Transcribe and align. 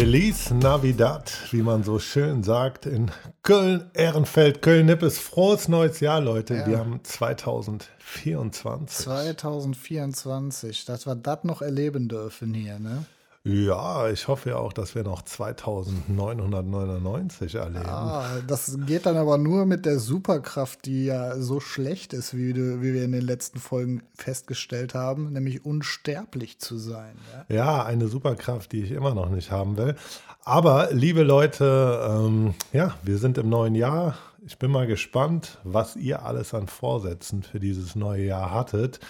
Feliz 0.00 0.50
Navidad, 0.50 1.30
wie 1.50 1.60
man 1.60 1.84
so 1.84 1.98
schön 1.98 2.42
sagt, 2.42 2.86
in 2.86 3.10
Köln, 3.42 3.90
Ehrenfeld, 3.92 4.62
Köln-Nippes. 4.62 5.18
Frohes 5.18 5.68
neues 5.68 6.00
Jahr, 6.00 6.22
Leute. 6.22 6.54
Ja. 6.54 6.66
Wir 6.66 6.78
haben 6.78 7.00
2024. 7.02 8.96
2024, 9.04 10.86
dass 10.86 11.06
wir 11.06 11.16
das 11.16 11.44
noch 11.44 11.60
erleben 11.60 12.08
dürfen 12.08 12.54
hier, 12.54 12.78
ne? 12.78 13.04
Ja, 13.42 14.10
ich 14.10 14.28
hoffe 14.28 14.50
ja 14.50 14.56
auch, 14.56 14.74
dass 14.74 14.94
wir 14.94 15.02
noch 15.02 15.22
2999 15.22 17.54
erleben. 17.54 17.86
Ah, 17.86 18.26
das 18.46 18.76
geht 18.86 19.06
dann 19.06 19.16
aber 19.16 19.38
nur 19.38 19.64
mit 19.64 19.86
der 19.86 19.98
Superkraft, 19.98 20.84
die 20.84 21.06
ja 21.06 21.38
so 21.38 21.58
schlecht 21.58 22.12
ist, 22.12 22.36
wie, 22.36 22.52
du, 22.52 22.82
wie 22.82 22.92
wir 22.92 23.02
in 23.02 23.12
den 23.12 23.22
letzten 23.22 23.58
Folgen 23.58 24.02
festgestellt 24.14 24.92
haben, 24.92 25.32
nämlich 25.32 25.64
unsterblich 25.64 26.58
zu 26.58 26.76
sein. 26.76 27.16
Ja? 27.48 27.54
Ja, 27.54 27.82
eine 27.86 28.08
Superkraft, 28.08 28.72
die 28.72 28.82
ich 28.82 28.90
immer 28.90 29.14
noch 29.14 29.30
nicht 29.30 29.50
haben 29.50 29.78
will. 29.78 29.96
Aber, 30.44 30.90
liebe 30.92 31.22
Leute, 31.22 32.10
ähm, 32.10 32.52
ja, 32.74 32.94
wir 33.02 33.16
sind 33.16 33.38
im 33.38 33.48
neuen 33.48 33.74
Jahr. 33.74 34.18
Ich 34.46 34.58
bin 34.58 34.70
mal 34.70 34.86
gespannt, 34.86 35.56
was 35.64 35.96
ihr 35.96 36.26
alles 36.26 36.52
an 36.52 36.66
Vorsätzen 36.66 37.42
für 37.42 37.58
dieses 37.58 37.94
neue 37.94 38.24
Jahr 38.24 38.52
hattet. 38.52 39.00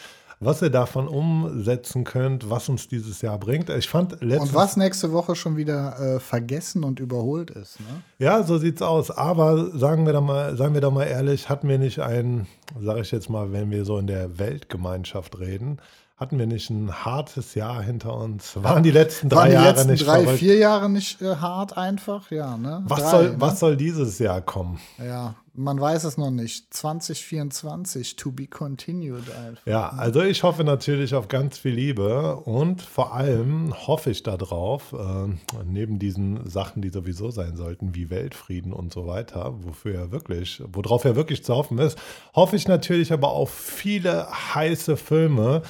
Was 0.42 0.62
ihr 0.62 0.70
davon 0.70 1.06
umsetzen 1.06 2.02
könnt, 2.04 2.48
was 2.48 2.70
uns 2.70 2.88
dieses 2.88 3.20
Jahr 3.20 3.38
bringt. 3.38 3.68
Ich 3.68 3.90
fand 3.90 4.22
letztes 4.22 4.48
Und 4.48 4.54
was 4.54 4.78
nächste 4.78 5.12
Woche 5.12 5.36
schon 5.36 5.58
wieder 5.58 6.00
äh, 6.00 6.18
vergessen 6.18 6.82
und 6.82 6.98
überholt 6.98 7.50
ist, 7.50 7.78
ne? 7.80 8.02
Ja, 8.18 8.42
so 8.42 8.56
sieht's 8.56 8.80
aus. 8.80 9.10
Aber 9.10 9.76
sagen 9.76 10.06
wir 10.06 10.14
doch 10.14 10.22
mal, 10.22 10.56
sagen 10.56 10.72
wir 10.72 10.80
doch 10.80 10.92
mal 10.92 11.04
ehrlich, 11.04 11.50
hatten 11.50 11.68
wir 11.68 11.78
nicht 11.78 11.98
ein, 11.98 12.46
sage 12.80 13.02
ich 13.02 13.10
jetzt 13.10 13.28
mal, 13.28 13.52
wenn 13.52 13.70
wir 13.70 13.84
so 13.84 13.98
in 13.98 14.06
der 14.06 14.38
Weltgemeinschaft 14.38 15.38
reden, 15.38 15.78
hatten 16.20 16.38
wir 16.38 16.46
nicht 16.46 16.68
ein 16.68 16.92
hartes 16.92 17.54
Jahr 17.54 17.82
hinter 17.82 18.14
uns? 18.14 18.62
Waren 18.62 18.82
die 18.82 18.90
letzten 18.90 19.30
drei 19.30 19.36
Waren 19.38 19.48
die 19.48 19.54
Jahre 19.54 19.68
letzten 19.70 19.90
nicht 19.90 20.06
drei, 20.06 20.22
verrückt? 20.22 20.38
vier 20.38 20.56
Jahre 20.58 20.90
nicht 20.90 21.22
äh, 21.22 21.36
hart 21.36 21.78
einfach? 21.78 22.30
Ja, 22.30 22.58
ne? 22.58 22.82
Was, 22.84 23.00
Drei, 23.00 23.10
soll, 23.10 23.30
ne? 23.30 23.36
was 23.40 23.58
soll 23.58 23.76
dieses 23.78 24.18
Jahr 24.18 24.42
kommen? 24.42 24.78
Ja, 24.98 25.34
man 25.54 25.80
weiß 25.80 26.04
es 26.04 26.18
noch 26.18 26.30
nicht. 26.30 26.74
2024, 26.74 28.16
to 28.16 28.32
be 28.32 28.46
continued 28.46 29.30
einfach. 29.34 29.66
Ja, 29.66 29.88
also 29.88 30.20
ich 30.20 30.42
hoffe 30.42 30.62
natürlich 30.62 31.14
auf 31.14 31.28
ganz 31.28 31.56
viel 31.56 31.72
Liebe 31.72 32.36
und 32.36 32.82
vor 32.82 33.14
allem 33.14 33.72
hoffe 33.86 34.10
ich 34.10 34.22
darauf, 34.22 34.92
äh, 34.92 35.32
neben 35.64 35.98
diesen 35.98 36.48
Sachen, 36.48 36.82
die 36.82 36.90
sowieso 36.90 37.30
sein 37.30 37.56
sollten, 37.56 37.94
wie 37.94 38.10
Weltfrieden 38.10 38.74
und 38.74 38.92
so 38.92 39.06
weiter, 39.06 39.54
wofür 39.62 39.94
ja 39.94 40.10
wirklich, 40.12 40.62
worauf 40.70 41.04
ja 41.04 41.16
wirklich 41.16 41.44
zu 41.44 41.54
hoffen 41.54 41.78
ist, 41.78 41.98
hoffe 42.34 42.56
ich 42.56 42.68
natürlich 42.68 43.10
aber 43.10 43.28
auf 43.28 43.50
viele 43.50 44.28
heiße 44.54 44.98
Filme. 44.98 45.62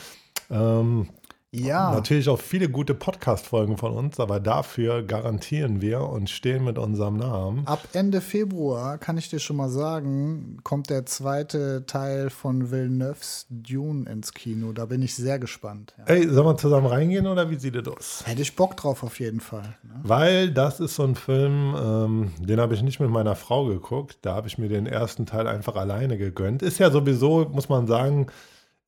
Ähm, 0.50 1.08
Ja, 1.52 1.90
Natürlich 1.92 2.28
auch 2.28 2.38
viele 2.38 2.68
gute 2.68 2.94
Podcast-Folgen 2.94 3.76
von 3.76 3.90
uns, 3.92 4.20
aber 4.20 4.38
dafür 4.38 5.02
garantieren 5.02 5.82
wir 5.82 6.02
und 6.02 6.30
stehen 6.30 6.62
mit 6.62 6.78
unserem 6.78 7.16
Namen. 7.16 7.66
ab 7.66 7.88
Ende 7.92 8.20
Februar 8.20 8.98
kann 8.98 9.18
ich 9.18 9.30
dir 9.30 9.40
schon 9.40 9.56
mal 9.56 9.68
sagen, 9.68 10.58
kommt 10.62 10.90
der 10.90 11.06
zweite 11.06 11.84
Teil 11.86 12.30
von 12.30 12.70
Villeneuves 12.70 13.46
Dune 13.50 14.08
ins 14.08 14.32
Kino. 14.32 14.70
Da 14.72 14.86
bin 14.86 15.02
ich 15.02 15.16
sehr 15.16 15.40
gespannt. 15.40 15.92
Ja. 15.98 16.04
Ey, 16.14 16.28
sollen 16.28 16.46
wir 16.46 16.56
zusammen 16.56 16.86
reingehen 16.86 17.26
oder 17.26 17.50
wie 17.50 17.56
sieht 17.56 17.74
es 17.74 17.88
aus? 17.88 18.22
Hätte 18.26 18.42
ich 18.42 18.54
Bock 18.54 18.76
drauf 18.76 19.02
auf 19.02 19.18
jeden 19.18 19.40
Fall. 19.40 19.76
Ne? 19.82 19.94
Weil 20.04 20.50
das 20.52 20.78
ist 20.78 20.94
so 20.94 21.02
ein 21.02 21.16
Film, 21.16 21.74
ähm, 21.76 22.30
den 22.38 22.60
habe 22.60 22.74
ich 22.74 22.82
nicht 22.82 23.00
mit 23.00 23.10
meiner 23.10 23.34
Frau 23.34 23.64
geguckt. 23.66 24.18
Da 24.22 24.36
habe 24.36 24.46
ich 24.46 24.56
mir 24.56 24.68
den 24.68 24.86
ersten 24.86 25.26
Teil 25.26 25.48
einfach 25.48 25.74
alleine 25.74 26.16
gegönnt. 26.16 26.62
Ist 26.62 26.78
ja 26.78 26.92
sowieso, 26.92 27.50
muss 27.52 27.68
man 27.68 27.88
sagen, 27.88 28.28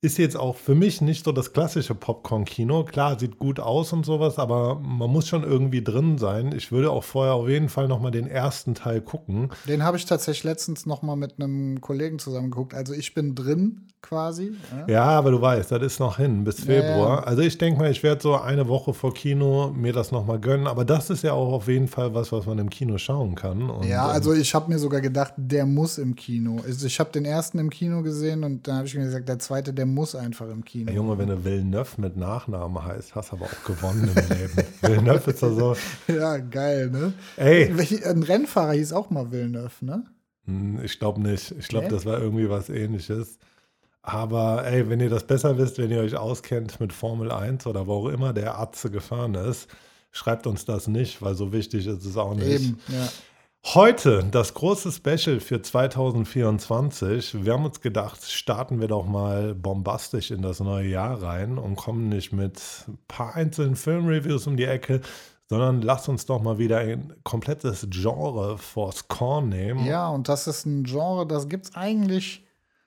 ist 0.03 0.17
jetzt 0.17 0.35
auch 0.35 0.57
für 0.57 0.75
mich 0.75 0.99
nicht 0.99 1.23
so 1.23 1.31
das 1.31 1.53
klassische 1.53 1.95
Popcorn-Kino. 1.95 2.83
Klar, 2.83 3.17
sieht 3.17 3.39
gut 3.39 3.61
aus 3.61 3.93
und 3.93 4.05
sowas, 4.05 4.37
aber 4.37 4.75
man 4.75 5.09
muss 5.09 5.29
schon 5.29 5.43
irgendwie 5.43 5.81
drin 5.81 6.17
sein. 6.17 6.53
Ich 6.53 6.73
würde 6.73 6.91
auch 6.91 7.05
vorher 7.05 7.35
auf 7.35 7.47
jeden 7.47 7.69
Fall 7.69 7.87
nochmal 7.87 8.11
den 8.11 8.27
ersten 8.27 8.75
Teil 8.75 8.99
gucken. 8.99 9.49
Den 9.65 9.81
habe 9.83 9.95
ich 9.95 10.05
tatsächlich 10.05 10.43
letztens 10.43 10.85
noch 10.85 11.03
mal 11.03 11.15
mit 11.15 11.39
einem 11.39 11.79
Kollegen 11.79 12.19
zusammen 12.19 12.51
geguckt. 12.51 12.73
Also 12.73 12.93
ich 12.93 13.13
bin 13.13 13.33
drin 13.33 13.92
quasi. 14.03 14.53
Ja? 14.87 14.93
Ja, 14.93 15.03
aber 15.05 15.31
du 15.31 15.41
weißt, 15.41 15.71
das 15.71 15.81
ist 15.81 15.99
noch 15.99 16.17
hin 16.17 16.43
bis 16.43 16.59
Ja, 16.59 16.65
Februar. 16.65 17.19
ja. 17.21 17.23
Also 17.23 17.41
ich 17.41 17.57
denke 17.57 17.79
mal, 17.79 17.89
ich 17.89 18.03
werde 18.03 18.21
so 18.21 18.35
eine 18.35 18.67
Woche 18.67 18.93
vor 18.93 19.13
Kino 19.13 19.71
mir 19.75 19.93
das 19.93 20.11
nochmal 20.11 20.39
gönnen. 20.39 20.67
Aber 20.67 20.85
das 20.85 21.09
ist 21.09 21.23
ja 21.23 21.33
auch 21.33 21.51
auf 21.53 21.67
jeden 21.67 21.87
Fall 21.87 22.13
was, 22.13 22.31
was 22.31 22.45
man 22.45 22.59
im 22.59 22.69
Kino 22.69 22.97
schauen 22.99 23.33
kann. 23.33 23.69
Und, 23.69 23.85
Ja, 23.87 24.05
ähm, 24.09 24.11
also 24.11 24.33
ich 24.33 24.53
habe 24.53 24.71
mir 24.71 24.77
sogar 24.77 25.01
gedacht, 25.01 25.33
der 25.37 25.65
muss 25.65 25.97
im 25.97 26.15
Kino. 26.15 26.59
Also 26.63 26.85
ich 26.85 26.99
habe 26.99 27.11
den 27.11 27.25
ersten 27.25 27.57
im 27.59 27.69
Kino 27.69 28.03
gesehen 28.03 28.43
und 28.43 28.67
dann 28.67 28.75
habe 28.77 28.87
ich 28.87 28.93
mir 28.95 29.05
gesagt, 29.05 29.27
der 29.27 29.39
zweite, 29.39 29.73
der 29.73 29.85
muss 29.85 30.13
einfach 30.15 30.49
im 30.49 30.63
Kino. 30.63 30.89
Ey, 30.91 30.95
Junge, 30.97 31.17
wenn 31.17 31.29
du 31.29 31.43
Villeneuve 31.43 31.99
mit 32.01 32.17
Nachname 32.17 32.83
heißt, 32.85 33.15
hast 33.15 33.31
du 33.31 33.37
aber 33.37 33.45
auch 33.45 33.63
gewonnen 33.65 34.09
im 34.13 34.37
Leben. 34.37 34.53
Villeneuve 34.81 35.31
ist 35.31 35.41
doch 35.41 35.53
so, 35.57 35.75
Ja, 36.13 36.37
geil, 36.37 36.89
ne? 36.91 37.13
ey, 37.37 37.71
Welch- 37.75 38.05
Ein 38.05 38.21
Rennfahrer 38.23 38.73
hieß 38.73 38.93
auch 38.93 39.09
mal 39.09 39.31
Villeneuve, 39.31 39.71
ne? 39.81 40.03
hm, 40.45 40.79
ich 40.83 40.99
glaube 40.99 41.21
nicht. 41.21 41.51
Ich 41.57 41.69
glaube, 41.69 41.85
Nee? 41.85 41.91
das 41.93 42.05
war 42.05 42.19
irgendwie 42.19 42.49
was 42.49 42.69
ähnliches. 42.69 43.37
Aber 44.03 44.65
ey, 44.65 44.89
wenn 44.89 44.99
ihr 44.99 45.09
das 45.09 45.23
besser 45.25 45.57
wisst, 45.57 45.77
wenn 45.77 45.89
ihr 45.89 46.01
euch 46.01 46.15
auskennt 46.17 46.79
mit 46.81 46.91
Formel 46.91 47.31
1 47.31 47.65
oder 47.65 47.87
wo 47.87 47.93
auch 47.93 48.09
immer 48.09 48.33
der 48.33 48.59
Atze 48.59 48.91
gefahren 48.91 49.33
ist, 49.33 49.69
schreibt 50.11 50.45
uns 50.45 50.65
das 50.65 50.87
nicht, 50.87 51.21
weil 51.21 51.35
so 51.35 51.53
wichtig 51.53 51.87
ist 51.87 52.05
es 52.05 52.17
auch 52.17 52.35
nicht. 52.35 52.47
Eben, 52.47 52.79
ja. 52.89 53.07
Heute 53.65 54.25
das 54.29 54.53
große 54.53 54.91
Special 54.91 55.39
für 55.39 55.61
2024. 55.61 57.45
Wir 57.45 57.53
haben 57.53 57.63
uns 57.63 57.79
gedacht, 57.79 58.21
starten 58.29 58.81
wir 58.81 58.89
doch 58.89 59.05
mal 59.05 59.55
bombastisch 59.55 60.31
in 60.31 60.41
das 60.41 60.59
neue 60.59 60.89
Jahr 60.89 61.23
rein 61.23 61.57
und 61.57 61.77
kommen 61.77 62.09
nicht 62.09 62.33
mit 62.33 62.61
ein 62.89 62.97
paar 63.07 63.35
einzelnen 63.35 63.77
Filmreviews 63.77 64.47
um 64.47 64.57
die 64.57 64.65
Ecke, 64.65 64.99
sondern 65.47 65.81
lasst 65.81 66.09
uns 66.09 66.25
doch 66.25 66.41
mal 66.41 66.57
wieder 66.57 66.79
ein 66.79 67.13
komplettes 67.23 67.87
Genre 67.89 68.57
vors 68.57 69.07
Korn 69.07 69.47
nehmen. 69.47 69.85
Ja, 69.85 70.09
und 70.09 70.27
das 70.27 70.45
ist 70.47 70.65
ein 70.65 70.83
Genre, 70.83 71.25
das 71.25 71.47
gibt 71.47 71.67
es 71.67 71.75
eigentlich 71.75 72.43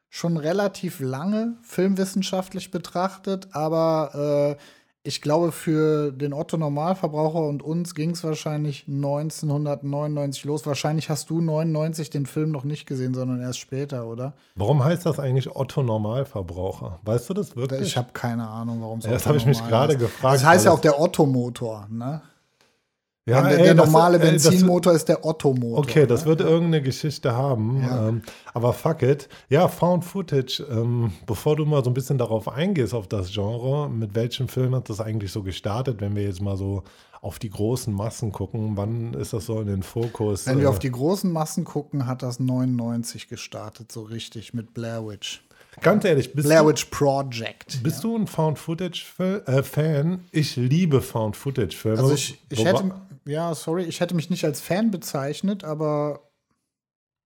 schon 0.08 0.36
relativ 0.36 1.00
lange, 1.00 1.56
filmwissenschaftlich 1.62 2.70
betrachtet, 2.70 3.48
aber 3.52 4.56
äh, 4.56 4.62
ich 5.06 5.22
glaube, 5.22 5.52
für 5.52 6.10
den 6.10 6.32
Otto 6.32 6.56
Normalverbraucher 6.56 7.38
und 7.38 7.62
uns 7.62 7.94
ging 7.94 8.10
es 8.10 8.24
wahrscheinlich 8.24 8.86
1999 8.88 10.44
los. 10.44 10.66
Wahrscheinlich 10.66 11.08
hast 11.08 11.30
du 11.30 11.40
99 11.40 12.10
den 12.10 12.26
Film 12.26 12.50
noch 12.50 12.64
nicht 12.64 12.86
gesehen, 12.86 13.14
sondern 13.14 13.40
erst 13.40 13.60
später, 13.60 14.06
oder? 14.06 14.34
Warum 14.56 14.84
heißt 14.84 15.06
das 15.06 15.20
eigentlich 15.20 15.54
Otto 15.54 15.84
Normalverbraucher? 15.84 16.98
Weißt 17.04 17.30
du 17.30 17.34
das 17.34 17.54
wirklich? 17.54 17.82
Ich 17.82 17.96
habe 17.96 18.08
keine 18.12 18.48
Ahnung, 18.48 18.80
warum 18.80 18.98
es 18.98 19.04
Ja, 19.04 19.12
das 19.12 19.26
habe 19.26 19.36
ich 19.36 19.46
mich 19.46 19.64
gerade 19.68 19.96
gefragt. 19.96 20.34
Das 20.34 20.44
heißt 20.44 20.64
ja 20.64 20.72
auch 20.72 20.80
der 20.80 21.00
Otto-Motor, 21.00 21.86
ne? 21.88 22.22
Ja, 23.28 23.42
der, 23.42 23.58
ey, 23.58 23.64
der 23.64 23.74
das- 23.74 23.86
normale 23.86 24.18
das- 24.20 24.30
Benzinmotor 24.44 24.92
ist 24.92 25.08
der 25.08 25.24
Otto-Motor. 25.24 25.78
Okay, 25.78 26.06
das 26.06 26.20
ne? 26.22 26.26
wird 26.28 26.40
irgendeine 26.42 26.80
Geschichte 26.80 27.34
haben. 27.34 27.82
Ja. 27.82 28.08
Ähm, 28.08 28.22
aber 28.54 28.72
fuck 28.72 29.02
it. 29.02 29.28
Ja, 29.48 29.66
Found 29.66 30.04
Footage. 30.04 30.64
Ähm, 30.70 31.10
bevor 31.26 31.56
du 31.56 31.64
mal 31.66 31.82
so 31.82 31.90
ein 31.90 31.94
bisschen 31.94 32.18
darauf 32.18 32.46
eingehst, 32.48 32.94
auf 32.94 33.08
das 33.08 33.32
Genre, 33.32 33.88
mit 33.90 34.14
welchem 34.14 34.46
Film 34.46 34.76
hat 34.76 34.88
das 34.88 35.00
eigentlich 35.00 35.32
so 35.32 35.42
gestartet, 35.42 36.00
wenn 36.00 36.14
wir 36.14 36.22
jetzt 36.22 36.40
mal 36.40 36.56
so 36.56 36.84
auf 37.20 37.40
die 37.40 37.50
großen 37.50 37.92
Massen 37.92 38.30
gucken? 38.30 38.76
Wann 38.76 39.12
ist 39.14 39.32
das 39.32 39.46
so 39.46 39.60
in 39.60 39.66
den 39.66 39.82
Fokus? 39.82 40.46
Wenn 40.46 40.58
wir 40.58 40.66
Äh, 40.66 40.68
auf 40.68 40.78
die 40.78 40.92
großen 40.92 41.32
Massen 41.32 41.64
gucken, 41.64 42.06
hat 42.06 42.22
das 42.22 42.38
99 42.38 43.26
gestartet, 43.26 43.90
so 43.90 44.02
richtig 44.02 44.54
mit 44.54 44.72
Blair 44.72 45.04
Witch. 45.04 45.42
Ganz 45.82 46.04
ehrlich, 46.06 46.32
bist, 46.32 46.46
Blair 46.48 46.62
du, 46.62 46.68
Witch 46.68 46.86
Project. 46.86 47.82
bist 47.82 48.02
du 48.04 48.16
ein 48.16 48.26
Found 48.28 48.58
Footage-Fan? 48.58 50.20
Ich 50.32 50.56
liebe 50.56 51.02
Found 51.02 51.36
Footage-Filme. 51.36 51.98
Also 51.98 52.14
ich, 52.14 52.38
ich 52.48 52.64
hätte, 52.64 52.92
ja, 53.26 53.54
sorry, 53.54 53.84
ich 53.84 54.00
hätte 54.00 54.14
mich 54.14 54.30
nicht 54.30 54.44
als 54.44 54.60
Fan 54.60 54.90
bezeichnet, 54.90 55.64
aber 55.64 56.26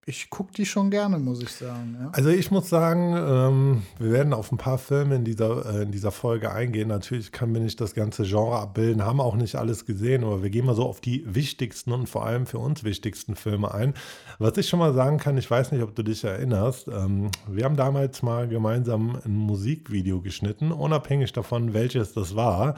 ich 0.07 0.31
gucke 0.31 0.53
die 0.53 0.65
schon 0.65 0.91
gerne, 0.91 1.19
muss 1.19 1.43
ich 1.43 1.51
sagen. 1.51 1.97
Ja. 2.01 2.09
Also 2.13 2.31
ich 2.31 2.51
muss 2.51 2.69
sagen, 2.69 3.15
ähm, 3.17 3.83
wir 3.99 4.11
werden 4.11 4.33
auf 4.33 4.51
ein 4.51 4.57
paar 4.57 4.79
Filme 4.79 5.15
in 5.15 5.25
dieser, 5.25 5.67
äh, 5.67 5.83
in 5.83 5.93
dieser 5.93 6.11
Folge 6.11 6.51
eingehen. 6.51 6.89
Natürlich 6.89 7.33
können 7.33 7.53
wir 7.53 7.61
nicht 7.61 7.81
das 7.81 7.95
ganze 7.95 8.25
Genre 8.25 8.59
abbilden, 8.59 9.05
haben 9.05 9.21
auch 9.21 9.37
nicht 9.37 9.57
alles 9.57 9.85
gesehen, 9.85 10.25
aber 10.25 10.43
wir 10.43 10.51
gehen 10.51 10.65
mal 10.65 10.75
so 10.75 10.85
auf 10.85 11.01
die 11.01 11.23
wichtigsten 11.27 11.93
und 11.93 12.09
vor 12.09 12.25
allem 12.25 12.47
für 12.47 12.59
uns 12.59 12.83
wichtigsten 12.83 13.37
Filme 13.37 13.73
ein. 13.73 13.95
Was 14.39 14.57
ich 14.57 14.69
schon 14.69 14.79
mal 14.79 14.95
sagen 14.95 15.19
kann, 15.19 15.37
ich 15.37 15.51
weiß 15.51 15.71
nicht, 15.71 15.83
ob 15.83 15.95
du 15.95 16.03
dich 16.03 16.25
erinnerst, 16.25 16.89
ähm, 16.89 17.31
wir 17.47 17.65
haben 17.65 17.77
damals 17.77 18.23
mal 18.23 18.49
gemeinsam 18.49 19.19
ein 19.25 19.37
Musikvideo 19.37 20.23
geschnitten, 20.23 20.73
unabhängig 20.73 21.33
davon, 21.33 21.75
welches 21.75 22.15
das 22.15 22.35
war. 22.35 22.75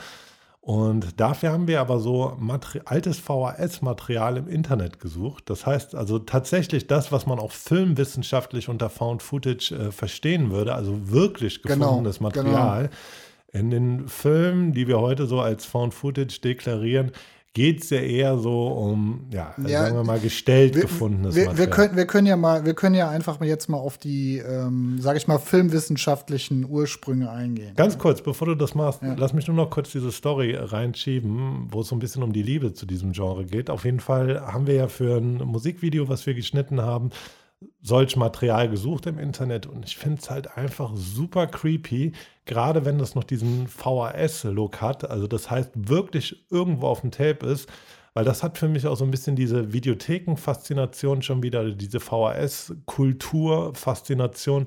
Und 0.64 1.18
dafür 1.20 1.50
haben 1.50 1.66
wir 1.66 1.80
aber 1.80 1.98
so 1.98 2.36
Materi 2.38 2.82
altes 2.84 3.18
VHS-Material 3.18 4.36
im 4.36 4.46
Internet 4.46 5.00
gesucht. 5.00 5.50
Das 5.50 5.66
heißt 5.66 5.96
also 5.96 6.20
tatsächlich 6.20 6.86
das, 6.86 7.10
was 7.10 7.26
man 7.26 7.40
auch 7.40 7.50
filmwissenschaftlich 7.50 8.68
unter 8.68 8.88
Found 8.88 9.24
Footage 9.24 9.72
äh, 9.72 9.90
verstehen 9.90 10.52
würde, 10.52 10.76
also 10.76 11.10
wirklich 11.10 11.62
Genau, 11.62 11.86
gefundenes 11.86 12.20
Material. 12.20 12.90
In 13.52 13.72
den 13.72 14.06
Filmen, 14.06 14.72
die 14.72 14.86
wir 14.86 15.00
heute 15.00 15.26
so 15.26 15.40
als 15.40 15.64
Found 15.64 15.94
Footage 15.94 16.40
deklarieren, 16.40 17.10
geht 17.54 17.82
es 17.82 17.90
ja 17.90 17.98
eher 17.98 18.38
so 18.38 18.68
um, 18.68 19.26
ja, 19.30 19.54
Ja, 19.66 19.82
sagen 19.82 19.96
wir 19.96 20.04
mal, 20.04 20.18
gestellt 20.18 20.74
Wir, 20.74 20.82
gefundenes 20.82 21.34
wir, 21.34 21.56
wir, 21.58 21.66
können, 21.66 21.96
wir 21.96 22.06
können 22.06 22.26
ja 22.26 22.36
mal, 22.36 22.64
wir 22.64 22.72
können 22.72 22.94
ja 22.94 23.10
einfach 23.10 23.40
mal 23.40 23.46
jetzt 23.46 23.68
mal 23.68 23.76
auf 23.76 23.98
die, 23.98 24.38
ähm, 24.38 24.98
sage 25.00 25.18
ich 25.18 25.28
mal, 25.28 25.38
filmwissenschaftlichen 25.38 26.64
Ursprünge 26.68 27.30
eingehen. 27.30 27.74
Ganz 27.76 27.98
kurz, 27.98 28.22
bevor 28.22 28.46
du 28.48 28.54
das 28.54 28.74
machst, 28.74 29.02
Ja. 29.02 29.14
lass 29.18 29.34
mich 29.34 29.46
nur 29.48 29.56
noch 29.56 29.68
kurz 29.68 29.92
diese 29.92 30.12
Story 30.12 30.54
reinschieben, 30.54 31.68
wo 31.70 31.82
es 31.82 31.88
so 31.88 31.96
ein 31.96 31.98
bisschen 31.98 32.22
um 32.22 32.32
die 32.32 32.42
Liebe 32.42 32.72
zu 32.72 32.86
diesem 32.86 33.12
Genre 33.12 33.44
geht. 33.44 33.68
Auf 33.68 33.84
jeden 33.84 34.00
Fall 34.00 34.40
haben 34.40 34.66
wir 34.66 34.74
ja 34.74 34.88
für 34.88 35.18
ein 35.18 35.36
Musikvideo, 35.38 36.08
was 36.08 36.24
wir 36.24 36.32
geschnitten 36.34 36.80
haben, 36.80 37.10
solch 37.82 38.16
Material 38.16 38.68
gesucht 38.70 39.06
im 39.06 39.18
Internet 39.18 39.66
und 39.66 39.84
ich 39.84 39.96
finde 39.96 40.20
es 40.20 40.30
halt 40.30 40.56
einfach 40.56 40.92
super 40.94 41.46
creepy, 41.46 42.12
gerade 42.44 42.84
wenn 42.84 42.98
das 42.98 43.14
noch 43.14 43.24
diesen 43.24 43.68
VHS-Look 43.68 44.80
hat, 44.80 45.08
also 45.08 45.26
das 45.26 45.50
heißt 45.50 45.70
wirklich 45.74 46.44
irgendwo 46.50 46.88
auf 46.88 47.02
dem 47.02 47.10
Tape 47.10 47.46
ist, 47.46 47.68
weil 48.14 48.24
das 48.24 48.42
hat 48.42 48.56
für 48.58 48.68
mich 48.68 48.86
auch 48.86 48.96
so 48.96 49.04
ein 49.04 49.10
bisschen 49.10 49.36
diese 49.36 49.72
Videotheken-Faszination 49.72 51.22
schon 51.22 51.42
wieder, 51.42 51.70
diese 51.70 52.00
VHS-Kultur-Faszination. 52.00 54.66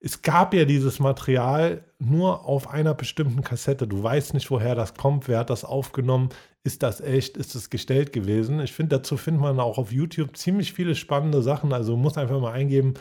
Es 0.00 0.20
gab 0.20 0.52
ja 0.52 0.66
dieses 0.66 1.00
Material 1.00 1.82
nur 1.98 2.44
auf 2.44 2.68
einer 2.68 2.92
bestimmten 2.92 3.42
Kassette. 3.42 3.88
Du 3.88 4.02
weißt 4.02 4.34
nicht, 4.34 4.50
woher 4.50 4.74
das 4.74 4.92
kommt, 4.94 5.28
wer 5.28 5.38
hat 5.38 5.48
das 5.48 5.64
aufgenommen, 5.64 6.28
ist 6.62 6.82
das 6.82 7.00
echt, 7.00 7.38
ist 7.38 7.54
es 7.54 7.70
gestellt 7.70 8.12
gewesen. 8.12 8.60
Ich 8.60 8.72
finde, 8.72 8.96
dazu 8.96 9.16
findet 9.16 9.40
man 9.40 9.60
auch 9.60 9.78
auf 9.78 9.90
YouTube 9.90 10.36
ziemlich 10.36 10.74
viele 10.74 10.94
spannende 10.94 11.40
Sachen. 11.42 11.72
Also 11.72 11.92
du 11.92 11.98
musst 11.98 12.18
einfach 12.18 12.38
mal 12.40 12.52
eingeben, 12.52 12.94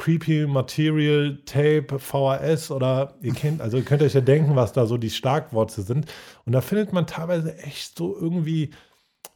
Creepy 0.00 0.46
Material, 0.46 1.38
Tape, 1.44 1.98
VHS 1.98 2.70
oder 2.70 3.14
ihr 3.20 3.34
kennt, 3.34 3.60
also 3.60 3.76
ihr 3.76 3.84
könnt 3.84 4.02
euch 4.02 4.14
ja 4.14 4.22
denken, 4.22 4.56
was 4.56 4.72
da 4.72 4.86
so 4.86 4.96
die 4.96 5.10
Schlagworte 5.10 5.82
sind. 5.82 6.06
Und 6.46 6.54
da 6.54 6.62
findet 6.62 6.94
man 6.94 7.06
teilweise 7.06 7.56
echt 7.58 7.98
so 7.98 8.16
irgendwie 8.18 8.70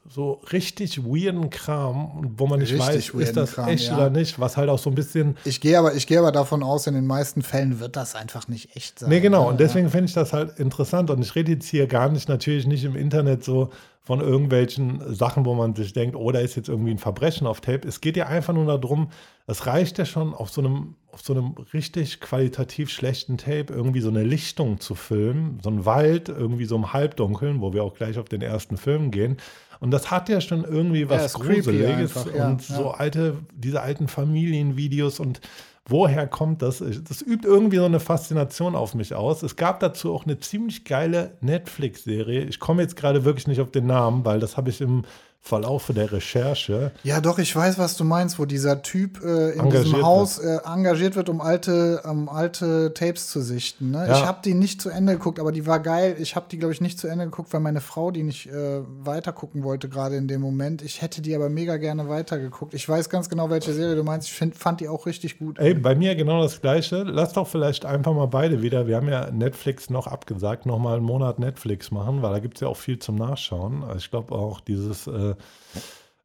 so 0.08 0.40
richtig 0.52 1.04
weirden 1.04 1.50
Kram, 1.50 2.32
wo 2.36 2.46
man 2.46 2.60
nicht 2.60 2.72
Richtig 2.72 3.14
weiß, 3.14 3.22
ist 3.22 3.36
das 3.36 3.52
Kram, 3.52 3.68
echt 3.68 3.88
ja. 3.88 3.96
oder 3.96 4.10
nicht, 4.10 4.40
was 4.40 4.56
halt 4.56 4.70
auch 4.70 4.78
so 4.78 4.90
ein 4.90 4.94
bisschen 4.94 5.36
Ich 5.44 5.60
gehe 5.60 5.78
aber, 5.78 5.94
ich 5.94 6.06
gehe 6.06 6.18
aber 6.18 6.32
davon 6.32 6.62
aus, 6.62 6.86
in 6.86 6.94
den 6.94 7.06
meisten 7.06 7.42
Fällen 7.42 7.78
wird 7.78 7.96
das 7.96 8.14
einfach 8.14 8.48
nicht 8.48 8.74
echt 8.74 8.98
sein. 8.98 9.10
Nee, 9.10 9.20
genau. 9.20 9.44
ne? 9.44 9.48
Und 9.50 9.60
deswegen 9.60 9.90
finde 9.90 10.06
ich 10.06 10.14
das 10.14 10.32
halt 10.32 10.58
interessant. 10.58 11.10
Und 11.10 11.22
ich 11.22 11.34
rede 11.34 11.52
jetzt 11.52 11.68
hier 11.68 11.86
gar 11.86 12.08
nicht, 12.08 12.28
natürlich 12.28 12.66
nicht 12.66 12.84
im 12.84 12.96
Internet 12.96 13.44
so 13.44 13.70
von 14.04 14.20
irgendwelchen 14.20 15.14
Sachen, 15.14 15.46
wo 15.46 15.54
man 15.54 15.74
sich 15.74 15.94
denkt, 15.94 16.14
oh, 16.14 16.30
da 16.30 16.38
ist 16.38 16.56
jetzt 16.56 16.68
irgendwie 16.68 16.90
ein 16.90 16.98
Verbrechen 16.98 17.46
auf 17.46 17.62
Tape. 17.62 17.88
Es 17.88 18.02
geht 18.02 18.18
ja 18.18 18.26
einfach 18.26 18.52
nur 18.52 18.66
darum, 18.66 19.08
es 19.46 19.66
reicht 19.66 19.96
ja 19.96 20.04
schon 20.04 20.34
auf 20.34 20.50
so 20.50 20.60
einem, 20.60 20.94
auf 21.10 21.22
so 21.22 21.32
einem 21.32 21.54
richtig 21.72 22.20
qualitativ 22.20 22.90
schlechten 22.90 23.38
Tape 23.38 23.66
irgendwie 23.70 24.02
so 24.02 24.10
eine 24.10 24.22
Lichtung 24.22 24.78
zu 24.78 24.94
filmen, 24.94 25.58
so 25.62 25.70
ein 25.70 25.86
Wald, 25.86 26.28
irgendwie 26.28 26.66
so 26.66 26.76
im 26.76 26.92
Halbdunkeln, 26.92 27.62
wo 27.62 27.72
wir 27.72 27.82
auch 27.82 27.94
gleich 27.94 28.18
auf 28.18 28.28
den 28.28 28.42
ersten 28.42 28.76
Film 28.76 29.10
gehen. 29.10 29.38
Und 29.80 29.90
das 29.90 30.10
hat 30.10 30.28
ja 30.28 30.42
schon 30.42 30.64
irgendwie 30.64 31.08
was 31.08 31.32
creepy 31.32 31.62
Gruseliges 31.62 32.16
einfach, 32.16 32.34
ja, 32.34 32.48
und 32.48 32.68
ja. 32.68 32.76
so 32.76 32.90
alte, 32.90 33.38
diese 33.54 33.80
alten 33.80 34.08
Familienvideos 34.08 35.18
und 35.18 35.40
woher 35.86 36.26
kommt 36.26 36.62
das? 36.62 36.78
Das 36.78 37.22
übt 37.22 37.46
irgendwie 37.46 37.76
so 37.76 37.84
eine 37.84 38.00
Faszination 38.00 38.74
auf 38.74 38.94
mich 38.94 39.14
aus. 39.14 39.42
Es 39.42 39.56
gab 39.56 39.80
dazu 39.80 40.14
auch 40.14 40.24
eine 40.24 40.38
ziemlich 40.38 40.84
geile 40.84 41.36
Netflix-Serie. 41.40 42.44
Ich 42.44 42.58
komme 42.58 42.82
jetzt 42.82 42.96
gerade 42.96 43.24
wirklich 43.24 43.46
nicht 43.46 43.60
auf 43.60 43.70
den 43.70 43.86
Namen, 43.86 44.24
weil 44.24 44.40
das 44.40 44.56
habe 44.56 44.70
ich 44.70 44.80
im 44.80 45.04
Verlaufe 45.46 45.92
der 45.92 46.10
Recherche. 46.10 46.92
Ja, 47.02 47.20
doch, 47.20 47.38
ich 47.38 47.54
weiß, 47.54 47.76
was 47.76 47.98
du 47.98 48.04
meinst, 48.04 48.38
wo 48.38 48.46
dieser 48.46 48.80
Typ 48.80 49.22
äh, 49.22 49.50
in 49.50 49.60
Engagiert 49.60 49.84
diesem 49.84 50.02
Haus 50.02 50.38
äh, 50.38 50.60
engagiert 50.64 51.16
wird, 51.16 51.28
um 51.28 51.42
alte, 51.42 52.00
um 52.08 52.30
alte 52.30 52.94
Tapes 52.94 53.28
zu 53.28 53.42
sichten. 53.42 53.90
Ne? 53.90 54.06
Ja. 54.08 54.14
Ich 54.14 54.24
habe 54.24 54.38
die 54.42 54.54
nicht 54.54 54.80
zu 54.80 54.88
Ende 54.88 55.12
geguckt, 55.12 55.38
aber 55.38 55.52
die 55.52 55.66
war 55.66 55.80
geil. 55.80 56.16
Ich 56.18 56.34
habe 56.34 56.46
die, 56.50 56.56
glaube 56.56 56.72
ich, 56.72 56.80
nicht 56.80 56.98
zu 56.98 57.08
Ende 57.08 57.26
geguckt, 57.26 57.52
weil 57.52 57.60
meine 57.60 57.82
Frau 57.82 58.10
die 58.10 58.22
nicht 58.22 58.46
äh, 58.46 58.80
weiter 59.00 59.34
gucken 59.34 59.64
wollte, 59.64 59.90
gerade 59.90 60.16
in 60.16 60.28
dem 60.28 60.40
Moment. 60.40 60.80
Ich 60.80 61.02
hätte 61.02 61.20
die 61.20 61.34
aber 61.34 61.50
mega 61.50 61.76
gerne 61.76 62.08
weitergeguckt. 62.08 62.72
Ich 62.72 62.88
weiß 62.88 63.10
ganz 63.10 63.28
genau, 63.28 63.50
welche 63.50 63.74
Serie 63.74 63.96
du 63.96 64.02
meinst. 64.02 64.28
Ich 64.28 64.32
find, 64.32 64.56
fand 64.56 64.80
die 64.80 64.88
auch 64.88 65.04
richtig 65.04 65.38
gut. 65.38 65.58
Ey, 65.58 65.74
bei 65.74 65.94
mir 65.94 66.14
genau 66.14 66.40
das 66.40 66.62
Gleiche. 66.62 67.02
Lass 67.02 67.34
doch 67.34 67.48
vielleicht 67.48 67.84
einfach 67.84 68.14
mal 68.14 68.28
beide 68.28 68.62
wieder. 68.62 68.86
Wir 68.86 68.96
haben 68.96 69.10
ja 69.10 69.30
Netflix 69.30 69.90
noch 69.90 70.06
abgesagt, 70.06 70.64
nochmal 70.64 70.96
einen 70.96 71.04
Monat 71.04 71.38
Netflix 71.38 71.90
machen, 71.90 72.22
weil 72.22 72.32
da 72.32 72.38
gibt 72.38 72.54
es 72.54 72.62
ja 72.62 72.68
auch 72.68 72.78
viel 72.78 72.98
zum 72.98 73.16
Nachschauen. 73.16 73.84
Also 73.84 73.98
ich 73.98 74.10
glaube 74.10 74.34
auch 74.34 74.60
dieses, 74.60 75.06
äh, 75.06 75.33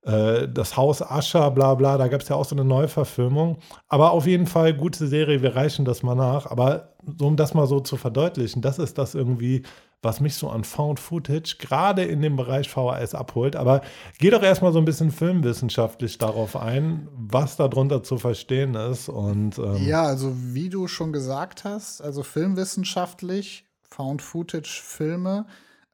äh, 0.03 0.47
das 0.47 0.77
Haus 0.77 1.01
Ascher, 1.01 1.51
bla 1.51 1.75
bla, 1.75 1.97
da 1.97 2.07
gab 2.07 2.21
es 2.21 2.29
ja 2.29 2.35
auch 2.35 2.45
so 2.45 2.55
eine 2.55 2.63
Neuverfilmung. 2.63 3.57
Aber 3.87 4.11
auf 4.11 4.25
jeden 4.25 4.47
Fall 4.47 4.73
gute 4.73 5.07
Serie, 5.07 5.41
wir 5.41 5.55
reichen 5.55 5.85
das 5.85 6.03
mal 6.03 6.15
nach. 6.15 6.45
Aber 6.45 6.95
um 7.19 7.35
das 7.35 7.53
mal 7.53 7.67
so 7.67 7.79
zu 7.79 7.97
verdeutlichen, 7.97 8.61
das 8.61 8.79
ist 8.79 8.97
das 8.97 9.13
irgendwie, 9.13 9.63
was 10.01 10.21
mich 10.21 10.35
so 10.35 10.49
an 10.49 10.63
Found 10.63 10.99
Footage 10.99 11.57
gerade 11.59 12.03
in 12.03 12.21
dem 12.21 12.37
Bereich 12.37 12.69
VHS 12.69 13.13
abholt. 13.13 13.57
Aber 13.57 13.81
geh 14.19 14.29
doch 14.29 14.41
erstmal 14.41 14.71
so 14.71 14.79
ein 14.79 14.85
bisschen 14.85 15.11
filmwissenschaftlich 15.11 16.17
darauf 16.17 16.55
ein, 16.55 17.09
was 17.11 17.57
darunter 17.57 18.01
zu 18.01 18.17
verstehen 18.17 18.75
ist. 18.75 19.09
Und 19.09 19.57
ähm, 19.59 19.85
Ja, 19.85 20.03
also 20.03 20.33
wie 20.33 20.69
du 20.69 20.87
schon 20.87 21.11
gesagt 21.11 21.65
hast, 21.65 22.01
also 22.01 22.23
filmwissenschaftlich, 22.23 23.65
Found-Footage-Filme, 23.89 25.45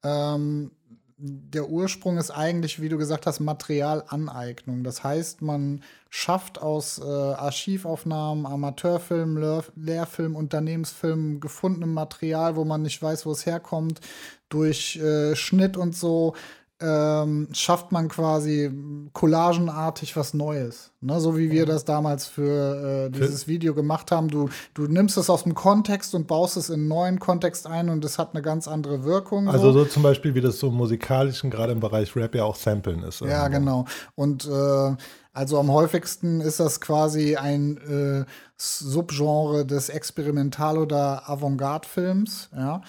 ähm, 0.04 0.72
der 1.18 1.70
Ursprung 1.70 2.18
ist 2.18 2.32
eigentlich, 2.32 2.82
wie 2.82 2.90
du 2.90 2.98
gesagt 2.98 3.26
hast, 3.26 3.40
Materialaneignung. 3.40 4.84
Das 4.84 5.04
heißt, 5.04 5.42
man 5.42 5.82
schafft 6.10 6.62
aus 6.62 7.00
äh, 7.00 7.04
Archivaufnahmen, 7.04 8.46
Amateurfilmen, 8.46 9.38
Lehr 9.38 9.64
Lehrfilmen, 9.76 10.36
Unternehmensfilmen 10.36 11.40
gefundenem 11.40 11.94
Material, 11.94 12.58
wo 12.58 12.66
man 12.66 12.82
nicht 12.82 13.02
weiß, 13.02 13.26
wo 13.26 13.32
es 13.32 13.46
herkommt, 13.46 14.02
durch 14.50 14.98
äh, 14.98 15.36
Schnitt 15.36 15.78
und 15.78 15.96
so, 15.96 16.36
ähm, 16.82 17.48
schafft 17.54 17.92
man 17.94 18.10
quasi 18.10 18.70
collagenartig 19.14 20.18
was 20.18 20.34
Neues. 20.34 20.92
Ne? 21.00 21.20
So 21.22 21.38
wie 21.38 21.50
wir 21.50 21.66
das 21.66 21.86
damals 21.86 22.28
für 22.28 23.08
äh, 23.08 23.10
dieses 23.10 23.48
Video 23.48 23.74
gemacht 23.74 24.12
haben. 24.12 24.28
Du, 24.28 24.50
du 24.74 24.88
nimmst 24.88 25.18
es 25.18 25.30
aus 25.30 25.44
dem 25.44 25.54
Kontext 25.54 26.14
und 26.16 26.28
baust 26.28 26.58
es 26.58 26.70
in 26.70 26.82
einen 26.82 26.88
neuen 26.90 27.20
Kontext 27.20 27.66
ein 27.66 27.90
und 27.90 28.04
es 28.04 28.20
hat 28.20 28.32
eine 28.34 28.42
ganz 28.42 28.68
andere 28.68 29.06
Wirkung. 29.06 29.48
Also 29.48 29.72
so 29.72 29.86
zum 29.86 30.04
Beispiel, 30.04 30.36
wie 30.36 30.42
das 30.42 30.60
so 30.60 30.68
im 30.68 30.76
musikalischen, 30.76 31.50
gerade 31.50 31.72
im 31.72 31.80
Bereich 31.80 32.14
Rap 32.16 32.36
ja 32.36 32.44
auch 32.44 32.56
Samplen 32.56 33.04
ist. 33.04 33.22
Ja, 33.22 33.44
irgendwo. 33.44 33.60
genau. 33.60 33.86
Und 34.16 34.46
äh, 34.46 34.96
also 35.32 35.60
am 35.60 35.72
häufigsten 35.72 36.42
ist 36.42 36.60
das 36.60 36.82
quasi 36.82 37.38
ein 37.38 37.78
äh, 37.78 38.26
Subgenre 38.58 39.66
des 39.66 39.90
Experimental- 39.90 40.78
oder 40.78 41.30
Avantgarde-Films, 41.30 42.50
ja. 42.54 42.82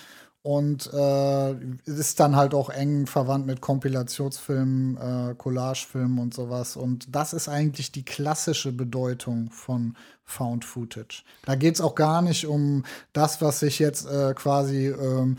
Und 0.47 0.89
äh, 0.93 1.57
ist 1.87 2.21
dann 2.21 2.37
halt 2.37 2.55
auch 2.55 2.71
eng 2.71 3.09
verwandt 3.09 3.49
mit 3.49 3.61
Kompilationsfilmen, 3.61 4.97
äh, 4.97 5.35
Collagefilmen 5.35 6.21
und 6.21 6.35
sowas. 6.35 6.77
Und 6.77 7.09
das 7.11 7.33
ist 7.33 7.49
eigentlich 7.49 7.91
die 7.91 8.05
klassische 8.05 8.71
Bedeutung 8.71 9.51
von 9.51 9.97
Found 10.23 10.65
Footage. 10.65 11.25
Da 11.47 11.57
geht 11.57 11.75
es 11.75 11.81
auch 11.81 11.97
gar 11.97 12.23
nicht 12.23 12.47
um 12.47 12.85
das, 13.13 13.43
was 13.43 13.59
sich 13.59 13.81
jetzt 13.81 14.07
äh, 14.07 14.35
quasi 14.35 14.87
ähm, 14.87 15.37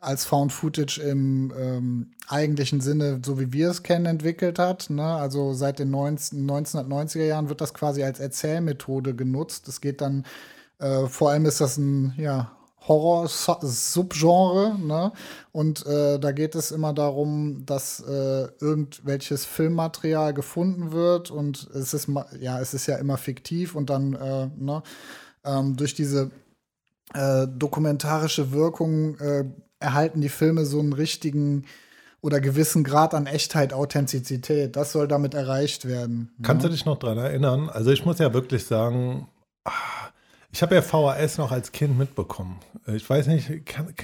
als 0.00 0.24
Found 0.24 0.52
Footage 0.52 0.98
im 1.00 1.52
ähm, 1.56 2.10
eigentlichen 2.26 2.80
Sinne, 2.80 3.20
so 3.24 3.38
wie 3.38 3.52
wir 3.52 3.70
es 3.70 3.84
kennen, 3.84 4.06
entwickelt 4.06 4.58
hat. 4.58 4.90
Ne? 4.90 5.04
Also 5.04 5.52
seit 5.52 5.78
den 5.78 5.92
19, 5.92 6.50
1990er 6.50 7.24
Jahren 7.24 7.48
wird 7.48 7.60
das 7.60 7.72
quasi 7.72 8.02
als 8.02 8.18
Erzählmethode 8.18 9.14
genutzt. 9.14 9.68
Es 9.68 9.80
geht 9.80 10.00
dann, 10.00 10.24
äh, 10.80 11.06
vor 11.06 11.30
allem 11.30 11.46
ist 11.46 11.60
das 11.60 11.76
ein 11.76 12.14
ja, 12.16 12.50
Horror-Subgenre. 12.86 14.76
Ne? 14.78 15.12
Und 15.52 15.86
äh, 15.86 16.18
da 16.18 16.32
geht 16.32 16.54
es 16.54 16.70
immer 16.70 16.92
darum, 16.92 17.64
dass 17.66 18.00
äh, 18.00 18.48
irgendwelches 18.60 19.44
Filmmaterial 19.44 20.34
gefunden 20.34 20.92
wird 20.92 21.30
und 21.30 21.68
es 21.74 21.94
ist, 21.94 22.08
ja, 22.38 22.60
es 22.60 22.74
ist 22.74 22.86
ja 22.86 22.96
immer 22.96 23.16
fiktiv 23.16 23.74
und 23.74 23.90
dann 23.90 24.14
äh, 24.14 24.48
ne? 24.56 24.82
ähm, 25.44 25.76
durch 25.76 25.94
diese 25.94 26.30
äh, 27.14 27.46
dokumentarische 27.48 28.52
Wirkung 28.52 29.18
äh, 29.18 29.44
erhalten 29.78 30.20
die 30.20 30.28
Filme 30.28 30.64
so 30.64 30.78
einen 30.78 30.92
richtigen 30.92 31.64
oder 32.22 32.40
gewissen 32.40 32.84
Grad 32.84 33.14
an 33.14 33.26
Echtheit, 33.26 33.72
Authentizität. 33.72 34.76
Das 34.76 34.92
soll 34.92 35.08
damit 35.08 35.34
erreicht 35.34 35.86
werden. 35.88 36.30
Kannst 36.42 36.64
du 36.64 36.68
dich 36.68 36.84
noch 36.84 36.98
dran 36.98 37.16
erinnern? 37.16 37.70
Also 37.70 37.90
ich 37.90 38.04
muss 38.04 38.18
ja 38.18 38.34
wirklich 38.34 38.66
sagen, 38.66 39.26
ah, 39.64 39.99
ich 40.52 40.62
habe 40.62 40.74
ja 40.74 40.82
VHS 40.82 41.38
noch 41.38 41.52
als 41.52 41.72
Kind 41.72 41.98
mitbekommen. 41.98 42.58
Ich 42.86 43.08
weiß 43.08 43.26
nicht, 43.28 43.66
kann, 43.66 43.94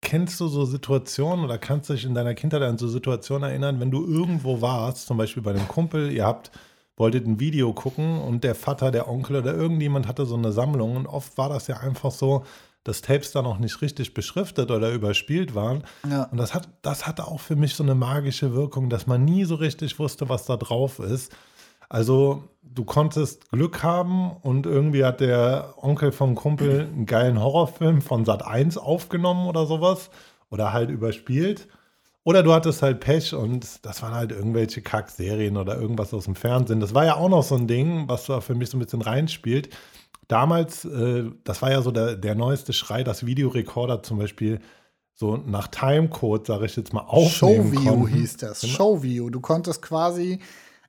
kennst 0.00 0.40
du 0.40 0.48
so 0.48 0.64
Situationen 0.64 1.44
oder 1.44 1.58
kannst 1.58 1.88
du 1.88 1.94
dich 1.94 2.04
in 2.04 2.14
deiner 2.14 2.34
Kindheit 2.34 2.62
an 2.62 2.78
so 2.78 2.88
Situationen 2.88 3.48
erinnern, 3.48 3.80
wenn 3.80 3.90
du 3.90 4.06
irgendwo 4.06 4.60
warst, 4.60 5.06
zum 5.06 5.16
Beispiel 5.16 5.42
bei 5.42 5.50
einem 5.50 5.68
Kumpel, 5.68 6.12
ihr 6.12 6.24
habt, 6.24 6.50
wolltet 6.96 7.26
ein 7.26 7.40
Video 7.40 7.72
gucken 7.72 8.20
und 8.20 8.44
der 8.44 8.54
Vater, 8.54 8.90
der 8.90 9.08
Onkel 9.08 9.36
oder 9.36 9.54
irgendjemand 9.54 10.06
hatte 10.06 10.26
so 10.26 10.36
eine 10.36 10.52
Sammlung 10.52 10.96
und 10.96 11.06
oft 11.06 11.36
war 11.36 11.48
das 11.48 11.66
ja 11.66 11.78
einfach 11.78 12.12
so, 12.12 12.44
dass 12.84 13.00
Tapes 13.00 13.32
da 13.32 13.42
noch 13.42 13.58
nicht 13.58 13.80
richtig 13.80 14.14
beschriftet 14.14 14.70
oder 14.70 14.92
überspielt 14.92 15.54
waren. 15.54 15.84
Ja. 16.08 16.24
Und 16.24 16.36
das 16.36 16.54
hat, 16.54 16.68
das 16.82 17.06
hatte 17.06 17.26
auch 17.26 17.40
für 17.40 17.56
mich 17.56 17.74
so 17.74 17.82
eine 17.82 17.94
magische 17.94 18.54
Wirkung, 18.54 18.90
dass 18.90 19.06
man 19.06 19.24
nie 19.24 19.44
so 19.44 19.54
richtig 19.54 19.98
wusste, 19.98 20.28
was 20.28 20.44
da 20.44 20.56
drauf 20.56 20.98
ist. 20.98 21.32
Also 21.88 22.44
du 22.62 22.84
konntest 22.84 23.50
Glück 23.50 23.82
haben 23.82 24.32
und 24.42 24.66
irgendwie 24.66 25.04
hat 25.04 25.20
der 25.20 25.74
Onkel 25.76 26.12
vom 26.12 26.34
Kumpel 26.34 26.88
einen 26.92 27.06
geilen 27.06 27.40
Horrorfilm 27.40 28.02
von 28.02 28.24
Sat 28.24 28.44
1 28.44 28.78
aufgenommen 28.78 29.46
oder 29.46 29.66
sowas 29.66 30.10
oder 30.50 30.72
halt 30.72 30.90
überspielt. 30.90 31.68
Oder 32.24 32.42
du 32.42 32.54
hattest 32.54 32.80
halt 32.80 33.00
Pech 33.00 33.34
und 33.34 33.84
das 33.84 34.02
waren 34.02 34.14
halt 34.14 34.32
irgendwelche 34.32 34.80
Kack-Serien 34.80 35.58
oder 35.58 35.78
irgendwas 35.78 36.14
aus 36.14 36.24
dem 36.24 36.34
Fernsehen. 36.34 36.80
Das 36.80 36.94
war 36.94 37.04
ja 37.04 37.16
auch 37.16 37.28
noch 37.28 37.42
so 37.42 37.54
ein 37.54 37.66
Ding, 37.66 38.08
was 38.08 38.26
da 38.26 38.40
für 38.40 38.54
mich 38.54 38.70
so 38.70 38.78
ein 38.78 38.80
bisschen 38.80 39.02
reinspielt. 39.02 39.68
Damals, 40.26 40.86
äh, 40.86 41.24
das 41.44 41.60
war 41.60 41.70
ja 41.70 41.82
so 41.82 41.90
der, 41.90 42.16
der 42.16 42.34
neueste 42.34 42.72
Schrei, 42.72 43.04
dass 43.04 43.26
Videorekorder 43.26 44.02
zum 44.02 44.18
Beispiel 44.18 44.60
so 45.12 45.36
nach 45.36 45.68
Timecode, 45.68 46.46
sage 46.46 46.64
ich 46.64 46.76
jetzt 46.76 46.94
mal, 46.94 47.02
aufnehmen 47.02 47.72
Showview 47.72 47.90
konnten. 47.90 48.06
hieß 48.08 48.36
das. 48.38 48.66
Showview. 48.66 49.28
Du 49.28 49.40
konntest 49.40 49.82
quasi, 49.82 50.40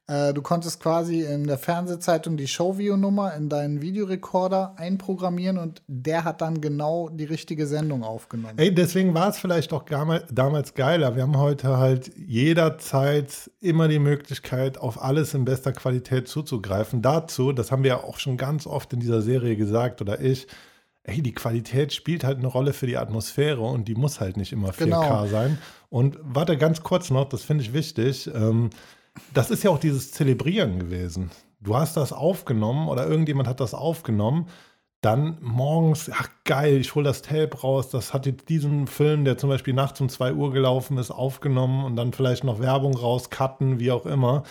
äh, 0.07 0.33
du 0.33 0.41
konntest 0.43 0.79
quasi 0.79 1.21
in 1.21 1.47
der 1.47 1.57
Fernsehzeitung 1.57 2.37
die 2.37 2.47
Showview-Nummer 2.47 3.33
in 3.33 3.49
deinen 3.49 3.81
Videorekorder 3.81 4.75
einprogrammieren 4.77 5.57
und 5.57 5.81
der 5.87 6.23
hat 6.23 6.41
dann 6.41 6.61
genau 6.61 7.09
die 7.09 7.23
richtige 7.23 7.65
Sendung 7.65 8.03
aufgenommen. 8.03 8.53
Ey, 8.57 8.73
deswegen 8.73 9.15
war 9.15 9.29
es 9.29 9.39
vielleicht 9.39 9.73
auch 9.73 9.83
damals 10.31 10.75
geiler. 10.75 11.15
Wir 11.15 11.23
haben 11.23 11.37
heute 11.37 11.77
halt 11.77 12.11
jederzeit 12.17 13.49
immer 13.61 13.87
die 13.87 13.99
Möglichkeit, 13.99 14.77
auf 14.77 15.01
alles 15.01 15.33
in 15.33 15.43
bester 15.43 15.71
Qualität 15.71 16.27
zuzugreifen. 16.27 17.01
Dazu, 17.01 17.51
das 17.51 17.71
haben 17.71 17.83
wir 17.83 17.89
ja 17.89 18.03
auch 18.03 18.19
schon 18.19 18.37
ganz 18.37 18.67
oft 18.67 18.93
in 18.93 18.99
dieser 18.99 19.21
Serie 19.21 19.55
gesagt 19.55 20.01
oder 20.01 20.21
ich, 20.21 20.45
ey, 21.03 21.21
die 21.21 21.33
Qualität 21.33 21.93
spielt 21.93 22.23
halt 22.23 22.37
eine 22.37 22.47
Rolle 22.47 22.73
für 22.73 22.87
die 22.87 22.97
Atmosphäre 22.97 23.61
und 23.61 23.87
die 23.87 23.95
muss 23.95 24.19
halt 24.19 24.37
nicht 24.37 24.51
immer 24.51 24.69
4K 24.69 24.83
Genau. 24.85 25.25
sein. 25.27 25.57
Und 25.89 26.17
warte 26.21 26.57
ganz 26.57 26.83
kurz 26.83 27.09
noch, 27.09 27.29
das 27.29 27.43
finde 27.43 27.63
ich 27.63 27.73
wichtig. 27.73 28.29
Ähm, 28.33 28.69
das 29.33 29.51
ist 29.51 29.63
ja 29.63 29.71
auch 29.71 29.79
dieses 29.79 30.11
Zelebrieren 30.11 30.79
gewesen. 30.79 31.31
Du 31.59 31.75
hast 31.75 31.97
das 31.97 32.13
aufgenommen 32.13 32.87
oder 32.87 33.07
irgendjemand 33.07 33.47
hat 33.47 33.59
das 33.59 33.73
aufgenommen. 33.73 34.47
Dann 35.01 35.37
morgens, 35.41 36.09
ach 36.11 36.29
geil, 36.45 36.77
ich 36.77 36.95
hole 36.95 37.05
das 37.05 37.21
Tape 37.21 37.59
raus. 37.59 37.89
Das 37.89 38.13
hat 38.13 38.25
jetzt 38.25 38.49
diesen 38.49 38.87
Film, 38.87 39.23
der 39.23 39.37
zum 39.37 39.49
Beispiel 39.49 39.73
nachts 39.73 40.01
um 40.01 40.09
2 40.09 40.33
Uhr 40.33 40.51
gelaufen 40.51 40.97
ist, 40.97 41.11
aufgenommen 41.11 41.85
und 41.85 41.95
dann 41.95 42.13
vielleicht 42.13 42.43
noch 42.43 42.59
Werbung 42.59 42.95
rauscutten, 42.95 43.79
wie 43.79 43.91
auch 43.91 44.05
immer. 44.05 44.43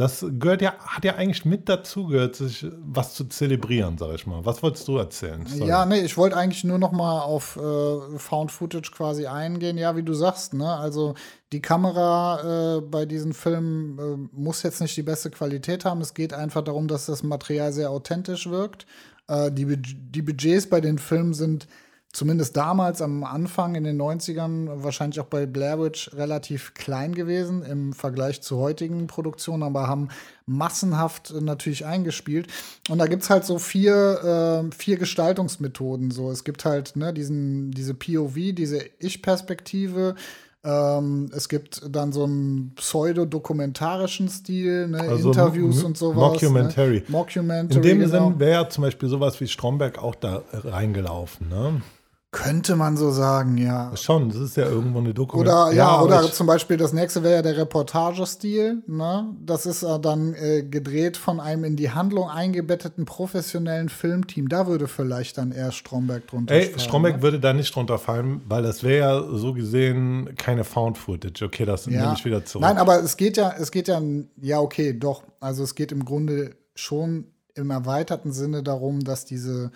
Das 0.00 0.24
gehört 0.38 0.62
ja, 0.62 0.72
hat 0.78 1.04
ja 1.04 1.16
eigentlich 1.16 1.44
mit 1.44 1.68
dazu 1.68 2.06
gehört, 2.06 2.34
sich 2.34 2.66
was 2.86 3.12
zu 3.12 3.26
zelebrieren, 3.26 3.98
sag 3.98 4.14
ich 4.14 4.26
mal. 4.26 4.46
Was 4.46 4.62
wolltest 4.62 4.88
du 4.88 4.96
erzählen? 4.96 5.44
Sorry. 5.44 5.68
Ja, 5.68 5.84
nee, 5.84 6.00
ich 6.00 6.16
wollte 6.16 6.38
eigentlich 6.38 6.64
nur 6.64 6.78
noch 6.78 6.92
mal 6.92 7.20
auf 7.20 7.58
äh, 7.58 8.18
Found 8.18 8.50
Footage 8.50 8.92
quasi 8.92 9.26
eingehen. 9.26 9.76
Ja, 9.76 9.96
wie 9.96 10.02
du 10.02 10.14
sagst, 10.14 10.54
ne? 10.54 10.72
Also 10.72 11.16
die 11.52 11.60
Kamera 11.60 12.78
äh, 12.78 12.80
bei 12.80 13.04
diesen 13.04 13.34
Filmen 13.34 13.98
äh, 13.98 14.28
muss 14.32 14.62
jetzt 14.62 14.80
nicht 14.80 14.96
die 14.96 15.02
beste 15.02 15.30
Qualität 15.30 15.84
haben. 15.84 16.00
Es 16.00 16.14
geht 16.14 16.32
einfach 16.32 16.64
darum, 16.64 16.88
dass 16.88 17.04
das 17.04 17.22
Material 17.22 17.70
sehr 17.74 17.90
authentisch 17.90 18.48
wirkt. 18.48 18.86
Äh, 19.28 19.52
die, 19.52 19.66
die 19.76 20.22
Budgets 20.22 20.66
bei 20.70 20.80
den 20.80 20.96
Filmen 20.96 21.34
sind 21.34 21.68
zumindest 22.12 22.56
damals 22.56 23.02
am 23.02 23.22
Anfang 23.24 23.76
in 23.76 23.84
den 23.84 24.00
90ern, 24.00 24.82
wahrscheinlich 24.82 25.20
auch 25.20 25.26
bei 25.26 25.46
Blair 25.46 25.80
Witch, 25.80 26.12
relativ 26.14 26.74
klein 26.74 27.14
gewesen 27.14 27.62
im 27.62 27.92
Vergleich 27.92 28.42
zu 28.42 28.58
heutigen 28.58 29.06
Produktionen, 29.06 29.62
aber 29.62 29.86
haben 29.86 30.08
massenhaft 30.46 31.32
natürlich 31.40 31.86
eingespielt. 31.86 32.48
Und 32.88 32.98
da 32.98 33.06
gibt 33.06 33.22
es 33.22 33.30
halt 33.30 33.44
so 33.44 33.58
vier, 33.58 34.64
äh, 34.68 34.74
vier 34.74 34.96
Gestaltungsmethoden. 34.96 36.10
So. 36.10 36.30
Es 36.30 36.42
gibt 36.42 36.64
halt 36.64 36.96
ne, 36.96 37.14
diesen, 37.14 37.70
diese 37.70 37.94
POV, 37.94 38.34
diese 38.52 38.80
Ich-Perspektive. 38.98 40.16
Ähm, 40.62 41.30
es 41.34 41.48
gibt 41.48 41.80
dann 41.88 42.12
so 42.12 42.24
einen 42.24 42.72
pseudo-dokumentarischen 42.74 44.28
Stil, 44.28 44.88
ne, 44.88 45.00
Also 45.00 45.28
Interviews 45.28 45.84
und 45.84 45.96
sowas. 45.96 46.42
Mockumentary. 46.42 46.96
Ne? 46.96 47.04
Mockumentary. 47.08 47.76
In 47.76 47.82
dem 47.82 48.00
genau. 48.00 48.28
Sinn 48.30 48.40
wäre 48.40 48.52
ja 48.52 48.68
zum 48.68 48.82
Beispiel 48.82 49.08
sowas 49.08 49.40
wie 49.40 49.46
Stromberg 49.46 50.02
auch 50.02 50.16
da 50.16 50.42
reingelaufen, 50.52 51.48
ne? 51.48 51.80
Könnte 52.32 52.76
man 52.76 52.96
so 52.96 53.10
sagen, 53.10 53.58
ja. 53.58 53.90
Schon, 53.96 54.28
das 54.28 54.38
ist 54.38 54.56
ja 54.56 54.64
irgendwo 54.64 55.00
eine 55.00 55.12
Dokumentation. 55.12 55.66
Oder 55.68 55.76
ja, 55.76 56.00
oder 56.00 56.22
ich, 56.22 56.32
zum 56.32 56.46
Beispiel 56.46 56.76
das 56.76 56.92
nächste 56.92 57.24
wäre 57.24 57.34
ja 57.36 57.42
der 57.42 57.56
Reportagestil. 57.56 58.84
Ne? 58.86 59.34
Das 59.44 59.66
ist 59.66 59.82
äh, 59.82 59.98
dann 59.98 60.34
äh, 60.34 60.62
gedreht 60.62 61.16
von 61.16 61.40
einem 61.40 61.64
in 61.64 61.74
die 61.74 61.90
Handlung 61.90 62.28
eingebetteten 62.28 63.04
professionellen 63.04 63.88
Filmteam. 63.88 64.48
Da 64.48 64.68
würde 64.68 64.86
vielleicht 64.86 65.38
dann 65.38 65.50
eher 65.50 65.72
Stromberg 65.72 66.28
drunter 66.28 66.54
Ey, 66.54 66.66
fallen, 66.66 66.78
Stromberg 66.78 67.16
ne? 67.16 67.22
würde 67.22 67.40
da 67.40 67.52
nicht 67.52 67.74
drunter 67.74 67.98
fallen, 67.98 68.42
weil 68.48 68.62
das 68.62 68.84
wäre 68.84 68.98
ja 68.98 69.36
so 69.36 69.52
gesehen 69.52 70.36
keine 70.36 70.62
Found 70.62 70.98
Footage. 70.98 71.44
Okay, 71.44 71.64
das 71.64 71.88
nehme 71.88 72.14
ich 72.16 72.24
wieder 72.24 72.44
zurück. 72.44 72.62
Nein, 72.62 72.78
aber 72.78 73.02
es 73.02 73.16
geht 73.16 73.36
ja, 73.38 73.52
es 73.58 73.72
geht 73.72 73.88
ja, 73.88 74.00
ja, 74.40 74.60
okay, 74.60 74.96
doch. 74.96 75.24
Also 75.40 75.64
es 75.64 75.74
geht 75.74 75.90
im 75.90 76.04
Grunde 76.04 76.52
schon 76.76 77.24
im 77.54 77.70
erweiterten 77.70 78.32
Sinne 78.32 78.62
darum, 78.62 79.00
dass 79.00 79.24
diese, 79.24 79.72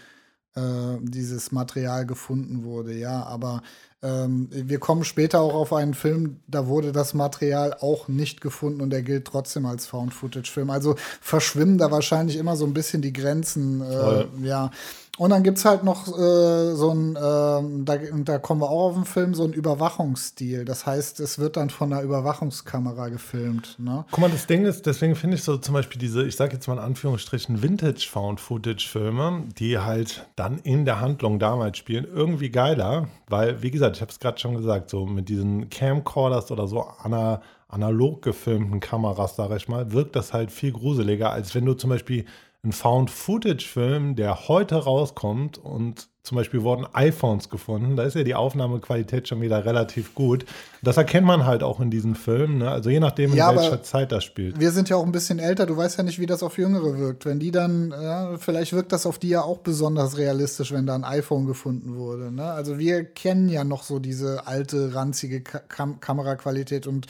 äh, 0.56 0.98
dieses 1.00 1.52
Material 1.52 2.06
gefunden 2.06 2.64
wurde, 2.64 2.94
ja. 2.94 3.24
Aber 3.24 3.62
ähm, 4.02 4.48
wir 4.50 4.78
kommen 4.78 5.04
später 5.04 5.40
auch 5.40 5.54
auf 5.54 5.72
einen 5.72 5.94
Film, 5.94 6.40
da 6.46 6.66
wurde 6.66 6.92
das 6.92 7.14
Material 7.14 7.74
auch 7.80 8.06
nicht 8.08 8.40
gefunden 8.40 8.80
und 8.80 8.90
der 8.90 9.02
gilt 9.02 9.26
trotzdem 9.26 9.66
als 9.66 9.86
Found-Footage-Film. 9.86 10.70
Also 10.70 10.94
verschwimmen 11.20 11.78
da 11.78 11.90
wahrscheinlich 11.90 12.36
immer 12.36 12.56
so 12.56 12.66
ein 12.66 12.74
bisschen 12.74 13.02
die 13.02 13.12
Grenzen, 13.12 13.80
äh, 13.80 14.26
ja. 14.42 14.70
Und 15.16 15.30
dann 15.30 15.44
gibt 15.44 15.58
es 15.58 15.64
halt 15.64 15.84
noch 15.84 16.08
äh, 16.08 16.74
so 16.74 16.90
ein, 16.90 17.16
ähm, 17.20 17.84
da, 17.84 17.96
da 17.96 18.38
kommen 18.38 18.60
wir 18.60 18.68
auch 18.68 18.90
auf 18.90 18.94
den 18.94 19.04
Film, 19.04 19.34
so 19.34 19.44
ein 19.44 19.52
Überwachungsstil. 19.52 20.64
Das 20.64 20.86
heißt, 20.86 21.20
es 21.20 21.38
wird 21.38 21.56
dann 21.56 21.70
von 21.70 21.92
einer 21.92 22.02
Überwachungskamera 22.02 23.08
gefilmt. 23.08 23.76
Ne? 23.78 24.04
Guck 24.10 24.20
mal, 24.20 24.30
das 24.30 24.46
Ding 24.46 24.64
ist, 24.64 24.86
deswegen 24.86 25.14
finde 25.14 25.36
ich 25.36 25.44
so 25.44 25.56
zum 25.56 25.74
Beispiel 25.74 26.00
diese, 26.00 26.24
ich 26.24 26.34
sage 26.34 26.54
jetzt 26.54 26.66
mal 26.66 26.74
in 26.74 26.80
Anführungsstrichen, 26.80 27.62
Vintage-Found-Footage-Filme, 27.62 29.44
die 29.56 29.78
halt 29.78 30.26
dann 30.34 30.58
in 30.58 30.84
der 30.84 31.00
Handlung 31.00 31.38
damals 31.38 31.78
spielen, 31.78 32.06
irgendwie 32.12 32.50
geiler, 32.50 33.08
weil, 33.28 33.62
wie 33.62 33.70
gesagt, 33.70 33.96
ich 33.96 34.02
habe 34.02 34.10
es 34.10 34.18
gerade 34.18 34.38
schon 34.40 34.56
gesagt, 34.56 34.90
so 34.90 35.06
mit 35.06 35.28
diesen 35.28 35.70
Camcorders 35.70 36.50
oder 36.50 36.66
so 36.66 36.82
ana, 37.02 37.40
analog 37.68 38.22
gefilmten 38.22 38.80
Kameras, 38.80 39.36
sage 39.36 39.56
ich 39.56 39.68
mal, 39.68 39.92
wirkt 39.92 40.16
das 40.16 40.32
halt 40.32 40.50
viel 40.50 40.72
gruseliger, 40.72 41.30
als 41.30 41.54
wenn 41.54 41.64
du 41.64 41.74
zum 41.74 41.90
Beispiel 41.90 42.24
einen 42.64 42.72
Found-Footage-Film, 42.72 44.16
der 44.16 44.48
heute 44.48 44.76
rauskommt 44.76 45.58
und 45.58 46.08
zum 46.24 46.36
Beispiel 46.36 46.62
wurden 46.62 46.86
iPhones 46.94 47.50
gefunden, 47.50 47.96
da 47.96 48.02
ist 48.04 48.16
ja 48.16 48.22
die 48.22 48.34
Aufnahmequalität 48.34 49.28
schon 49.28 49.42
wieder 49.42 49.66
relativ 49.66 50.14
gut. 50.14 50.46
Das 50.80 50.96
erkennt 50.96 51.26
man 51.26 51.44
halt 51.44 51.62
auch 51.62 51.80
in 51.80 51.90
diesen 51.90 52.14
Filmen, 52.14 52.58
ne? 52.58 52.70
also 52.70 52.88
je 52.88 52.98
nachdem, 52.98 53.32
in 53.32 53.36
Ja, 53.36 53.54
welcher 53.54 53.82
Zeit 53.82 54.10
das 54.10 54.24
spielt. 54.24 54.58
Wir 54.58 54.70
sind 54.70 54.88
ja 54.88 54.96
auch 54.96 55.04
ein 55.04 55.12
bisschen 55.12 55.38
älter, 55.38 55.66
du 55.66 55.76
weißt 55.76 55.98
ja 55.98 56.02
nicht, 56.02 56.18
wie 56.18 56.24
das 56.24 56.42
auf 56.42 56.56
Jüngere 56.56 56.96
wirkt. 56.96 57.26
Wenn 57.26 57.40
die 57.40 57.50
dann, 57.50 57.90
ja, 57.90 58.38
vielleicht 58.38 58.72
wirkt 58.72 58.92
das 58.92 59.04
auf 59.04 59.18
die 59.18 59.28
ja 59.28 59.42
auch 59.42 59.58
besonders 59.58 60.16
realistisch, 60.16 60.72
wenn 60.72 60.86
da 60.86 60.94
ein 60.94 61.04
iPhone 61.04 61.44
gefunden 61.44 61.96
wurde. 61.96 62.32
Ne? 62.32 62.44
Also 62.44 62.78
wir 62.78 63.04
kennen 63.04 63.50
ja 63.50 63.62
noch 63.62 63.82
so 63.82 63.98
diese 63.98 64.46
alte, 64.46 64.94
ranzige 64.94 65.42
Ka 65.42 65.58
Kam 65.58 66.00
Kameraqualität 66.00 66.86
und 66.86 67.06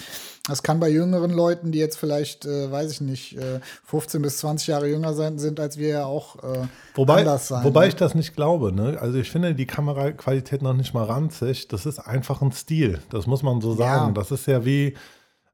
das 0.47 0.63
kann 0.63 0.79
bei 0.79 0.91
jüngeren 0.91 1.31
Leuten, 1.31 1.73
die 1.73 1.79
jetzt 1.79 1.97
vielleicht, 1.97 2.45
äh, 2.45 2.71
weiß 2.71 2.93
ich 2.93 3.01
nicht, 3.01 3.39
äh, 3.39 3.61
15 3.85 4.21
bis 4.21 4.39
20 4.39 4.67
Jahre 4.69 4.89
jünger 4.89 5.15
sein, 5.15 5.39
sind 5.39 5.59
als 5.59 5.79
wir 5.79 5.89
ja 5.89 6.05
auch 6.05 6.37
äh, 6.43 6.67
Wobei, 6.95 7.21
anders 7.21 7.49
sein. 7.49 7.65
wobei 7.65 7.83
ne? 7.83 7.89
ich 7.89 7.97
das 7.97 8.15
nicht 8.15 8.37
glaube. 8.37 8.71
Ne? 8.71 8.99
Also 9.01 9.19
ich 9.19 9.31
finde 9.31 9.55
die 9.55 9.67
Kameraqualität 9.67 10.61
noch 10.61 10.75
nicht 10.75 10.93
mal 10.93 11.05
ranzig. 11.05 11.69
Das 11.69 11.87
ist 11.87 11.99
einfach 11.99 12.43
ein 12.43 12.53
Stil. 12.53 12.99
Das 13.09 13.27
muss 13.27 13.43
man 13.43 13.63
so 13.63 13.75
sagen. 13.75 14.09
Ja. 14.09 14.13
Das 14.13 14.31
ist 14.31 14.47
ja 14.47 14.67
wie 14.67 14.95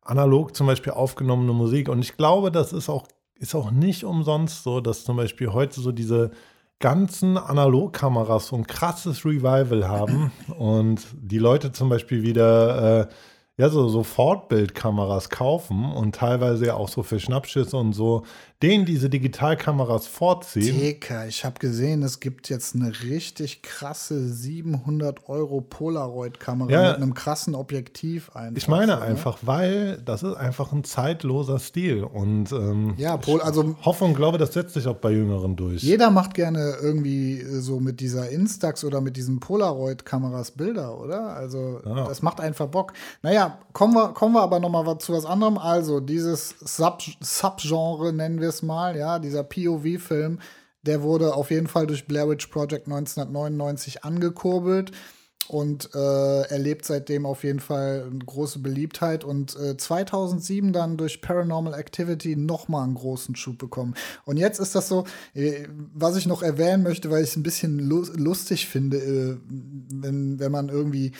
analog 0.02 0.56
zum 0.56 0.66
Beispiel 0.66 0.92
aufgenommene 0.92 1.52
Musik. 1.52 1.88
Und 1.88 2.00
ich 2.00 2.16
glaube, 2.16 2.50
das 2.50 2.72
ist 2.72 2.88
auch, 2.88 3.06
ist 3.36 3.54
auch 3.54 3.70
nicht 3.70 4.04
umsonst 4.04 4.64
so, 4.64 4.80
dass 4.80 5.04
zum 5.04 5.16
Beispiel 5.16 5.52
heute 5.52 5.80
so 5.80 5.92
diese 5.92 6.32
ganzen 6.80 7.36
Analogkameras 7.36 8.48
so 8.48 8.56
ein 8.56 8.66
krasses 8.66 9.24
Revival 9.24 9.86
haben 9.86 10.32
und 10.58 11.06
die 11.12 11.38
Leute 11.38 11.70
zum 11.70 11.90
Beispiel 11.90 12.22
wieder 12.22 13.02
äh, 13.02 13.06
ja, 13.60 13.68
so, 13.68 13.88
so 13.88 14.02
Fortbildkameras 14.02 15.28
kaufen 15.28 15.84
und 15.84 16.14
teilweise 16.14 16.68
ja 16.68 16.74
auch 16.76 16.88
so 16.88 17.02
für 17.02 17.20
Schnappschüsse 17.20 17.76
und 17.76 17.92
so, 17.92 18.22
denen 18.62 18.84
diese 18.84 19.08
Digitalkameras 19.08 20.06
vorziehen. 20.06 20.78
Theka, 20.78 21.24
ich 21.26 21.44
habe 21.46 21.58
gesehen, 21.58 22.02
es 22.02 22.20
gibt 22.20 22.48
jetzt 22.50 22.74
eine 22.74 22.92
richtig 23.02 23.62
krasse 23.62 24.28
700 24.28 25.28
Euro 25.28 25.60
Polaroid-Kamera 25.62 26.70
Ja. 26.70 26.88
mit 26.92 26.96
einem 26.96 27.14
krassen 27.14 27.54
Objektiv 27.54 28.30
einfach. 28.36 28.56
Ich 28.58 28.68
meine 28.68 28.92
so, 28.92 28.98
ne? 28.98 29.04
einfach, 29.04 29.38
weil 29.42 30.02
das 30.04 30.22
ist 30.22 30.34
einfach 30.34 30.72
ein 30.72 30.84
zeitloser 30.84 31.58
Stil 31.58 32.04
und 32.04 32.52
ähm, 32.52 32.94
Ja, 32.98 33.16
Pol, 33.16 33.40
also 33.40 33.74
ich 33.80 33.86
hoffe 33.86 34.04
und 34.04 34.14
glaube, 34.14 34.36
das 34.36 34.52
setzt 34.52 34.74
sich 34.74 34.86
auch 34.86 34.96
bei 34.96 35.10
Jüngeren 35.12 35.56
durch. 35.56 35.82
jeder 35.82 36.10
macht 36.10 36.34
gerne 36.34 36.74
irgendwie 36.82 37.40
äh, 37.40 37.60
so 37.60 37.80
mit 37.80 38.00
dieser 38.00 38.28
Instax 38.28 38.84
oder 38.84 39.00
mit 39.00 39.16
diesen 39.16 39.40
Polaroid-Kameras 39.40 40.50
Bilder, 40.50 41.00
oder? 41.00 41.34
Also 41.34 41.80
Ja. 41.86 42.04
das 42.08 42.20
macht 42.22 42.40
einfach 42.40 42.66
Bock. 42.66 42.92
Naja, 43.22 43.58
kommen 43.72 43.94
wir, 43.94 44.08
kommen 44.08 44.34
wir 44.34 44.42
aber 44.42 44.60
noch 44.60 44.68
mal 44.68 44.98
zu 44.98 45.14
was 45.14 45.24
anderem. 45.24 45.56
Also 45.56 46.00
dieses 46.00 46.50
Sub- 46.60 47.00
Subgenre 47.20 48.12
nennen 48.12 48.40
wir 48.40 48.49
es 48.50 48.62
mal, 48.62 48.96
ja, 48.96 49.18
dieser 49.18 49.44
POV-Film, 49.44 50.38
der 50.82 51.02
wurde 51.02 51.34
auf 51.34 51.50
jeden 51.50 51.66
Fall 51.66 51.86
durch 51.86 52.06
Blair 52.06 52.28
Witch 52.28 52.46
Project 52.48 52.86
1999 52.86 54.04
angekurbelt 54.04 54.92
und 55.50 55.90
äh, 55.94 56.42
erlebt 56.42 56.84
seitdem 56.84 57.26
auf 57.26 57.42
jeden 57.42 57.58
Fall 57.58 58.06
eine 58.08 58.24
große 58.24 58.60
Beliebtheit 58.60 59.24
und 59.24 59.56
äh, 59.56 59.76
2007 59.76 60.72
dann 60.72 60.96
durch 60.96 61.20
Paranormal 61.20 61.74
Activity 61.74 62.36
noch 62.36 62.68
mal 62.68 62.84
einen 62.84 62.94
großen 62.94 63.34
Schub 63.34 63.58
bekommen. 63.58 63.94
Und 64.24 64.36
jetzt 64.36 64.60
ist 64.60 64.76
das 64.76 64.88
so, 64.88 65.04
äh, 65.34 65.66
was 65.92 66.16
ich 66.16 66.26
noch 66.26 66.42
erwähnen 66.42 66.84
möchte, 66.84 67.10
weil 67.10 67.24
ich 67.24 67.30
es 67.30 67.36
ein 67.36 67.42
bisschen 67.42 67.80
lu 67.80 68.04
lustig 68.14 68.68
finde, 68.68 68.98
äh, 68.98 69.38
wenn, 69.48 70.38
wenn 70.38 70.52
man 70.52 70.68
irgendwie 70.68 71.12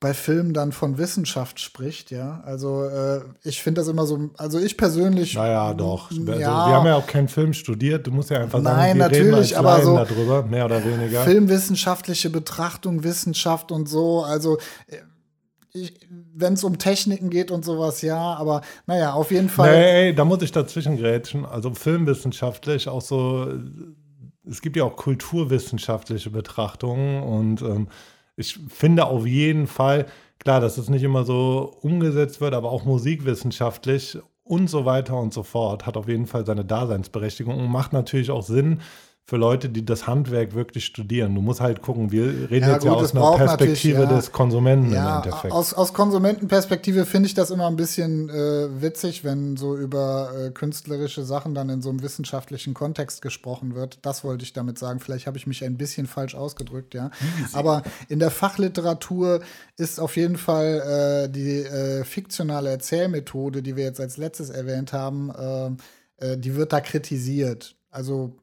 bei 0.00 0.14
Filmen 0.14 0.54
dann 0.54 0.72
von 0.72 0.96
Wissenschaft 0.96 1.60
spricht, 1.60 2.10
ja. 2.10 2.42
Also 2.46 2.84
äh, 2.84 3.20
ich 3.42 3.62
finde 3.62 3.82
das 3.82 3.88
immer 3.88 4.06
so, 4.06 4.30
also 4.38 4.58
ich 4.58 4.78
persönlich. 4.78 5.34
Naja, 5.34 5.74
doch. 5.74 6.10
Ja, 6.10 6.16
also, 6.18 6.36
wir 6.36 6.48
haben 6.48 6.86
ja 6.86 6.96
auch 6.96 7.06
keinen 7.06 7.28
Film 7.28 7.52
studiert. 7.52 8.06
Du 8.06 8.10
musst 8.10 8.30
ja 8.30 8.38
einfach 8.38 8.62
sagen, 8.62 8.76
Nein, 8.76 8.96
wir 8.96 9.10
reden 9.10 9.30
natürlich, 9.30 9.56
als 9.56 9.66
aber 9.66 9.72
Laien 9.72 9.84
so 9.84 10.14
darüber, 10.14 10.42
mehr 10.42 10.64
oder 10.64 10.82
weniger. 10.82 11.22
Filmwissenschaftliche 11.22 12.30
Betrachtung, 12.30 13.04
Wissenschaft 13.04 13.70
und 13.70 13.90
so. 13.90 14.22
Also 14.22 14.58
wenn 16.34 16.54
es 16.54 16.64
um 16.64 16.78
Techniken 16.78 17.30
geht 17.30 17.50
und 17.50 17.64
sowas, 17.64 18.02
ja, 18.02 18.18
aber 18.18 18.62
naja, 18.86 19.12
auf 19.12 19.30
jeden 19.30 19.48
Fall. 19.48 19.78
Nee, 19.78 20.12
da 20.14 20.24
muss 20.24 20.42
ich 20.42 20.50
dazwischen 20.50 20.96
grätschen. 20.96 21.44
Also 21.44 21.74
filmwissenschaftlich 21.74 22.88
auch 22.88 23.02
so, 23.02 23.52
es 24.48 24.62
gibt 24.62 24.76
ja 24.76 24.84
auch 24.84 24.96
kulturwissenschaftliche 24.96 26.30
Betrachtungen 26.30 27.22
und 27.22 27.62
ähm, 27.62 27.88
ich 28.40 28.58
finde 28.68 29.06
auf 29.06 29.26
jeden 29.26 29.66
Fall, 29.66 30.06
klar, 30.38 30.60
dass 30.60 30.78
es 30.78 30.88
nicht 30.88 31.02
immer 31.02 31.24
so 31.24 31.76
umgesetzt 31.82 32.40
wird, 32.40 32.54
aber 32.54 32.72
auch 32.72 32.84
musikwissenschaftlich 32.84 34.18
und 34.42 34.68
so 34.68 34.84
weiter 34.84 35.16
und 35.16 35.32
so 35.32 35.42
fort 35.42 35.86
hat 35.86 35.96
auf 35.96 36.08
jeden 36.08 36.26
Fall 36.26 36.44
seine 36.44 36.64
Daseinsberechtigung 36.64 37.58
und 37.58 37.70
macht 37.70 37.92
natürlich 37.92 38.30
auch 38.30 38.42
Sinn, 38.42 38.80
für 39.30 39.36
Leute, 39.36 39.68
die 39.68 39.84
das 39.84 40.08
Handwerk 40.08 40.54
wirklich 40.54 40.84
studieren. 40.84 41.36
Du 41.36 41.40
musst 41.40 41.60
halt 41.60 41.82
gucken, 41.82 42.10
wir 42.10 42.50
reden 42.50 42.66
Ja, 42.66 42.74
jetzt 42.74 42.84
ja 42.84 42.90
gut, 42.90 42.98
aus 42.98 43.10
es 43.10 43.14
einer 43.14 43.36
Perspektive 43.36 44.00
ja. 44.00 44.06
des 44.06 44.32
Konsumenten 44.32 44.92
Ja, 44.92 45.20
im 45.20 45.22
Endeffekt. 45.22 45.54
aus, 45.54 45.72
aus 45.72 45.92
Konsumentenperspektive 45.94 47.06
finde 47.06 47.28
ich 47.28 47.34
das 47.34 47.52
immer 47.52 47.68
ein 47.68 47.76
bisschen 47.76 48.28
äh, 48.28 48.82
witzig, 48.82 49.22
wenn 49.22 49.56
so 49.56 49.76
über 49.76 50.32
äh, 50.36 50.50
künstlerische 50.50 51.22
Sachen 51.22 51.54
dann 51.54 51.68
in 51.68 51.80
so 51.80 51.90
einem 51.90 52.02
wissenschaftlichen 52.02 52.74
Kontext 52.74 53.22
gesprochen 53.22 53.76
wird. 53.76 54.00
Das 54.02 54.24
wollte 54.24 54.42
ich 54.42 54.52
damit 54.52 54.80
sagen. 54.80 54.98
Vielleicht 54.98 55.28
habe 55.28 55.38
ich 55.38 55.46
mich 55.46 55.62
ein 55.62 55.76
bisschen 55.76 56.08
falsch 56.08 56.34
ausgedrückt, 56.34 56.94
ja. 56.94 57.12
Aber 57.52 57.84
in 58.08 58.18
der 58.18 58.32
Fachliteratur 58.32 59.42
ist 59.76 60.00
auf 60.00 60.16
jeden 60.16 60.38
Fall 60.38 61.28
äh, 61.28 61.30
die 61.30 61.62
äh, 61.62 62.02
fiktionale 62.02 62.70
Erzählmethode, 62.70 63.62
die 63.62 63.76
wir 63.76 63.84
jetzt 63.84 64.00
als 64.00 64.16
letztes 64.16 64.50
erwähnt 64.50 64.92
haben, 64.92 65.30
äh, 65.30 66.32
äh, 66.32 66.36
die 66.36 66.56
wird 66.56 66.72
da 66.72 66.80
kritisiert. 66.80 67.76
Also 67.92 68.39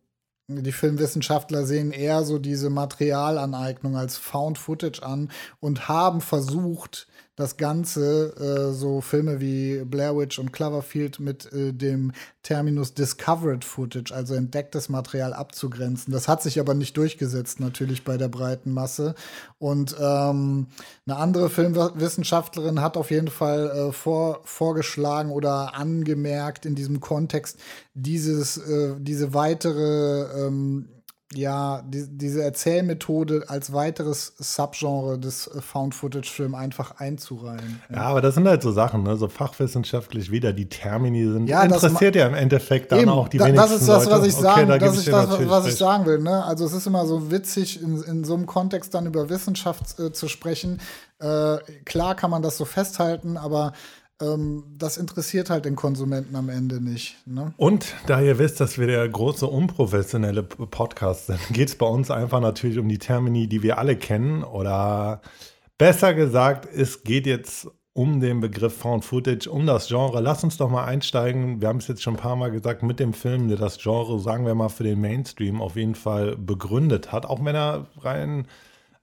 die 0.49 0.71
Filmwissenschaftler 0.71 1.65
sehen 1.65 1.91
eher 1.91 2.23
so 2.23 2.39
diese 2.39 2.69
Materialaneignung 2.69 3.97
als 3.97 4.15
Found 4.15 4.57
Footage 4.57 5.03
an 5.03 5.29
und 5.59 5.89
haben 5.89 6.21
versucht, 6.21 7.07
das 7.37 7.55
Ganze, 7.55 8.33
äh, 8.35 8.73
so 8.73 8.99
Filme 8.99 9.39
wie 9.39 9.83
Blair 9.85 10.17
Witch 10.17 10.39
und 10.39 10.51
Cloverfield 10.51 11.19
mit 11.19 11.53
äh, 11.53 11.71
dem 11.71 12.11
Terminus 12.41 12.95
Discovered 12.95 13.63
Footage, 13.63 14.11
also 14.11 14.33
entdecktes 14.33 14.89
Material 14.89 15.33
abzugrenzen. 15.33 16.11
Das 16.11 16.27
hat 16.27 16.41
sich 16.41 16.59
aber 16.59 16.73
nicht 16.73 16.97
durchgesetzt, 16.97 17.59
natürlich 17.59 18.03
bei 18.03 18.17
der 18.17 18.27
breiten 18.27 18.73
Masse. 18.73 19.13
Und 19.59 19.95
ähm, 19.99 20.65
eine 21.05 21.17
andere 21.17 21.51
Filmwissenschaftlerin 21.51 22.81
hat 22.81 22.97
auf 22.97 23.11
jeden 23.11 23.29
Fall 23.29 23.69
äh, 23.69 23.91
vor, 23.91 24.41
vorgeschlagen 24.43 25.29
oder 25.29 25.75
angemerkt 25.75 26.65
in 26.65 26.73
diesem 26.73 27.01
Kontext, 27.01 27.59
dieses, 27.93 28.57
äh, 28.57 28.95
diese 28.97 29.35
weitere 29.35 30.47
ähm, 30.47 30.89
ja, 31.33 31.81
die, 31.85 32.07
diese 32.07 32.41
Erzählmethode 32.41 33.43
als 33.47 33.73
weiteres 33.73 34.33
Subgenre 34.37 35.19
des 35.19 35.47
äh, 35.47 35.61
Found-Footage-Film 35.61 36.55
einfach 36.55 36.99
einzureihen. 36.99 37.81
Ja, 37.93 38.03
aber 38.03 38.21
das 38.21 38.35
sind 38.35 38.47
halt 38.47 38.61
so 38.61 38.71
Sachen, 38.71 39.03
ne? 39.03 39.17
so 39.17 39.27
fachwissenschaftlich 39.27 40.31
wieder 40.31 40.53
die 40.53 40.69
Termini 40.69 41.29
sind. 41.29 41.47
Ja, 41.47 41.67
das 41.67 41.83
interessiert 41.83 42.15
ja 42.15 42.27
im 42.27 42.33
Endeffekt 42.33 42.93
dann 42.93 42.99
Eben, 42.99 43.09
auch 43.09 43.27
die 43.27 43.39
da, 43.39 43.45
wenigsten 43.45 43.69
das 43.71 43.81
ist 43.81 43.89
das, 43.89 44.05
was 44.05 44.19
Leute. 44.19 44.27
ich 44.27 44.35
sagen, 44.35 44.67
da 44.69 44.77
das 44.77 44.97
ist 44.97 45.07
das, 45.09 45.29
was 45.29 45.65
ich 45.65 45.71
recht. 45.71 45.77
sagen 45.77 46.05
will. 46.05 46.19
Ne? 46.19 46.45
Also 46.45 46.65
es 46.65 46.71
ist 46.71 46.87
immer 46.87 47.05
so 47.05 47.29
witzig, 47.29 47.81
in, 47.81 48.01
in 48.03 48.23
so 48.23 48.33
einem 48.33 48.45
Kontext 48.45 48.93
dann 48.93 49.05
über 49.05 49.29
Wissenschaft 49.29 49.99
äh, 49.99 50.13
zu 50.13 50.29
sprechen. 50.29 50.79
Äh, 51.19 51.57
klar 51.83 52.15
kann 52.15 52.31
man 52.31 52.41
das 52.41 52.57
so 52.57 52.63
festhalten, 52.63 53.35
aber 53.35 53.73
das 54.19 54.97
interessiert 54.97 55.51
halt 55.51 55.65
den 55.65 55.75
Konsumenten 55.75 56.35
am 56.35 56.49
Ende 56.49 56.81
nicht. 56.81 57.17
Ne? 57.27 57.53
Und 57.57 57.93
da 58.07 58.19
ihr 58.19 58.39
wisst, 58.39 58.59
dass 58.59 58.79
wir 58.79 58.87
der 58.87 59.07
große 59.07 59.45
unprofessionelle 59.45 60.41
Podcast 60.41 61.27
sind, 61.27 61.39
geht 61.51 61.69
es 61.69 61.75
bei 61.75 61.85
uns 61.85 62.09
einfach 62.09 62.39
natürlich 62.39 62.79
um 62.79 62.89
die 62.89 62.97
Termini, 62.97 63.47
die 63.47 63.61
wir 63.61 63.77
alle 63.77 63.95
kennen. 63.95 64.43
Oder 64.43 65.21
besser 65.77 66.15
gesagt, 66.15 66.67
es 66.73 67.03
geht 67.03 67.27
jetzt 67.27 67.67
um 67.93 68.19
den 68.19 68.39
Begriff 68.39 68.77
Found 68.77 69.05
Footage, 69.05 69.49
um 69.49 69.65
das 69.65 69.87
Genre. 69.87 70.19
Lass 70.19 70.43
uns 70.43 70.57
doch 70.57 70.69
mal 70.69 70.85
einsteigen. 70.85 71.61
Wir 71.61 71.67
haben 71.67 71.77
es 71.77 71.87
jetzt 71.87 72.01
schon 72.01 72.15
ein 72.15 72.19
paar 72.19 72.35
Mal 72.35 72.51
gesagt, 72.51 72.83
mit 72.83 72.99
dem 72.99 73.13
Film, 73.13 73.47
der 73.47 73.57
das 73.57 73.77
Genre, 73.77 74.19
sagen 74.19 74.45
wir 74.45 74.55
mal, 74.55 74.69
für 74.69 74.83
den 74.83 75.01
Mainstream 75.01 75.61
auf 75.61 75.75
jeden 75.75 75.95
Fall 75.95 76.35
begründet 76.37 77.11
hat. 77.11 77.25
Auch 77.27 77.43
wenn 77.43 77.55
er 77.55 77.87
rein, 77.97 78.47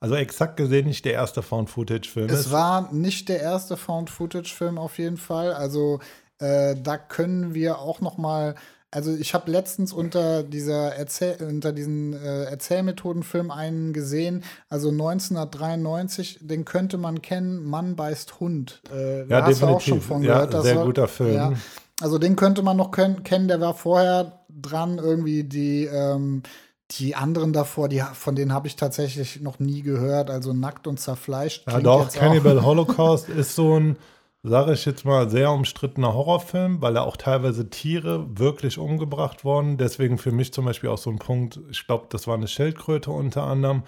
also 0.05 0.14
exakt 0.17 0.57
gesehen 0.57 0.87
nicht 0.87 1.05
der 1.05 1.14
erste 1.14 1.43
Found 1.43 1.71
Footage-Film 1.71 2.29
Es 2.31 2.40
ist. 2.40 2.53
war 2.53 2.93
nicht 2.93 3.29
der 3.29 3.40
erste 3.40 3.77
Found-Footage-Film 3.77 4.79
auf 4.79 4.99
jeden 4.99 5.17
Fall. 5.17 5.53
Also 5.53 6.01
äh, 6.38 6.75
da 6.81 6.97
können 6.99 7.55
wir 7.55 7.79
auch 7.79 8.01
noch 8.01 8.17
mal 8.19 8.55
also 8.90 9.12
ich 9.12 9.35
habe 9.35 9.51
letztens 9.51 9.93
unter 9.93 10.45
dieser 10.45 10.95
Erzähl 10.95 11.37
unter 11.43 11.73
diesen 11.73 12.12
äh, 12.12 12.45
Erzählmethodenfilm 12.45 13.51
einen 13.51 13.93
gesehen, 13.93 14.45
also 14.69 14.90
1993, 14.90 16.38
den 16.43 16.64
könnte 16.64 16.97
man 16.99 17.21
kennen, 17.21 17.64
Mann 17.64 17.97
beißt 17.97 18.40
Hund. 18.40 18.83
Äh, 18.93 19.27
da 19.29 19.38
Ja, 19.40 19.47
hast 19.47 19.62
du 19.62 19.67
auch 19.67 19.79
definitiv. 19.79 19.85
schon 19.88 20.01
von 20.01 20.23
Ja, 20.23 20.35
gehört. 20.35 20.55
Das 20.55 20.62
sehr 20.64 20.75
soll- 20.75 20.87
guter 20.87 21.09
Film. 21.09 21.35
Ja, 21.35 21.53
also 22.01 22.19
den 22.19 22.37
könnte 22.37 22.62
man 22.62 22.77
noch 22.77 22.90
kennen, 22.90 23.49
der 23.49 23.61
war 23.61 23.75
vorher 23.75 24.45
dran, 24.49 24.99
irgendwie 24.99 25.45
die 25.45 25.87
ähm, 25.87 26.43
die 26.90 27.14
anderen 27.16 27.53
davor, 27.53 27.88
die, 27.88 28.03
von 28.12 28.37
denen 28.37 28.53
habe 28.53 28.66
ich 28.66 28.77
tatsächlich 28.77 29.40
noch 29.40 29.59
nie 29.59 29.83
gehört. 29.83 30.31
Also 30.31 30.53
nackt 30.53 30.87
und 30.87 31.01
zerfleischt. 31.01 31.66
Ja, 31.66 31.81
doch, 31.81 32.03
jetzt 32.05 32.16
auch- 32.16 32.20
Cannibal 32.20 32.62
Holocaust 32.64 33.29
ist 33.29 33.55
so 33.55 33.79
ein, 33.79 33.97
sage 34.42 34.75
ich 34.75 34.85
jetzt 34.85 35.05
mal, 35.07 35.31
sehr 35.31 35.51
umstrittener 35.51 36.12
Horrorfilm, 36.12 36.83
weil 36.83 36.94
da 36.94 37.03
auch 37.03 37.16
teilweise 37.16 37.70
Tiere 37.70 38.27
wirklich 38.38 38.77
umgebracht 38.79 39.44
wurden. 39.44 39.79
Deswegen 39.79 40.18
für 40.18 40.33
mich 40.33 40.53
zum 40.53 40.66
Beispiel 40.66 40.90
auch 40.90 40.99
so 40.99 41.09
ein 41.11 41.18
Punkt, 41.18 41.59
ich 41.70 41.87
glaube, 41.87 42.07
das 42.11 42.27
war 42.27 42.35
eine 42.35 42.49
Schildkröte 42.49 43.11
unter 43.11 43.44
anderem. 43.44 43.83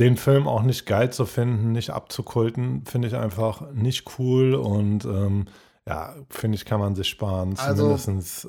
Den 0.00 0.16
Film 0.16 0.48
auch 0.48 0.62
nicht 0.62 0.86
geil 0.86 1.12
zu 1.12 1.24
finden, 1.24 1.70
nicht 1.70 1.90
abzukulten, 1.90 2.84
finde 2.84 3.06
ich 3.06 3.14
einfach 3.14 3.70
nicht 3.72 4.18
cool 4.18 4.54
und 4.54 5.04
ähm, 5.04 5.46
ja, 5.86 6.14
finde 6.30 6.56
ich, 6.56 6.64
kann 6.64 6.80
man 6.80 6.94
sich 6.94 7.08
sparen, 7.08 7.56
Also- 7.58 7.94
zumindest 7.98 8.46
äh, 8.46 8.48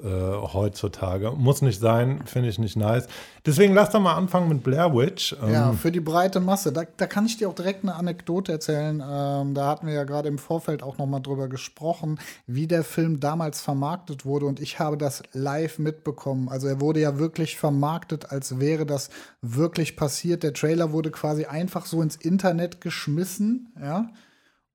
heutzutage. 0.54 1.32
Muss 1.32 1.62
nicht 1.62 1.82
sein, 1.82 2.22
finde 2.26 2.48
ich 2.48 2.58
nicht 2.60 2.78
nice. 2.78 3.08
Deswegen 3.46 3.74
lass 3.74 3.90
doch 3.90 4.00
mal 4.00 4.14
anfangen 4.16 4.48
mit 4.48 4.64
Blair 4.64 4.96
Witch. 4.96 5.36
Ähm, 5.44 5.52
Ja, 5.52 5.74
für 5.74 5.92
die 5.92 6.00
breite 6.00 6.40
Masse. 6.40 6.72
Da, 6.72 6.84
da 6.96 7.08
kann 7.08 7.26
ich 7.26 7.36
dir 7.36 7.50
auch 7.50 7.54
direkt 7.54 7.84
eine 7.84 7.96
Anekdote 7.96 8.54
erzählen. 8.54 9.04
Ähm, 9.06 9.54
da 9.54 9.68
hatten 9.68 9.86
wir 9.86 9.94
ja 9.94 10.06
gerade 10.06 10.30
im 10.30 10.38
Vorfeld 10.38 10.82
auch 10.82 10.98
noch 10.98 11.08
mal 11.08 11.20
drüber 11.20 11.50
gesprochen, 11.50 12.20
wie 12.48 12.68
der 12.68 12.86
Film 12.86 13.20
damals 13.20 13.60
vermarktet 13.62 14.26
wurde. 14.26 14.46
Und 14.46 14.62
ich 14.62 14.80
habe 14.80 14.98
das 14.98 15.22
live 15.34 15.78
mitbekommen. 15.78 16.48
Also 16.48 16.68
er 16.68 16.80
wurde 16.80 17.02
ja 17.02 17.20
wirklich 17.20 17.58
vermarktet, 17.58 18.32
als 18.32 18.62
wäre 18.62 18.86
das 18.86 19.10
wirklich 19.42 19.98
passiert. 19.98 20.42
Der 20.44 20.54
Trailer 20.54 20.94
wurde 20.94 21.12
quasi 21.12 21.44
einfach 21.44 21.86
so 21.86 22.02
ins 22.02 22.16
Internet 22.16 22.80
geschmissen, 22.80 23.74
ja. 23.82 24.08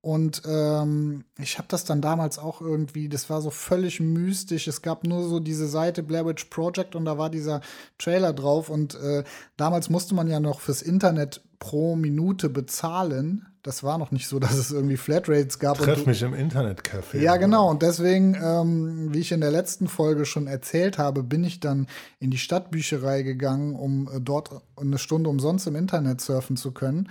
Und 0.01 0.41
ähm, 0.47 1.25
ich 1.37 1.59
habe 1.59 1.67
das 1.69 1.85
dann 1.85 2.01
damals 2.01 2.39
auch 2.39 2.59
irgendwie, 2.59 3.07
das 3.07 3.29
war 3.29 3.39
so 3.39 3.51
völlig 3.51 3.99
mystisch. 3.99 4.67
Es 4.67 4.81
gab 4.81 5.05
nur 5.05 5.27
so 5.29 5.39
diese 5.39 5.67
Seite 5.67 6.01
Blair 6.01 6.25
Witch 6.25 6.45
Project 6.45 6.95
und 6.95 7.05
da 7.05 7.19
war 7.19 7.29
dieser 7.29 7.61
Trailer 7.99 8.33
drauf. 8.33 8.69
Und 8.69 8.95
äh, 8.95 9.23
damals 9.57 9.91
musste 9.91 10.15
man 10.15 10.27
ja 10.27 10.39
noch 10.39 10.59
fürs 10.59 10.81
Internet 10.81 11.41
pro 11.59 11.95
Minute 11.95 12.49
bezahlen. 12.49 13.45
Das 13.61 13.83
war 13.83 13.99
noch 13.99 14.09
nicht 14.09 14.27
so, 14.27 14.39
dass 14.39 14.55
es 14.55 14.71
irgendwie 14.71 14.97
Flatrates 14.97 15.59
gab. 15.59 15.77
Treff 15.77 16.07
mich 16.07 16.23
im 16.23 16.33
Internetcafé. 16.33 17.19
ja, 17.19 17.37
genau. 17.37 17.69
Und 17.69 17.83
deswegen, 17.83 18.35
ähm, 18.43 19.13
wie 19.13 19.19
ich 19.19 19.31
in 19.31 19.41
der 19.41 19.51
letzten 19.51 19.87
Folge 19.87 20.25
schon 20.25 20.47
erzählt 20.47 20.97
habe, 20.97 21.21
bin 21.21 21.43
ich 21.43 21.59
dann 21.59 21.85
in 22.19 22.31
die 22.31 22.39
Stadtbücherei 22.39 23.21
gegangen, 23.21 23.75
um 23.75 24.07
äh, 24.07 24.19
dort 24.19 24.49
eine 24.75 24.97
Stunde 24.97 25.29
umsonst 25.29 25.67
im 25.67 25.75
Internet 25.75 26.21
surfen 26.21 26.57
zu 26.57 26.71
können. 26.71 27.07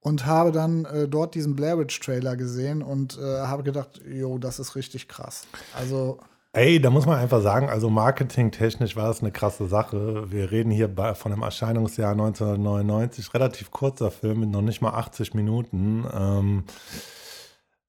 Und 0.00 0.24
habe 0.24 0.50
dann 0.50 0.86
äh, 0.86 1.08
dort 1.08 1.34
diesen 1.34 1.56
Blair 1.56 1.78
Witch 1.78 2.00
Trailer 2.00 2.36
gesehen 2.36 2.82
und 2.82 3.18
äh, 3.18 3.40
habe 3.40 3.62
gedacht, 3.62 4.00
jo, 4.06 4.38
das 4.38 4.58
ist 4.58 4.74
richtig 4.74 5.08
krass. 5.08 5.46
Also, 5.78 6.18
Ey, 6.52 6.80
da 6.80 6.90
muss 6.90 7.06
man 7.06 7.18
einfach 7.18 7.42
sagen, 7.42 7.68
also 7.68 7.90
marketingtechnisch 7.90 8.96
war 8.96 9.06
das 9.06 9.20
eine 9.20 9.30
krasse 9.30 9.68
Sache. 9.68 10.32
Wir 10.32 10.50
reden 10.50 10.72
hier 10.72 10.88
bei, 10.88 11.14
von 11.14 11.32
einem 11.32 11.42
Erscheinungsjahr 11.42 12.10
1999, 12.10 13.32
relativ 13.34 13.70
kurzer 13.70 14.10
Film 14.10 14.40
mit 14.40 14.50
noch 14.50 14.62
nicht 14.62 14.82
mal 14.82 14.94
80 14.94 15.34
Minuten. 15.34 16.04
Ähm, 16.12 16.64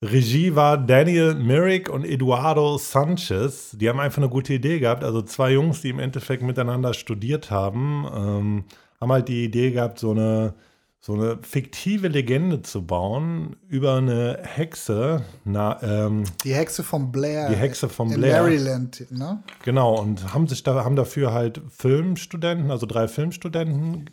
Regie 0.03 0.55
war 0.55 0.77
Daniel 0.77 1.33
Myrick 1.35 1.89
und 1.89 2.05
Eduardo 2.05 2.77
Sanchez. 2.77 3.71
Die 3.71 3.89
haben 3.89 3.99
einfach 3.99 4.17
eine 4.17 4.29
gute 4.29 4.53
Idee 4.53 4.79
gehabt. 4.79 5.03
Also 5.03 5.23
zwei 5.23 5.51
Jungs, 5.53 5.81
die 5.81 5.89
im 5.89 5.99
Endeffekt 5.99 6.43
miteinander 6.43 6.93
studiert 6.93 7.49
haben, 7.49 8.07
ähm, 8.15 8.63
haben 8.99 9.11
halt 9.11 9.27
die 9.27 9.43
Idee 9.43 9.71
gehabt, 9.71 9.97
so 9.97 10.11
eine, 10.11 10.53
so 11.03 11.13
eine 11.13 11.39
fiktive 11.41 12.09
Legende 12.09 12.61
zu 12.61 12.85
bauen 12.85 13.55
über 13.67 13.95
eine 13.95 14.39
Hexe. 14.43 15.23
Na, 15.43 15.81
ähm, 15.81 16.25
die 16.43 16.53
Hexe 16.53 16.83
von 16.83 17.11
Blair. 17.11 17.49
Die 17.49 17.55
Hexe 17.55 17.89
von 17.89 18.11
in 18.11 18.19
Blair. 18.19 18.43
Maryland, 18.43 19.07
ne? 19.09 19.41
Genau, 19.63 19.99
und 19.99 20.31
haben 20.31 20.47
sich 20.47 20.61
da, 20.61 20.85
haben 20.85 20.95
dafür 20.95 21.33
halt 21.33 21.59
Filmstudenten, 21.69 22.69
also 22.69 22.85
drei 22.85 23.07
Filmstudenten 23.07 24.11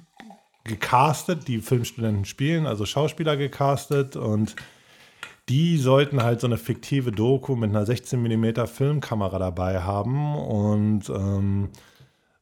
gecastet, 0.64 1.46
die 1.46 1.58
Filmstudenten 1.58 2.24
spielen, 2.24 2.66
also 2.66 2.86
Schauspieler 2.86 3.36
gecastet 3.36 4.16
und 4.16 4.56
die 5.50 5.76
sollten 5.76 6.22
halt 6.22 6.40
so 6.40 6.46
eine 6.46 6.56
fiktive 6.56 7.12
Doku 7.12 7.54
mit 7.54 7.68
einer 7.70 7.84
16 7.84 8.22
mm 8.22 8.66
Filmkamera 8.66 9.38
dabei 9.38 9.80
haben 9.80 10.36
und 10.36 11.08
ähm, 11.10 11.68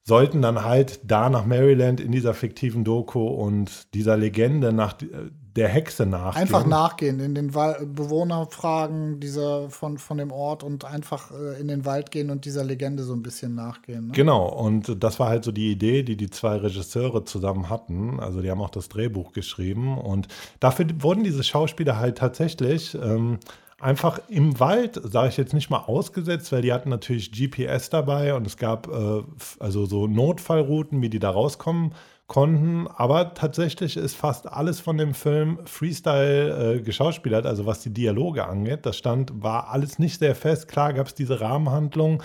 sollten 0.06 0.40
dann 0.40 0.62
halt 0.62 1.00
da 1.04 1.28
nach 1.28 1.46
Maryland 1.46 2.00
in 2.00 2.12
dieser 2.12 2.32
fiktiven 2.32 2.84
Doku 2.84 3.26
und 3.26 3.92
dieser 3.92 4.16
Legende 4.16 4.72
nach 4.72 4.94
der 5.56 5.68
Hexe 5.68 6.06
nachgehen. 6.06 6.42
Einfach 6.42 6.66
nachgehen, 6.66 7.18
in 7.18 7.34
den 7.34 7.54
Wal 7.54 7.84
Bewohner 7.86 8.46
fragen 8.50 9.18
dieser 9.20 9.68
von, 9.70 9.98
von 9.98 10.18
dem 10.18 10.30
Ort 10.30 10.62
und 10.62 10.84
einfach 10.84 11.32
äh, 11.32 11.60
in 11.60 11.66
den 11.66 11.84
Wald 11.84 12.10
gehen 12.10 12.30
und 12.30 12.44
dieser 12.44 12.62
Legende 12.62 13.02
so 13.02 13.14
ein 13.14 13.22
bisschen 13.22 13.54
nachgehen. 13.54 14.08
Ne? 14.08 14.12
Genau, 14.12 14.46
und 14.48 15.02
das 15.02 15.18
war 15.18 15.28
halt 15.28 15.44
so 15.44 15.50
die 15.50 15.72
Idee, 15.72 16.02
die 16.02 16.16
die 16.16 16.30
zwei 16.30 16.56
Regisseure 16.56 17.24
zusammen 17.24 17.68
hatten. 17.68 18.20
Also 18.20 18.42
die 18.42 18.50
haben 18.50 18.60
auch 18.60 18.70
das 18.70 18.88
Drehbuch 18.88 19.32
geschrieben 19.32 19.98
und 19.98 20.28
dafür 20.60 20.86
wurden 21.00 21.24
diese 21.24 21.42
Schauspieler 21.42 21.98
halt 21.98 22.18
tatsächlich 22.18 22.94
ähm, 22.94 23.38
einfach 23.80 24.20
im 24.28 24.58
Wald, 24.58 25.00
sage 25.02 25.28
ich 25.28 25.36
jetzt 25.36 25.52
nicht 25.52 25.70
mal 25.70 25.80
ausgesetzt, 25.80 26.50
weil 26.52 26.62
die 26.62 26.72
hatten 26.72 26.88
natürlich 26.88 27.32
GPS 27.32 27.90
dabei 27.90 28.34
und 28.34 28.46
es 28.46 28.56
gab 28.56 28.88
äh, 28.88 29.22
also 29.58 29.86
so 29.86 30.06
Notfallrouten, 30.06 31.02
wie 31.02 31.10
die 31.10 31.18
da 31.18 31.30
rauskommen 31.30 31.92
konnten. 32.26 32.88
Aber 32.88 33.34
tatsächlich 33.34 33.96
ist 33.96 34.16
fast 34.16 34.48
alles 34.48 34.80
von 34.80 34.96
dem 34.96 35.14
Film 35.14 35.58
Freestyle 35.66 36.76
äh, 36.76 36.80
geschauspielert, 36.80 37.46
also 37.46 37.66
was 37.66 37.82
die 37.82 37.92
Dialoge 37.92 38.46
angeht. 38.46 38.86
Das 38.86 38.96
stand, 38.96 39.42
war 39.42 39.68
alles 39.68 39.98
nicht 39.98 40.18
sehr 40.18 40.34
fest. 40.34 40.68
Klar 40.68 40.94
gab 40.94 41.06
es 41.06 41.14
diese 41.14 41.40
Rahmenhandlung 41.40 42.22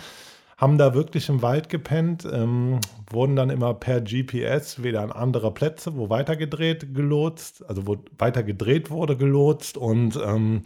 haben 0.61 0.77
da 0.77 0.93
wirklich 0.93 1.27
im 1.27 1.41
Wald 1.41 1.69
gepennt, 1.69 2.23
ähm, 2.31 2.79
wurden 3.09 3.35
dann 3.35 3.49
immer 3.49 3.73
per 3.73 3.99
GPS 3.99 4.83
wieder 4.83 5.01
an 5.01 5.11
andere 5.11 5.51
Plätze, 5.51 5.97
wo 5.97 6.11
weitergedreht 6.11 6.93
gelotst, 6.93 7.67
also 7.67 7.87
wo 7.87 7.97
weiter 8.19 8.43
gedreht 8.43 8.91
wurde, 8.91 9.17
gelotst 9.17 9.75
und 9.75 10.19
ähm, 10.23 10.61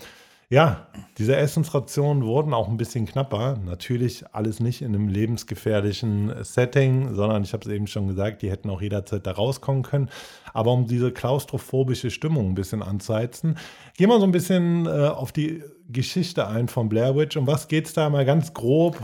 ja, 0.56 0.88
diese 1.18 1.36
Essensrationen 1.36 2.24
wurden 2.24 2.54
auch 2.54 2.70
ein 2.70 2.78
bisschen 2.78 3.06
knapper. 3.06 3.60
Natürlich 3.66 4.24
alles 4.32 4.62
nicht 4.62 4.82
in 4.82 4.96
einem 4.96 5.10
lebensgefährlichen 5.10 6.32
Setting, 6.46 7.14
sondern 7.14 7.44
ich 7.44 7.52
habe 7.52 7.66
es 7.66 7.76
eben 7.76 7.88
schon 7.88 8.08
gesagt, 8.08 8.42
die 8.42 8.50
hätten 8.50 8.70
auch 8.70 8.82
jederzeit 8.82 9.28
da 9.28 9.32
rauskommen 9.32 9.84
können. 9.84 10.10
Aber 10.54 10.72
um 10.72 10.88
diese 10.88 11.12
klaustrophobische 11.12 12.10
Stimmung 12.10 12.52
ein 12.52 12.56
bisschen 12.56 12.82
anzuheizen, 12.82 13.58
gehen 13.98 14.08
wir 14.08 14.18
so 14.18 14.24
ein 14.24 14.32
bisschen 14.32 14.86
äh, 14.86 15.10
auf 15.10 15.34
die 15.34 15.62
Geschichte 15.90 16.48
ein 16.48 16.70
von 16.70 16.88
Blair 16.88 17.18
Witch. 17.18 17.36
Um 17.36 17.48
was 17.48 17.68
geht 17.68 17.88
es 17.88 17.94
da 17.94 18.10
mal 18.10 18.24
ganz 18.24 18.54
grob 18.54 18.96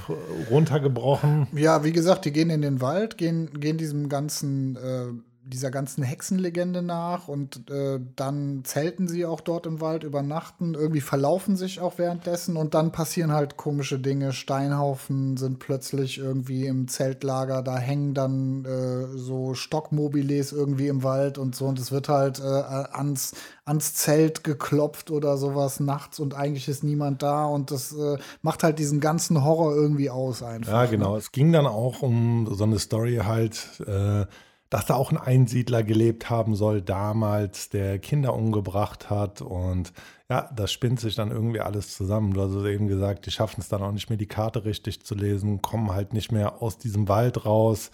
runtergebrochen? 0.50 1.48
Ja, 1.54 1.84
wie 1.84 1.92
gesagt, 1.92 2.24
die 2.24 2.32
gehen 2.32 2.50
in 2.50 2.62
den 2.62 2.80
Wald, 2.80 3.18
gehen, 3.18 3.60
gehen 3.60 3.78
diesem 3.78 4.08
ganzen 4.08 4.78
äh 4.78 5.31
dieser 5.52 5.70
ganzen 5.70 6.04
Hexenlegende 6.04 6.82
nach 6.82 7.28
und 7.28 7.70
äh, 7.70 8.00
dann 8.16 8.62
zelten 8.64 9.08
sie 9.08 9.26
auch 9.26 9.42
dort 9.42 9.68
im 9.68 9.82
Wald, 9.82 10.04
übernachten, 10.04 10.74
irgendwie 10.74 11.02
verlaufen 11.02 11.56
sich 11.56 11.80
auch 11.80 11.98
währenddessen 11.98 12.58
und 12.58 12.74
dann 12.74 12.92
passieren 12.92 13.32
halt 13.32 13.58
komische 13.58 14.00
Dinge. 14.00 14.34
Steinhaufen 14.34 15.38
sind 15.38 15.60
plötzlich 15.60 16.18
irgendwie 16.18 16.66
im 16.66 16.88
Zeltlager, 16.88 17.62
da 17.62 17.78
hängen 17.78 18.14
dann 18.14 18.66
äh, 18.66 19.18
so 19.18 19.54
Stockmobiles 19.54 20.52
irgendwie 20.52 20.88
im 20.88 21.04
Wald 21.04 21.38
und 21.38 21.56
so 21.56 21.66
und 21.66 21.78
es 21.78 21.92
wird 21.92 22.10
halt 22.10 22.40
äh, 22.40 22.44
ans, 22.44 23.34
ans 23.66 23.94
Zelt 23.94 24.44
geklopft 24.44 25.12
oder 25.12 25.38
sowas 25.38 25.80
nachts 25.80 26.20
und 26.20 26.34
eigentlich 26.34 26.68
ist 26.68 26.84
niemand 26.84 27.22
da 27.22 27.46
und 27.46 27.72
das 27.72 27.94
äh, 27.94 28.18
macht 28.42 28.64
halt 28.64 28.80
diesen 28.80 29.00
ganzen 29.00 29.44
Horror 29.44 29.76
irgendwie 29.76 30.10
aus 30.10 30.42
einfach. 30.42 30.72
Ja, 30.72 30.86
genau. 30.86 31.18
Es 31.18 31.32
ging 31.32 31.52
dann 31.52 31.68
auch 31.68 32.02
um 32.02 32.48
so 32.52 32.64
eine 32.64 32.80
Story 32.80 33.22
halt 33.24 33.82
äh, 33.86 34.26
dass 34.72 34.86
da 34.86 34.96
auch 34.96 35.12
ein 35.12 35.18
Einsiedler 35.18 35.84
gelebt 35.84 36.30
haben 36.30 36.56
soll 36.56 36.82
damals, 36.82 37.68
der 37.68 38.00
Kinder 38.00 38.34
umgebracht 38.34 39.10
hat. 39.10 39.42
Und 39.42 39.92
ja, 40.30 40.50
das 40.56 40.72
spinnt 40.72 41.02
sich 41.02 41.14
dann 41.14 41.30
irgendwie 41.30 41.60
alles 41.60 41.94
zusammen. 41.94 42.34
Du 42.34 42.42
hast 42.42 42.56
eben 42.66 42.88
gesagt, 42.88 43.26
die 43.26 43.32
schaffen 43.32 43.60
es 43.60 43.68
dann 43.68 43.84
auch 43.84 43.92
nicht 43.92 44.10
mehr, 44.10 44.18
die 44.18 44.28
Karte 44.28 44.64
richtig 44.64 45.04
zu 45.04 45.14
lesen, 45.14 45.62
kommen 45.62 45.92
halt 45.92 46.14
nicht 46.14 46.32
mehr 46.32 46.62
aus 46.62 46.78
diesem 46.78 47.10
Wald 47.10 47.46
raus, 47.46 47.92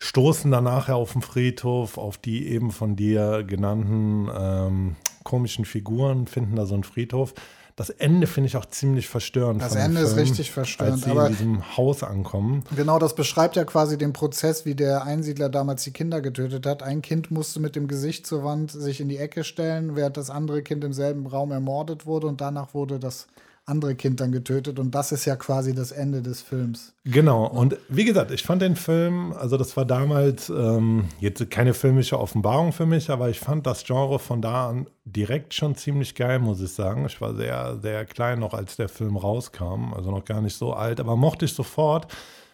stoßen 0.00 0.50
dann 0.50 0.64
nachher 0.64 0.96
auf 0.96 1.12
den 1.12 1.22
Friedhof, 1.22 1.96
auf 1.96 2.18
die 2.18 2.48
eben 2.48 2.72
von 2.72 2.96
dir 2.96 3.44
genannten 3.44 4.28
ähm, 4.36 4.96
komischen 5.22 5.64
Figuren, 5.64 6.26
finden 6.26 6.56
da 6.56 6.66
so 6.66 6.74
einen 6.74 6.82
Friedhof 6.82 7.34
das 7.80 7.88
Ende 7.88 8.26
finde 8.26 8.48
ich 8.48 8.58
auch 8.58 8.66
ziemlich 8.66 9.08
verstörend. 9.08 9.62
Das 9.62 9.74
Ende 9.74 10.02
ist 10.02 10.14
richtig 10.14 10.50
verstörend. 10.50 10.96
Als 10.96 11.04
sie 11.04 11.10
aber 11.12 11.28
in 11.28 11.32
diesem 11.32 11.78
Haus 11.78 12.02
ankommen. 12.02 12.62
Genau, 12.76 12.98
das 12.98 13.14
beschreibt 13.14 13.56
ja 13.56 13.64
quasi 13.64 13.96
den 13.96 14.12
Prozess, 14.12 14.66
wie 14.66 14.74
der 14.74 15.04
Einsiedler 15.04 15.48
damals 15.48 15.82
die 15.84 15.90
Kinder 15.90 16.20
getötet 16.20 16.66
hat. 16.66 16.82
Ein 16.82 17.00
Kind 17.00 17.30
musste 17.30 17.58
mit 17.58 17.76
dem 17.76 17.88
Gesicht 17.88 18.26
zur 18.26 18.44
Wand 18.44 18.70
sich 18.70 19.00
in 19.00 19.08
die 19.08 19.16
Ecke 19.16 19.44
stellen, 19.44 19.96
während 19.96 20.18
das 20.18 20.28
andere 20.28 20.60
Kind 20.60 20.84
im 20.84 20.92
selben 20.92 21.26
Raum 21.26 21.52
ermordet 21.52 22.04
wurde 22.04 22.26
und 22.26 22.42
danach 22.42 22.74
wurde 22.74 22.98
das 22.98 23.28
andere 23.70 23.94
Kind 23.94 24.20
dann 24.20 24.32
getötet 24.32 24.78
und 24.78 24.94
das 24.94 25.12
ist 25.12 25.24
ja 25.24 25.36
quasi 25.36 25.74
das 25.74 25.92
Ende 25.92 26.20
des 26.20 26.42
Films. 26.42 26.92
Genau, 27.04 27.46
und 27.46 27.76
wie 27.88 28.04
gesagt, 28.04 28.30
ich 28.30 28.42
fand 28.42 28.60
den 28.60 28.76
Film, 28.76 29.32
also 29.32 29.56
das 29.56 29.76
war 29.76 29.84
damals 29.84 30.50
ähm, 30.50 31.04
jetzt 31.20 31.48
keine 31.50 31.72
filmische 31.72 32.18
Offenbarung 32.18 32.72
für 32.72 32.86
mich, 32.86 33.08
aber 33.08 33.30
ich 33.30 33.40
fand 33.40 33.66
das 33.66 33.84
Genre 33.84 34.18
von 34.18 34.42
da 34.42 34.68
an 34.68 34.86
direkt 35.04 35.54
schon 35.54 35.74
ziemlich 35.76 36.14
geil, 36.14 36.38
muss 36.38 36.60
ich 36.60 36.72
sagen. 36.72 37.06
Ich 37.06 37.20
war 37.20 37.34
sehr, 37.34 37.78
sehr 37.80 38.04
klein 38.04 38.40
noch, 38.40 38.52
als 38.54 38.76
der 38.76 38.88
Film 38.88 39.16
rauskam, 39.16 39.94
also 39.94 40.10
noch 40.10 40.24
gar 40.24 40.40
nicht 40.40 40.56
so 40.56 40.72
alt, 40.72 41.00
aber 41.00 41.16
mochte 41.16 41.44
ich 41.44 41.54
sofort. 41.54 42.12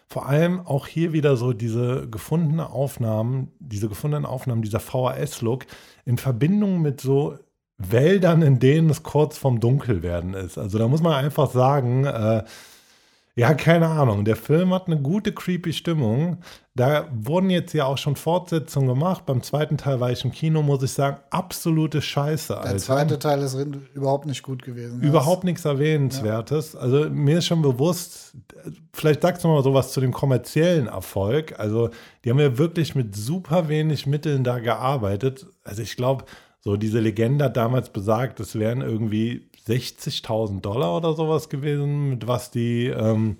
Vor 0.09 0.25
allem 0.25 0.65
auch 0.65 0.87
hier 0.87 1.11
wieder 1.11 1.35
so 1.35 1.51
diese 1.51 2.07
gefundenen 2.09 2.61
Aufnahmen, 2.61 3.51
diese 3.59 3.89
gefundenen 3.89 4.25
Aufnahmen, 4.25 4.61
dieser 4.61 4.79
VHS-Look 4.79 5.65
in 6.05 6.17
Verbindung 6.17 6.81
mit 6.81 7.01
so 7.01 7.37
Wäldern, 7.77 8.41
in 8.41 8.59
denen 8.59 8.89
es 8.89 9.03
kurz 9.03 9.37
vorm 9.37 9.59
Dunkelwerden 9.59 10.33
ist. 10.33 10.57
Also 10.57 10.77
da 10.77 10.87
muss 10.87 11.01
man 11.01 11.13
einfach 11.13 11.51
sagen, 11.51 12.05
äh, 12.05 12.43
ja, 13.37 13.53
keine 13.53 13.87
Ahnung. 13.87 14.25
Der 14.25 14.35
Film 14.35 14.73
hat 14.73 14.87
eine 14.87 14.99
gute, 14.99 15.31
creepy 15.31 15.71
Stimmung. 15.71 16.39
Da 16.73 17.07
wurden 17.13 17.51
jetzt 17.51 17.71
ja 17.73 17.85
auch 17.85 17.99
schon 17.99 18.15
Fortsetzungen 18.15 18.87
gemacht. 18.87 19.27
Beim 19.27 19.43
zweiten 19.43 19.77
Teil 19.77 19.99
war 19.99 20.11
ich 20.11 20.25
im 20.25 20.31
Kino, 20.31 20.63
muss 20.63 20.81
ich 20.81 20.91
sagen, 20.91 21.17
absolute 21.29 22.01
Scheiße. 22.01 22.53
Der 22.53 22.63
Alter. 22.63 22.77
zweite 22.79 23.19
Teil 23.19 23.43
ist 23.43 23.55
überhaupt 23.93 24.25
nicht 24.25 24.41
gut 24.41 24.63
gewesen. 24.63 25.03
Überhaupt 25.03 25.43
nichts 25.43 25.65
Erwähnenswertes. 25.65 26.73
Ja. 26.73 26.79
Also 26.79 27.11
mir 27.11 27.37
ist 27.37 27.45
schon 27.45 27.61
bewusst, 27.61 28.33
vielleicht 28.91 29.21
sagst 29.21 29.43
du 29.43 29.49
mal 29.49 29.61
sowas 29.61 29.91
zu 29.91 30.01
dem 30.01 30.13
kommerziellen 30.13 30.87
Erfolg. 30.87 31.59
Also 31.59 31.91
die 32.25 32.31
haben 32.31 32.39
ja 32.39 32.57
wirklich 32.57 32.95
mit 32.95 33.15
super 33.15 33.69
wenig 33.69 34.07
Mitteln 34.07 34.43
da 34.43 34.57
gearbeitet. 34.57 35.45
Also 35.63 35.83
ich 35.83 35.95
glaube, 35.95 36.25
so, 36.67 36.75
diese 36.75 36.99
Legende 36.99 37.45
hat 37.45 37.55
damals 37.55 37.91
besagt, 37.91 38.41
es 38.41 38.59
wären 38.59 38.81
irgendwie 38.81 39.49
60.000 39.69 40.59
Dollar 40.59 40.97
oder 40.97 41.13
sowas 41.13 41.47
gewesen, 41.47 42.09
mit 42.09 42.27
was 42.27 42.51
die, 42.51 42.87
ähm, 42.87 43.37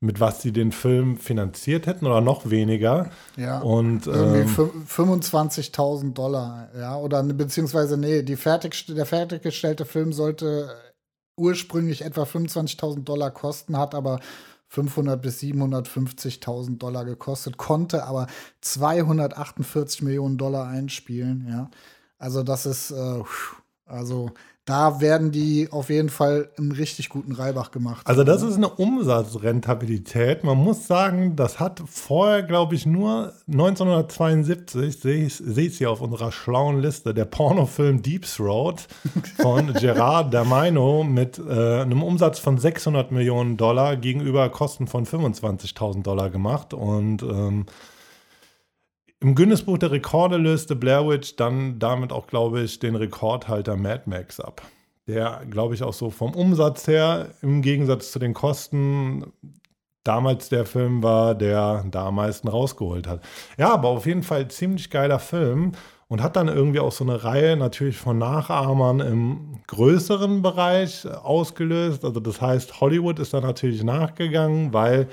mit 0.00 0.18
was 0.18 0.42
sie 0.42 0.50
den 0.50 0.72
Film 0.72 1.18
finanziert 1.18 1.86
hätten 1.86 2.04
oder 2.04 2.20
noch 2.20 2.50
weniger. 2.50 3.10
Ja. 3.36 3.60
Und 3.60 4.08
irgendwie 4.08 4.60
ähm, 4.60 4.86
25.000 4.88 6.14
Dollar, 6.14 6.68
ja, 6.76 6.96
oder 6.96 7.22
beziehungsweise 7.22 7.96
nee, 7.96 8.24
die 8.24 8.34
fertig, 8.34 8.86
der 8.86 9.06
fertiggestellte 9.06 9.84
Film 9.84 10.12
sollte 10.12 10.68
ursprünglich 11.36 12.04
etwa 12.04 12.24
25.000 12.24 13.04
Dollar 13.04 13.30
kosten, 13.30 13.78
hat 13.78 13.94
aber 13.94 14.18
500 14.66 15.22
bis 15.22 15.38
750.000 15.42 16.78
Dollar 16.78 17.04
gekostet, 17.04 17.56
konnte 17.56 18.02
aber 18.02 18.26
248 18.62 20.02
Millionen 20.02 20.38
Dollar 20.38 20.66
einspielen, 20.66 21.46
ja. 21.48 21.70
Also 22.18 22.42
das 22.42 22.66
ist, 22.66 22.90
äh, 22.90 23.22
also 23.86 24.30
da 24.68 25.00
werden 25.00 25.30
die 25.32 25.68
auf 25.70 25.88
jeden 25.88 26.10
Fall 26.10 26.50
einen 26.58 26.72
richtig 26.72 27.08
guten 27.08 27.32
Reibach 27.32 27.70
gemacht. 27.70 28.06
Also 28.06 28.22
das 28.22 28.42
ist 28.42 28.56
eine 28.56 28.68
Umsatzrentabilität. 28.68 30.44
Man 30.44 30.58
muss 30.58 30.86
sagen, 30.86 31.36
das 31.36 31.58
hat 31.58 31.82
vorher, 31.86 32.42
glaube 32.42 32.74
ich, 32.74 32.84
nur 32.84 33.32
1972, 33.50 35.00
sehe 35.00 35.24
ich 35.24 35.40
es 35.40 35.78
hier 35.78 35.90
auf 35.90 36.02
unserer 36.02 36.32
schlauen 36.32 36.80
Liste, 36.80 37.14
der 37.14 37.24
Pornofilm 37.24 38.02
Deep 38.02 38.26
Throat 38.26 38.88
von 39.40 39.72
Gerard 39.80 40.34
D'Amaino 40.34 41.02
mit 41.02 41.38
äh, 41.38 41.80
einem 41.80 42.02
Umsatz 42.02 42.38
von 42.38 42.58
600 42.58 43.10
Millionen 43.10 43.56
Dollar 43.56 43.96
gegenüber 43.96 44.50
Kosten 44.50 44.86
von 44.86 45.06
25.000 45.06 46.02
Dollar 46.02 46.28
gemacht. 46.28 46.74
Und 46.74 47.22
ähm, 47.22 47.64
im 49.20 49.34
Guinness-Buch 49.34 49.78
der 49.78 49.90
Rekorde 49.90 50.36
löste 50.36 50.76
Blair 50.76 51.08
Witch 51.08 51.36
dann 51.36 51.78
damit 51.78 52.12
auch, 52.12 52.26
glaube 52.26 52.62
ich, 52.62 52.78
den 52.78 52.94
Rekordhalter 52.94 53.76
Mad 53.76 54.02
Max 54.06 54.40
ab. 54.40 54.62
Der, 55.06 55.42
glaube 55.50 55.74
ich, 55.74 55.82
auch 55.82 55.94
so 55.94 56.10
vom 56.10 56.34
Umsatz 56.34 56.86
her, 56.86 57.30
im 57.42 57.62
Gegensatz 57.62 58.12
zu 58.12 58.18
den 58.18 58.34
Kosten, 58.34 59.32
damals 60.04 60.48
der 60.48 60.66
Film 60.66 61.02
war, 61.02 61.34
der 61.34 61.84
da 61.90 62.06
am 62.06 62.16
meisten 62.16 62.48
rausgeholt 62.48 63.06
hat. 63.06 63.22
Ja, 63.58 63.72
aber 63.72 63.88
auf 63.88 64.06
jeden 64.06 64.22
Fall 64.22 64.48
ziemlich 64.48 64.90
geiler 64.90 65.18
Film 65.18 65.72
und 66.08 66.22
hat 66.22 66.36
dann 66.36 66.48
irgendwie 66.48 66.80
auch 66.80 66.92
so 66.92 67.04
eine 67.04 67.24
Reihe 67.24 67.56
natürlich 67.56 67.98
von 67.98 68.18
Nachahmern 68.18 69.00
im 69.00 69.60
größeren 69.66 70.42
Bereich 70.42 71.06
ausgelöst. 71.06 72.04
Also 72.04 72.20
das 72.20 72.40
heißt, 72.40 72.80
Hollywood 72.80 73.18
ist 73.18 73.34
da 73.34 73.40
natürlich 73.40 73.82
nachgegangen, 73.82 74.72
weil 74.72 75.08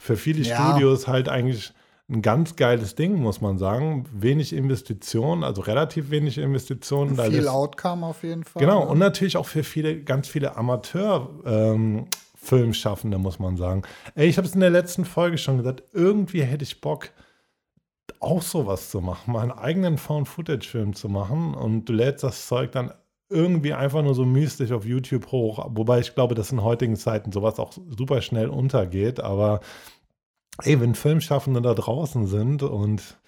für 0.00 0.16
viele 0.16 0.42
ja. 0.42 0.56
Studios 0.56 1.06
halt 1.06 1.28
eigentlich 1.28 1.72
ein 2.10 2.22
ganz 2.22 2.56
geiles 2.56 2.96
Ding, 2.96 3.16
muss 3.16 3.40
man 3.40 3.58
sagen. 3.58 4.04
Wenig 4.12 4.52
Investitionen, 4.52 5.42
also 5.44 5.62
relativ 5.62 6.10
wenig 6.10 6.38
Investitionen. 6.38 7.16
Viel 7.16 7.46
Outcome 7.48 8.06
auf 8.06 8.22
jeden 8.22 8.44
Fall. 8.44 8.60
Genau, 8.60 8.84
ne? 8.84 8.90
und 8.90 8.98
natürlich 8.98 9.36
auch 9.36 9.46
für 9.46 9.62
viele, 9.62 10.02
ganz 10.02 10.26
viele 10.28 10.56
Amateur-Filmschaffende, 10.56 13.16
ähm, 13.16 13.22
muss 13.22 13.38
man 13.38 13.56
sagen. 13.56 13.82
Ey, 14.14 14.28
ich 14.28 14.38
habe 14.38 14.48
es 14.48 14.54
in 14.54 14.60
der 14.60 14.70
letzten 14.70 15.04
Folge 15.04 15.36
schon 15.38 15.58
gesagt, 15.58 15.84
irgendwie 15.92 16.42
hätte 16.42 16.64
ich 16.64 16.80
Bock, 16.80 17.10
auch 18.18 18.42
sowas 18.42 18.90
zu 18.90 19.00
machen, 19.00 19.32
mal 19.32 19.42
einen 19.42 19.52
eigenen 19.52 19.96
Found-Footage-Film 19.96 20.94
zu 20.94 21.08
machen 21.08 21.54
und 21.54 21.84
du 21.86 21.92
lädst 21.92 22.24
das 22.24 22.48
Zeug 22.48 22.72
dann 22.72 22.92
irgendwie 23.30 23.72
einfach 23.72 24.02
nur 24.02 24.14
so 24.14 24.26
mystisch 24.26 24.72
auf 24.72 24.84
YouTube 24.84 25.30
hoch, 25.30 25.64
wobei 25.70 26.00
ich 26.00 26.14
glaube, 26.14 26.34
dass 26.34 26.50
in 26.50 26.62
heutigen 26.62 26.96
Zeiten 26.96 27.30
sowas 27.30 27.60
auch 27.60 27.72
super 27.72 28.20
schnell 28.20 28.48
untergeht, 28.48 29.20
aber 29.20 29.60
ey, 30.64 30.80
wenn 30.80 30.94
Filmschaffende 30.94 31.62
da 31.62 31.74
draußen 31.74 32.26
sind 32.26 32.62
und 32.62 33.18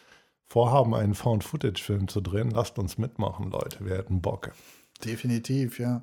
vorhaben, 0.47 0.95
einen 0.95 1.15
Found-Footage-Film 1.15 2.09
zu 2.09 2.21
drehen, 2.21 2.51
lasst 2.51 2.79
uns 2.79 2.99
mitmachen, 2.99 3.51
Leute. 3.51 3.85
Wir 3.85 3.97
hätten 3.97 4.21
Bock. 4.21 4.53
Definitiv, 5.05 5.79
ja. 5.79 6.03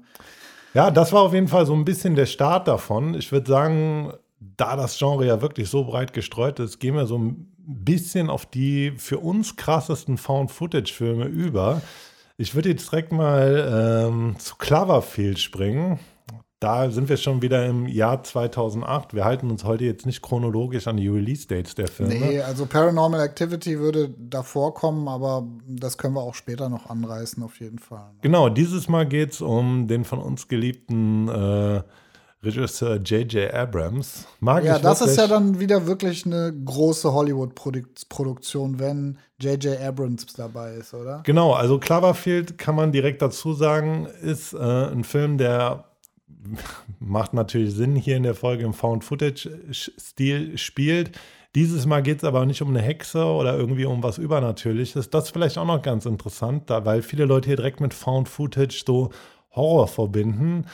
Ja, 0.74 0.92
das 0.92 1.14
war 1.14 1.22
auf 1.22 1.34
jeden 1.34 1.48
Fall 1.48 1.66
so 1.66 1.74
ein 1.74 1.86
bisschen 1.86 2.16
der 2.16 2.26
Start 2.26 2.68
davon. 2.68 3.14
Ich 3.14 3.32
würde 3.32 3.50
sagen, 3.50 4.14
da 4.40 4.76
das 4.76 4.98
Genre 4.98 5.26
ja 5.26 5.42
wirklich 5.42 5.70
so 5.70 5.84
breit 5.84 6.14
gestreut 6.14 6.60
ist, 6.60 6.80
gehen 6.80 6.96
wir 6.96 7.06
so 7.06 7.18
ein 7.18 7.52
bisschen 7.58 8.30
auf 8.30 8.46
die 8.46 8.94
für 8.98 9.20
uns 9.20 9.56
krassesten 9.56 10.18
Found-Footage-Filme 10.18 11.26
über. 11.26 11.82
Ich 12.38 12.56
würde 12.56 12.70
jetzt 12.70 12.92
direkt 12.92 13.12
mal 13.12 14.08
ähm, 14.08 14.36
zu 14.40 14.56
Cloverfield 14.56 15.40
springen 15.40 16.00
da 16.60 16.92
sind 16.92 17.08
wir 17.08 17.16
schon 17.16 17.42
wieder 17.42 17.66
im 17.66 17.88
Jahr 17.88 18.22
2008. 18.22 19.14
Wir 19.14 19.24
halten 19.24 19.50
uns 19.50 19.64
heute 19.64 19.86
jetzt 19.86 20.06
nicht 20.06 20.22
chronologisch 20.22 20.88
an 20.88 20.98
die 20.98 21.08
Release-Dates 21.08 21.76
der 21.76 21.88
Filme. 21.88 22.16
Nee, 22.16 22.42
also 22.42 22.66
Paranormal 22.66 23.22
Activity 23.22 23.80
würde 23.80 24.10
davor 24.18 24.74
kommen, 24.74 25.08
aber 25.08 25.48
das 25.68 25.98
können 25.98 26.16
wir 26.16 26.22
auch 26.22 26.36
später 26.36 26.68
noch 26.68 26.90
anreißen, 26.90 27.42
auf 27.44 27.60
jeden 27.62 27.80
Fall. 27.80 28.12
Genau, 28.22 28.50
dieses 28.50 28.90
Mal 28.90 29.08
geht 29.08 29.32
es 29.32 29.42
um 29.42 29.88
den 29.88 30.04
von 30.04 30.20
uns 30.20 30.50
geliebten 30.50 31.30
äh, 31.30 31.82
Regisseur 32.44 32.98
J.J. 32.98 33.54
Abrams. 33.54 34.26
Mag 34.42 34.66
ja, 34.66 34.80
das 34.80 35.02
ist 35.02 35.18
ja 35.18 35.28
dann 35.28 35.60
wieder 35.62 35.88
wirklich 35.88 36.26
eine 36.26 36.54
große 36.54 37.14
Hollywood-Produktion, 37.14 38.80
wenn 38.80 39.18
J.J. 39.40 39.80
Abrams 39.82 40.26
dabei 40.36 40.74
ist, 40.74 40.94
oder? 40.94 41.22
Genau, 41.26 41.54
also 41.54 41.80
Cloverfield 41.80 42.58
kann 42.58 42.76
man 42.76 42.92
direkt 42.92 43.22
dazu 43.22 43.54
sagen, 43.54 44.08
ist 44.22 44.54
äh, 44.54 44.58
ein 44.58 45.06
Film, 45.06 45.38
der 45.38 45.86
macht 47.00 47.34
natürlich 47.34 47.74
Sinn, 47.74 47.96
hier 47.96 48.18
in 48.18 48.24
der 48.24 48.36
Folge 48.36 48.64
im 48.64 48.74
Found-Footage-Stil 48.74 50.58
spielt. 50.58 51.12
Dieses 51.56 51.86
Mal 51.86 52.04
geht 52.04 52.20
es 52.20 52.24
aber 52.24 52.46
nicht 52.46 52.62
um 52.62 52.70
eine 52.70 52.82
Hexe 52.82 53.24
oder 53.26 53.58
irgendwie 53.58 53.86
um 53.86 54.04
was 54.04 54.18
Übernatürliches. 54.18 55.10
Das 55.10 55.26
ist 55.26 55.32
vielleicht 55.32 55.58
auch 55.58 55.66
noch 55.66 55.82
ganz 55.82 56.06
interessant, 56.06 56.70
da, 56.70 56.86
weil 56.86 57.02
viele 57.02 57.26
Leute 57.26 57.48
hier 57.48 57.56
direkt 57.56 57.82
mit 57.82 57.94
Found-Footage 57.94 58.84
so 58.86 59.10
Horror 59.52 59.88
verbinden. 59.88 60.66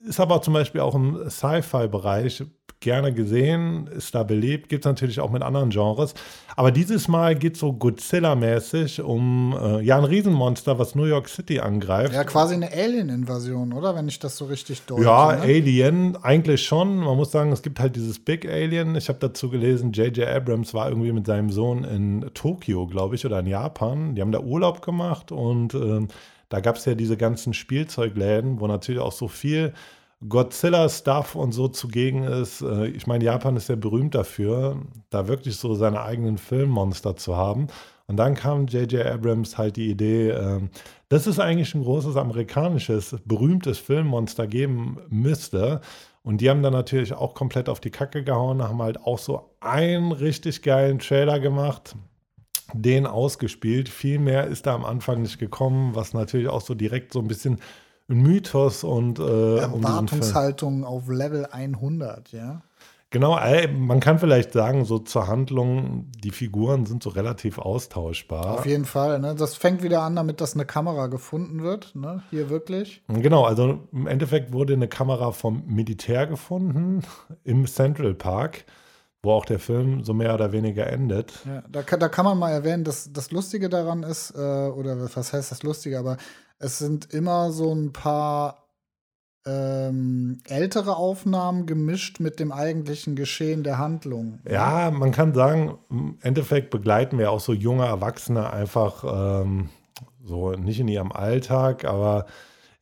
Ist 0.00 0.20
aber 0.20 0.40
zum 0.40 0.54
Beispiel 0.54 0.80
auch 0.80 0.94
im 0.94 1.28
Sci-Fi-Bereich 1.28 2.44
gerne 2.80 3.12
gesehen, 3.12 3.86
ist 3.88 4.14
da 4.14 4.22
beliebt, 4.22 4.70
gibt 4.70 4.84
es 4.84 4.88
natürlich 4.88 5.20
auch 5.20 5.30
mit 5.30 5.42
anderen 5.42 5.68
Genres. 5.68 6.14
Aber 6.56 6.70
dieses 6.70 7.08
Mal 7.08 7.36
geht 7.36 7.54
es 7.54 7.60
so 7.60 7.72
Godzilla-mäßig 7.72 9.02
um 9.02 9.54
äh, 9.60 9.82
ja 9.82 9.98
ein 9.98 10.04
Riesenmonster, 10.04 10.78
was 10.78 10.94
New 10.94 11.04
York 11.04 11.28
City 11.28 11.60
angreift. 11.60 12.14
Ja, 12.14 12.24
quasi 12.24 12.54
eine 12.54 12.72
Alien-Invasion, 12.72 13.74
oder? 13.74 13.94
Wenn 13.94 14.08
ich 14.08 14.18
das 14.18 14.36
so 14.38 14.46
richtig 14.46 14.82
deute. 14.82 15.02
Ja, 15.02 15.36
ne? 15.36 15.42
Alien, 15.42 16.16
eigentlich 16.22 16.64
schon. 16.64 16.96
Man 16.96 17.16
muss 17.16 17.30
sagen, 17.30 17.52
es 17.52 17.62
gibt 17.62 17.78
halt 17.78 17.96
dieses 17.96 18.18
Big 18.18 18.48
Alien. 18.48 18.96
Ich 18.96 19.08
habe 19.08 19.18
dazu 19.18 19.50
gelesen, 19.50 19.92
J.J. 19.92 20.26
Abrams 20.26 20.72
war 20.72 20.88
irgendwie 20.88 21.12
mit 21.12 21.26
seinem 21.26 21.50
Sohn 21.50 21.84
in 21.84 22.30
Tokio, 22.32 22.86
glaube 22.86 23.14
ich, 23.14 23.26
oder 23.26 23.40
in 23.40 23.46
Japan. 23.46 24.14
Die 24.14 24.22
haben 24.22 24.32
da 24.32 24.40
Urlaub 24.40 24.80
gemacht 24.80 25.32
und 25.32 25.74
äh, 25.74 26.06
da 26.50 26.60
gab 26.60 26.76
es 26.76 26.84
ja 26.84 26.94
diese 26.94 27.16
ganzen 27.16 27.54
Spielzeugläden, 27.54 28.60
wo 28.60 28.66
natürlich 28.66 29.00
auch 29.00 29.12
so 29.12 29.28
viel 29.28 29.72
Godzilla-Stuff 30.28 31.34
und 31.34 31.52
so 31.52 31.68
zugegen 31.68 32.24
ist. 32.24 32.60
Äh, 32.60 32.88
ich 32.88 33.06
meine, 33.06 33.24
Japan 33.24 33.56
ist 33.56 33.68
ja 33.70 33.76
berühmt 33.76 34.14
dafür, 34.14 34.82
da 35.08 35.28
wirklich 35.28 35.56
so 35.56 35.74
seine 35.74 36.02
eigenen 36.02 36.36
Filmmonster 36.36 37.16
zu 37.16 37.36
haben. 37.36 37.68
Und 38.06 38.16
dann 38.16 38.34
kam 38.34 38.66
J.J. 38.66 39.06
Abrams 39.06 39.56
halt 39.56 39.76
die 39.76 39.88
Idee, 39.88 40.30
äh, 40.30 40.60
dass 41.08 41.26
es 41.26 41.38
eigentlich 41.38 41.74
ein 41.74 41.84
großes 41.84 42.16
amerikanisches, 42.16 43.16
berühmtes 43.24 43.78
Filmmonster 43.78 44.46
geben 44.46 44.98
müsste. 45.08 45.80
Und 46.22 46.40
die 46.40 46.50
haben 46.50 46.62
dann 46.62 46.74
natürlich 46.74 47.14
auch 47.14 47.34
komplett 47.34 47.68
auf 47.68 47.80
die 47.80 47.90
Kacke 47.90 48.22
gehauen, 48.22 48.62
haben 48.62 48.82
halt 48.82 49.00
auch 49.00 49.18
so 49.18 49.54
einen 49.60 50.12
richtig 50.12 50.62
geilen 50.62 50.98
Trailer 50.98 51.40
gemacht, 51.40 51.94
den 52.74 53.06
ausgespielt. 53.06 53.88
Viel 53.88 54.18
mehr 54.18 54.46
ist 54.46 54.66
da 54.66 54.74
am 54.74 54.84
Anfang 54.84 55.22
nicht 55.22 55.38
gekommen, 55.38 55.94
was 55.94 56.14
natürlich 56.14 56.48
auch 56.48 56.60
so 56.60 56.74
direkt 56.74 57.12
so 57.12 57.20
ein 57.20 57.28
bisschen 57.28 57.60
Mythos 58.08 58.84
und 58.84 59.18
äh, 59.18 59.58
Erwartungshaltung 59.58 60.78
um 60.78 60.84
auf 60.84 61.08
Level 61.08 61.46
100, 61.46 62.32
ja. 62.32 62.62
Genau, 63.12 63.36
man 63.76 63.98
kann 63.98 64.20
vielleicht 64.20 64.52
sagen, 64.52 64.84
so 64.84 65.00
zur 65.00 65.26
Handlung, 65.26 66.06
die 66.22 66.30
Figuren 66.30 66.86
sind 66.86 67.02
so 67.02 67.10
relativ 67.10 67.58
austauschbar. 67.58 68.58
Auf 68.60 68.66
jeden 68.66 68.84
Fall, 68.84 69.18
ne? 69.18 69.34
Das 69.34 69.56
fängt 69.56 69.82
wieder 69.82 70.02
an 70.02 70.14
damit, 70.14 70.40
dass 70.40 70.54
eine 70.54 70.64
Kamera 70.64 71.08
gefunden 71.08 71.64
wird, 71.64 71.96
ne? 71.96 72.22
Hier 72.30 72.50
wirklich. 72.50 73.02
Genau, 73.08 73.44
also 73.44 73.80
im 73.92 74.06
Endeffekt 74.06 74.52
wurde 74.52 74.74
eine 74.74 74.86
Kamera 74.86 75.32
vom 75.32 75.64
Militär 75.66 76.28
gefunden 76.28 77.02
im 77.44 77.66
Central 77.66 78.14
Park, 78.14 78.64
wo 79.22 79.32
auch 79.32 79.44
der 79.44 79.58
Film 79.58 80.02
so 80.04 80.14
mehr 80.14 80.34
oder 80.34 80.52
weniger 80.52 80.86
endet. 80.86 81.32
Ja, 81.44 81.62
da, 81.70 81.82
da 81.82 82.08
kann 82.08 82.24
man 82.24 82.38
mal 82.38 82.50
erwähnen, 82.50 82.84
dass 82.84 83.12
das 83.12 83.30
Lustige 83.30 83.68
daran 83.68 84.02
ist, 84.02 84.32
äh, 84.34 84.38
oder 84.38 84.98
was 85.14 85.32
heißt 85.32 85.50
das 85.50 85.62
Lustige, 85.62 85.98
aber 85.98 86.16
es 86.58 86.78
sind 86.78 87.12
immer 87.12 87.52
so 87.52 87.72
ein 87.74 87.92
paar 87.92 88.66
ähm, 89.46 90.38
ältere 90.44 90.96
Aufnahmen 90.96 91.66
gemischt 91.66 92.20
mit 92.20 92.40
dem 92.40 92.52
eigentlichen 92.52 93.16
Geschehen 93.16 93.62
der 93.62 93.78
Handlung. 93.78 94.40
Ja, 94.48 94.90
man 94.90 95.12
kann 95.12 95.34
sagen, 95.34 95.78
im 95.90 96.18
Endeffekt 96.20 96.70
begleiten 96.70 97.18
wir 97.18 97.30
auch 97.30 97.40
so 97.40 97.52
junge 97.52 97.86
Erwachsene 97.86 98.52
einfach 98.52 99.42
ähm, 99.42 99.70
so 100.22 100.52
nicht 100.52 100.80
in 100.80 100.88
ihrem 100.88 101.12
Alltag, 101.12 101.84
aber 101.84 102.26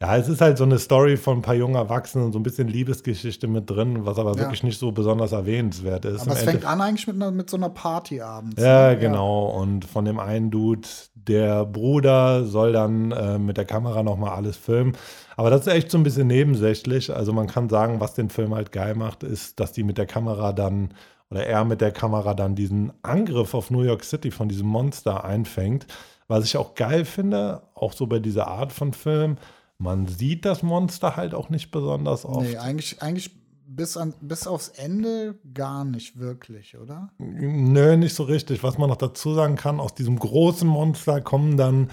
ja, 0.01 0.17
es 0.17 0.29
ist 0.29 0.41
halt 0.41 0.59
so 0.59 0.65
eine 0.65 0.79
Story 0.79 1.17
von 1.17 1.39
ein 1.39 1.43
paar 1.43 1.57
jungen 1.57 1.75
Erwachsenen, 1.75 2.33
so 2.33 2.39
ein 2.39 2.45
bisschen 2.45 2.69
Liebesgeschichte 2.69 3.49
mit 3.49 3.69
drin, 3.69 4.07
was 4.07 4.17
aber 4.19 4.33
ja. 4.33 4.39
wirklich 4.39 4.63
nicht 4.63 4.79
so 4.79 4.93
besonders 4.93 5.33
erwähnenswert 5.33 6.05
ist. 6.05 6.23
Aber 6.23 6.33
es 6.33 6.43
fängt 6.43 6.65
an 6.65 6.81
eigentlich 6.81 7.09
mit, 7.09 7.17
einer, 7.17 7.33
mit 7.33 7.51
so 7.51 7.57
einer 7.57 7.69
Party 7.69 8.21
abends. 8.21 8.63
Ja, 8.63 8.91
ne? 8.91 8.99
genau. 8.99 9.49
Ja. 9.49 9.57
Und 9.57 9.85
von 9.85 10.05
dem 10.05 10.21
einen 10.21 10.53
Dude, 10.53 10.87
der 11.15 11.65
Bruder 11.65 12.45
soll 12.45 12.73
dann 12.73 13.11
äh, 13.11 13.39
mit 13.41 13.57
der 13.57 13.65
Kamera 13.65 14.05
nochmal 14.05 14.37
alles 14.37 14.57
filmen. 14.57 14.97
Aber 15.37 15.51
das 15.51 15.63
ist 15.63 15.73
echt 15.73 15.91
so 15.91 15.99
ein 15.99 16.05
bisschen 16.05 16.29
nebensächlich. 16.29 17.13
Also 17.13 17.33
man 17.33 17.49
kann 17.49 17.69
sagen, 17.69 17.99
was 17.99 18.15
den 18.15 18.31
Film 18.31 18.55
halt 18.55 18.71
geil 18.71 18.95
macht, 18.95 19.25
ist, 19.25 19.59
dass 19.59 19.73
die 19.73 19.83
mit 19.83 19.99
der 19.99 20.07
Kamera 20.07 20.53
dann 20.53 20.91
oder 21.31 21.45
er 21.45 21.65
mit 21.65 21.81
der 21.81 21.91
Kamera 21.91 22.35
dann 22.35 22.55
diesen 22.55 22.93
Angriff 23.03 23.53
auf 23.53 23.71
New 23.71 23.83
York 23.83 24.05
City 24.05 24.31
von 24.31 24.49
diesem 24.49 24.69
Monster 24.69 25.25
einfängt. 25.25 25.87
Was 26.27 26.45
ich 26.45 26.57
auch 26.57 26.75
geil 26.75 27.05
finde, 27.05 27.63
auch 27.75 27.93
so 27.93 28.07
bei 28.07 28.19
dieser 28.19 28.49
Art 28.49 28.73
von 28.73 28.93
Film, 28.93 29.37
man 29.79 30.07
sieht 30.07 30.45
das 30.45 30.62
Monster 30.62 31.17
halt 31.17 31.35
auch 31.35 31.51
nicht 31.51 31.71
besonders 31.71 32.25
oft. 32.25 32.47
Nee, 32.47 32.57
eigentlich, 32.57 33.01
eigentlich 33.01 33.31
bis, 33.67 33.97
an, 33.97 34.14
bis 34.21 34.47
aufs 34.47 34.69
Ende 34.69 35.37
gar 35.55 35.85
nicht 35.85 36.19
wirklich, 36.19 36.77
oder? 36.77 37.11
Nö, 37.19 37.97
nicht 37.97 38.14
so 38.14 38.25
richtig. 38.25 38.62
Was 38.62 38.77
man 38.77 38.88
noch 38.88 38.97
dazu 38.97 39.35
sagen 39.35 39.57
kann, 39.57 39.79
aus 39.79 39.95
diesem 39.95 40.19
großen 40.19 40.69
Monster 40.69 41.21
kommen 41.21 41.57
dann 41.57 41.91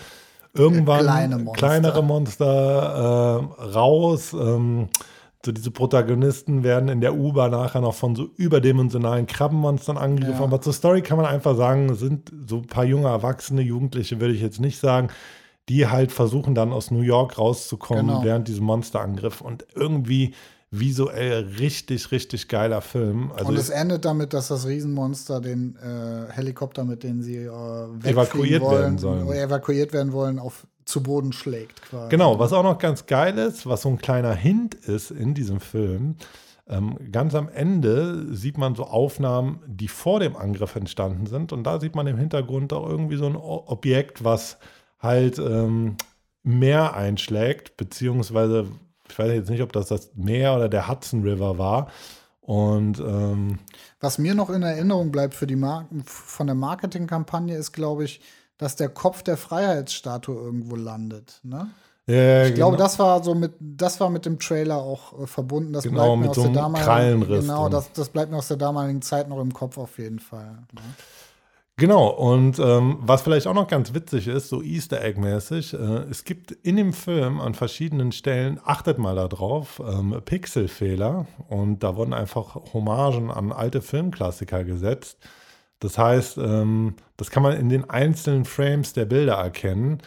irgendwann 0.54 1.02
Kleine 1.02 1.38
Monster. 1.38 1.67
kleinere 1.67 2.04
Monster 2.04 3.50
äh, 3.60 3.63
raus. 3.63 4.34
Ähm, 4.34 4.89
so 5.45 5.52
diese 5.52 5.69
Protagonisten 5.69 6.63
werden 6.63 6.89
in 6.89 7.02
der 7.02 7.13
U-Bahn 7.13 7.52
nachher 7.52 7.82
noch 7.82 7.93
von 7.93 8.15
so 8.15 8.32
überdimensionalen 8.36 9.28
Krabbenmonstern 9.28 9.95
angegriffen. 9.95 10.39
Ja. 10.39 10.45
Aber 10.45 10.60
zur 10.60 10.74
Story 10.74 11.04
kann 11.04 11.17
man 11.17 11.28
einfach 11.28 11.56
sagen, 11.56 11.93
sind 11.93 12.32
so 12.48 12.58
ein 12.58 12.67
paar 12.67 12.86
junge 12.86 13.10
Erwachsene, 13.10 13.62
Jugendliche 13.62 14.19
würde 14.19 14.34
ich 14.34 14.41
jetzt 14.41 14.60
nicht 14.60 14.80
sagen, 14.80 15.10
die 15.69 15.88
halt 15.88 16.12
versuchen 16.12 16.56
dann 16.56 16.71
aus 16.71 16.91
New 16.91 17.01
York 17.01 17.38
rauszukommen 17.38 18.08
genau. 18.08 18.23
während 18.23 18.47
diesem 18.47 18.65
Monsterangriff 18.65 19.41
und 19.41 19.65
irgendwie 19.75 20.34
visuell 20.71 21.45
richtig, 21.60 22.12
richtig 22.12 22.47
geiler 22.47 22.82
Film. 22.82 23.32
Also 23.32 23.47
und 23.47 23.58
es 23.58 23.69
endet 23.69 24.06
damit, 24.06 24.34
dass 24.34 24.49
das 24.49 24.67
Riesenmonster 24.67 25.39
den 25.41 25.78
äh, 25.78 26.32
Helikopter, 26.32 26.84
mit 26.84 27.04
dem 27.04 27.21
sie 27.21 27.38
äh, 27.38 28.10
evakuiert 28.10 28.62
wollen, 28.62 28.82
werden 28.82 28.97
sollen, 28.97 29.28
evakuiert 29.28 29.93
werden 29.93 30.12
wollen, 30.12 30.39
auf 30.39 30.67
zu 30.86 31.01
Boden 31.01 31.34
schlägt. 31.34 31.82
Quasi. 31.82 32.10
Genau, 32.10 32.38
was 32.38 32.54
auch 32.54 32.63
noch 32.63 32.78
ganz 32.78 33.08
geil 33.08 33.38
ist, 33.39 33.65
was 33.65 33.82
so 33.82 33.89
ein 33.89 33.97
kleiner 33.97 34.34
Hint 34.34 34.75
ist 34.75 35.10
in 35.10 35.34
diesem 35.34 35.60
Film. 35.60 36.15
Ähm, 36.67 36.97
ganz 37.12 37.36
am 37.36 37.49
Ende 37.49 38.34
sieht 38.36 38.58
man 38.58 38.75
so 38.75 38.86
Aufnahmen, 38.86 39.62
die 39.67 39.88
vor 39.88 40.19
dem 40.19 40.36
Angriff 40.36 40.75
entstanden 40.75 41.25
sind. 41.25 41.51
Und 41.51 41.63
da 41.63 41.80
sieht 41.80 41.95
man 41.95 42.08
im 42.08 42.17
Hintergrund 42.17 42.71
auch 42.73 42.88
irgendwie 42.88 43.17
so 43.17 43.25
ein 43.25 43.36
Objekt, 43.36 44.23
was 44.23 44.58
halt 45.06 45.39
ähm, 45.39 45.96
Meer 46.44 46.94
einschlägt, 46.96 47.78
beziehungsweise, 47.78 48.68
ich 49.10 49.18
weiß 49.18 49.32
jetzt 49.32 49.50
nicht, 49.50 49.62
ob 49.62 49.72
das 49.72 49.88
das 49.88 50.12
Meer 50.15 50.56
oder 50.56 50.70
der 50.70 50.88
Hudson 50.88 51.24
River 51.24 51.58
war. 51.58 51.88
Und 52.41 53.00
ähm, 53.00 53.60
was 54.00 54.20
mir 54.20 54.36
noch 54.36 54.52
in 54.52 54.62
Erinnerung 54.62 55.12
bleibt 55.12 55.34
für 55.34 55.48
die 55.48 55.56
Mar 55.56 55.88
von 56.06 56.46
der 56.46 56.56
Marketingkampagne 56.56 57.56
ist, 57.58 57.72
glaube 57.72 58.04
ich, 58.04 58.22
dass 58.58 58.76
der 58.76 58.89
Kopf 58.89 59.24
der 59.24 59.38
Freiheitsstatue 59.38 60.36
irgendwo 60.36 60.76
landet. 60.76 61.39
Ne? 61.41 61.68
Ja, 62.08 62.44
ich 62.44 62.54
genau. 62.54 62.68
glaube, 62.68 62.78
das 62.78 63.00
war 63.00 63.24
so 63.24 63.34
mit, 63.34 63.54
das 63.60 64.00
war 64.00 64.12
mit 64.12 64.28
dem 64.28 64.38
Trailer 64.38 64.78
auch 64.78 65.24
äh, 65.24 65.28
verbunden. 65.28 65.74
Das 65.74 65.84
Genau, 65.84 65.96
bleibt 65.96 66.18
mir 66.18 66.22
mit 66.22 66.30
aus 66.30 66.36
so 66.36 66.41
der 66.41 66.50
einem 66.50 66.56
damaligen, 66.56 66.86
Krallenriss 66.86 67.41
genau, 67.41 67.70
das, 67.70 67.91
das 67.94 68.10
bleibt 68.10 68.32
mir 68.32 68.38
aus 68.38 68.48
der 68.48 68.58
damaligen 68.58 69.02
Zeit 69.02 69.28
noch 69.28 69.39
im 69.39 69.52
Kopf 69.52 69.80
auf 69.80 69.98
jeden 69.98 70.20
Fall. 70.20 70.52
Ne? 70.74 70.82
Genau, 71.78 72.08
und 72.08 72.58
ähm, 72.58 73.00
was 73.02 73.24
vielleicht 73.24 73.48
auch 73.48 73.54
noch 73.54 73.68
ganz 73.68 73.94
witzig 73.94 74.30
ist, 74.30 74.48
so 74.48 74.62
Easter 74.62 75.04
Egg-mäßig, 75.04 75.74
äh, 75.74 75.78
es 76.10 76.24
gibt 76.24 76.52
in 76.52 76.78
dem 76.78 76.94
Film 76.94 77.42
an 77.42 77.54
verschiedenen 77.54 78.14
Stellen, 78.14 78.62
achtet 78.64 78.98
mal 78.98 79.16
darauf, 79.16 79.82
ähm, 79.86 80.22
Pixelfehler 80.24 81.28
und 81.50 81.84
da 81.84 81.98
wurden 81.98 82.14
einfach 82.14 82.56
Hommagen 82.74 83.30
an 83.30 83.52
alte 83.52 83.82
Filmklassiker 83.82 84.64
gesetzt. 84.64 85.18
Das 85.80 85.98
heißt, 85.98 86.38
ähm, 86.38 86.96
das 87.18 87.30
kann 87.30 87.44
man 87.44 87.58
in 87.58 87.68
den 87.68 87.90
einzelnen 87.90 88.46
Frames 88.46 88.94
der 88.94 89.04
Bilder 89.06 89.34
erkennen. 89.36 90.02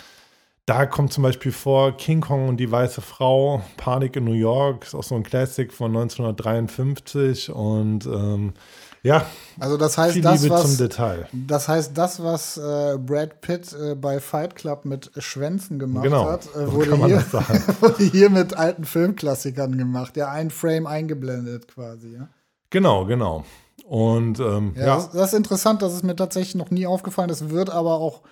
Da 0.65 0.87
kommt 0.87 1.13
zum 1.13 1.23
Beispiel 1.23 1.53
vor 1.53 1.97
King 1.97 2.21
Kong 2.23 2.49
und 2.49 2.59
die 2.59 2.71
weiße 2.71 3.01
Frau, 3.03 3.63
Panik 3.77 4.17
in 4.17 4.25
New 4.25 4.33
York, 4.33 4.85
ist 4.85 4.95
auch 4.95 5.03
so 5.03 5.15
ein 5.15 5.23
Classic 5.23 5.73
von 5.73 5.97
1953 5.97 7.51
und 7.51 8.07
ähm, 8.07 8.55
ja, 9.03 9.25
Also 9.61 9.77
das 9.77 9.97
heißt, 9.99 10.25
das 10.25 10.49
was, 10.51 10.77
Detail. 10.77 11.29
das 11.33 11.69
heißt, 11.69 11.97
das, 11.97 12.23
was 12.23 12.57
äh, 12.57 12.99
Brad 12.99 13.41
Pitt 13.41 13.73
äh, 13.73 13.95
bei 13.95 14.21
Fight 14.21 14.55
Club 14.57 14.85
mit 14.85 15.11
Schwänzen 15.19 15.79
gemacht 15.79 16.05
Genau, 16.05 16.27
hat, 16.27 16.47
äh, 16.55 16.71
wurde, 16.73 16.97
hier, 16.97 17.25
wurde 17.81 18.03
hier 18.05 18.31
mit 18.31 18.55
alten 18.55 18.85
Filmklassikern 18.85 19.77
gemacht. 19.79 20.17
Ja, 20.17 20.31
ein 20.31 20.51
Frame 20.51 20.87
eingeblendet 20.87 21.69
quasi. 21.69 22.15
Ja, 22.15 22.29
Genau, 22.71 23.07
genau. 23.07 23.45
Und 23.87 24.39
ähm, 24.41 24.75
ja, 24.77 24.87
ja, 24.87 24.95
Das, 24.97 25.11
das 25.11 25.33
ist 25.33 25.39
interessant, 25.39 25.81
das 25.81 25.95
ist 25.95 26.05
mir 26.05 26.17
tatsächlich 26.17 26.55
noch 26.57 26.71
nie 26.71 26.87
aufgefallen. 26.87 27.29
Das 27.29 27.49
wird 27.49 27.71
aber 27.71 27.95
auch 27.95 28.23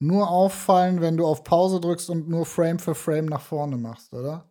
nur 0.00 0.28
auffallen, 0.30 1.00
wenn 1.00 1.16
du 1.16 1.26
auf 1.26 1.42
Pause 1.44 1.80
drückst 1.80 2.10
und 2.10 2.28
nur 2.28 2.44
Frame 2.46 2.78
für 2.78 2.94
Frame 2.94 3.26
nach 3.26 3.40
vorne 3.40 3.76
machst, 3.76 4.12
oder? 4.12 4.44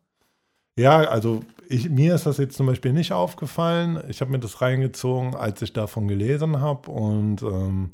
Ja, 0.77 0.99
also 1.01 1.41
ich, 1.69 1.89
mir 1.89 2.15
ist 2.15 2.25
das 2.25 2.37
jetzt 2.37 2.55
zum 2.55 2.67
Beispiel 2.67 2.93
nicht 2.93 3.11
aufgefallen. 3.11 4.01
Ich 4.07 4.21
habe 4.21 4.31
mir 4.31 4.39
das 4.39 4.61
reingezogen, 4.61 5.35
als 5.35 5.61
ich 5.61 5.73
davon 5.73 6.07
gelesen 6.07 6.61
habe. 6.61 6.89
Und 6.89 7.41
ähm, 7.41 7.91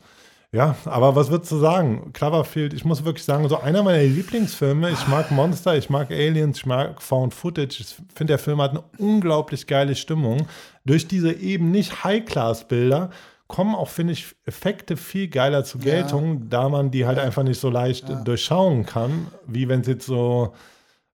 ja, 0.51 0.75
aber 0.85 1.15
was 1.15 1.31
würdest 1.31 1.51
du 1.51 1.57
sagen? 1.57 2.11
Cloverfield, 2.13 2.73
ich 2.73 2.85
muss 2.85 3.03
wirklich 3.03 3.25
sagen, 3.25 3.49
so 3.49 3.59
einer 3.59 3.81
meiner 3.81 4.03
Lieblingsfilme. 4.03 4.91
Ich 4.91 5.07
mag 5.07 5.31
Monster, 5.31 5.75
ich 5.75 5.89
mag 5.89 6.11
Aliens, 6.11 6.59
ich 6.59 6.65
mag 6.67 7.01
Found 7.01 7.33
Footage. 7.33 7.77
Ich 7.79 7.95
finde, 8.13 8.33
der 8.33 8.37
Film 8.37 8.61
hat 8.61 8.71
eine 8.71 8.83
unglaublich 8.99 9.65
geile 9.65 9.95
Stimmung. 9.95 10.45
Durch 10.85 11.07
diese 11.07 11.33
eben 11.33 11.71
nicht 11.71 12.03
High-Class-Bilder 12.03 13.09
kommen 13.47 13.75
auch, 13.75 13.89
finde 13.89 14.13
ich, 14.13 14.35
Effekte 14.45 14.97
viel 14.97 15.27
geiler 15.27 15.63
zu 15.63 15.79
Geltung, 15.79 16.49
da 16.49 16.69
man 16.69 16.91
die 16.91 17.05
halt 17.05 17.19
einfach 17.19 17.43
nicht 17.43 17.59
so 17.59 17.69
leicht 17.69 18.05
durchschauen 18.25 18.85
kann, 18.85 19.27
wie 19.47 19.67
wenn 19.69 19.81
es 19.81 19.87
jetzt 19.87 20.05
so, 20.05 20.53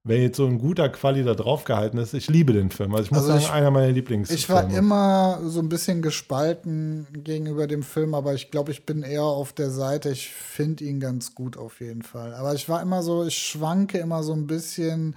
wenn 0.09 0.21
jetzt 0.21 0.35
so 0.37 0.45
ein 0.45 0.57
guter 0.59 0.89
Quali 0.89 1.23
da 1.23 1.33
drauf 1.35 1.63
gehalten 1.63 1.97
ist. 1.99 2.13
Ich 2.13 2.27
liebe 2.29 2.51
den 2.51 2.69
Film. 2.71 2.91
Also 2.93 3.05
ich 3.05 3.11
muss 3.11 3.19
Also 3.19 3.31
sagen, 3.33 3.43
ich- 3.43 3.51
einer 3.51 3.71
meiner 3.71 3.91
Lieblingsfilme. 3.91 4.37
Ich 4.39 4.49
war 4.49 4.69
immer 4.69 5.39
so 5.45 5.59
ein 5.61 5.69
bisschen 5.69 6.01
gespalten 6.01 7.07
gegenüber 7.13 7.67
dem 7.67 7.83
Film, 7.83 8.13
aber 8.13 8.33
ich 8.33 8.51
glaube, 8.51 8.71
ich 8.71 8.85
bin 8.85 9.03
eher 9.03 9.23
auf 9.23 9.53
der 9.53 9.69
Seite. 9.69 10.09
Ich 10.09 10.29
finde 10.31 10.83
ihn 10.83 10.99
ganz 10.99 11.33
gut 11.35 11.55
auf 11.57 11.79
jeden 11.79 12.01
Fall. 12.01 12.33
Aber 12.33 12.53
ich 12.53 12.67
war 12.67 12.81
immer 12.81 13.03
so, 13.03 13.23
ich 13.25 13.37
schwanke 13.37 13.99
immer 13.99 14.23
so 14.23 14.33
ein 14.33 14.47
bisschen. 14.47 15.15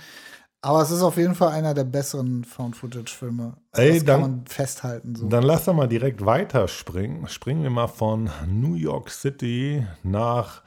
Aber 0.64 0.81
es 0.83 0.92
ist 0.92 1.02
auf 1.02 1.16
jeden 1.16 1.35
Fall 1.35 1.48
einer 1.48 1.74
der 1.74 1.83
besseren 1.83 2.44
Found-Footage-Filme. 2.44 3.55
Ey, 3.72 3.94
das 3.94 4.05
dann- 4.05 4.20
kann 4.22 4.31
man 4.31 4.46
festhalten. 4.46 5.16
So. 5.16 5.26
Dann 5.28 5.42
lass 5.42 5.64
doch 5.64 5.74
mal 5.74 5.88
direkt 5.88 6.24
weiterspringen. 6.24 7.26
Springen 7.26 7.64
wir 7.64 7.70
mal 7.70 7.88
von 7.88 8.31
New 8.46 8.74
York 8.74 9.11
City 9.11 9.85
nach 10.05 10.62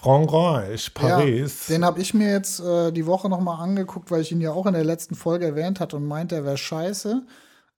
Frankreich, 0.00 0.94
Paris. 0.94 1.68
Ja, 1.68 1.74
den 1.74 1.84
habe 1.84 2.00
ich 2.00 2.14
mir 2.14 2.30
jetzt 2.30 2.60
äh, 2.60 2.92
die 2.92 3.06
Woche 3.06 3.28
noch 3.28 3.40
mal 3.40 3.56
angeguckt, 3.56 4.10
weil 4.10 4.20
ich 4.20 4.30
ihn 4.30 4.40
ja 4.40 4.52
auch 4.52 4.66
in 4.66 4.74
der 4.74 4.84
letzten 4.84 5.16
Folge 5.16 5.46
erwähnt 5.46 5.80
hatte 5.80 5.96
und 5.96 6.06
meinte, 6.06 6.36
er 6.36 6.44
wäre 6.44 6.56
scheiße. 6.56 7.22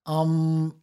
Ähm, 0.06 0.74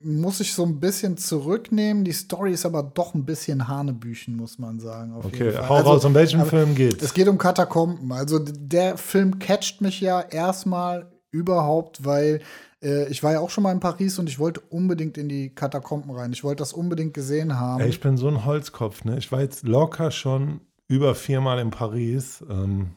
muss 0.00 0.40
ich 0.40 0.52
so 0.54 0.64
ein 0.64 0.78
bisschen 0.78 1.16
zurücknehmen. 1.16 2.04
Die 2.04 2.12
Story 2.12 2.52
ist 2.52 2.66
aber 2.66 2.82
doch 2.82 3.14
ein 3.14 3.24
bisschen 3.24 3.66
Hanebüchen, 3.66 4.36
muss 4.36 4.58
man 4.58 4.78
sagen. 4.78 5.14
Okay, 5.16 5.54
hau 5.56 5.76
Also, 5.76 5.90
raus, 5.90 6.04
um 6.04 6.14
welchen 6.14 6.40
aber 6.40 6.50
Film 6.50 6.74
geht's? 6.74 7.02
Es 7.02 7.14
geht 7.14 7.28
um 7.28 7.38
Katakomben. 7.38 8.12
Also 8.12 8.38
der 8.38 8.96
Film 8.96 9.38
catcht 9.38 9.80
mich 9.80 10.00
ja 10.00 10.20
erstmal 10.20 11.10
überhaupt, 11.30 12.04
weil 12.04 12.40
äh, 12.82 13.08
ich 13.08 13.22
war 13.22 13.32
ja 13.32 13.40
auch 13.40 13.50
schon 13.50 13.64
mal 13.64 13.72
in 13.72 13.80
Paris 13.80 14.18
und 14.18 14.28
ich 14.28 14.38
wollte 14.38 14.60
unbedingt 14.60 15.18
in 15.18 15.28
die 15.28 15.50
Katakomben 15.54 16.10
rein. 16.10 16.32
Ich 16.32 16.44
wollte 16.44 16.60
das 16.60 16.72
unbedingt 16.72 17.14
gesehen 17.14 17.58
haben. 17.58 17.80
Ey, 17.80 17.88
ich 17.88 18.00
bin 18.00 18.16
so 18.16 18.28
ein 18.28 18.44
Holzkopf, 18.44 19.04
ne? 19.04 19.18
Ich 19.18 19.32
war 19.32 19.40
jetzt 19.40 19.66
locker 19.66 20.10
schon 20.10 20.60
über 20.86 21.14
viermal 21.14 21.58
in 21.58 21.70
Paris. 21.70 22.44
Ähm, 22.48 22.90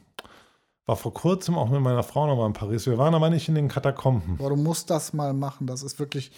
war 0.86 0.96
vor 0.96 1.14
kurzem 1.14 1.56
auch 1.56 1.70
mit 1.70 1.80
meiner 1.80 2.02
Frau 2.02 2.26
nochmal 2.26 2.48
in 2.48 2.54
Paris. 2.54 2.86
Wir 2.86 2.98
waren 2.98 3.14
aber 3.14 3.30
nicht 3.30 3.48
in 3.48 3.54
den 3.54 3.68
Katakomben. 3.68 4.36
Boah, 4.36 4.50
du 4.50 4.56
musst 4.56 4.90
das 4.90 5.12
mal 5.12 5.32
machen. 5.32 5.66
Das 5.66 5.82
ist 5.82 5.98
wirklich, 6.00 6.32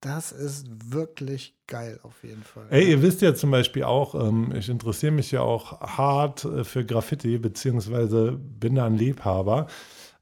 das 0.00 0.32
ist 0.32 0.92
wirklich 0.92 1.54
geil 1.66 2.00
auf 2.02 2.24
jeden 2.24 2.42
Fall. 2.42 2.66
Ey, 2.70 2.90
ihr 2.90 3.02
wisst 3.02 3.22
ja 3.22 3.34
zum 3.34 3.50
Beispiel 3.50 3.84
auch, 3.84 4.14
ähm, 4.14 4.52
ich 4.56 4.68
interessiere 4.68 5.12
mich 5.12 5.30
ja 5.30 5.42
auch 5.42 5.80
hart 5.80 6.44
äh, 6.44 6.64
für 6.64 6.84
Graffiti, 6.84 7.38
beziehungsweise 7.38 8.32
bin 8.32 8.74
da 8.74 8.86
ein 8.86 8.96
Liebhaber. 8.96 9.68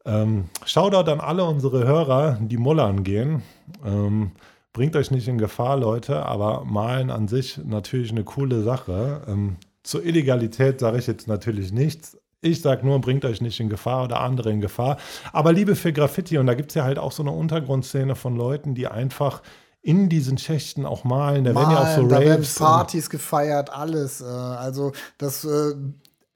Ähm, 0.05 0.47
Shoutout 0.65 1.11
an 1.11 1.21
alle 1.21 1.45
unsere 1.45 1.87
Hörer, 1.87 2.39
die 2.41 2.57
mullern 2.57 3.05
gehen. 3.05 3.43
Ähm, 3.85 4.33
bringt 4.73 4.97
euch 4.97 5.11
nicht 5.11 5.29
in 5.29 5.39
Gefahr, 5.39 5.77
Leute, 5.77 6.25
aber 6.27 6.65
malen 6.65 7.11
an 7.11 7.29
sich 7.29 7.59
natürlich 7.65 8.11
eine 8.11 8.25
coole 8.25 8.63
Sache. 8.63 9.23
Ähm, 9.29 9.57
zur 9.83 10.05
Illegalität 10.05 10.81
sage 10.81 10.99
ich 10.99 11.07
jetzt 11.07 11.29
natürlich 11.29 11.73
nichts. 11.73 12.19
Ich 12.41 12.61
sage 12.61 12.85
nur, 12.85 13.01
bringt 13.01 13.25
euch 13.25 13.41
nicht 13.41 13.61
in 13.61 13.69
Gefahr 13.69 14.05
oder 14.05 14.21
andere 14.21 14.51
in 14.51 14.61
Gefahr. 14.61 14.97
Aber 15.33 15.53
Liebe 15.53 15.77
für 15.77 15.93
Graffiti, 15.93 16.39
und 16.39 16.47
da 16.47 16.55
gibt 16.55 16.71
es 16.71 16.75
ja 16.75 16.83
halt 16.85 16.99
auch 16.99 17.13
so 17.13 17.23
eine 17.23 17.31
Untergrundszene 17.31 18.17
von 18.17 18.35
Leuten, 18.37 18.75
die 18.75 18.89
einfach 18.89 19.43
in 19.81 20.09
diesen 20.09 20.39
Schächten 20.39 20.85
auch 20.87 21.05
malen. 21.05 21.45
Da 21.45 21.55
werden 21.55 21.71
ja 21.71 21.79
auch 21.83 21.95
so 21.95 22.03
Malen, 22.03 22.09
da 22.09 22.21
werden 22.21 22.33
Raves. 22.39 22.57
und- 22.61 22.67
Partys 22.67 23.11
gefeiert, 23.11 23.71
alles. 23.73 24.21
Äh, 24.21 24.25
also 24.25 24.93
das, 25.19 25.45
äh, 25.45 25.75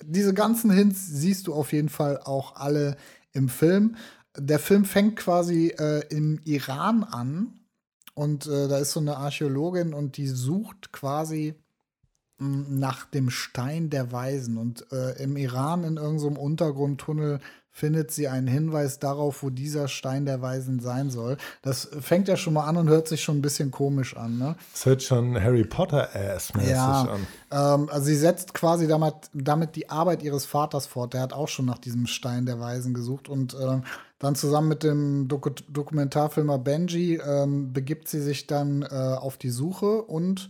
diese 0.05 0.35
ganzen 0.35 0.71
Hints 0.71 1.07
siehst 1.09 1.47
du 1.49 1.55
auf 1.55 1.73
jeden 1.73 1.89
Fall 1.89 2.21
auch 2.25 2.55
alle 2.57 2.97
im 3.37 3.49
Film. 3.49 3.97
Der 4.37 4.59
Film 4.59 4.85
fängt 4.85 5.17
quasi 5.17 5.69
äh, 5.79 6.07
im 6.09 6.41
Iran 6.45 7.05
an 7.05 7.61
und 8.15 8.47
äh, 8.47 8.67
da 8.67 8.79
ist 8.79 8.93
so 8.93 9.01
eine 9.01 9.19
Archäologin 9.19 9.93
und 9.93 10.17
die 10.17 10.29
sucht 10.29 10.91
quasi 10.91 11.55
mh, 12.39 12.67
nach 12.71 13.05
dem 13.05 13.31
Stein 13.31 13.91
der 13.91 14.11
Weisen. 14.11 14.57
Und 14.57 14.91
äh, 14.91 15.23
im 15.23 15.37
Iran 15.37 15.85
in 15.85 15.97
irgendeinem 15.99 16.39
Untergrundtunnel 16.39 17.41
findet 17.77 18.11
sie 18.11 18.27
einen 18.27 18.47
Hinweis 18.47 19.01
darauf, 19.01 19.43
wo 19.43 19.51
dieser 19.51 19.87
Stein 19.87 20.25
der 20.25 20.41
Weisen 20.41 20.81
sein 20.81 21.11
soll. 21.11 21.37
Das 21.61 21.91
fängt 22.01 22.27
ja 22.27 22.39
schon 22.39 22.55
mal 22.55 22.65
an 22.65 22.79
und 22.79 22.89
hört 22.89 23.07
sich 23.07 23.23
schon 23.23 23.37
ein 23.37 23.43
bisschen 23.43 23.71
komisch 23.71 24.17
an, 24.17 24.39
ne? 24.39 24.57
Das 24.73 24.87
hört 24.87 25.03
schon 25.03 25.39
Harry 25.39 25.63
Potter-ass-mäßig 25.65 26.71
Ja, 26.71 27.03
an. 27.03 27.27
ähm, 27.51 27.91
also 27.91 28.07
sie 28.07 28.17
setzt 28.17 28.55
quasi 28.55 28.89
damit, 28.89 29.13
damit 29.35 29.77
die 29.77 29.91
Arbeit 29.91 30.23
ihres 30.23 30.47
Vaters 30.47 30.87
fort. 30.87 31.13
Der 31.13 31.21
hat 31.21 31.35
auch 31.35 31.49
schon 31.49 31.67
nach 31.67 31.77
diesem 31.77 32.07
Stein 32.07 32.47
der 32.47 32.59
Weisen 32.59 32.95
gesucht 32.95 33.29
und 33.29 33.55
ähm, 33.61 33.83
dann 34.21 34.37
zusammen 34.37 34.69
mit 34.69 34.83
dem 34.83 35.29
Doku 35.29 35.51
Dokumentarfilmer 35.69 36.59
Benji 36.59 37.17
ähm, 37.17 37.75
begibt 37.75 38.09
sie 38.09 38.23
sich 38.23 38.47
dann 38.47 38.85
äh, 38.85 38.87
auf 38.87 39.37
die 39.37 39.51
Suche 39.51 40.01
und 40.01 40.49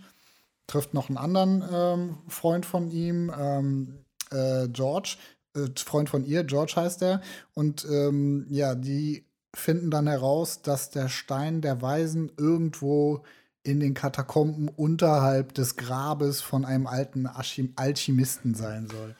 trifft 0.68 0.94
noch 0.94 1.08
einen 1.08 1.18
anderen 1.18 1.64
ähm, 1.74 2.18
Freund 2.28 2.64
von 2.64 2.88
ihm, 2.88 3.32
ähm, 3.36 4.04
äh, 4.30 4.68
George, 4.68 5.16
äh, 5.56 5.68
Freund 5.76 6.08
von 6.08 6.24
ihr, 6.24 6.44
George 6.44 6.74
heißt 6.76 7.02
er. 7.02 7.20
Und 7.54 7.86
ähm, 7.90 8.46
ja, 8.50 8.74
die 8.74 9.24
finden 9.54 9.90
dann 9.90 10.06
heraus, 10.06 10.62
dass 10.62 10.90
der 10.90 11.08
Stein 11.08 11.60
der 11.60 11.80
Weisen 11.82 12.30
irgendwo 12.36 13.24
in 13.62 13.80
den 13.80 13.94
Katakomben 13.94 14.68
unterhalb 14.68 15.54
des 15.54 15.76
Grabes 15.76 16.40
von 16.40 16.64
einem 16.64 16.86
alten 16.86 17.26
Alchemisten 17.26 18.54
sein 18.54 18.88
soll. 18.88 19.16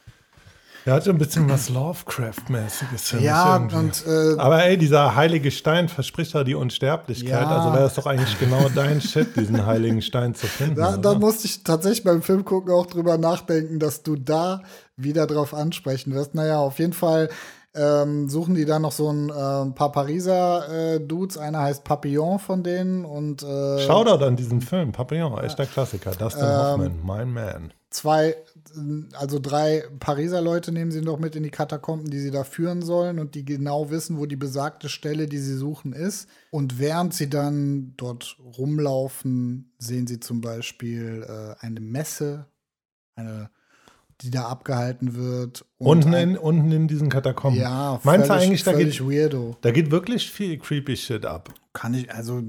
Er 0.87 0.95
hat 0.95 1.03
so 1.03 1.11
ein 1.11 1.19
bisschen 1.19 1.51
was 1.51 1.69
Lovecraft-mäßiges 1.69 3.17
Ja, 3.21 3.57
und 3.57 4.07
äh, 4.07 4.39
Aber 4.39 4.65
ey, 4.65 4.79
dieser 4.79 5.17
heilige 5.17 5.51
Stein 5.51 5.89
verspricht 5.89 6.33
ja 6.33 6.45
die 6.45 6.55
Unsterblichkeit. 6.55 7.29
Ja. 7.43 7.49
Also 7.57 7.73
wäre 7.73 7.83
das 7.83 7.95
doch 7.95 8.07
eigentlich 8.07 8.39
genau 8.39 8.69
dein 8.73 9.01
Shit, 9.01 9.35
diesen 9.35 9.67
heiligen 9.67 10.01
Stein 10.01 10.37
zu 10.37 10.47
finden. 10.47 10.77
da, 10.77 10.97
da 10.97 11.15
musste 11.15 11.47
ich 11.47 11.65
tatsächlich 11.65 12.05
beim 12.05 12.23
Film 12.23 12.45
gucken 12.45 12.73
auch 12.73 12.87
drüber 12.87 13.19
nachdenken, 13.19 13.81
dass 13.81 14.05
du 14.05 14.15
da 14.15 14.63
wieder 14.97 15.27
drauf 15.27 15.55
ansprechen 15.55 16.15
wirst. 16.15 16.37
Naja, 16.37 16.59
auf 16.61 16.79
jeden 16.79 16.93
Fall 16.93 17.31
ähm, 17.75 18.29
suchen 18.29 18.55
die 18.55 18.65
da 18.65 18.79
noch 18.79 18.93
so 18.93 19.11
ein 19.11 19.29
äh, 19.29 19.73
paar 19.75 19.91
Pariser 19.91 20.95
äh, 20.95 21.01
Dudes. 21.01 21.37
Einer 21.37 21.63
heißt 21.63 21.83
Papillon 21.83 22.39
von 22.39 22.63
denen 22.63 23.05
und 23.05 23.43
äh, 23.43 23.81
Shoutout 23.81 24.25
an 24.25 24.37
diesen 24.37 24.61
Film, 24.61 24.93
Papillon, 24.93 25.37
echter 25.39 25.67
Klassiker. 25.67 26.13
Dustin 26.13 26.45
Ähm, 26.45 26.57
Hoffman, 26.57 27.01
mein 27.03 27.33
Man. 27.33 27.73
zwei, 27.91 28.37
also 29.15 29.39
drei 29.39 29.85
Pariser 29.99 30.41
Leute 30.41 30.73
nehmen 30.73 30.91
sie 30.91 31.01
noch 31.01 31.19
mit 31.19 31.37
in 31.37 31.43
die 31.43 31.51
Katakomben, 31.51 32.11
die 32.11 32.19
sie 32.21 32.31
da 32.31 32.45
führen 32.45 32.83
sollen 32.83 33.19
und 33.19 33.35
die 33.35 33.45
genau 33.45 33.91
wissen, 33.91 34.19
wo 34.19 34.27
die 34.27 34.37
besagte 34.37 34.89
Stelle, 34.89 35.27
die 35.27 35.39
sie 35.39 35.57
suchen, 35.57 35.93
ist. 35.93 36.29
Und 36.51 36.79
während 36.79 37.15
sie 37.15 37.29
dann 37.29 37.95
dort 37.97 38.37
rumlaufen, 38.41 39.73
sehen 39.79 40.07
sie 40.07 40.21
zum 40.21 40.41
Beispiel 40.41 41.27
äh, 41.29 41.65
eine 41.65 41.81
Messe, 41.81 42.47
eine 43.15 43.51
die 44.23 44.31
da 44.31 44.47
abgehalten 44.47 45.15
wird. 45.15 45.65
unten, 45.79 46.13
in, 46.15 46.39
unten 46.39 46.73
in 46.73 46.89
diesen 46.89 47.09
Katakomben. 47.09 47.61
Ja, 47.61 48.01
Meinst 48.03 48.29
völlig, 48.29 48.29
du 48.29 48.33
eigentlich, 48.33 48.65
da 48.65 48.73
geht, 48.73 49.01
weirdo. 49.01 49.57
da 49.61 49.71
geht 49.71 49.91
wirklich 49.91 50.31
viel 50.31 50.59
creepy 50.59 50.97
Shit 50.97 51.27
ab? 51.27 51.53
Kann 51.73 51.93
ich, 51.95 52.11
also 52.11 52.43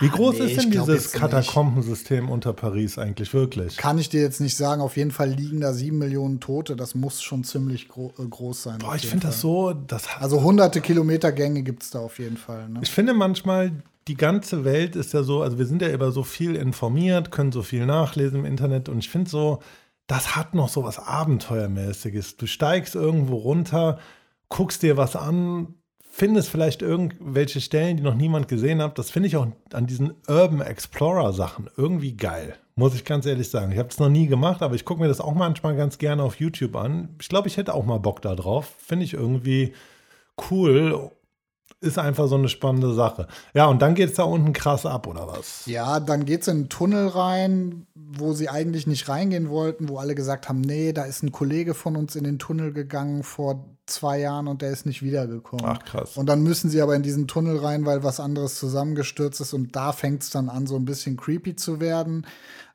wie 0.00 0.08
groß 0.08 0.38
nee, 0.38 0.46
ist 0.46 0.62
denn 0.62 0.70
dieses 0.70 1.12
Katakombensystem 1.12 2.28
unter 2.28 2.52
Paris 2.52 2.98
eigentlich 2.98 3.32
wirklich? 3.34 3.76
Kann 3.76 3.98
ich 3.98 4.08
dir 4.08 4.20
jetzt 4.20 4.40
nicht 4.40 4.56
sagen. 4.56 4.80
Auf 4.80 4.96
jeden 4.96 5.10
Fall 5.10 5.30
liegen 5.30 5.60
da 5.60 5.72
sieben 5.72 5.98
Millionen 5.98 6.40
Tote. 6.40 6.76
Das 6.76 6.94
muss 6.94 7.22
schon 7.22 7.44
ziemlich 7.44 7.88
gro 7.88 8.12
äh, 8.18 8.24
groß 8.24 8.62
sein. 8.62 8.78
Boah, 8.78 8.94
ich 8.96 9.06
finde 9.06 9.28
das 9.28 9.40
so. 9.40 9.72
Das 9.72 10.08
also 10.18 10.42
hunderte 10.42 10.80
Kilometer 10.80 11.32
Gänge 11.32 11.62
gibt 11.62 11.82
es 11.82 11.90
da 11.90 12.00
auf 12.00 12.18
jeden 12.18 12.36
Fall. 12.36 12.68
Ne? 12.68 12.80
Ich 12.82 12.90
finde 12.90 13.14
manchmal, 13.14 13.72
die 14.08 14.16
ganze 14.16 14.64
Welt 14.64 14.96
ist 14.96 15.12
ja 15.12 15.22
so, 15.22 15.42
also 15.42 15.58
wir 15.58 15.66
sind 15.66 15.82
ja 15.82 15.90
über 15.90 16.10
so 16.10 16.24
viel 16.24 16.56
informiert, 16.56 17.30
können 17.30 17.52
so 17.52 17.62
viel 17.62 17.86
nachlesen 17.86 18.40
im 18.40 18.44
Internet 18.44 18.88
und 18.88 18.98
ich 18.98 19.08
finde 19.08 19.30
so, 19.30 19.60
das 20.06 20.34
hat 20.34 20.54
noch 20.54 20.68
so 20.68 20.84
was 20.84 20.98
Abenteuermäßiges. 20.98 22.36
Du 22.36 22.46
steigst 22.46 22.94
irgendwo 22.94 23.36
runter, 23.36 23.98
guckst 24.48 24.82
dir 24.82 24.96
was 24.96 25.16
an, 25.16 25.74
findest 26.14 26.50
vielleicht 26.50 26.82
irgendwelche 26.82 27.62
Stellen, 27.62 27.96
die 27.96 28.02
noch 28.02 28.14
niemand 28.14 28.46
gesehen 28.46 28.82
hat. 28.82 28.98
Das 28.98 29.10
finde 29.10 29.28
ich 29.28 29.36
auch 29.36 29.46
an 29.72 29.86
diesen 29.86 30.12
Urban 30.28 30.60
Explorer 30.60 31.32
Sachen 31.32 31.70
irgendwie 31.78 32.12
geil. 32.12 32.54
Muss 32.74 32.94
ich 32.94 33.06
ganz 33.06 33.24
ehrlich 33.24 33.48
sagen. 33.48 33.72
Ich 33.72 33.78
habe 33.78 33.88
es 33.88 33.98
noch 33.98 34.10
nie 34.10 34.26
gemacht, 34.26 34.60
aber 34.60 34.74
ich 34.74 34.84
gucke 34.84 35.00
mir 35.00 35.08
das 35.08 35.22
auch 35.22 35.34
manchmal 35.34 35.74
ganz 35.74 35.96
gerne 35.96 36.22
auf 36.22 36.38
YouTube 36.38 36.76
an. 36.76 37.16
Ich 37.18 37.30
glaube, 37.30 37.48
ich 37.48 37.56
hätte 37.56 37.74
auch 37.74 37.86
mal 37.86 37.98
Bock 37.98 38.20
da 38.20 38.34
drauf. 38.34 38.74
Finde 38.78 39.06
ich 39.06 39.14
irgendwie 39.14 39.72
cool 40.50 41.10
ist 41.82 41.98
einfach 41.98 42.28
so 42.28 42.36
eine 42.36 42.48
spannende 42.48 42.94
Sache. 42.94 43.26
Ja, 43.54 43.66
und 43.66 43.82
dann 43.82 43.94
geht 43.94 44.10
es 44.10 44.16
da 44.16 44.22
unten 44.22 44.52
krass 44.52 44.86
ab, 44.86 45.06
oder 45.06 45.26
was? 45.26 45.66
Ja, 45.66 46.00
dann 46.00 46.24
geht 46.24 46.42
es 46.42 46.48
in 46.48 46.56
einen 46.56 46.68
Tunnel 46.68 47.08
rein, 47.08 47.86
wo 47.94 48.32
sie 48.32 48.48
eigentlich 48.48 48.86
nicht 48.86 49.08
reingehen 49.08 49.50
wollten, 49.50 49.88
wo 49.88 49.98
alle 49.98 50.14
gesagt 50.14 50.48
haben, 50.48 50.60
nee, 50.60 50.92
da 50.92 51.02
ist 51.04 51.22
ein 51.22 51.32
Kollege 51.32 51.74
von 51.74 51.96
uns 51.96 52.14
in 52.14 52.24
den 52.24 52.38
Tunnel 52.38 52.72
gegangen 52.72 53.24
vor 53.24 53.64
zwei 53.86 54.20
Jahren 54.20 54.46
und 54.46 54.62
der 54.62 54.70
ist 54.70 54.86
nicht 54.86 55.02
wiedergekommen. 55.02 55.64
Ach, 55.66 55.84
krass. 55.84 56.16
Und 56.16 56.26
dann 56.26 56.42
müssen 56.42 56.70
sie 56.70 56.80
aber 56.80 56.94
in 56.94 57.02
diesen 57.02 57.26
Tunnel 57.26 57.58
rein, 57.58 57.84
weil 57.84 58.04
was 58.04 58.20
anderes 58.20 58.58
zusammengestürzt 58.58 59.40
ist 59.40 59.52
und 59.52 59.74
da 59.74 59.92
fängt 59.92 60.22
es 60.22 60.30
dann 60.30 60.48
an, 60.48 60.66
so 60.66 60.76
ein 60.76 60.84
bisschen 60.84 61.16
creepy 61.16 61.56
zu 61.56 61.80
werden. 61.80 62.26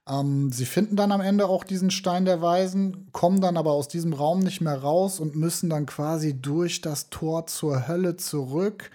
Ähm, 0.08 0.51
sie 0.51 0.66
finden 0.66 0.95
dann 0.95 1.12
am 1.12 1.22
Ende 1.22 1.47
auch 1.47 1.64
diesen 1.64 1.91
Stein 1.91 2.26
der 2.26 2.41
Weisen, 2.41 3.10
kommen 3.12 3.41
dann 3.41 3.58
aber 3.58 3.72
aus 3.72 3.88
diesem 3.88 4.14
Raum 4.14 4.39
nicht 4.39 4.62
mehr 4.62 4.78
raus 4.78 5.20
und 5.20 5.36
müssen 5.36 5.70
dann 5.70 5.86
quasi 5.86 6.39
durch 6.39 6.82
das 6.82 7.10
Tor 7.10 7.47
zur 7.47 7.88
Hölle 7.88 8.16
zurück. 8.16 8.89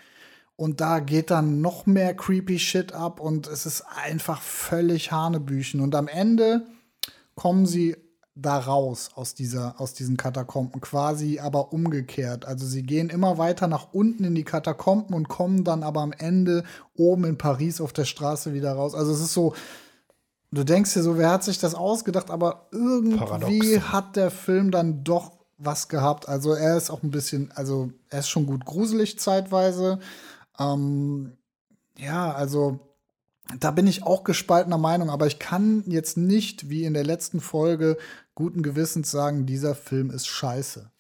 Und 0.56 0.80
da 0.80 1.00
geht 1.00 1.30
dann 1.30 1.60
noch 1.60 1.86
mehr 1.86 2.14
creepy 2.14 2.58
Shit 2.58 2.92
ab 2.92 3.20
und 3.20 3.46
es 3.48 3.66
ist 3.66 3.82
einfach 3.82 4.40
völlig 4.40 5.10
Hanebüchen. 5.10 5.80
Und 5.80 5.94
am 5.94 6.08
Ende 6.08 6.66
kommen 7.34 7.66
sie 7.66 7.96
da 8.34 8.58
raus 8.58 9.10
aus, 9.14 9.34
dieser, 9.34 9.78
aus 9.78 9.92
diesen 9.92 10.16
Katakomben, 10.16 10.80
quasi 10.80 11.38
aber 11.38 11.72
umgekehrt. 11.72 12.46
Also 12.46 12.66
sie 12.66 12.82
gehen 12.82 13.10
immer 13.10 13.36
weiter 13.36 13.66
nach 13.66 13.92
unten 13.92 14.24
in 14.24 14.34
die 14.34 14.44
Katakomben 14.44 15.14
und 15.14 15.28
kommen 15.28 15.64
dann 15.64 15.82
aber 15.82 16.00
am 16.00 16.12
Ende 16.12 16.64
oben 16.96 17.24
in 17.24 17.36
Paris 17.36 17.80
auf 17.80 17.92
der 17.92 18.06
Straße 18.06 18.54
wieder 18.54 18.72
raus. 18.72 18.94
Also 18.94 19.12
es 19.12 19.20
ist 19.20 19.34
so, 19.34 19.54
du 20.53 20.64
denkst 20.64 20.94
dir 20.94 21.03
so, 21.03 21.18
wer 21.18 21.30
hat 21.30 21.44
sich 21.44 21.59
das 21.59 21.74
ausgedacht, 21.74 22.30
aber 22.30 22.68
irgendwie 22.70 23.16
Paradox. 23.16 23.92
hat 23.92 24.16
der 24.16 24.30
Film 24.30 24.70
dann 24.70 25.03
doch 25.03 25.32
was 25.59 25.88
gehabt. 25.88 26.28
Also 26.28 26.53
er 26.53 26.76
ist 26.76 26.90
auch 26.90 27.03
ein 27.03 27.11
bisschen, 27.11 27.50
also 27.55 27.90
er 28.11 28.20
ist 28.20 28.28
schon 28.28 28.46
gut 28.46 28.64
gruselig 28.64 29.18
zeitweise. 29.18 29.98
Ähm, 30.59 31.36
ja, 31.98 32.32
also 32.32 32.80
da 33.59 33.70
bin 33.70 33.86
ich 33.86 34.03
auch 34.05 34.24
gespaltener 34.24 34.78
Meinung, 34.78 35.11
aber 35.11 35.26
ich 35.26 35.38
kann 35.38 35.84
jetzt 35.86 36.16
nicht, 36.16 36.68
wie 36.68 36.84
in 36.84 36.94
der 36.94 37.05
letzten 37.05 37.40
Folge, 37.40 37.96
guten 38.34 38.62
Gewissens 38.62 39.11
sagen, 39.11 39.46
dieser 39.46 39.74
Film 39.74 40.11
ist 40.11 40.26
scheiße. 40.26 40.90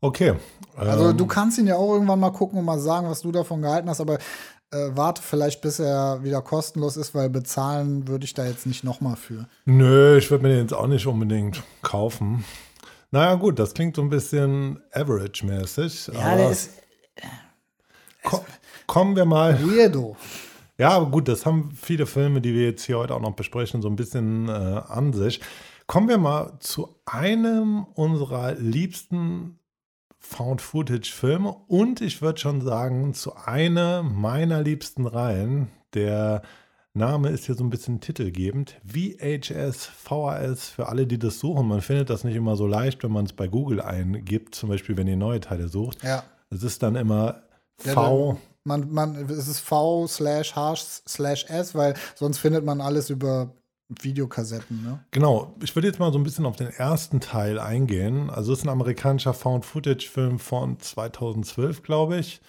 Okay. 0.00 0.34
Also 0.76 1.12
du 1.12 1.24
ähm, 1.24 1.28
kannst 1.28 1.58
ihn 1.58 1.66
ja 1.66 1.76
auch 1.76 1.92
irgendwann 1.92 2.20
mal 2.20 2.32
gucken 2.32 2.58
und 2.58 2.64
mal 2.64 2.78
sagen, 2.78 3.08
was 3.08 3.22
du 3.22 3.32
davon 3.32 3.62
gehalten 3.62 3.88
hast, 3.88 4.00
aber 4.00 4.18
äh, 4.74 4.96
warte 4.96 5.22
vielleicht, 5.22 5.60
bis 5.60 5.78
er 5.78 6.22
wieder 6.24 6.42
kostenlos 6.42 6.96
ist, 6.96 7.14
weil 7.14 7.30
bezahlen 7.30 8.08
würde 8.08 8.24
ich 8.24 8.34
da 8.34 8.44
jetzt 8.44 8.66
nicht 8.66 8.82
nochmal 8.82 9.16
für. 9.16 9.46
Nö, 9.64 10.18
ich 10.18 10.30
würde 10.30 10.42
mir 10.42 10.50
den 10.50 10.62
jetzt 10.62 10.74
auch 10.74 10.88
nicht 10.88 11.06
unbedingt 11.06 11.62
kaufen. 11.82 12.44
Naja, 13.10 13.36
gut, 13.36 13.58
das 13.58 13.74
klingt 13.74 13.94
so 13.94 14.02
ein 14.02 14.10
bisschen 14.10 14.82
average-mäßig. 14.92 16.10
Ja, 16.12 16.36
der 16.36 16.50
ist. 16.50 16.70
Ko 18.24 18.44
kommen 18.86 19.14
wir 19.14 19.24
mal. 19.24 19.58
Weirdo. 19.62 20.16
Ja, 20.76 20.90
aber 20.90 21.06
gut, 21.10 21.28
das 21.28 21.46
haben 21.46 21.70
viele 21.80 22.06
Filme, 22.06 22.40
die 22.40 22.52
wir 22.52 22.64
jetzt 22.64 22.84
hier 22.84 22.98
heute 22.98 23.14
auch 23.14 23.20
noch 23.20 23.36
besprechen, 23.36 23.80
so 23.80 23.88
ein 23.88 23.96
bisschen 23.96 24.48
äh, 24.48 24.52
an 24.52 25.12
sich. 25.12 25.40
Kommen 25.86 26.08
wir 26.08 26.18
mal 26.18 26.54
zu 26.58 26.96
einem 27.06 27.84
unserer 27.94 28.54
liebsten 28.54 29.60
Found-Footage-Filme 30.24 31.54
und 31.68 32.00
ich 32.00 32.22
würde 32.22 32.40
schon 32.40 32.62
sagen, 32.62 33.14
zu 33.14 33.36
einer 33.36 34.02
meiner 34.02 34.62
liebsten 34.62 35.06
Reihen. 35.06 35.68
Der 35.92 36.42
Name 36.94 37.28
ist 37.28 37.46
hier 37.46 37.54
so 37.54 37.62
ein 37.62 37.70
bisschen 37.70 38.00
titelgebend. 38.00 38.80
VHS, 38.84 39.86
VHS, 39.86 40.68
für 40.68 40.88
alle, 40.88 41.06
die 41.06 41.18
das 41.18 41.38
suchen. 41.38 41.68
Man 41.68 41.82
findet 41.82 42.08
das 42.08 42.24
nicht 42.24 42.36
immer 42.36 42.56
so 42.56 42.66
leicht, 42.66 43.04
wenn 43.04 43.12
man 43.12 43.26
es 43.26 43.32
bei 43.32 43.48
Google 43.48 43.80
eingibt, 43.80 44.54
zum 44.54 44.70
Beispiel, 44.70 44.96
wenn 44.96 45.06
ihr 45.06 45.16
neue 45.16 45.40
Teile 45.40 45.68
sucht. 45.68 46.02
Ja. 46.02 46.24
Es 46.50 46.62
ist 46.62 46.82
dann 46.82 46.96
immer 46.96 47.42
V. 47.76 48.32
Ja, 48.32 48.38
man, 48.64 48.92
man, 48.92 49.16
es 49.28 49.46
ist 49.46 49.60
V 49.60 50.06
slash 50.06 50.56
H 50.56 50.74
slash 51.06 51.44
S, 51.48 51.74
weil 51.74 51.94
sonst 52.14 52.38
findet 52.38 52.64
man 52.64 52.80
alles 52.80 53.10
über 53.10 53.52
Videokassetten, 53.88 54.82
ne? 54.82 55.00
Genau. 55.10 55.54
Ich 55.62 55.74
würde 55.74 55.88
jetzt 55.88 56.00
mal 56.00 56.12
so 56.12 56.18
ein 56.18 56.24
bisschen 56.24 56.46
auf 56.46 56.56
den 56.56 56.68
ersten 56.68 57.20
Teil 57.20 57.58
eingehen. 57.58 58.30
Also 58.30 58.52
es 58.52 58.60
ist 58.60 58.64
ein 58.64 58.70
amerikanischer 58.70 59.34
Found-Footage-Film 59.34 60.38
von 60.38 60.78
2012, 60.80 61.82
glaube 61.82 62.18
ich. 62.18 62.40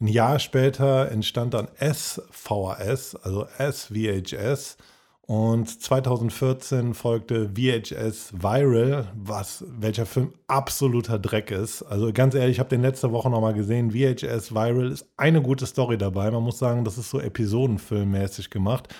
Ein 0.00 0.08
Jahr 0.08 0.38
später 0.38 1.10
entstand 1.10 1.54
dann 1.54 1.68
SVHS, 1.78 3.16
also 3.16 3.46
SVHS. 3.58 4.76
Und 5.22 5.82
2014 5.82 6.94
folgte 6.94 7.50
VHS 7.56 8.32
Viral, 8.34 9.10
was 9.16 9.64
welcher 9.66 10.06
Film 10.06 10.34
absoluter 10.46 11.18
Dreck 11.18 11.50
ist. 11.50 11.82
Also 11.82 12.12
ganz 12.12 12.36
ehrlich, 12.36 12.56
ich 12.56 12.60
habe 12.60 12.68
den 12.68 12.82
letzte 12.82 13.10
Woche 13.10 13.28
noch 13.28 13.40
mal 13.40 13.54
gesehen. 13.54 13.90
VHS 13.90 14.54
Viral 14.54 14.92
ist 14.92 15.08
eine 15.16 15.42
gute 15.42 15.66
Story 15.66 15.98
dabei. 15.98 16.30
Man 16.30 16.44
muss 16.44 16.60
sagen, 16.60 16.84
das 16.84 16.96
ist 16.96 17.10
so 17.10 17.18
Episodenfilmmäßig 17.18 18.50
gemacht. 18.50 18.94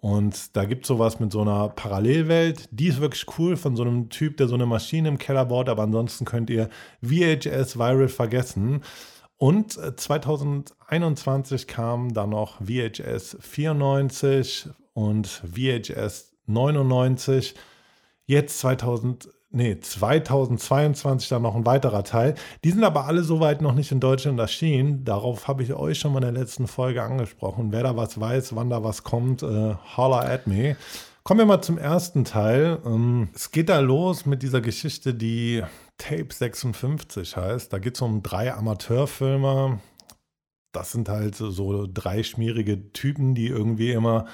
Und 0.00 0.56
da 0.56 0.64
gibt 0.64 0.84
es 0.84 0.88
sowas 0.88 1.20
mit 1.20 1.30
so 1.30 1.42
einer 1.42 1.68
Parallelwelt. 1.68 2.68
Die 2.70 2.88
ist 2.88 3.00
wirklich 3.00 3.26
cool 3.38 3.56
von 3.56 3.76
so 3.76 3.82
einem 3.82 4.08
Typ, 4.08 4.38
der 4.38 4.48
so 4.48 4.54
eine 4.54 4.64
Maschine 4.64 5.08
im 5.08 5.18
Keller 5.18 5.44
baut. 5.44 5.68
Aber 5.68 5.82
ansonsten 5.82 6.24
könnt 6.24 6.48
ihr 6.48 6.70
VHS 7.02 7.78
Viral 7.78 8.08
vergessen. 8.08 8.82
Und 9.36 9.72
2021 9.72 11.66
kam 11.66 12.14
dann 12.14 12.30
noch 12.30 12.62
VHS 12.62 13.36
94 13.40 14.70
und 14.94 15.26
VHS 15.26 16.32
99. 16.46 17.54
Jetzt 18.26 18.58
2000, 18.58 19.28
nee, 19.50 19.78
2022 19.78 21.28
dann 21.28 21.42
noch 21.42 21.56
ein 21.56 21.66
weiterer 21.66 22.04
Teil. 22.04 22.34
Die 22.64 22.70
sind 22.70 22.84
aber 22.84 23.06
alle 23.06 23.22
soweit 23.22 23.60
noch 23.60 23.74
nicht 23.74 23.92
in 23.92 24.00
Deutschland 24.00 24.38
erschienen. 24.38 25.04
Darauf 25.04 25.48
habe 25.48 25.62
ich 25.62 25.74
euch 25.74 25.98
schon 25.98 26.12
mal 26.12 26.22
in 26.22 26.34
der 26.34 26.42
letzten 26.42 26.66
Folge 26.66 27.02
angesprochen. 27.02 27.72
Wer 27.72 27.82
da 27.82 27.96
was 27.96 28.18
weiß, 28.18 28.54
wann 28.56 28.70
da 28.70 28.82
was 28.82 29.02
kommt, 29.02 29.42
äh, 29.42 29.74
holla 29.96 30.20
at 30.20 30.46
me. 30.46 30.76
Kommen 31.22 31.40
wir 31.40 31.46
mal 31.46 31.62
zum 31.62 31.78
ersten 31.78 32.24
Teil. 32.24 32.78
Ähm, 32.84 33.28
es 33.34 33.50
geht 33.50 33.68
da 33.68 33.80
los 33.80 34.24
mit 34.26 34.42
dieser 34.42 34.60
Geschichte, 34.60 35.14
die 35.14 35.62
Tape 35.98 36.28
56 36.30 37.36
heißt. 37.36 37.72
Da 37.72 37.78
geht 37.78 37.96
es 37.96 38.00
um 38.00 38.22
drei 38.22 38.54
Amateurfilmer. 38.54 39.80
Das 40.72 40.92
sind 40.92 41.08
halt 41.08 41.34
so 41.34 41.86
drei 41.92 42.22
schmierige 42.22 42.92
Typen, 42.92 43.34
die 43.34 43.48
irgendwie 43.48 43.90
immer 43.90 44.26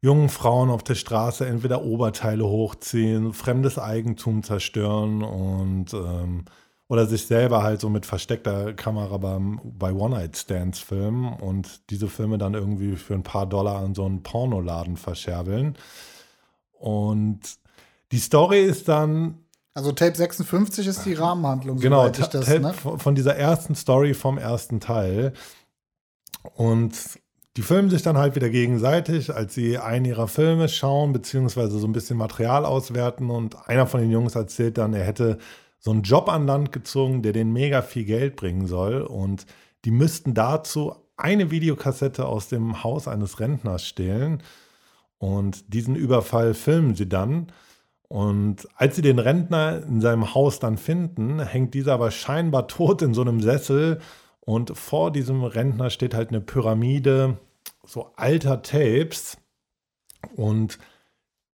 jungen 0.00 0.28
Frauen 0.28 0.70
auf 0.70 0.82
der 0.82 0.94
Straße 0.94 1.46
entweder 1.46 1.82
Oberteile 1.82 2.44
hochziehen, 2.44 3.32
fremdes 3.32 3.78
Eigentum 3.78 4.42
zerstören 4.42 5.22
und 5.22 5.92
ähm, 5.92 6.44
oder 6.88 7.06
sich 7.06 7.26
selber 7.26 7.62
halt 7.62 7.80
so 7.80 7.90
mit 7.90 8.06
versteckter 8.06 8.72
Kamera 8.72 9.18
beim, 9.18 9.60
bei 9.62 9.92
One-Night-Stands 9.92 10.78
filmen 10.78 11.34
und 11.34 11.90
diese 11.90 12.08
Filme 12.08 12.38
dann 12.38 12.54
irgendwie 12.54 12.96
für 12.96 13.14
ein 13.14 13.22
paar 13.22 13.46
Dollar 13.46 13.76
an 13.76 13.94
so 13.94 14.06
einen 14.06 14.22
Pornoladen 14.22 14.96
verscherbeln. 14.96 15.76
Und 16.72 17.40
die 18.10 18.18
Story 18.18 18.62
ist 18.62 18.88
dann. 18.88 19.38
Also 19.74 19.92
Tape 19.92 20.16
56 20.16 20.86
ist 20.86 21.04
die 21.04 21.12
Rahmenhandlung. 21.12 21.78
Genau, 21.78 22.08
ich 22.08 22.16
das, 22.16 22.48
ne? 22.48 22.72
von 22.72 23.14
dieser 23.14 23.36
ersten 23.36 23.74
Story 23.74 24.14
vom 24.14 24.38
ersten 24.38 24.80
Teil. 24.80 25.34
Und 26.54 26.94
die 27.58 27.64
filmen 27.64 27.90
sich 27.90 28.02
dann 28.02 28.16
halt 28.16 28.36
wieder 28.36 28.50
gegenseitig, 28.50 29.34
als 29.34 29.52
sie 29.52 29.78
einen 29.78 30.04
ihrer 30.04 30.28
Filme 30.28 30.68
schauen, 30.68 31.12
beziehungsweise 31.12 31.80
so 31.80 31.88
ein 31.88 31.92
bisschen 31.92 32.16
Material 32.16 32.64
auswerten. 32.64 33.30
Und 33.30 33.68
einer 33.68 33.88
von 33.88 34.00
den 34.00 34.12
Jungs 34.12 34.36
erzählt 34.36 34.78
dann, 34.78 34.94
er 34.94 35.02
hätte 35.02 35.38
so 35.80 35.90
einen 35.90 36.02
Job 36.02 36.28
an 36.28 36.46
Land 36.46 36.70
gezogen, 36.70 37.20
der 37.20 37.32
den 37.32 37.52
mega 37.52 37.82
viel 37.82 38.04
Geld 38.04 38.36
bringen 38.36 38.68
soll. 38.68 39.02
Und 39.02 39.44
die 39.84 39.90
müssten 39.90 40.34
dazu 40.34 40.94
eine 41.16 41.50
Videokassette 41.50 42.26
aus 42.26 42.46
dem 42.46 42.84
Haus 42.84 43.08
eines 43.08 43.40
Rentners 43.40 43.84
stehlen. 43.84 44.40
Und 45.18 45.74
diesen 45.74 45.96
Überfall 45.96 46.54
filmen 46.54 46.94
sie 46.94 47.08
dann. 47.08 47.50
Und 48.06 48.68
als 48.76 48.94
sie 48.94 49.02
den 49.02 49.18
Rentner 49.18 49.82
in 49.82 50.00
seinem 50.00 50.32
Haus 50.32 50.60
dann 50.60 50.78
finden, 50.78 51.40
hängt 51.40 51.74
dieser 51.74 51.94
aber 51.94 52.12
scheinbar 52.12 52.68
tot 52.68 53.02
in 53.02 53.14
so 53.14 53.22
einem 53.22 53.40
Sessel. 53.40 53.98
Und 54.42 54.78
vor 54.78 55.10
diesem 55.10 55.42
Rentner 55.42 55.90
steht 55.90 56.14
halt 56.14 56.28
eine 56.28 56.40
Pyramide 56.40 57.36
so 57.88 58.12
alter 58.16 58.62
Tapes. 58.62 59.38
Und 60.36 60.78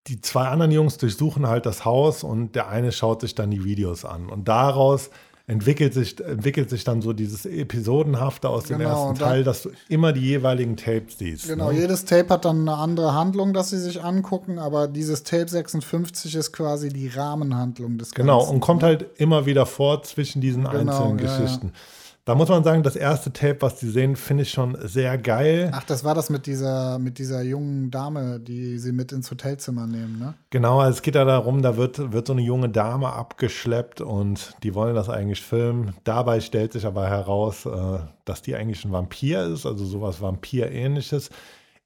die 0.06 0.20
zwei 0.20 0.48
anderen 0.48 0.72
Jungs 0.72 0.98
durchsuchen 0.98 1.46
halt 1.46 1.64
das 1.64 1.84
Haus 1.84 2.24
und 2.24 2.54
der 2.54 2.68
eine 2.68 2.92
schaut 2.92 3.22
sich 3.22 3.34
dann 3.34 3.50
die 3.50 3.64
Videos 3.64 4.04
an. 4.04 4.28
Und 4.28 4.48
daraus 4.48 5.10
entwickelt 5.46 5.92
sich, 5.92 6.18
entwickelt 6.20 6.70
sich 6.70 6.84
dann 6.84 7.02
so 7.02 7.12
dieses 7.12 7.44
Episodenhafte 7.44 8.48
aus 8.48 8.64
dem 8.64 8.78
genau, 8.78 9.08
ersten 9.08 9.22
Teil, 9.22 9.44
dass 9.44 9.62
du 9.62 9.70
immer 9.88 10.12
die 10.12 10.22
jeweiligen 10.22 10.76
Tapes 10.76 11.18
siehst. 11.18 11.48
Genau, 11.48 11.70
ne? 11.70 11.80
jedes 11.80 12.06
Tape 12.06 12.30
hat 12.30 12.46
dann 12.46 12.60
eine 12.60 12.76
andere 12.78 13.14
Handlung, 13.14 13.52
dass 13.52 13.70
sie 13.70 13.78
sich 13.78 14.02
angucken, 14.02 14.58
aber 14.58 14.88
dieses 14.88 15.22
Tape 15.22 15.48
56 15.48 16.34
ist 16.34 16.52
quasi 16.52 16.88
die 16.88 17.08
Rahmenhandlung 17.08 17.98
des 17.98 18.12
genau, 18.12 18.38
Ganzen. 18.38 18.46
Genau, 18.46 18.54
und 18.54 18.60
kommt 18.60 18.82
ne? 18.82 18.88
halt 18.88 19.06
immer 19.20 19.44
wieder 19.44 19.66
vor 19.66 20.02
zwischen 20.02 20.40
diesen 20.40 20.64
genau, 20.64 20.78
einzelnen 20.78 21.18
ja, 21.18 21.24
Geschichten. 21.24 21.72
Ja. 21.74 21.80
Da 22.26 22.34
muss 22.34 22.48
man 22.48 22.64
sagen, 22.64 22.82
das 22.82 22.96
erste 22.96 23.34
Tape, 23.34 23.58
was 23.60 23.76
die 23.76 23.90
sehen, 23.90 24.16
finde 24.16 24.44
ich 24.44 24.50
schon 24.50 24.78
sehr 24.80 25.18
geil. 25.18 25.70
Ach, 25.74 25.84
das 25.84 26.04
war 26.04 26.14
das 26.14 26.30
mit 26.30 26.46
dieser, 26.46 26.98
mit 26.98 27.18
dieser 27.18 27.42
jungen 27.42 27.90
Dame, 27.90 28.40
die 28.40 28.78
sie 28.78 28.92
mit 28.92 29.12
ins 29.12 29.30
Hotelzimmer 29.30 29.86
nehmen, 29.86 30.18
ne? 30.18 30.32
Genau, 30.48 30.80
also 30.80 30.96
es 30.96 31.02
geht 31.02 31.16
ja 31.16 31.26
darum, 31.26 31.60
da 31.60 31.76
wird, 31.76 32.12
wird 32.12 32.26
so 32.26 32.32
eine 32.32 32.40
junge 32.40 32.70
Dame 32.70 33.12
abgeschleppt 33.12 34.00
und 34.00 34.54
die 34.62 34.74
wollen 34.74 34.94
das 34.94 35.10
eigentlich 35.10 35.42
filmen. 35.42 35.92
Dabei 36.04 36.40
stellt 36.40 36.72
sich 36.72 36.86
aber 36.86 37.06
heraus, 37.06 37.66
äh, 37.66 37.98
dass 38.24 38.40
die 38.40 38.54
eigentlich 38.54 38.86
ein 38.86 38.92
Vampir 38.92 39.44
ist, 39.44 39.66
also 39.66 39.84
sowas 39.84 40.22
Vampir-ähnliches. 40.22 41.28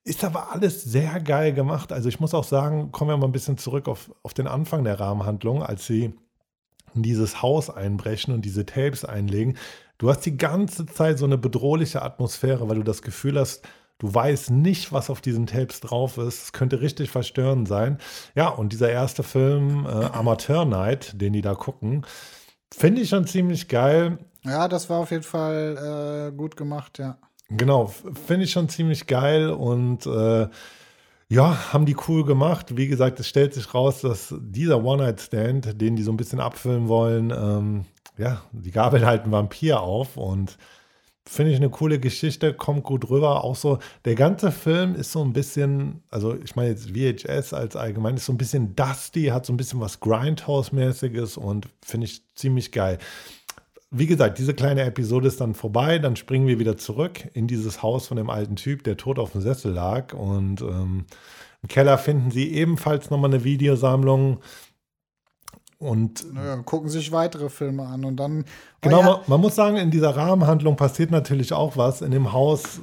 Ist 0.04 0.22
aber 0.22 0.52
alles 0.52 0.84
sehr 0.84 1.18
geil 1.18 1.52
gemacht. 1.52 1.92
Also 1.92 2.08
ich 2.08 2.20
muss 2.20 2.32
auch 2.32 2.44
sagen, 2.44 2.92
kommen 2.92 3.10
wir 3.10 3.16
mal 3.16 3.26
ein 3.26 3.32
bisschen 3.32 3.58
zurück 3.58 3.88
auf, 3.88 4.12
auf 4.22 4.34
den 4.34 4.46
Anfang 4.46 4.84
der 4.84 5.00
Rahmenhandlung, 5.00 5.64
als 5.64 5.84
sie 5.84 6.14
in 6.94 7.02
dieses 7.02 7.42
Haus 7.42 7.70
einbrechen 7.70 8.32
und 8.32 8.44
diese 8.44 8.64
Tapes 8.64 9.04
einlegen 9.04 9.56
Du 9.98 10.08
hast 10.08 10.20
die 10.20 10.36
ganze 10.36 10.86
Zeit 10.86 11.18
so 11.18 11.24
eine 11.24 11.38
bedrohliche 11.38 12.02
Atmosphäre, 12.02 12.68
weil 12.68 12.76
du 12.76 12.84
das 12.84 13.02
Gefühl 13.02 13.38
hast, 13.38 13.66
du 13.98 14.14
weißt 14.14 14.52
nicht, 14.52 14.92
was 14.92 15.10
auf 15.10 15.20
diesen 15.20 15.46
Tapes 15.46 15.80
drauf 15.80 16.18
ist. 16.18 16.44
Es 16.44 16.52
könnte 16.52 16.80
richtig 16.80 17.10
verstörend 17.10 17.66
sein. 17.66 17.98
Ja, 18.36 18.48
und 18.48 18.72
dieser 18.72 18.90
erste 18.90 19.24
Film, 19.24 19.86
äh, 19.86 19.88
Amateur 19.88 20.64
Night, 20.64 21.20
den 21.20 21.32
die 21.32 21.42
da 21.42 21.54
gucken, 21.54 22.06
finde 22.72 23.02
ich 23.02 23.08
schon 23.08 23.26
ziemlich 23.26 23.66
geil. 23.66 24.18
Ja, 24.44 24.68
das 24.68 24.88
war 24.88 24.98
auf 25.00 25.10
jeden 25.10 25.24
Fall 25.24 26.30
äh, 26.30 26.36
gut 26.36 26.56
gemacht, 26.56 27.00
ja. 27.00 27.18
Genau, 27.50 27.86
finde 27.86 28.44
ich 28.44 28.52
schon 28.52 28.68
ziemlich 28.68 29.06
geil 29.06 29.50
und 29.50 30.06
äh, 30.06 30.48
ja, 31.30 31.72
haben 31.72 31.86
die 31.86 31.96
cool 32.06 32.24
gemacht. 32.24 32.76
Wie 32.76 32.86
gesagt, 32.86 33.18
es 33.20 33.28
stellt 33.28 33.52
sich 33.54 33.74
raus, 33.74 34.02
dass 34.02 34.34
dieser 34.38 34.84
One-Night-Stand, 34.84 35.80
den 35.80 35.96
die 35.96 36.02
so 36.02 36.12
ein 36.12 36.16
bisschen 36.16 36.40
abfilmen 36.40 36.88
wollen, 36.88 37.30
ähm, 37.30 37.84
ja, 38.18 38.42
die 38.52 38.70
gabeln 38.70 39.06
halt 39.06 39.22
einen 39.22 39.32
Vampir 39.32 39.80
auf 39.80 40.16
und 40.16 40.58
finde 41.28 41.52
ich 41.52 41.58
eine 41.58 41.68
coole 41.68 42.00
Geschichte, 42.00 42.54
kommt 42.54 42.84
gut 42.84 43.10
rüber. 43.10 43.44
Auch 43.44 43.54
so, 43.54 43.78
der 44.04 44.14
ganze 44.14 44.50
Film 44.50 44.94
ist 44.94 45.12
so 45.12 45.22
ein 45.22 45.32
bisschen, 45.32 46.02
also 46.10 46.34
ich 46.34 46.56
meine 46.56 46.70
jetzt 46.70 46.90
VHS 46.90 47.52
als 47.52 47.76
allgemein, 47.76 48.16
ist 48.16 48.24
so 48.24 48.32
ein 48.32 48.38
bisschen 48.38 48.74
dusty, 48.74 49.26
hat 49.26 49.44
so 49.44 49.52
ein 49.52 49.58
bisschen 49.58 49.80
was 49.80 50.00
Grindhouse-mäßiges 50.00 51.36
und 51.36 51.68
finde 51.84 52.06
ich 52.06 52.22
ziemlich 52.34 52.72
geil. 52.72 52.98
Wie 53.90 54.06
gesagt, 54.06 54.38
diese 54.38 54.54
kleine 54.54 54.82
Episode 54.82 55.28
ist 55.28 55.40
dann 55.40 55.54
vorbei, 55.54 55.98
dann 55.98 56.16
springen 56.16 56.46
wir 56.46 56.58
wieder 56.58 56.76
zurück 56.76 57.28
in 57.34 57.46
dieses 57.46 57.82
Haus 57.82 58.06
von 58.06 58.16
dem 58.16 58.30
alten 58.30 58.56
Typ, 58.56 58.82
der 58.84 58.96
tot 58.96 59.18
auf 59.18 59.32
dem 59.32 59.40
Sessel 59.40 59.72
lag 59.72 60.14
und 60.14 60.60
ähm, 60.62 61.06
im 61.62 61.68
Keller 61.68 61.98
finden 61.98 62.30
sie 62.30 62.52
ebenfalls 62.52 63.10
nochmal 63.10 63.30
eine 63.30 63.44
Videosammlung 63.44 64.38
und 65.78 66.34
naja, 66.34 66.56
gucken 66.56 66.88
sich 66.88 67.12
weitere 67.12 67.48
Filme 67.48 67.86
an 67.86 68.04
und 68.04 68.16
dann. 68.16 68.44
Genau, 68.80 69.00
ja, 69.00 69.04
man, 69.06 69.20
man, 69.26 69.40
muss 69.40 69.54
sagen, 69.54 69.76
in 69.76 69.90
dieser 69.90 70.16
Rahmenhandlung 70.16 70.76
passiert 70.76 71.10
natürlich 71.10 71.52
auch 71.52 71.76
was. 71.76 72.02
In 72.02 72.10
dem 72.10 72.32
Haus 72.32 72.80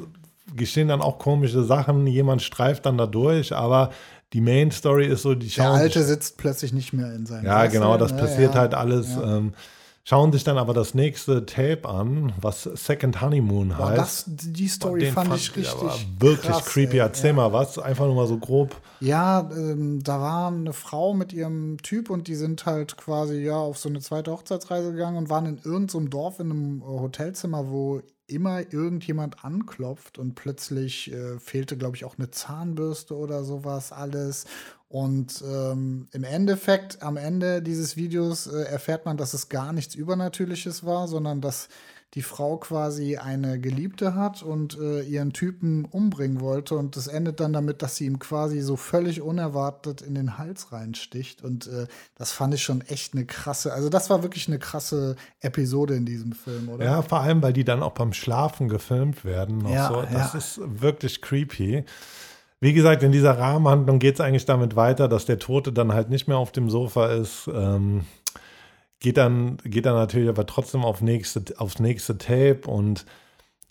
geschehen 0.55 0.87
dann 0.87 1.01
auch 1.01 1.19
komische 1.19 1.63
Sachen. 1.63 2.07
Jemand 2.07 2.41
streift 2.41 2.85
dann 2.85 2.97
da 2.97 3.05
durch, 3.05 3.53
aber 3.53 3.91
die 4.31 4.41
Main 4.41 4.71
Story 4.71 5.07
ist 5.07 5.23
so, 5.23 5.35
die 5.35 5.49
schauen. 5.49 5.73
Der 5.73 5.81
Alte 5.81 6.03
sitzt 6.03 6.37
plötzlich 6.37 6.71
nicht 6.73 6.93
mehr 6.93 7.13
in 7.13 7.25
seinem 7.25 7.45
Ja, 7.45 7.61
Sessel. 7.61 7.79
genau, 7.79 7.97
das 7.97 8.15
passiert 8.15 8.55
ja, 8.55 8.61
halt 8.61 8.73
alles. 8.73 9.07
Ähm, 9.21 9.53
schauen 10.05 10.31
sich 10.31 10.43
dann 10.43 10.57
aber 10.57 10.73
das 10.73 10.93
nächste 10.93 11.45
Tape 11.45 11.89
an, 11.89 12.31
was 12.39 12.63
Second 12.63 13.19
Honeymoon 13.19 13.69
Boah, 13.69 13.89
heißt. 13.89 13.99
Das, 13.99 14.25
die 14.27 14.67
Story 14.67 15.07
fand, 15.07 15.29
fand, 15.29 15.41
ich 15.41 15.55
richtig 15.55 16.07
wirklich 16.19 16.51
krass, 16.51 16.65
creepy. 16.65 16.97
Erzähl 16.97 17.31
ja. 17.31 17.33
mal 17.33 17.51
was, 17.51 17.77
einfach 17.79 18.05
nur 18.05 18.15
mal 18.15 18.27
so 18.27 18.37
grob. 18.37 18.79
Ja, 19.01 19.49
ähm, 19.51 20.01
da 20.03 20.21
war 20.21 20.47
eine 20.47 20.73
Frau 20.73 21.13
mit 21.13 21.33
ihrem 21.33 21.77
Typ 21.81 22.09
und 22.09 22.27
die 22.27 22.35
sind 22.35 22.65
halt 22.65 22.95
quasi 22.95 23.43
ja 23.43 23.57
auf 23.57 23.77
so 23.77 23.89
eine 23.89 23.99
zweite 23.99 24.31
Hochzeitsreise 24.31 24.91
gegangen 24.91 25.17
und 25.17 25.29
waren 25.29 25.47
in 25.47 25.57
irgendeinem 25.57 25.89
so 25.89 25.99
Dorf 25.99 26.39
in 26.39 26.51
einem 26.51 26.81
äh, 26.81 26.85
Hotelzimmer, 26.85 27.69
wo 27.69 28.01
immer 28.27 28.61
irgendjemand 28.73 29.43
anklopft 29.43 30.17
und 30.17 30.35
plötzlich 30.35 31.11
äh, 31.11 31.39
fehlte, 31.39 31.77
glaube 31.77 31.95
ich, 31.95 32.05
auch 32.05 32.17
eine 32.17 32.31
Zahnbürste 32.31 33.15
oder 33.15 33.43
sowas 33.43 33.91
alles. 33.91 34.45
Und 34.87 35.43
ähm, 35.45 36.07
im 36.11 36.23
Endeffekt, 36.23 37.01
am 37.01 37.17
Ende 37.17 37.61
dieses 37.61 37.97
Videos 37.97 38.47
äh, 38.47 38.63
erfährt 38.63 39.05
man, 39.05 39.17
dass 39.17 39.33
es 39.33 39.49
gar 39.49 39.73
nichts 39.73 39.95
Übernatürliches 39.95 40.85
war, 40.85 41.07
sondern 41.07 41.41
dass 41.41 41.69
die 42.15 42.21
Frau 42.21 42.55
quasi 42.57 43.17
eine 43.17 43.59
Geliebte 43.59 44.15
hat 44.15 44.41
und 44.41 44.79
äh, 44.79 45.01
ihren 45.01 45.33
Typen 45.33 45.83
umbringen 45.83 46.39
wollte. 46.39 46.75
Und 46.75 46.95
das 46.95 47.07
endet 47.07 47.41
dann 47.41 47.51
damit, 47.51 47.81
dass 47.81 47.97
sie 47.97 48.05
ihm 48.05 48.19
quasi 48.19 48.61
so 48.61 48.77
völlig 48.77 49.21
unerwartet 49.21 50.01
in 50.01 50.15
den 50.15 50.37
Hals 50.37 50.71
reinsticht. 50.71 51.43
Und 51.43 51.67
äh, 51.67 51.87
das 52.15 52.31
fand 52.31 52.53
ich 52.53 52.63
schon 52.63 52.79
echt 52.81 53.13
eine 53.13 53.25
krasse, 53.25 53.73
also 53.73 53.89
das 53.89 54.09
war 54.09 54.23
wirklich 54.23 54.47
eine 54.47 54.59
krasse 54.59 55.17
Episode 55.41 55.95
in 55.95 56.05
diesem 56.05 56.31
Film, 56.31 56.69
oder? 56.69 56.85
Ja, 56.85 57.01
vor 57.01 57.19
allem, 57.19 57.41
weil 57.43 57.53
die 57.53 57.65
dann 57.65 57.83
auch 57.83 57.93
beim 57.93 58.13
Schlafen 58.13 58.69
gefilmt 58.69 59.25
werden. 59.25 59.67
Ja, 59.67 59.89
so. 59.89 60.01
Das 60.03 60.33
ja. 60.33 60.37
ist 60.37 60.61
wirklich 60.63 61.21
creepy. 61.21 61.83
Wie 62.61 62.73
gesagt, 62.73 63.03
in 63.03 63.11
dieser 63.11 63.37
Rahmenhandlung 63.37 63.99
geht 63.99 64.15
es 64.15 64.21
eigentlich 64.21 64.45
damit 64.45 64.75
weiter, 64.75 65.07
dass 65.07 65.25
der 65.25 65.39
Tote 65.39 65.73
dann 65.73 65.93
halt 65.93 66.09
nicht 66.09 66.27
mehr 66.27 66.37
auf 66.37 66.51
dem 66.51 66.69
Sofa 66.69 67.07
ist. 67.07 67.49
Ähm, 67.53 68.05
geht, 68.99 69.17
dann, 69.17 69.57
geht 69.63 69.85
dann 69.85 69.95
natürlich 69.95 70.29
aber 70.29 70.45
trotzdem 70.45 70.83
auf 70.83 71.01
nächste, 71.01 71.43
aufs 71.59 71.79
nächste 71.79 72.17
Tape 72.17 72.61
und 72.67 73.05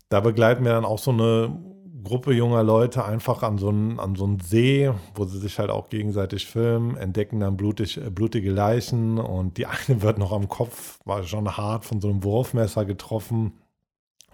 da 0.08 0.20
begleiten 0.20 0.64
wir 0.64 0.72
dann 0.72 0.84
auch 0.84 0.98
so 0.98 1.10
eine 1.10 1.56
Gruppe 2.04 2.34
junger 2.34 2.62
Leute 2.62 3.04
einfach 3.04 3.42
an 3.42 3.58
so 3.58 3.70
einen, 3.70 4.14
so 4.14 4.36
See, 4.42 4.92
wo 5.14 5.24
sie 5.24 5.38
sich 5.38 5.58
halt 5.58 5.70
auch 5.70 5.88
gegenseitig 5.88 6.46
filmen, 6.46 6.96
entdecken 6.96 7.40
dann 7.40 7.56
blutig, 7.56 7.96
äh, 7.96 8.10
blutige 8.10 8.52
Leichen 8.52 9.18
und 9.18 9.56
die 9.56 9.66
eine 9.66 9.78
wird 10.02 10.18
noch 10.18 10.32
am 10.32 10.48
Kopf, 10.48 11.00
war 11.04 11.24
schon 11.24 11.56
hart 11.56 11.84
von 11.84 12.00
so 12.00 12.08
einem 12.08 12.22
Wurfmesser 12.22 12.84
getroffen. 12.84 13.54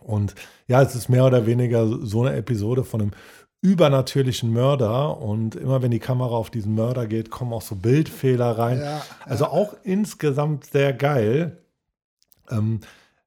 Und 0.03 0.35
ja, 0.67 0.83
es 0.83 0.95
ist 0.95 1.09
mehr 1.09 1.25
oder 1.25 1.47
weniger 1.47 1.87
so 1.87 2.23
eine 2.23 2.37
Episode 2.37 2.85
von 2.85 3.03
einem 3.03 3.11
übernatürlichen 3.63 4.53
Mörder 4.53 5.19
und 5.19 5.55
immer 5.55 5.83
wenn 5.83 5.91
die 5.91 5.99
Kamera 5.99 6.35
auf 6.35 6.51
diesen 6.51 6.75
Mörder 6.75 7.07
geht, 7.07 7.31
kommen 7.31 7.53
auch 7.53 7.63
so 7.63 7.75
Bildfehler 7.75 8.59
rein. 8.59 8.81
Ja, 8.81 9.03
also 9.27 9.45
ja. 9.45 9.51
auch 9.51 9.75
insgesamt 9.83 10.65
sehr 10.65 10.93
geil. 10.95 11.59
Ähm, 12.51 12.81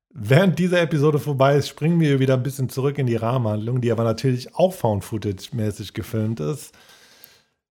während 0.10 0.58
diese 0.58 0.80
Episode 0.80 1.20
vorbei 1.20 1.56
ist, 1.56 1.68
springen 1.68 2.00
wir 2.00 2.20
wieder 2.20 2.34
ein 2.34 2.44
bisschen 2.44 2.70
zurück 2.70 2.98
in 2.98 3.06
die 3.06 3.16
Rahmenhandlung, 3.16 3.80
die 3.80 3.92
aber 3.92 4.04
natürlich 4.04 4.56
auch 4.56 4.74
Found-Footage-mäßig 4.74 5.94
gefilmt 5.94 6.40
ist. 6.40 6.74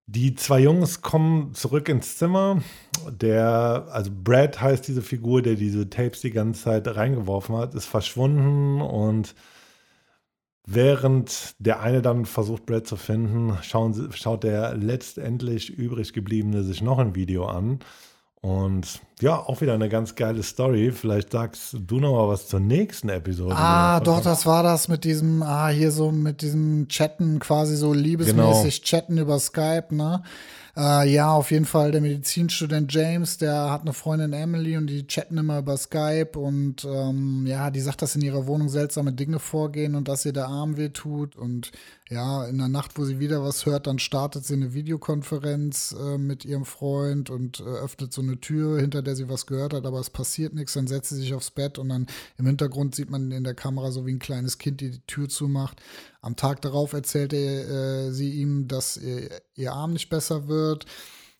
Die 0.06 0.34
zwei 0.34 0.60
Jungs 0.60 1.00
kommen 1.00 1.54
zurück 1.54 1.88
ins 1.88 2.16
Zimmer. 2.18 2.62
Der, 3.08 3.88
also 3.90 4.10
Brad 4.22 4.60
heißt 4.60 4.86
diese 4.86 5.02
Figur, 5.02 5.42
der 5.42 5.54
diese 5.54 5.90
Tapes 5.90 6.20
die 6.20 6.30
ganze 6.30 6.62
Zeit 6.62 6.86
reingeworfen 6.86 7.56
hat, 7.56 7.74
ist 7.74 7.86
verschwunden 7.86 8.80
und 8.80 9.34
Während 10.64 11.56
der 11.58 11.80
eine 11.80 12.02
dann 12.02 12.24
versucht, 12.24 12.66
Brad 12.66 12.86
zu 12.86 12.96
finden, 12.96 13.58
schauen, 13.62 14.10
schaut 14.12 14.44
der 14.44 14.76
letztendlich 14.76 15.70
übrig 15.70 16.12
gebliebene 16.12 16.62
sich 16.62 16.82
noch 16.82 16.98
ein 16.98 17.16
Video 17.16 17.46
an. 17.46 17.80
Und 18.40 19.00
ja, 19.20 19.38
auch 19.38 19.60
wieder 19.60 19.74
eine 19.74 19.88
ganz 19.88 20.16
geile 20.16 20.42
Story. 20.42 20.90
Vielleicht 20.90 21.30
sagst 21.30 21.76
du 21.78 22.00
noch 22.00 22.12
mal 22.12 22.28
was 22.28 22.48
zur 22.48 22.58
nächsten 22.58 23.08
Episode. 23.08 23.54
Ah, 23.56 24.00
doch, 24.00 24.20
das 24.20 24.46
war 24.46 24.64
das 24.64 24.88
mit 24.88 25.04
diesem, 25.04 25.42
ah, 25.44 25.68
hier 25.68 25.92
so 25.92 26.10
mit 26.10 26.42
diesem 26.42 26.88
Chatten, 26.88 27.38
quasi 27.38 27.76
so 27.76 27.92
liebesmäßig 27.92 28.82
genau. 28.82 28.86
chatten 28.86 29.18
über 29.18 29.38
Skype, 29.38 29.94
ne? 29.94 30.24
Äh, 30.74 31.10
ja, 31.10 31.30
auf 31.32 31.50
jeden 31.50 31.66
Fall 31.66 31.90
der 31.90 32.00
Medizinstudent 32.00 32.92
James, 32.94 33.36
der 33.36 33.70
hat 33.70 33.82
eine 33.82 33.92
Freundin 33.92 34.32
Emily 34.32 34.78
und 34.78 34.86
die 34.86 35.06
chatten 35.06 35.36
immer 35.36 35.58
über 35.58 35.76
Skype 35.76 36.38
und 36.38 36.84
ähm, 36.84 37.44
ja, 37.46 37.70
die 37.70 37.80
sagt, 37.80 38.00
dass 38.00 38.16
in 38.16 38.22
ihrer 38.22 38.46
Wohnung 38.46 38.70
seltsame 38.70 39.12
Dinge 39.12 39.38
vorgehen 39.38 39.94
und 39.94 40.08
dass 40.08 40.24
ihr 40.24 40.32
der 40.32 40.48
Arm 40.48 40.78
wehtut 40.78 41.36
und 41.36 41.72
ja, 42.12 42.44
in 42.44 42.58
der 42.58 42.68
Nacht, 42.68 42.98
wo 42.98 43.04
sie 43.04 43.18
wieder 43.18 43.42
was 43.42 43.64
hört, 43.64 43.86
dann 43.86 43.98
startet 43.98 44.44
sie 44.44 44.54
eine 44.54 44.74
Videokonferenz 44.74 45.96
äh, 45.98 46.18
mit 46.18 46.44
ihrem 46.44 46.66
Freund 46.66 47.30
und 47.30 47.60
äh, 47.60 47.62
öffnet 47.62 48.12
so 48.12 48.20
eine 48.20 48.38
Tür, 48.38 48.78
hinter 48.78 49.00
der 49.00 49.16
sie 49.16 49.30
was 49.30 49.46
gehört 49.46 49.72
hat, 49.72 49.86
aber 49.86 49.98
es 49.98 50.10
passiert 50.10 50.52
nichts, 50.52 50.74
dann 50.74 50.86
setzt 50.86 51.08
sie 51.08 51.16
sich 51.16 51.32
aufs 51.32 51.50
Bett 51.50 51.78
und 51.78 51.88
dann 51.88 52.06
im 52.36 52.46
Hintergrund 52.46 52.94
sieht 52.94 53.08
man 53.08 53.30
in 53.30 53.44
der 53.44 53.54
Kamera 53.54 53.90
so 53.90 54.04
wie 54.04 54.12
ein 54.12 54.18
kleines 54.18 54.58
Kind, 54.58 54.82
die 54.82 54.90
die 54.90 55.06
Tür 55.06 55.30
zumacht. 55.30 55.80
Am 56.20 56.36
Tag 56.36 56.60
darauf 56.60 56.92
erzählt 56.92 57.32
er, 57.32 57.68
äh, 57.68 58.12
sie 58.12 58.32
ihm, 58.32 58.68
dass 58.68 58.98
ihr, 58.98 59.30
ihr 59.54 59.72
Arm 59.72 59.94
nicht 59.94 60.10
besser 60.10 60.48
wird. 60.48 60.84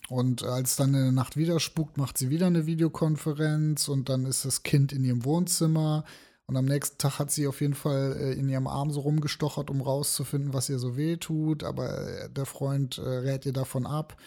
Und 0.08 0.42
als 0.42 0.76
dann 0.76 0.94
in 0.94 1.02
der 1.02 1.12
Nacht 1.12 1.36
wieder 1.36 1.60
spukt, 1.60 1.96
macht 1.96 2.18
sie 2.18 2.28
wieder 2.28 2.46
eine 2.46 2.66
Videokonferenz 2.66 3.88
und 3.88 4.08
dann 4.08 4.26
ist 4.26 4.44
das 4.44 4.62
Kind 4.62 4.92
in 4.92 5.04
ihrem 5.04 5.24
Wohnzimmer. 5.24 6.04
Und 6.52 6.58
am 6.58 6.66
nächsten 6.66 6.98
Tag 6.98 7.18
hat 7.18 7.30
sie 7.30 7.46
auf 7.46 7.62
jeden 7.62 7.72
Fall 7.72 8.14
äh, 8.20 8.32
in 8.34 8.46
ihrem 8.46 8.66
Arm 8.66 8.90
so 8.90 9.00
rumgestochert, 9.00 9.70
um 9.70 9.80
rauszufinden, 9.80 10.52
was 10.52 10.68
ihr 10.68 10.78
so 10.78 10.98
weh 10.98 11.16
tut. 11.16 11.64
Aber 11.64 12.06
äh, 12.06 12.28
der 12.28 12.44
Freund 12.44 12.98
äh, 12.98 13.00
rät 13.00 13.46
ihr 13.46 13.54
davon 13.54 13.86
ab. 13.86 14.18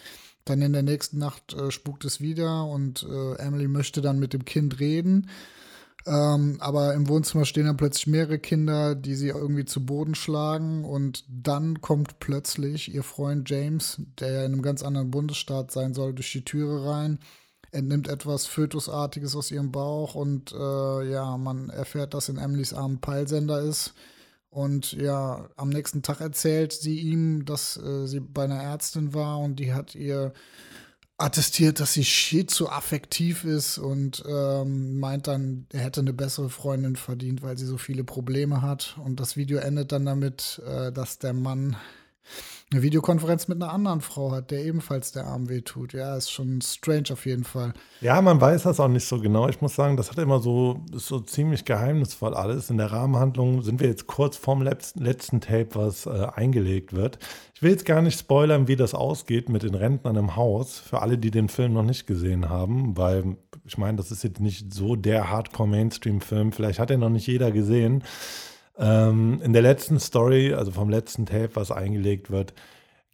Dann 0.44 0.60
in 0.60 0.72
der 0.72 0.82
nächsten 0.82 1.18
Nacht 1.18 1.54
äh, 1.54 1.70
spukt 1.70 2.04
es 2.04 2.20
wieder 2.20 2.66
und 2.66 3.06
äh, 3.08 3.34
Emily 3.36 3.68
möchte 3.68 4.00
dann 4.00 4.18
mit 4.18 4.32
dem 4.32 4.44
Kind 4.44 4.80
reden. 4.80 5.30
Ähm, 6.04 6.56
aber 6.58 6.94
im 6.94 7.08
Wohnzimmer 7.08 7.44
stehen 7.44 7.66
dann 7.66 7.76
plötzlich 7.76 8.08
mehrere 8.08 8.40
Kinder, 8.40 8.96
die 8.96 9.14
sie 9.14 9.28
irgendwie 9.28 9.64
zu 9.64 9.86
Boden 9.86 10.16
schlagen. 10.16 10.84
Und 10.84 11.24
dann 11.28 11.80
kommt 11.80 12.18
plötzlich 12.18 12.92
ihr 12.92 13.04
Freund 13.04 13.48
James, 13.48 14.00
der 14.18 14.32
ja 14.32 14.40
in 14.40 14.52
einem 14.52 14.62
ganz 14.62 14.82
anderen 14.82 15.12
Bundesstaat 15.12 15.70
sein 15.70 15.94
soll, 15.94 16.12
durch 16.12 16.32
die 16.32 16.44
Türe 16.44 16.90
rein, 16.90 17.20
entnimmt 17.76 18.08
etwas 18.08 18.46
Fötusartiges 18.46 19.36
aus 19.36 19.50
ihrem 19.50 19.70
Bauch 19.70 20.14
und 20.14 20.52
äh, 20.52 21.10
ja, 21.10 21.36
man 21.36 21.70
erfährt, 21.70 22.14
dass 22.14 22.28
in 22.28 22.38
Emilys 22.38 22.72
Arm 22.72 23.00
Peilsender 23.00 23.60
ist. 23.60 23.94
Und 24.48 24.92
ja, 24.92 25.48
am 25.56 25.68
nächsten 25.68 26.02
Tag 26.02 26.20
erzählt 26.20 26.72
sie 26.72 26.98
ihm, 26.98 27.44
dass 27.44 27.76
äh, 27.76 28.06
sie 28.06 28.20
bei 28.20 28.44
einer 28.44 28.62
Ärztin 28.62 29.12
war 29.12 29.38
und 29.38 29.56
die 29.56 29.74
hat 29.74 29.94
ihr 29.94 30.32
attestiert, 31.18 31.80
dass 31.80 31.94
sie 31.94 32.04
schizoaffektiv 32.04 33.44
ist 33.44 33.78
und 33.78 34.22
ähm, 34.28 34.98
meint 34.98 35.26
dann, 35.26 35.66
er 35.72 35.80
hätte 35.80 36.00
eine 36.00 36.12
bessere 36.12 36.50
Freundin 36.50 36.96
verdient, 36.96 37.42
weil 37.42 37.56
sie 37.56 37.66
so 37.66 37.78
viele 37.78 38.04
Probleme 38.04 38.60
hat. 38.62 38.98
Und 39.02 39.20
das 39.20 39.36
Video 39.36 39.58
endet 39.58 39.92
dann 39.92 40.04
damit, 40.04 40.60
äh, 40.66 40.92
dass 40.92 41.18
der 41.18 41.32
Mann 41.32 41.76
eine 42.72 42.82
Videokonferenz 42.82 43.46
mit 43.46 43.62
einer 43.62 43.72
anderen 43.72 44.00
Frau 44.00 44.32
hat, 44.32 44.50
der 44.50 44.64
ebenfalls 44.64 45.12
der 45.12 45.26
Arm 45.26 45.48
wehtut. 45.48 45.92
Ja, 45.92 46.16
ist 46.16 46.32
schon 46.32 46.60
strange 46.60 47.12
auf 47.12 47.24
jeden 47.24 47.44
Fall. 47.44 47.74
Ja, 48.00 48.20
man 48.20 48.40
weiß 48.40 48.64
das 48.64 48.80
auch 48.80 48.88
nicht 48.88 49.06
so 49.06 49.20
genau. 49.20 49.48
Ich 49.48 49.60
muss 49.60 49.76
sagen, 49.76 49.96
das 49.96 50.10
hat 50.10 50.18
immer 50.18 50.40
so, 50.40 50.82
ist 50.92 51.06
so 51.06 51.20
ziemlich 51.20 51.64
geheimnisvoll 51.64 52.34
alles. 52.34 52.68
In 52.68 52.78
der 52.78 52.90
Rahmenhandlung 52.90 53.62
sind 53.62 53.78
wir 53.78 53.86
jetzt 53.86 54.08
kurz 54.08 54.36
vorm 54.36 54.62
letzten, 54.62 55.40
Tape, 55.40 55.68
was 55.74 56.06
äh, 56.06 56.26
eingelegt 56.34 56.92
wird. 56.92 57.20
Ich 57.54 57.62
will 57.62 57.70
jetzt 57.70 57.86
gar 57.86 58.02
nicht 58.02 58.18
spoilern, 58.18 58.66
wie 58.66 58.76
das 58.76 58.94
ausgeht 58.94 59.48
mit 59.48 59.62
den 59.62 59.76
Rentnern 59.76 60.16
im 60.16 60.34
Haus, 60.34 60.80
für 60.80 61.02
alle, 61.02 61.18
die 61.18 61.30
den 61.30 61.48
Film 61.48 61.72
noch 61.72 61.84
nicht 61.84 62.06
gesehen 62.06 62.48
haben, 62.48 62.96
weil 62.96 63.36
ich 63.64 63.78
meine, 63.78 63.96
das 63.96 64.10
ist 64.10 64.24
jetzt 64.24 64.40
nicht 64.40 64.74
so 64.74 64.96
der 64.96 65.30
Hardcore-Mainstream-Film. 65.30 66.52
Vielleicht 66.52 66.80
hat 66.80 66.90
er 66.90 66.98
noch 66.98 67.10
nicht 67.10 67.26
jeder 67.28 67.52
gesehen. 67.52 68.02
Ähm, 68.78 69.40
in 69.42 69.52
der 69.52 69.62
letzten 69.62 69.98
Story, 69.98 70.52
also 70.52 70.70
vom 70.70 70.90
letzten 70.90 71.26
Tape, 71.26 71.50
was 71.54 71.70
eingelegt 71.70 72.30
wird, 72.30 72.52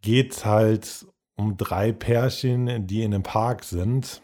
geht 0.01 0.33
es 0.33 0.45
halt 0.45 1.07
um 1.37 1.57
drei 1.57 1.93
Pärchen, 1.93 2.87
die 2.87 3.03
in 3.03 3.15
einem 3.15 3.23
Park 3.23 3.65
sind. 3.65 4.23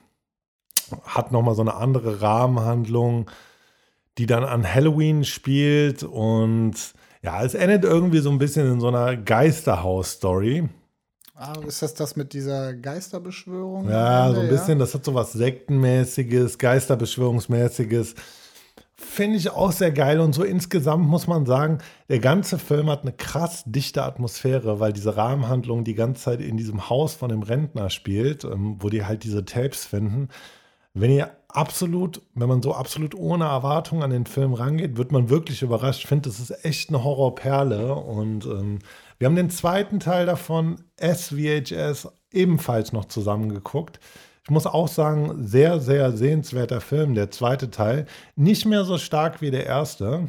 Hat 1.05 1.33
nochmal 1.33 1.55
so 1.55 1.63
eine 1.63 1.75
andere 1.75 2.21
Rahmenhandlung, 2.21 3.31
die 4.19 4.27
dann 4.27 4.45
an 4.45 4.67
Halloween 4.73 5.25
spielt 5.25 6.03
und 6.03 6.75
ja, 7.23 7.45
es 7.45 7.55
endet 7.55 7.85
irgendwie 7.85 8.19
so 8.19 8.31
ein 8.31 8.39
bisschen 8.39 8.71
in 8.71 8.81
so 8.81 8.89
einer 8.89 9.17
Geisterhaus-Story. 9.17 10.69
Ah, 11.35 11.55
ist 11.67 11.83
das 11.83 11.95
das 11.95 12.17
mit 12.17 12.33
dieser 12.33 12.75
Geisterbeschwörung? 12.75 13.89
Ja, 13.89 14.33
so 14.35 14.41
ein 14.41 14.49
bisschen, 14.49 14.79
ja? 14.79 14.79
das 14.79 14.95
hat 14.95 15.05
so 15.05 15.15
was 15.15 15.33
Sektenmäßiges, 15.33 16.59
Geisterbeschwörungsmäßiges. 16.59 18.17
Finde 19.01 19.37
ich 19.37 19.51
auch 19.51 19.71
sehr 19.71 19.93
geil 19.93 20.19
und 20.19 20.33
so 20.33 20.43
insgesamt 20.43 21.07
muss 21.07 21.29
man 21.29 21.47
sagen, 21.47 21.79
der 22.09 22.19
ganze 22.19 22.59
Film 22.59 22.91
hat 22.91 23.03
eine 23.03 23.13
krass 23.13 23.63
dichte 23.65 24.03
Atmosphäre, 24.03 24.81
weil 24.81 24.93
diese 24.93 25.17
Rahmenhandlung 25.17 25.85
die 25.85 25.95
ganze 25.95 26.25
Zeit 26.25 26.41
in 26.41 26.57
diesem 26.57 26.91
Haus 26.91 27.15
von 27.15 27.29
dem 27.29 27.43
Rentner 27.43 27.91
spielt, 27.91 28.43
ähm, 28.43 28.77
wo 28.81 28.89
die 28.89 29.05
halt 29.05 29.23
diese 29.23 29.45
Tapes 29.45 29.87
finden. 29.87 30.29
Wenn 30.95 31.13
ihr 31.13 31.31
absolut, 31.47 32.23
wenn 32.35 32.49
man 32.49 32.61
so 32.61 32.75
absolut 32.75 33.15
ohne 33.15 33.45
Erwartung 33.45 34.03
an 34.03 34.11
den 34.11 34.27
Film 34.27 34.53
rangeht, 34.53 34.97
wird 34.97 35.13
man 35.13 35.31
wirklich 35.31 35.63
überrascht. 35.63 36.01
Ich 36.01 36.09
finde, 36.09 36.29
das 36.29 36.41
ist 36.41 36.65
echt 36.65 36.89
eine 36.89 37.05
Horrorperle 37.05 37.95
und 37.95 38.47
ähm, 38.47 38.81
wir 39.19 39.27
haben 39.27 39.37
den 39.37 39.51
zweiten 39.51 40.01
Teil 40.01 40.27
davon, 40.27 40.83
SVHS, 41.01 42.09
ebenfalls 42.33 42.93
noch 42.93 43.05
zusammengeguckt. 43.05 44.01
Ich 44.49 44.51
muss 44.51 44.67
auch 44.67 44.89
sagen, 44.89 45.47
sehr, 45.47 45.79
sehr 45.79 46.11
sehenswerter 46.13 46.81
Film, 46.81 47.15
der 47.15 47.31
zweite 47.31 47.71
Teil. 47.71 48.07
Nicht 48.35 48.65
mehr 48.65 48.85
so 48.85 48.97
stark 48.97 49.43
wie 49.43 49.51
der 49.51 49.67
erste, 49.67 50.27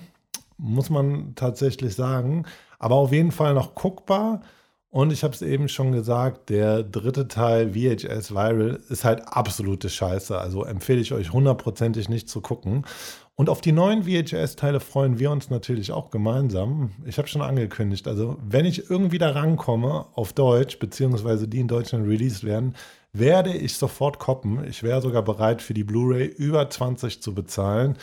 muss 0.58 0.90
man 0.90 1.36
tatsächlich 1.36 1.96
sagen, 1.96 2.46
aber 2.80 2.96
auf 2.96 3.14
jeden 3.14 3.32
Fall 3.32 3.54
noch 3.54 3.76
guckbar. 3.76 4.42
Und 4.90 5.14
ich 5.14 5.24
habe 5.24 5.34
es 5.34 5.42
eben 5.42 5.70
schon 5.70 5.94
gesagt, 5.94 6.50
der 6.50 6.84
dritte 6.84 7.30
Teil 7.30 7.70
VHS 7.70 8.32
Viral 8.32 8.82
ist 8.90 9.06
halt 9.06 9.22
absolute 9.26 9.88
Scheiße. 9.90 10.38
Also 10.38 10.66
empfehle 10.66 11.00
ich 11.00 11.14
euch 11.14 11.32
hundertprozentig 11.32 12.10
nicht 12.10 12.28
zu 12.28 12.42
gucken. 12.42 12.84
Und 13.36 13.50
auf 13.50 13.62
die 13.62 13.72
neuen 13.72 14.04
VHS-Teile 14.04 14.82
freuen 14.82 15.18
wir 15.18 15.32
uns 15.32 15.50
natürlich 15.50 15.94
auch 15.94 16.10
gemeinsam. 16.10 16.92
Ich 17.06 17.18
habe 17.18 17.30
schon 17.30 17.42
angekündigt, 17.42 18.06
also 18.06 18.36
wenn 18.46 18.66
ich 18.66 18.90
irgendwie 18.90 19.18
da 19.18 19.30
rankomme 19.30 20.08
auf 20.14 20.34
Deutsch, 20.34 20.78
beziehungsweise 20.78 21.48
die 21.48 21.62
in 21.62 21.70
Deutschland 21.70 22.06
released 22.06 22.44
werden, 22.44 22.76
werde 23.14 23.54
ich 23.54 23.76
sofort 23.78 24.20
koppen. 24.20 24.64
Ich 24.66 24.84
wäre 24.84 25.02
sogar 25.02 25.24
bereit, 25.24 25.62
für 25.62 25.74
die 25.74 25.84
Blu-ray 25.84 26.26
über 26.26 26.70
20 26.70 27.22
zu 27.22 27.34
bezahlen. 27.34 27.98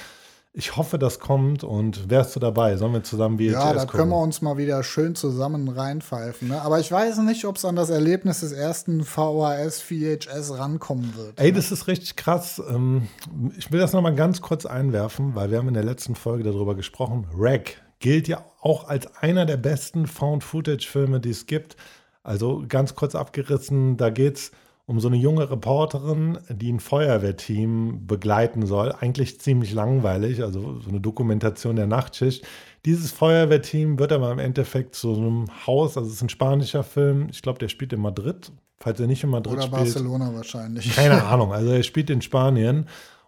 Ich 0.58 0.74
hoffe, 0.78 0.98
das 0.98 1.20
kommt 1.20 1.64
und 1.64 2.08
wärst 2.08 2.34
du 2.34 2.40
dabei? 2.40 2.78
Sollen 2.78 2.94
wir 2.94 3.02
zusammen 3.04 3.36
VHS 3.36 3.52
Ja, 3.52 3.74
da 3.74 3.80
gucken? 3.80 3.88
können 3.88 4.10
wir 4.10 4.20
uns 4.20 4.40
mal 4.40 4.56
wieder 4.56 4.82
schön 4.82 5.14
zusammen 5.14 5.68
reinpfeifen. 5.68 6.48
Ne? 6.48 6.62
Aber 6.62 6.80
ich 6.80 6.90
weiß 6.90 7.18
nicht, 7.18 7.44
ob 7.44 7.56
es 7.56 7.66
an 7.66 7.76
das 7.76 7.90
Erlebnis 7.90 8.40
des 8.40 8.52
ersten 8.52 9.04
VHS, 9.04 9.82
VHS 9.82 10.56
rankommen 10.56 11.14
wird. 11.14 11.38
Ey, 11.38 11.48
ne? 11.48 11.58
das 11.58 11.72
ist 11.72 11.88
richtig 11.88 12.16
krass. 12.16 12.60
Ähm, 12.70 13.06
ich 13.58 13.70
will 13.70 13.80
das 13.80 13.92
nochmal 13.92 14.14
ganz 14.14 14.40
kurz 14.40 14.64
einwerfen, 14.64 15.34
weil 15.34 15.50
wir 15.50 15.58
haben 15.58 15.68
in 15.68 15.74
der 15.74 15.84
letzten 15.84 16.14
Folge 16.14 16.44
darüber 16.44 16.74
gesprochen. 16.74 17.26
Rack 17.36 17.82
gilt 17.98 18.26
ja 18.26 18.42
auch 18.62 18.88
als 18.88 19.14
einer 19.16 19.44
der 19.44 19.58
besten 19.58 20.06
Found-Footage-Filme, 20.06 21.20
die 21.20 21.30
es 21.30 21.44
gibt. 21.44 21.76
Also 22.22 22.64
ganz 22.66 22.94
kurz 22.94 23.14
abgerissen, 23.14 23.98
da 23.98 24.08
geht 24.08 24.36
es 24.36 24.52
um 24.86 25.00
so 25.00 25.08
eine 25.08 25.16
junge 25.16 25.50
Reporterin, 25.50 26.38
die 26.48 26.72
ein 26.72 26.78
Feuerwehrteam 26.78 28.06
begleiten 28.06 28.66
soll. 28.66 28.92
Eigentlich 28.92 29.40
ziemlich 29.40 29.72
langweilig, 29.72 30.42
also 30.42 30.78
so 30.80 30.88
eine 30.88 31.00
Dokumentation 31.00 31.74
der 31.74 31.88
Nachtschicht. 31.88 32.46
Dieses 32.84 33.10
Feuerwehrteam 33.10 33.98
wird 33.98 34.12
aber 34.12 34.30
im 34.30 34.38
Endeffekt 34.38 34.94
zu 34.94 35.14
so 35.14 35.20
einem 35.20 35.66
Haus, 35.66 35.96
also 35.96 36.08
es 36.08 36.16
ist 36.16 36.22
ein 36.22 36.28
spanischer 36.28 36.84
Film, 36.84 37.26
ich 37.30 37.42
glaube, 37.42 37.58
der 37.58 37.68
spielt 37.68 37.92
in 37.92 38.00
Madrid, 38.00 38.52
falls 38.78 39.00
er 39.00 39.08
nicht 39.08 39.24
in 39.24 39.30
Madrid 39.30 39.54
Oder 39.54 39.62
spielt. 39.62 39.74
Oder 39.74 39.82
Barcelona 39.82 40.34
wahrscheinlich. 40.34 40.94
Keine 40.94 41.24
Ahnung, 41.24 41.52
also 41.52 41.72
er 41.72 41.82
spielt 41.82 42.08
in 42.08 42.22
Spanien 42.22 42.86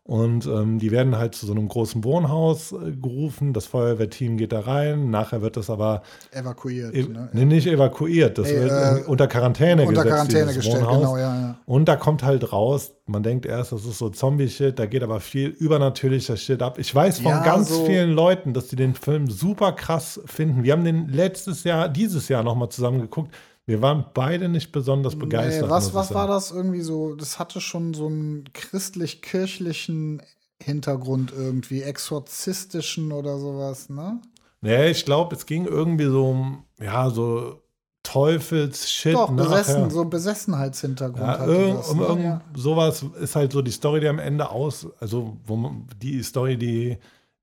und 0.09 0.46
ähm, 0.46 0.78
die 0.78 0.90
werden 0.90 1.18
halt 1.18 1.34
zu 1.34 1.44
so 1.44 1.52
einem 1.52 1.68
großen 1.68 2.02
Wohnhaus 2.02 2.72
äh, 2.72 2.92
gerufen. 2.92 3.52
Das 3.52 3.66
Feuerwehrteam 3.66 4.38
geht 4.38 4.52
da 4.52 4.61
rein. 4.61 5.11
Nachher 5.11 5.42
wird 5.42 5.59
das 5.59 5.68
aber 5.68 6.00
evakuiert. 6.30 6.94
E 6.94 7.02
ne? 7.02 7.28
Nee, 7.34 7.44
nicht 7.44 7.66
evakuiert. 7.66 8.38
Das 8.38 8.48
Ey, 8.48 8.59
wird 8.59 8.70
äh, 8.70 9.04
unter 9.06 9.26
Quarantäne 9.26 9.82
unter 9.82 10.04
gesetzt. 10.04 10.30
Quarantäne 10.30 10.54
gestellt, 10.54 10.80
Wohnhaus. 10.80 11.00
genau, 11.00 11.16
ja, 11.18 11.40
ja. 11.40 11.59
Und 11.66 11.90
da 11.90 11.96
kommt 11.96 12.22
halt 12.22 12.54
raus, 12.54 12.92
man 13.04 13.22
denkt 13.22 13.44
erst, 13.44 13.72
das 13.72 13.84
ist 13.84 13.98
so 13.98 14.09
Zombie-Shit, 14.09 14.78
da 14.78 14.86
geht 14.86 15.02
aber 15.02 15.20
viel 15.20 15.48
übernatürlicher 15.48 16.38
Shit 16.38 16.62
ab. 16.62 16.78
Ich 16.78 16.94
weiß 16.94 17.20
von 17.20 17.32
ja, 17.32 17.44
ganz 17.44 17.68
so 17.68 17.84
vielen 17.84 18.12
Leuten, 18.12 18.54
dass 18.54 18.68
die 18.68 18.76
den 18.76 18.94
Film 18.94 19.28
super 19.28 19.72
krass 19.72 20.22
finden. 20.24 20.62
Wir 20.62 20.72
haben 20.72 20.84
den 20.84 21.09
letztes 21.09 21.64
Jahr, 21.64 21.86
dieses 21.90 22.28
Jahr 22.28 22.42
nochmal 22.42 22.70
zusammen 22.70 23.02
geguckt. 23.02 23.34
Wir 23.68 23.82
waren 23.82 24.06
beide 24.14 24.48
nicht 24.48 24.72
besonders 24.72 25.14
begeistert. 25.14 25.66
Nee, 25.66 25.70
was 25.70 25.92
was 25.92 26.14
war 26.14 26.26
das 26.26 26.50
irgendwie 26.50 26.80
so? 26.80 27.14
Das 27.14 27.38
hatte 27.38 27.60
schon 27.60 27.92
so 27.92 28.06
einen 28.06 28.44
christlich-kirchlichen 28.54 30.22
Hintergrund 30.58 31.34
irgendwie, 31.36 31.82
exorzistischen 31.82 33.12
oder 33.12 33.38
sowas, 33.38 33.90
ne? 33.90 34.22
Nee, 34.62 34.88
ich 34.88 35.04
glaube, 35.04 35.36
es 35.36 35.44
ging 35.44 35.66
irgendwie 35.66 36.06
so 36.06 36.30
um, 36.30 36.64
ja, 36.80 37.10
so 37.10 37.60
Teufels-Shit. 38.04 39.12
Doch, 39.12 39.32
besessen, 39.32 39.90
so 39.90 40.06
Besessenheitshintergrund. 40.06 41.20
Ja, 41.20 41.46
irg 41.46 41.76
das, 41.76 41.90
um, 41.90 41.98
ne? 41.98 42.04
irgend, 42.06 42.24
ja. 42.24 42.40
Sowas 42.54 43.04
ist 43.20 43.36
halt 43.36 43.52
so 43.52 43.60
die 43.60 43.70
Story, 43.70 44.00
die 44.00 44.08
am 44.08 44.18
Ende 44.18 44.48
aus, 44.48 44.86
also 44.98 45.36
wo 45.44 45.56
man, 45.56 45.86
die 46.00 46.22
Story, 46.22 46.56
die 46.56 46.96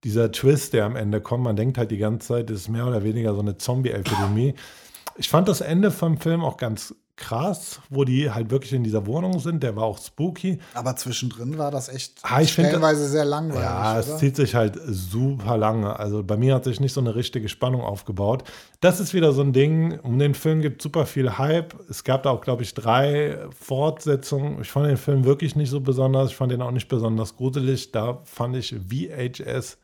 dieser 0.04 0.32
Twist, 0.32 0.74
der 0.74 0.86
am 0.86 0.96
Ende 0.96 1.22
kommt, 1.22 1.44
man 1.44 1.56
denkt 1.56 1.78
halt 1.78 1.92
die 1.92 1.98
ganze 1.98 2.30
Zeit, 2.30 2.50
das 2.50 2.62
ist 2.62 2.70
mehr 2.70 2.88
oder 2.88 3.04
weniger 3.04 3.36
so 3.36 3.42
eine 3.42 3.58
Zombie-Epidemie. 3.58 4.56
Ich 5.18 5.30
fand 5.30 5.48
das 5.48 5.62
Ende 5.62 5.92
vom 5.92 6.18
Film 6.18 6.44
auch 6.44 6.58
ganz 6.58 6.94
krass, 7.18 7.80
wo 7.90 8.04
die 8.04 8.30
halt 8.30 8.52
wirklich 8.52 8.74
in 8.74 8.84
dieser 8.84 9.06
Wohnung 9.06 9.40
sind. 9.40 9.64
Der 9.64 9.74
war 9.78 9.84
auch 9.86 9.98
spooky. 9.98 10.60
Aber 10.74 10.98
zwischendrin 10.98 11.58
war 11.58 11.72
das 11.72 11.88
echt 11.88 12.20
Ah, 12.24 12.42
ich 12.42 12.52
find- 12.52 12.68
stellenweise 12.68 13.08
sehr 13.08 13.24
langweilig. 13.24 13.64
Ja, 13.64 13.98
es 13.98 14.10
oder? 14.10 14.18
zieht 14.18 14.36
sich 14.36 14.54
halt 14.54 14.78
super 14.86 15.56
lange. 15.56 15.98
Also 15.98 16.22
bei 16.24 16.36
mir 16.36 16.54
hat 16.56 16.66
sich 16.66 16.82
nicht 16.82 16.92
so 16.92 17.00
eine 17.00 17.16
richtige 17.16 17.48
Spannung 17.48 17.80
aufgebaut. 17.80 18.44
Das 18.82 19.00
ist 19.00 19.14
wieder 19.14 19.32
so 19.32 19.42
ein 19.44 19.54
Ding. 19.54 19.98
Um 20.02 20.20
den 20.20 20.34
Film 20.34 20.60
gibt 20.60 20.82
es 20.82 20.84
super 20.84 21.06
viel 21.06 21.38
Hype. 21.38 21.74
Es 21.90 22.04
gab 22.04 22.24
da 22.24 22.32
auch, 22.32 22.42
glaube 22.42 22.64
ich, 22.64 22.74
drei 22.74 23.38
Fortsetzungen. 23.58 24.60
Ich 24.62 24.70
fand 24.70 24.88
den 24.88 24.98
Film 24.98 25.24
wirklich 25.24 25.56
nicht 25.56 25.70
so 25.70 25.80
besonders. 25.80 26.32
Ich 26.32 26.36
fand 26.36 26.52
den 26.52 26.62
auch 26.62 26.72
nicht 26.72 26.90
besonders 26.90 27.38
gruselig. 27.38 27.94
Da 27.94 28.20
fand 28.26 28.58
ich 28.58 28.76
VHS 28.90 29.78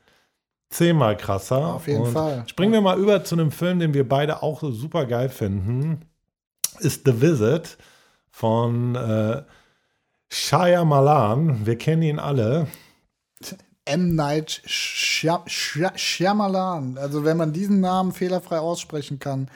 zehnmal 0.72 1.18
krasser. 1.18 1.76
Auf 1.76 1.88
jeden 1.88 2.02
Und 2.02 2.12
Fall. 2.14 2.44
Springen 2.48 2.74
wir 2.74 2.82
mal 2.82 2.98
über 2.98 3.24
zu 3.24 3.36
einem 3.36 3.52
Film, 3.52 3.80
den 3.80 3.94
wir 3.94 4.08
beide 4.08 4.42
auch 4.42 4.62
so 4.62 4.72
super 4.72 5.06
geil 5.06 5.30
finden. 5.30 6.06
Ist 6.80 7.02
The 7.06 7.22
Visit 7.22 7.78
von 8.32 8.96
äh, 8.96 9.44
Shyamalan. 10.30 11.66
Wir 11.66 11.78
kennen 11.78 12.02
ihn 12.04 12.20
alle. 12.20 12.68
M. 13.86 14.16
Night 14.16 14.62
Shyam- 14.66 15.48
Shy- 15.48 15.92
Shyamalan. 15.98 16.98
Also 16.98 17.26
wenn 17.26 17.38
man 17.38 17.52
diesen 17.52 17.82
Namen 17.82 18.12
fehlerfrei 18.12 18.60
aussprechen 18.60 19.20
kann, 19.20 19.50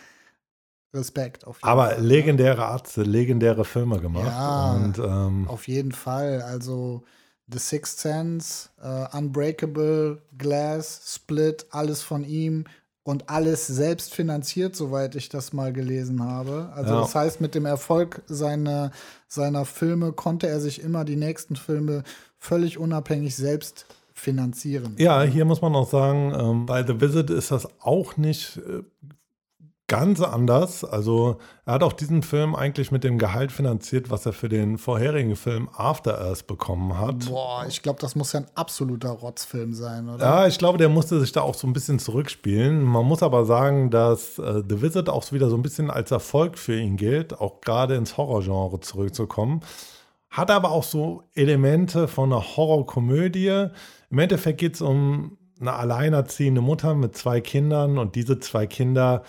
Respekt. 0.93 1.45
Auf 1.45 1.57
jeden 1.57 1.68
Aber 1.70 1.89
Fall. 1.91 2.01
legendäre 2.01 2.61
Ärzte, 2.61 3.03
legendäre 3.03 3.66
Filme 3.66 3.99
gemacht. 3.99 4.28
Ja. 4.28 4.72
Und 4.74 4.97
ähm, 4.97 5.47
Auf 5.47 5.68
jeden 5.68 5.91
Fall. 5.91 6.41
Also 6.41 7.03
The 7.51 7.59
Sixth 7.59 7.99
Sense, 7.99 8.69
äh, 8.81 9.17
Unbreakable, 9.17 10.21
Glass, 10.37 11.01
Split, 11.15 11.65
alles 11.69 12.01
von 12.01 12.23
ihm 12.23 12.65
und 13.03 13.29
alles 13.29 13.67
selbst 13.67 14.13
finanziert, 14.15 14.75
soweit 14.75 15.15
ich 15.15 15.29
das 15.29 15.53
mal 15.53 15.71
gelesen 15.71 16.23
habe. 16.23 16.71
Also 16.73 16.93
Ja. 16.95 17.01
das 17.01 17.13
heißt, 17.13 17.41
mit 17.41 17.53
dem 17.53 17.65
Erfolg 17.65 18.23
seiner, 18.25 18.91
seiner 19.27 19.65
Filme 19.65 20.11
konnte 20.11 20.47
er 20.47 20.59
sich 20.59 20.81
immer 20.81 21.05
die 21.05 21.15
nächsten 21.15 21.55
Filme 21.55 22.03
völlig 22.39 22.79
unabhängig 22.79 23.35
selbst 23.35 23.85
finanzieren. 24.13 24.95
ja, 24.97 25.21
hier 25.23 25.45
muss 25.45 25.61
man 25.61 25.75
auch 25.75 25.89
sagen, 25.89 26.33
ähm, 26.35 26.65
bei 26.65 26.83
The 26.85 26.99
Visit 26.99 27.29
ist 27.29 27.51
das 27.51 27.67
auch 27.81 28.17
nicht 28.17 28.57
äh, 28.57 28.81
ganz 29.88 30.19
anders. 30.21 30.83
Also 30.83 31.38
er 31.65 31.75
hat 31.75 31.83
auch 31.83 31.93
diesen 31.93 32.23
Film 32.23 32.55
eigentlich 32.55 32.91
mit 32.91 33.03
dem 33.03 33.19
Gehalt 33.19 33.51
finanziert, 33.51 34.09
was 34.09 34.25
er 34.25 34.33
für 34.33 34.49
den 34.49 34.77
vorherigen 34.77 35.36
Film 35.36 35.69
After 35.75 36.19
Earth 36.19 36.47
bekommen 36.47 36.97
hat. 36.97 37.27
Boah, 37.27 37.65
ich 37.67 37.83
glaube, 37.83 37.99
das 37.99 38.15
muss 38.15 38.33
ja 38.33 38.41
ein 38.41 38.47
absoluter 38.55 39.09
Rotzfilm 39.09 39.73
sein, 39.73 40.09
oder? 40.09 40.23
Ja, 40.25 40.47
ich 40.47 40.57
glaube, 40.57 40.79
der 40.79 40.89
musste 40.89 41.19
sich 41.19 41.31
da 41.31 41.41
auch 41.41 41.53
so 41.53 41.67
ein 41.67 41.73
bisschen 41.73 41.99
zurückspielen. 41.99 42.81
Man 42.81 43.05
muss 43.05 43.21
aber 43.21 43.45
sagen, 43.45 43.91
dass 43.91 44.39
äh, 44.39 44.63
The 44.67 44.81
Visit 44.81 45.09
auch 45.09 45.31
wieder 45.31 45.49
so 45.49 45.55
ein 45.55 45.61
bisschen 45.61 45.91
als 45.91 46.09
Erfolg 46.11 46.57
für 46.57 46.79
ihn 46.79 46.97
gilt, 46.97 47.39
auch 47.39 47.61
gerade 47.61 47.95
ins 47.95 48.17
Horrorgenre 48.17 48.79
zurückzukommen. 48.79 49.61
Hat 50.31 50.49
aber 50.49 50.71
auch 50.71 50.83
so 50.83 51.23
Elemente 51.36 52.07
von 52.07 52.33
einer 52.33 52.41
Horrorkomödie. 52.41 53.67
Im 54.09 54.19
Endeffekt 54.19 54.59
geht 54.59 54.75
es 54.75 54.81
um 54.81 55.38
eine 55.59 55.73
alleinerziehende 55.73 56.61
Mutter 56.61 56.95
mit 56.95 57.15
zwei 57.15 57.39
Kindern 57.39 57.97
und 57.97 58.15
diese 58.15 58.39
zwei 58.39 58.67
Kinder 58.67 59.23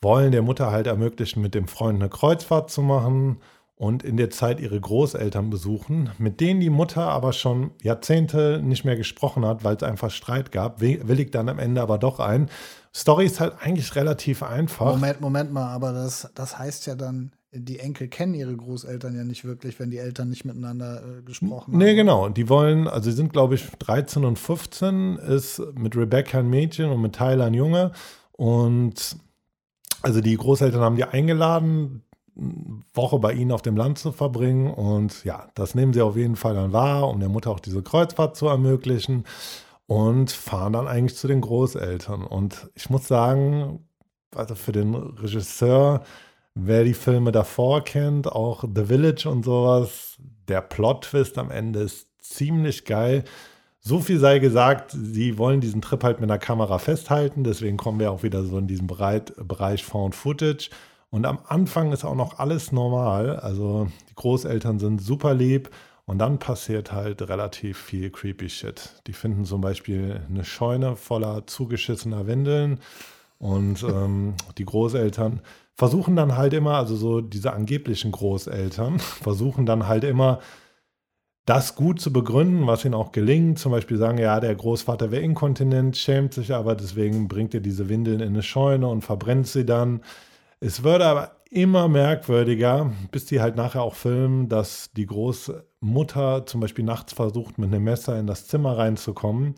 wollen 0.00 0.32
der 0.32 0.42
Mutter 0.42 0.70
halt 0.70 0.86
ermöglichen, 0.86 1.40
mit 1.42 1.54
dem 1.54 1.66
Freund 1.68 2.00
eine 2.00 2.08
Kreuzfahrt 2.08 2.70
zu 2.70 2.82
machen 2.82 3.38
und 3.74 4.02
in 4.02 4.16
der 4.16 4.30
Zeit 4.30 4.60
ihre 4.60 4.80
Großeltern 4.80 5.50
besuchen, 5.50 6.10
mit 6.18 6.40
denen 6.40 6.60
die 6.60 6.70
Mutter 6.70 7.02
aber 7.08 7.32
schon 7.32 7.70
Jahrzehnte 7.82 8.60
nicht 8.62 8.84
mehr 8.84 8.96
gesprochen 8.96 9.44
hat, 9.44 9.62
weil 9.64 9.76
es 9.76 9.82
einfach 9.82 10.10
Streit 10.10 10.50
gab, 10.52 10.80
wi- 10.80 11.00
willigt 11.04 11.34
dann 11.34 11.48
am 11.48 11.58
Ende 11.58 11.80
aber 11.80 11.98
doch 11.98 12.18
ein. 12.20 12.48
Story 12.94 13.26
ist 13.26 13.38
halt 13.38 13.54
eigentlich 13.60 13.94
relativ 13.94 14.42
einfach. 14.42 14.86
Moment, 14.94 15.20
Moment 15.20 15.52
mal, 15.52 15.68
aber 15.68 15.92
das, 15.92 16.28
das 16.34 16.58
heißt 16.58 16.86
ja 16.86 16.96
dann, 16.96 17.32
die 17.52 17.78
Enkel 17.78 18.08
kennen 18.08 18.34
ihre 18.34 18.54
Großeltern 18.56 19.16
ja 19.16 19.24
nicht 19.24 19.44
wirklich, 19.44 19.78
wenn 19.78 19.90
die 19.90 19.98
Eltern 19.98 20.28
nicht 20.28 20.44
miteinander 20.44 21.02
äh, 21.18 21.22
gesprochen 21.22 21.72
haben. 21.72 21.78
Nee, 21.78 21.94
genau. 21.94 22.28
Die 22.28 22.48
wollen, 22.48 22.86
also 22.88 23.10
sie 23.10 23.16
sind, 23.16 23.32
glaube 23.32 23.54
ich, 23.54 23.64
13 23.78 24.24
und 24.24 24.38
15, 24.38 25.16
ist 25.16 25.62
mit 25.74 25.96
Rebecca 25.96 26.40
ein 26.40 26.50
Mädchen 26.50 26.90
und 26.90 27.00
mit 27.00 27.14
Tyler 27.14 27.46
ein 27.46 27.54
Junge. 27.54 27.92
Und 28.32 29.16
also 30.02 30.20
die 30.20 30.36
Großeltern 30.36 30.80
haben 30.80 30.96
die 30.96 31.04
eingeladen, 31.04 32.02
eine 32.36 32.82
Woche 32.94 33.18
bei 33.18 33.32
ihnen 33.32 33.52
auf 33.52 33.62
dem 33.62 33.76
Land 33.76 33.98
zu 33.98 34.12
verbringen. 34.12 34.72
Und 34.72 35.24
ja, 35.24 35.48
das 35.54 35.74
nehmen 35.74 35.92
sie 35.92 36.02
auf 36.02 36.16
jeden 36.16 36.36
Fall 36.36 36.54
dann 36.54 36.72
wahr, 36.72 37.08
um 37.08 37.20
der 37.20 37.28
Mutter 37.28 37.50
auch 37.50 37.60
diese 37.60 37.82
Kreuzfahrt 37.82 38.36
zu 38.36 38.46
ermöglichen. 38.46 39.24
Und 39.86 40.30
fahren 40.30 40.74
dann 40.74 40.86
eigentlich 40.86 41.16
zu 41.16 41.28
den 41.28 41.40
Großeltern. 41.40 42.22
Und 42.22 42.70
ich 42.74 42.90
muss 42.90 43.08
sagen, 43.08 43.88
also 44.34 44.54
für 44.54 44.72
den 44.72 44.94
Regisseur, 44.94 46.02
wer 46.54 46.84
die 46.84 46.94
Filme 46.94 47.32
davor 47.32 47.82
kennt, 47.82 48.30
auch 48.30 48.64
The 48.64 48.84
Village 48.84 49.28
und 49.28 49.44
sowas, 49.44 50.18
der 50.46 50.60
Plot-Twist 50.60 51.38
am 51.38 51.50
Ende 51.50 51.80
ist 51.80 52.08
ziemlich 52.20 52.84
geil. 52.84 53.24
So 53.88 54.00
viel 54.00 54.18
sei 54.18 54.38
gesagt, 54.38 54.90
sie 54.90 55.38
wollen 55.38 55.62
diesen 55.62 55.80
Trip 55.80 56.04
halt 56.04 56.20
mit 56.20 56.30
einer 56.30 56.38
Kamera 56.38 56.78
festhalten, 56.78 57.42
deswegen 57.42 57.78
kommen 57.78 57.98
wir 57.98 58.12
auch 58.12 58.22
wieder 58.22 58.44
so 58.44 58.58
in 58.58 58.66
diesen 58.66 58.86
Bereich 58.86 59.82
Found 59.82 60.14
Footage. 60.14 60.68
Und 61.08 61.24
am 61.24 61.38
Anfang 61.48 61.90
ist 61.92 62.04
auch 62.04 62.14
noch 62.14 62.38
alles 62.38 62.70
normal. 62.70 63.36
Also 63.36 63.88
die 64.10 64.14
Großeltern 64.14 64.78
sind 64.78 65.00
super 65.00 65.32
lieb 65.32 65.70
und 66.04 66.18
dann 66.18 66.38
passiert 66.38 66.92
halt 66.92 67.26
relativ 67.30 67.78
viel 67.78 68.10
creepy 68.10 68.50
Shit. 68.50 69.00
Die 69.06 69.14
finden 69.14 69.46
zum 69.46 69.62
Beispiel 69.62 70.20
eine 70.28 70.44
Scheune 70.44 70.94
voller 70.94 71.46
zugeschissener 71.46 72.26
Windeln 72.26 72.80
und 73.38 73.82
ähm, 73.84 74.34
die 74.58 74.66
Großeltern 74.66 75.40
versuchen 75.72 76.14
dann 76.14 76.36
halt 76.36 76.52
immer, 76.52 76.74
also 76.74 76.94
so 76.94 77.22
diese 77.22 77.54
angeblichen 77.54 78.12
Großeltern, 78.12 78.98
versuchen 78.98 79.64
dann 79.64 79.88
halt 79.88 80.04
immer, 80.04 80.40
das 81.48 81.74
gut 81.74 82.00
zu 82.00 82.12
begründen, 82.12 82.66
was 82.66 82.84
ihnen 82.84 82.94
auch 82.94 83.10
gelingt. 83.10 83.58
Zum 83.58 83.72
Beispiel 83.72 83.96
sagen, 83.96 84.18
ja, 84.18 84.38
der 84.38 84.54
Großvater 84.54 85.10
wäre 85.10 85.22
inkontinent, 85.22 85.96
schämt 85.96 86.34
sich 86.34 86.52
aber, 86.52 86.74
deswegen 86.74 87.26
bringt 87.26 87.54
er 87.54 87.60
diese 87.60 87.88
Windeln 87.88 88.20
in 88.20 88.28
eine 88.28 88.42
Scheune 88.42 88.86
und 88.88 89.02
verbrennt 89.02 89.46
sie 89.46 89.64
dann. 89.64 90.02
Es 90.60 90.82
wird 90.82 91.00
aber 91.00 91.36
immer 91.50 91.88
merkwürdiger, 91.88 92.92
bis 93.10 93.24
die 93.24 93.40
halt 93.40 93.56
nachher 93.56 93.82
auch 93.82 93.94
filmen, 93.94 94.50
dass 94.50 94.90
die 94.94 95.06
Großmutter 95.06 96.44
zum 96.44 96.60
Beispiel 96.60 96.84
nachts 96.84 97.14
versucht, 97.14 97.56
mit 97.56 97.72
einem 97.72 97.84
Messer 97.84 98.18
in 98.18 98.26
das 98.26 98.46
Zimmer 98.46 98.76
reinzukommen. 98.76 99.54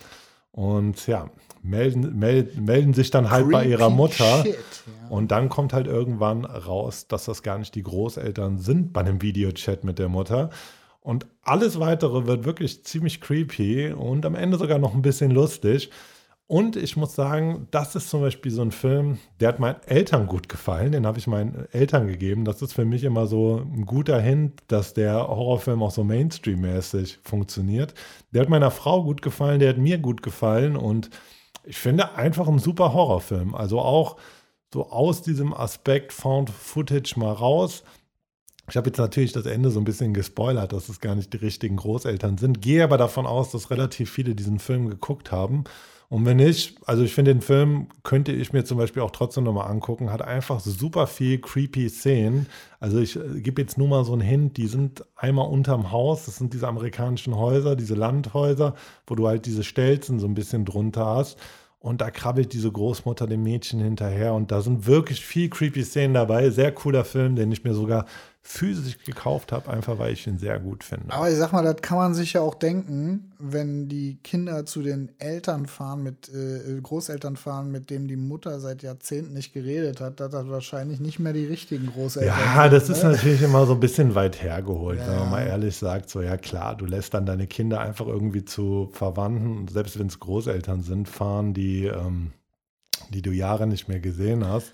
Und 0.53 1.07
ja, 1.09 1.31
melden, 1.63 2.17
melden, 2.17 2.65
melden 2.65 2.95
sich 2.95 3.11
dann 3.11 3.31
halt 3.31 3.51
bei 3.51 3.65
ihrer 3.65 3.87
Creepy 3.87 3.97
Mutter. 3.97 4.43
Shit, 4.43 4.55
ja. 4.55 5.09
Und 5.09 5.33
dann 5.33 5.49
kommt 5.49 5.73
halt 5.73 5.89
irgendwann 5.89 6.45
raus, 6.45 7.09
dass 7.09 7.25
das 7.25 7.43
gar 7.43 7.59
nicht 7.59 7.75
die 7.75 7.83
Großeltern 7.83 8.59
sind 8.59 8.93
bei 8.93 9.01
einem 9.01 9.23
Videochat 9.23 9.83
mit 9.83 9.99
der 9.99 10.09
Mutter. 10.09 10.51
Und 11.01 11.27
alles 11.43 11.81
weitere 11.81 12.27
wird 12.27 12.45
wirklich 12.45 12.85
ziemlich 12.85 13.21
creepy 13.21 13.93
und 13.93 14.27
am 14.27 14.35
Ende 14.35 14.59
sogar 14.59 14.79
noch 14.79 14.95
ein 14.95 15.03
bisschen 15.03 15.31
lustig. 15.31 15.91
Und 16.51 16.75
ich 16.75 16.97
muss 16.97 17.15
sagen, 17.15 17.69
das 17.71 17.95
ist 17.95 18.11
zum 18.11 18.23
Beispiel 18.23 18.51
so 18.51 18.63
ein 18.63 18.73
Film, 18.73 19.19
der 19.39 19.51
hat 19.51 19.61
meinen 19.61 19.81
Eltern 19.87 20.27
gut 20.27 20.49
gefallen. 20.49 20.91
Den 20.91 21.07
habe 21.07 21.17
ich 21.17 21.29
meinen 21.29 21.69
Eltern 21.71 22.09
gegeben. 22.09 22.45
Das 22.45 22.61
ist 22.61 22.73
für 22.73 22.85
mich 22.85 23.05
immer 23.05 23.29
so 23.29 23.59
ein 23.59 23.87
guter 23.87 24.21
Hint, 24.21 24.61
dass 24.67 24.93
der 24.93 25.29
Horrorfilm 25.29 25.81
auch 25.81 25.93
so 25.93 26.03
Mainstream-mäßig 26.03 27.21
funktioniert. 27.23 27.95
Der 28.33 28.43
hat 28.43 28.49
meiner 28.49 28.73
Frau 28.73 29.05
gut 29.05 29.23
gefallen, 29.23 29.61
der 29.61 29.69
hat 29.69 29.79
mir 29.79 29.99
gut 29.99 30.25
gefallen. 30.25 30.77
Und 30.77 31.09
ich 31.63 31.79
finde 31.79 32.17
einfach 32.17 32.49
ein 32.49 32.59
super 32.59 32.93
Horrorfilm. 32.93 33.55
Also 33.55 33.79
auch 33.79 34.17
so 34.75 34.91
aus 34.91 35.23
diesem 35.23 35.55
Aspekt 35.55 36.13
Found 36.13 36.51
Footage 36.51 37.15
mal 37.17 37.33
raus. 37.33 37.85
Ich 38.71 38.77
habe 38.77 38.89
jetzt 38.89 38.99
natürlich 38.99 39.33
das 39.33 39.47
Ende 39.47 39.71
so 39.71 39.81
ein 39.81 39.85
bisschen 39.85 40.15
gespoilert, 40.15 40.73
dass 40.73 40.89
es 40.89 41.01
gar 41.01 41.15
nicht 41.15 41.33
die 41.33 41.39
richtigen 41.39 41.77
Großeltern 41.77 42.39
sind. 42.39 42.63
Gehe 42.63 42.85
aber 42.85 42.99
davon 42.99 43.27
aus, 43.27 43.51
dass 43.51 43.71
relativ 43.71 44.11
viele 44.11 44.35
diesen 44.35 44.59
Film 44.59 44.89
geguckt 44.89 45.33
haben. 45.33 45.65
Und 46.09 46.27
wenn 46.27 46.39
nicht, 46.39 46.77
also 46.87 47.05
ich 47.05 47.15
finde 47.15 47.33
den 47.33 47.41
Film 47.41 47.87
könnte 48.03 48.33
ich 48.33 48.53
mir 48.53 48.65
zum 48.65 48.79
Beispiel 48.79 49.03
auch 49.03 49.13
trotzdem 49.13 49.45
nochmal 49.45 49.71
angucken, 49.71 50.11
hat 50.11 50.23
einfach 50.23 50.59
super 50.59 51.07
viel 51.07 51.39
creepy 51.41 51.89
Szenen. 51.89 52.47
Also 52.81 52.99
ich 52.99 53.15
äh, 53.15 53.41
gebe 53.41 53.63
jetzt 53.63 53.79
nur 53.79 53.87
mal 53.87 54.05
so 54.05 54.13
einen 54.13 54.21
Hint, 54.21 54.57
die 54.57 54.67
sind 54.67 55.05
einmal 55.15 55.49
unterm 55.49 55.93
Haus, 55.93 56.25
das 56.25 56.37
sind 56.37 56.53
diese 56.53 56.67
amerikanischen 56.67 57.37
Häuser, 57.37 57.77
diese 57.77 57.95
Landhäuser, 57.95 58.75
wo 59.07 59.15
du 59.15 59.29
halt 59.29 59.47
diese 59.47 59.63
Stelzen 59.63 60.19
so 60.19 60.27
ein 60.27 60.35
bisschen 60.35 60.65
drunter 60.65 61.07
hast. 61.07 61.39
Und 61.79 62.01
da 62.01 62.11
krabbelt 62.11 62.53
diese 62.53 62.71
Großmutter 62.71 63.27
dem 63.27 63.43
Mädchen 63.43 63.81
hinterher. 63.81 64.35
Und 64.35 64.51
da 64.51 64.61
sind 64.61 64.87
wirklich 64.87 65.25
viel 65.25 65.49
creepy 65.49 65.83
Szenen 65.83 66.13
dabei. 66.13 66.51
Sehr 66.51 66.73
cooler 66.73 67.05
Film, 67.05 67.37
den 67.37 67.51
ich 67.53 67.65
mir 67.65 67.73
sogar 67.73 68.05
physisch 68.43 68.99
gekauft 69.05 69.53
habe, 69.53 69.71
einfach 69.71 69.99
weil 69.99 70.13
ich 70.15 70.27
ihn 70.27 70.39
sehr 70.39 70.59
gut 70.59 70.83
finde. 70.83 71.13
Aber 71.13 71.31
ich 71.31 71.37
sag 71.37 71.53
mal, 71.53 71.63
das 71.63 71.77
kann 71.83 71.99
man 71.99 72.15
sich 72.15 72.33
ja 72.33 72.41
auch 72.41 72.55
denken, 72.55 73.33
wenn 73.39 73.89
die 73.89 74.17
Kinder 74.23 74.65
zu 74.65 74.83
den 74.83 75.11
Eltern 75.19 75.67
fahren, 75.67 76.03
mit 76.03 76.31
äh, 76.31 76.81
Großeltern 76.81 77.37
fahren, 77.37 77.71
mit 77.71 77.91
denen 77.91 78.09
die 78.09 78.17
Mutter 78.17 78.59
seit 78.59 78.83
Jahrzehnten 78.83 79.35
nicht 79.35 79.53
geredet 79.53 80.01
hat, 80.01 80.21
dass 80.21 80.31
das 80.33 80.49
wahrscheinlich 80.49 81.01
nicht 81.01 81.19
mehr 81.19 81.33
die 81.35 81.45
richtigen 81.45 81.87
Großeltern 81.87 82.35
Ja, 82.39 82.63
sind, 82.63 82.73
das 82.73 82.89
ist 82.89 83.03
ne? 83.03 83.11
natürlich 83.13 83.43
immer 83.43 83.67
so 83.67 83.75
ein 83.75 83.81
bisschen 83.81 84.15
weit 84.15 84.43
hergeholt, 84.43 84.99
wenn 85.01 85.15
Ja. 85.15 85.21
man 85.21 85.31
mal 85.31 85.47
ehrlich 85.47 85.77
sagt, 85.77 86.09
so 86.11 86.23
ja 86.23 86.37
klar, 86.39 86.77
du 86.77 86.87
lässt 86.87 87.13
dann 87.15 87.27
deine 87.27 87.47
Kinder 87.47 87.81
einfach 87.81 88.07
irgendwie 88.07 88.45
zu 88.45 88.89
Verwandten, 88.93 89.59
und 89.59 89.71
selbst 89.71 89.99
wenn 89.99 90.07
es 90.07 90.19
Großeltern 90.19 90.83
sind, 90.83 91.09
fahren, 91.09 91.55
die, 91.55 91.85
ähm, 91.87 92.33
die 93.11 93.23
du 93.23 93.33
Jahre 93.33 93.67
nicht 93.67 93.89
mehr 93.89 94.01
gesehen 94.01 94.47
hast. 94.47 94.73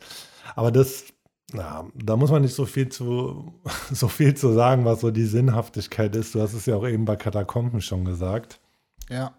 Aber 0.54 0.70
das 0.72 1.04
Na, 1.52 1.86
da 1.94 2.16
muss 2.16 2.30
man 2.30 2.42
nicht 2.42 2.54
so 2.54 2.66
viel 2.66 2.88
zu 2.88 3.54
so 3.92 4.08
viel 4.08 4.34
zu 4.34 4.52
sagen, 4.52 4.84
was 4.84 5.00
so 5.00 5.10
die 5.10 5.26
Sinnhaftigkeit 5.26 6.14
ist. 6.16 6.34
Du 6.34 6.40
hast 6.40 6.54
es 6.54 6.66
ja 6.66 6.76
auch 6.76 6.86
eben 6.86 7.04
bei 7.04 7.16
Katakomben 7.16 7.80
schon 7.80 8.04
gesagt. 8.04 8.60
Ja. 9.08 9.34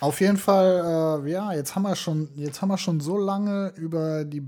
Auf 0.00 0.20
jeden 0.20 0.36
Fall, 0.36 1.24
äh, 1.26 1.30
ja, 1.30 1.52
jetzt 1.52 1.74
haben 1.74 1.82
wir 1.82 1.96
schon, 1.96 2.28
jetzt 2.36 2.62
haben 2.62 2.68
wir 2.68 2.78
schon 2.78 3.00
so 3.00 3.18
lange 3.18 3.72
über 3.76 4.24
die 4.24 4.42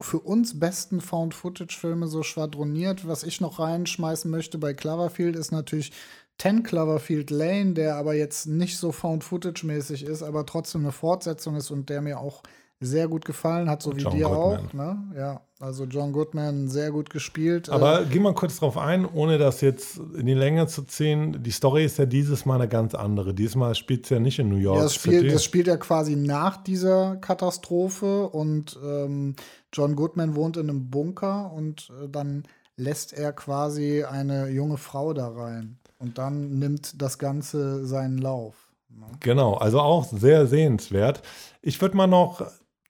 für 0.00 0.20
uns 0.20 0.60
besten 0.60 1.00
Found-Footage-Filme 1.00 2.06
so 2.06 2.22
schwadroniert. 2.22 3.08
Was 3.08 3.24
ich 3.24 3.40
noch 3.40 3.58
reinschmeißen 3.58 4.30
möchte 4.30 4.58
bei 4.58 4.72
Cloverfield 4.72 5.34
ist 5.34 5.50
natürlich 5.50 5.92
10 6.38 6.62
Cloverfield 6.62 7.30
Lane, 7.30 7.72
der 7.72 7.96
aber 7.96 8.14
jetzt 8.14 8.46
nicht 8.46 8.76
so 8.76 8.92
Found-Footage-mäßig 8.92 10.04
ist, 10.04 10.22
aber 10.22 10.46
trotzdem 10.46 10.82
eine 10.82 10.92
Fortsetzung 10.92 11.56
ist 11.56 11.72
und 11.72 11.88
der 11.88 12.00
mir 12.00 12.20
auch 12.20 12.42
sehr 12.80 13.08
gut 13.08 13.24
gefallen 13.24 13.68
hat, 13.68 13.82
so 13.82 13.96
wie 13.96 14.02
John 14.02 14.14
dir 14.14 14.28
Goodman. 14.28 14.66
auch. 14.66 14.72
Ne? 14.72 15.16
Ja, 15.16 15.40
also 15.58 15.84
John 15.84 16.12
Goodman 16.12 16.68
sehr 16.68 16.92
gut 16.92 17.10
gespielt. 17.10 17.68
Aber 17.70 18.02
äh, 18.02 18.04
geh 18.04 18.20
mal 18.20 18.34
kurz 18.34 18.60
drauf 18.60 18.78
ein, 18.78 19.04
ohne 19.04 19.38
das 19.38 19.60
jetzt 19.60 19.98
in 20.16 20.26
die 20.26 20.34
Länge 20.34 20.68
zu 20.68 20.84
ziehen. 20.84 21.42
Die 21.42 21.50
Story 21.50 21.84
ist 21.84 21.98
ja 21.98 22.06
dieses 22.06 22.46
Mal 22.46 22.56
eine 22.56 22.68
ganz 22.68 22.94
andere. 22.94 23.34
Diesmal 23.34 23.74
spielt 23.74 24.04
es 24.04 24.10
ja 24.10 24.20
nicht 24.20 24.38
in 24.38 24.48
New 24.48 24.56
York. 24.56 24.76
Ja, 24.76 24.82
das, 24.84 24.94
spielt, 24.94 25.32
das 25.32 25.42
spielt 25.42 25.66
ja 25.66 25.76
quasi 25.76 26.14
nach 26.14 26.56
dieser 26.62 27.16
Katastrophe 27.16 28.28
und 28.28 28.78
ähm, 28.84 29.34
John 29.72 29.96
Goodman 29.96 30.36
wohnt 30.36 30.56
in 30.56 30.70
einem 30.70 30.88
Bunker 30.88 31.52
und 31.52 31.90
äh, 32.00 32.08
dann 32.08 32.44
lässt 32.76 33.12
er 33.12 33.32
quasi 33.32 34.04
eine 34.04 34.48
junge 34.48 34.76
Frau 34.76 35.12
da 35.12 35.28
rein. 35.28 35.78
Und 35.98 36.18
dann 36.18 36.60
nimmt 36.60 37.02
das 37.02 37.18
Ganze 37.18 37.84
seinen 37.84 38.18
Lauf. 38.18 38.54
Ne? 38.88 39.06
Genau, 39.18 39.54
also 39.54 39.80
auch 39.80 40.04
sehr 40.04 40.46
sehenswert. 40.46 41.22
Ich 41.60 41.80
würde 41.80 41.96
mal 41.96 42.06
noch 42.06 42.46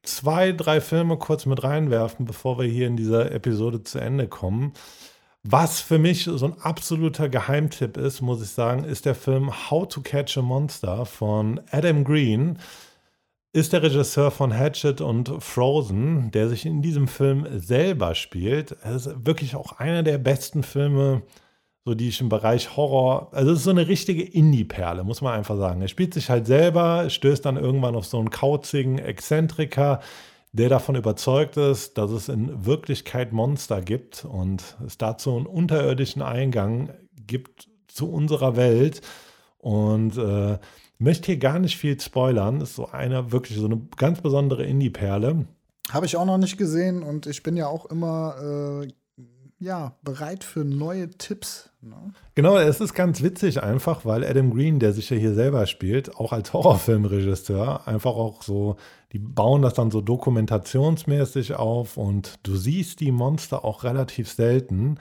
zwei, 0.09 0.53
drei 0.53 0.81
Filme 0.81 1.17
kurz 1.17 1.47
mit 1.47 1.63
reinwerfen, 1.63 2.27
bevor 2.27 2.59
wir 2.59 2.67
hier 2.67 2.87
in 2.87 2.97
dieser 2.97 3.33
Episode 3.33 3.83
zu 3.83 3.99
Ende 3.99 4.29
kommen. 4.29 4.73
Was 5.43 5.81
für 5.81 5.99
mich 5.99 6.25
so 6.25 6.45
ein 6.45 6.61
absoluter 6.61 7.29
Geheimtipp 7.29 7.97
ist, 7.97 8.21
muss 8.21 8.43
ich 8.43 8.51
sagen, 8.51 8.85
ist 8.85 9.07
der 9.07 9.15
Film 9.15 9.71
How 9.71 9.87
to 9.87 10.01
Catch 10.01 10.37
a 10.39 10.43
Monster 10.43 11.07
von 11.07 11.61
Adam 11.71 12.05
Green. 12.05 12.59
Ist 13.53 13.73
der 13.73 13.83
Regisseur 13.83 14.31
von 14.31 14.53
Hatchet 14.53 15.01
und 15.01 15.43
Frozen, 15.43 16.31
der 16.33 16.49
sich 16.49 16.67
in 16.67 16.83
diesem 16.83 17.09
Film 17.09 17.47
selber 17.59 18.15
spielt. 18.15 18.77
Es 18.83 19.07
ist 19.07 19.27
wirklich 19.27 19.57
auch 19.57 19.79
einer 19.79 20.03
der 20.03 20.19
besten 20.19 20.63
Filme, 20.63 21.23
so 21.85 21.95
die 21.95 22.09
ich 22.09 22.21
im 22.21 22.29
Bereich 22.29 22.77
Horror, 22.77 23.29
also 23.33 23.53
es 23.53 23.59
ist 23.59 23.65
so 23.65 23.71
eine 23.71 23.89
richtige 23.89 24.23
Indie-Perle, 24.23 25.05
muss 25.05 25.23
man 25.23 25.35
einfach 25.35 25.57
sagen. 25.57 25.81
Er 25.81 25.89
spielt 25.89 26.15
sich 26.15 26.29
halt 26.29 26.47
selber, 26.47 27.09
stößt 27.09 27.45
dann 27.45 27.57
irgendwann 27.57 27.97
auf 27.97 28.07
so 28.07 28.19
einen 28.19 28.31
kauzigen 28.31 28.99
Exzentriker, 28.99 30.01
der 30.53 30.69
davon 30.69 30.97
überzeugt 30.97 31.57
ist, 31.57 31.99
dass 31.99 32.11
es 32.11 32.29
in 32.29 32.67
Wirklichkeit 32.67 33.33
Monster 33.33 33.81
gibt 33.81 34.25
und 34.25 34.77
es 34.87 34.99
dazu 34.99 35.37
einen 35.37 35.47
unterirdischen 35.47 36.23
Eingang 36.23 36.91
gibt 37.27 37.69
zu 37.87 38.11
unserer 38.11 38.57
Welt. 38.57 39.03
Und 39.59 40.17
äh, 40.17 40.59
möchte 40.99 41.27
hier 41.27 41.39
gar 41.39 41.59
nicht 41.59 41.77
viel 41.77 41.99
spoilern. 42.01 42.61
Ist 42.61 42.77
so 42.77 42.89
eine 42.91 43.33
wirklich 43.33 43.59
so 43.59 43.67
eine 43.67 43.81
ganz 43.97 44.21
besondere 44.21 44.65
Indie-Perle. 44.65 45.47
Habe 45.91 46.07
ich 46.07 46.17
auch 46.17 46.27
noch 46.27 46.39
nicht 46.39 46.59
gesehen 46.59 47.03
und 47.03 47.27
ich 47.27 47.43
bin 47.43 47.57
ja 47.57 47.67
auch 47.67 47.87
immer 47.87 48.83
äh, 48.85 48.89
ja, 49.61 49.97
bereit 50.03 50.45
für 50.45 50.65
neue 50.65 51.11
Tipps. 51.11 51.71
Ne? 51.81 51.97
Genau, 52.35 52.57
es 52.57 52.81
ist 52.81 52.95
ganz 52.95 53.23
witzig 53.23 53.63
einfach, 53.63 54.05
weil 54.05 54.25
Adam 54.25 54.55
Green, 54.55 54.79
der 54.79 54.93
sich 54.93 55.11
ja 55.11 55.17
hier 55.17 55.35
selber 55.35 55.67
spielt, 55.67 56.17
auch 56.17 56.33
als 56.33 56.53
Horrorfilmregisseur, 56.53 57.87
einfach 57.87 58.13
auch 58.13 58.43
so, 58.43 58.77
die 59.13 59.19
bauen 59.19 59.63
das 59.63 59.75
dann 59.75 59.91
so 59.91 60.01
dokumentationsmäßig 60.01 61.55
auf 61.55 61.97
und 61.97 62.35
du 62.45 62.57
siehst 62.57 63.01
die 63.01 63.13
Monster 63.13 63.65
auch 63.65 63.85
relativ 63.85 64.31
selten. 64.31 64.99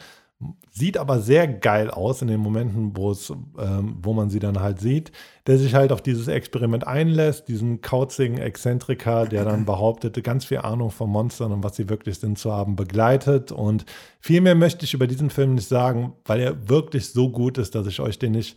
Sieht 0.69 0.99
aber 0.99 1.19
sehr 1.19 1.47
geil 1.47 1.89
aus 1.89 2.21
in 2.21 2.27
den 2.27 2.39
Momenten, 2.39 2.95
wo 2.95 3.09
es, 3.09 3.31
ähm, 3.31 3.97
wo 4.03 4.13
man 4.13 4.29
sie 4.29 4.37
dann 4.37 4.59
halt 4.59 4.79
sieht, 4.79 5.11
der 5.47 5.57
sich 5.57 5.73
halt 5.73 5.91
auf 5.91 6.03
dieses 6.03 6.27
Experiment 6.27 6.85
einlässt, 6.85 7.47
diesen 7.47 7.81
kauzigen 7.81 8.37
Exzentriker, 8.37 9.25
der 9.25 9.45
dann 9.45 9.65
behauptet, 9.65 10.23
ganz 10.23 10.45
viel 10.45 10.59
Ahnung 10.59 10.91
von 10.91 11.09
Monstern 11.09 11.51
und 11.51 11.63
was 11.63 11.75
sie 11.75 11.89
wirklich 11.89 12.19
sind 12.19 12.37
zu 12.37 12.53
haben, 12.53 12.75
begleitet. 12.75 13.51
Und 13.51 13.85
viel 14.19 14.41
mehr 14.41 14.53
möchte 14.53 14.85
ich 14.85 14.93
über 14.93 15.07
diesen 15.07 15.31
Film 15.31 15.55
nicht 15.55 15.67
sagen, 15.67 16.13
weil 16.25 16.39
er 16.39 16.69
wirklich 16.69 17.11
so 17.11 17.31
gut 17.31 17.57
ist, 17.57 17.73
dass 17.73 17.87
ich 17.87 17.99
euch 17.99 18.19
den 18.19 18.33
nicht, 18.33 18.55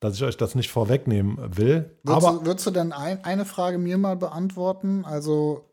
dass 0.00 0.16
ich 0.16 0.24
euch 0.24 0.36
das 0.36 0.54
nicht 0.54 0.70
vorwegnehmen 0.70 1.38
will. 1.56 1.96
Würdest, 2.02 2.26
aber, 2.26 2.38
du, 2.40 2.46
würdest 2.46 2.66
du 2.66 2.70
denn 2.70 2.92
ein, 2.92 3.24
eine 3.24 3.46
Frage 3.46 3.78
mir 3.78 3.96
mal 3.96 4.16
beantworten? 4.16 5.06
Also 5.06 5.64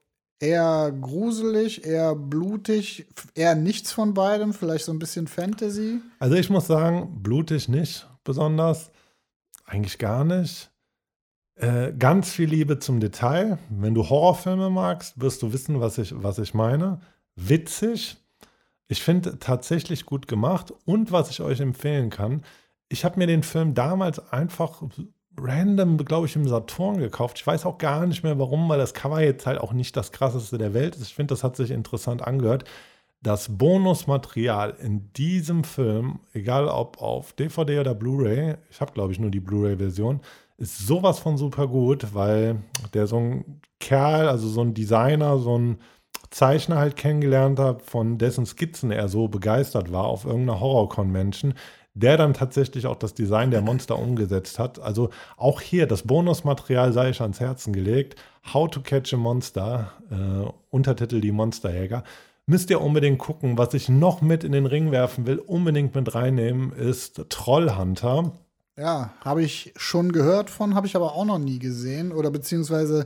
eher 0.42 0.92
gruselig, 0.92 1.86
eher 1.86 2.16
blutig, 2.16 3.08
eher 3.36 3.56
nichts 3.56 3.92
von 3.92 4.14
beidem, 4.14 4.54
vielleicht 4.54 4.86
so 4.86 4.92
ein 4.92 5.00
bisschen 5.00 5.28
Fantasy. 5.28 6.02
Also 6.20 6.36
ich 6.36 6.50
muss 6.50 6.68
sagen, 6.68 7.22
blutig 7.22 7.70
nicht 7.70 8.08
besonders, 8.24 8.92
eigentlich 9.66 9.98
gar 9.98 10.24
nicht. 10.26 10.70
Äh, 11.56 11.94
ganz 11.94 12.32
viel 12.32 12.50
Liebe 12.50 12.80
zum 12.80 13.00
Detail. 13.00 13.60
Wenn 13.70 13.94
du 13.94 14.10
Horrorfilme 14.10 14.70
magst, 14.70 15.22
wirst 15.22 15.42
du 15.44 15.54
wissen, 15.54 15.80
was 15.80 15.98
ich, 15.98 16.12
was 16.16 16.40
ich 16.40 16.54
meine. 16.54 17.02
Witzig. 17.36 18.18
Ich 18.88 19.04
finde 19.04 19.38
tatsächlich 19.38 20.06
gut 20.06 20.28
gemacht. 20.28 20.74
Und 20.86 21.12
was 21.12 21.30
ich 21.30 21.42
euch 21.42 21.60
empfehlen 21.60 22.10
kann, 22.10 22.44
ich 22.90 23.06
habe 23.06 23.20
mir 23.20 23.28
den 23.28 23.44
Film 23.44 23.74
damals 23.74 24.20
einfach 24.32 24.82
random, 25.38 25.98
glaube 25.98 26.28
ich, 26.28 26.36
im 26.36 26.48
Saturn 26.48 26.98
gekauft. 26.98 27.40
Ich 27.40 27.48
weiß 27.48 27.66
auch 27.66 27.78
gar 27.78 28.06
nicht 28.06 28.24
mehr 28.24 28.38
warum, 28.40 28.68
weil 28.70 28.80
das 28.80 28.94
Cover 28.94 29.22
jetzt 29.22 29.46
halt 29.46 29.60
auch 29.60 29.74
nicht 29.74 29.96
das 29.96 30.12
krasseste 30.12 30.58
der 30.58 30.74
Welt 30.74 30.96
ist. 30.96 31.04
Ich 31.04 31.16
finde, 31.16 31.34
das 31.34 31.44
hat 31.44 31.56
sich 31.56 31.72
interessant 31.72 32.22
angehört. 32.22 32.66
Das 33.24 33.58
Bonusmaterial 33.58 34.76
in 34.82 35.14
diesem 35.14 35.64
Film, 35.64 36.20
egal 36.34 36.68
ob 36.68 37.02
auf 37.02 37.34
DVD 37.34 37.80
oder 37.80 37.94
Blu-ray, 37.94 38.56
ich 38.70 38.82
habe 38.82 38.94
glaube 38.94 39.14
ich 39.14 39.20
nur 39.20 39.30
die 39.30 39.40
Blu-ray-Version, 39.40 40.22
ist 40.58 40.86
sowas 40.88 41.20
von 41.20 41.38
super 41.38 41.68
gut, 41.68 42.14
weil 42.14 42.64
der 42.94 43.08
so 43.08 43.18
ein 43.18 43.62
Kerl, 43.80 44.28
also 44.28 44.48
so 44.48 44.62
ein 44.62 44.74
Designer, 44.74 45.38
so 45.38 45.58
ein 45.58 45.78
Zeichner 46.32 46.78
halt 46.78 46.96
kennengelernt 46.96 47.60
hat, 47.60 47.82
von 47.82 48.18
dessen 48.18 48.46
Skizzen 48.46 48.92
er 48.92 49.08
so 49.10 49.28
begeistert 49.28 49.92
war 49.92 50.06
auf 50.06 50.26
irgendeiner 50.26 50.60
Horror-Convention, 50.60 51.54
der 51.94 52.18
dann 52.18 52.34
tatsächlich 52.34 52.88
auch 52.88 52.96
das 52.96 53.14
Design 53.14 53.52
der 53.52 53.62
Monster 53.62 54.00
umgesetzt 54.00 54.60
hat. 54.60 54.80
Also 54.80 55.10
auch 55.38 55.62
hier, 55.62 55.88
das 55.88 56.04
Bonusmaterial 56.04 56.94
sei 56.94 57.10
ich 57.10 57.22
ans 57.22 57.40
Herzen 57.40 57.74
gelegt. 57.74 58.16
How 58.54 58.70
to 58.70 58.82
Catch 58.82 59.14
a 59.14 59.18
Monster, 59.18 59.92
äh, 60.10 60.50
Untertitel 60.70 61.20
Die 61.20 61.32
Monsterjäger. 61.32 62.04
Müsst 62.46 62.70
ihr 62.70 62.82
unbedingt 62.82 63.20
gucken. 63.20 63.58
Was 63.58 63.74
ich 63.74 63.88
noch 63.90 64.22
mit 64.22 64.44
in 64.44 64.52
den 64.52 64.66
Ring 64.66 64.92
werfen 64.92 65.28
will, 65.28 65.40
unbedingt 65.40 65.94
mit 65.94 66.16
reinnehmen, 66.16 66.72
ist 66.74 67.24
Trollhunter. 67.30 68.34
Ja, 68.78 69.14
habe 69.22 69.44
ich 69.44 69.74
schon 69.76 70.12
gehört 70.12 70.50
von, 70.50 70.76
habe 70.76 70.88
ich 70.88 70.96
aber 70.96 71.14
auch 71.14 71.26
noch 71.26 71.40
nie 71.40 71.60
gesehen. 71.60 72.12
Oder 72.12 72.32
beziehungsweise 72.32 73.06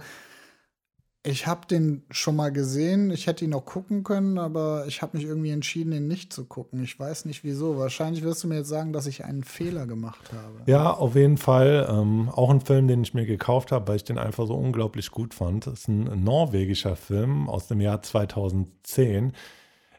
ich 1.26 1.48
habe 1.48 1.66
den 1.66 2.04
schon 2.12 2.36
mal 2.36 2.52
gesehen. 2.52 3.10
Ich 3.10 3.26
hätte 3.26 3.46
ihn 3.46 3.52
noch 3.52 3.66
gucken 3.66 4.04
können, 4.04 4.38
aber 4.38 4.86
ich 4.88 5.02
habe 5.02 5.18
mich 5.18 5.26
irgendwie 5.26 5.50
entschieden, 5.50 5.92
ihn 5.92 6.08
nicht 6.08 6.32
zu 6.32 6.46
gucken. 6.46 6.84
Ich 6.84 7.00
weiß 7.00 7.26
nicht 7.26 7.44
wieso. 7.44 7.78
Wahrscheinlich 7.78 8.24
wirst 8.24 8.44
du 8.44 8.48
mir 8.48 8.58
jetzt 8.58 8.70
sagen, 8.70 8.94
dass 8.94 9.08
ich 9.08 9.26
einen 9.26 9.44
Fehler 9.44 9.88
gemacht 9.88 10.32
habe. 10.32 10.70
Ja, 10.72 10.92
auf 10.92 11.16
jeden 11.16 11.38
Fall. 11.38 11.88
Ähm, 11.90 12.30
auch 12.30 12.52
ein 12.52 12.62
Film, 12.62 12.88
den 12.88 13.02
ich 13.02 13.14
mir 13.14 13.26
gekauft 13.26 13.72
habe, 13.72 13.88
weil 13.88 13.96
ich 13.96 14.04
den 14.04 14.20
einfach 14.20 14.46
so 14.46 14.54
unglaublich 14.54 15.10
gut 15.10 15.34
fand. 15.34 15.66
Das 15.66 15.82
ist 15.82 15.88
ein 15.88 16.24
norwegischer 16.24 16.96
Film 16.96 17.50
aus 17.50 17.68
dem 17.68 17.82
Jahr 17.82 18.04
2010. 18.04 19.34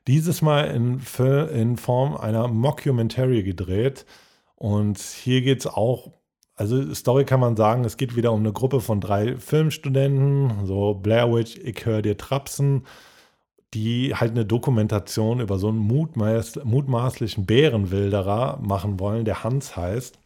Dieses 0.06 0.42
Mal 0.42 0.66
in, 0.70 1.00
in 1.52 1.76
Form 1.76 2.16
einer 2.16 2.46
Mockumentary 2.46 3.42
gedreht. 3.42 4.06
Und 4.54 4.98
hier 4.98 5.42
geht 5.42 5.60
es 5.60 5.66
auch 5.66 6.12
also 6.56 6.94
Story 6.94 7.24
kann 7.24 7.40
man 7.40 7.56
sagen, 7.56 7.84
es 7.84 7.98
geht 7.98 8.16
wieder 8.16 8.32
um 8.32 8.40
eine 8.40 8.52
Gruppe 8.52 8.80
von 8.80 9.00
drei 9.00 9.36
Filmstudenten, 9.36 10.66
so 10.66 10.94
Blair 10.94 11.32
Witch, 11.32 11.58
ich 11.58 11.84
höre 11.84 12.00
dir 12.02 12.16
trapsen, 12.16 12.86
die 13.74 14.14
halt 14.14 14.30
eine 14.30 14.46
Dokumentation 14.46 15.40
über 15.40 15.58
so 15.58 15.68
einen 15.68 15.78
mutmaß, 15.78 16.60
mutmaßlichen 16.64 17.44
Bärenwilderer 17.44 18.58
machen 18.62 18.98
wollen, 18.98 19.26
der 19.26 19.44
Hans 19.44 19.76
heißt. 19.76 20.18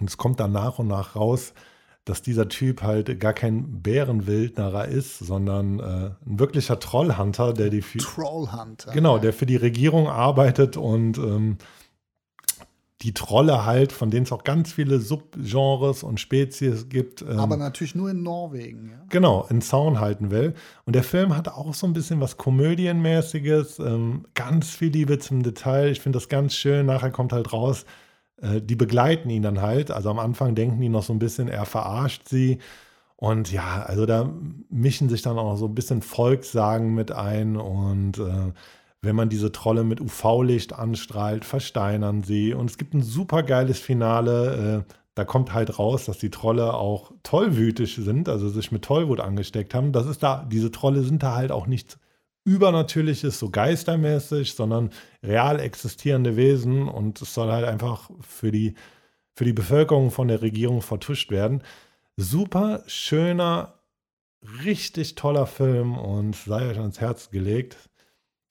Und 0.00 0.10
es 0.10 0.16
kommt 0.16 0.40
dann 0.40 0.50
nach 0.50 0.80
und 0.80 0.88
nach 0.88 1.14
raus, 1.14 1.54
dass 2.04 2.22
dieser 2.22 2.48
Typ 2.48 2.82
halt 2.82 3.20
gar 3.20 3.32
kein 3.32 3.82
Bärenwildnerer 3.82 4.88
ist, 4.88 5.20
sondern 5.20 5.78
äh, 5.78 5.82
ein 6.26 6.40
wirklicher 6.40 6.80
Trollhunter, 6.80 7.52
der 7.52 7.70
die 7.70 7.82
für, 7.82 7.98
Trollhunter. 7.98 8.90
Genau, 8.90 9.18
der 9.18 9.32
für 9.32 9.46
die 9.46 9.56
Regierung 9.56 10.08
arbeitet 10.08 10.76
und 10.76 11.18
ähm, 11.18 11.58
die 13.02 13.12
Trolle 13.12 13.64
halt, 13.64 13.90
von 13.90 14.10
denen 14.10 14.24
es 14.24 14.32
auch 14.32 14.44
ganz 14.44 14.72
viele 14.72 15.00
Subgenres 15.00 16.04
und 16.04 16.20
Spezies 16.20 16.88
gibt. 16.88 17.22
Ähm, 17.22 17.38
Aber 17.38 17.56
natürlich 17.56 17.94
nur 17.94 18.10
in 18.10 18.22
Norwegen. 18.22 18.90
Ja? 18.90 19.04
Genau, 19.08 19.46
in 19.50 19.60
Zaun 19.60 19.98
halten 19.98 20.30
will. 20.30 20.54
Und 20.84 20.94
der 20.94 21.02
Film 21.02 21.36
hat 21.36 21.48
auch 21.48 21.74
so 21.74 21.86
ein 21.86 21.92
bisschen 21.92 22.20
was 22.20 22.36
Komödienmäßiges, 22.36 23.80
ähm, 23.80 24.26
ganz 24.34 24.70
viel 24.70 24.92
Liebe 24.92 25.18
zum 25.18 25.42
Detail. 25.42 25.90
Ich 25.90 26.00
finde 26.00 26.18
das 26.18 26.28
ganz 26.28 26.54
schön. 26.54 26.86
Nachher 26.86 27.10
kommt 27.10 27.32
halt 27.32 27.52
raus, 27.52 27.86
äh, 28.40 28.60
die 28.60 28.76
begleiten 28.76 29.30
ihn 29.30 29.42
dann 29.42 29.60
halt. 29.60 29.90
Also 29.90 30.08
am 30.08 30.20
Anfang 30.20 30.54
denken 30.54 30.80
die 30.80 30.88
noch 30.88 31.02
so 31.02 31.12
ein 31.12 31.18
bisschen, 31.18 31.48
er 31.48 31.66
verarscht 31.66 32.28
sie. 32.28 32.58
Und 33.16 33.50
ja, 33.52 33.82
also 33.82 34.06
da 34.06 34.32
mischen 34.68 35.08
sich 35.08 35.22
dann 35.22 35.38
auch 35.38 35.52
noch 35.52 35.56
so 35.56 35.66
ein 35.66 35.74
bisschen 35.74 36.02
Volkssagen 36.02 36.94
mit 36.94 37.10
ein 37.12 37.56
und 37.56 38.18
äh, 38.18 38.52
wenn 39.02 39.16
man 39.16 39.28
diese 39.28 39.50
Trolle 39.50 39.84
mit 39.84 40.00
UV-Licht 40.00 40.72
anstrahlt, 40.72 41.44
versteinern 41.44 42.22
sie. 42.22 42.54
Und 42.54 42.70
es 42.70 42.78
gibt 42.78 42.94
ein 42.94 43.02
super 43.02 43.42
geiles 43.42 43.80
Finale. 43.80 44.84
Äh, 44.88 44.92
da 45.14 45.24
kommt 45.24 45.52
halt 45.52 45.78
raus, 45.78 46.06
dass 46.06 46.18
die 46.18 46.30
Trolle 46.30 46.72
auch 46.72 47.12
tollwütig 47.22 47.96
sind, 47.96 48.28
also 48.28 48.48
sich 48.48 48.72
mit 48.72 48.84
Tollwut 48.84 49.20
angesteckt 49.20 49.74
haben. 49.74 49.92
Das 49.92 50.06
ist 50.06 50.22
da, 50.22 50.46
diese 50.50 50.70
Trolle 50.70 51.02
sind 51.02 51.22
da 51.22 51.34
halt 51.34 51.50
auch 51.50 51.66
nichts 51.66 51.98
Übernatürliches, 52.44 53.38
so 53.38 53.50
geistermäßig, 53.50 54.54
sondern 54.54 54.90
real 55.22 55.60
existierende 55.60 56.36
Wesen 56.36 56.88
und 56.88 57.22
es 57.22 57.34
soll 57.34 57.52
halt 57.52 57.64
einfach 57.64 58.10
für 58.20 58.50
die, 58.50 58.74
für 59.34 59.44
die 59.44 59.52
Bevölkerung 59.52 60.10
von 60.10 60.28
der 60.28 60.42
Regierung 60.42 60.82
vertuscht 60.82 61.30
werden. 61.30 61.62
Super 62.16 62.82
schöner, 62.86 63.74
richtig 64.64 65.14
toller 65.14 65.46
Film 65.46 65.96
und 65.96 66.34
sei 66.34 66.70
euch 66.70 66.78
ans 66.78 67.00
Herz 67.00 67.30
gelegt. 67.30 67.76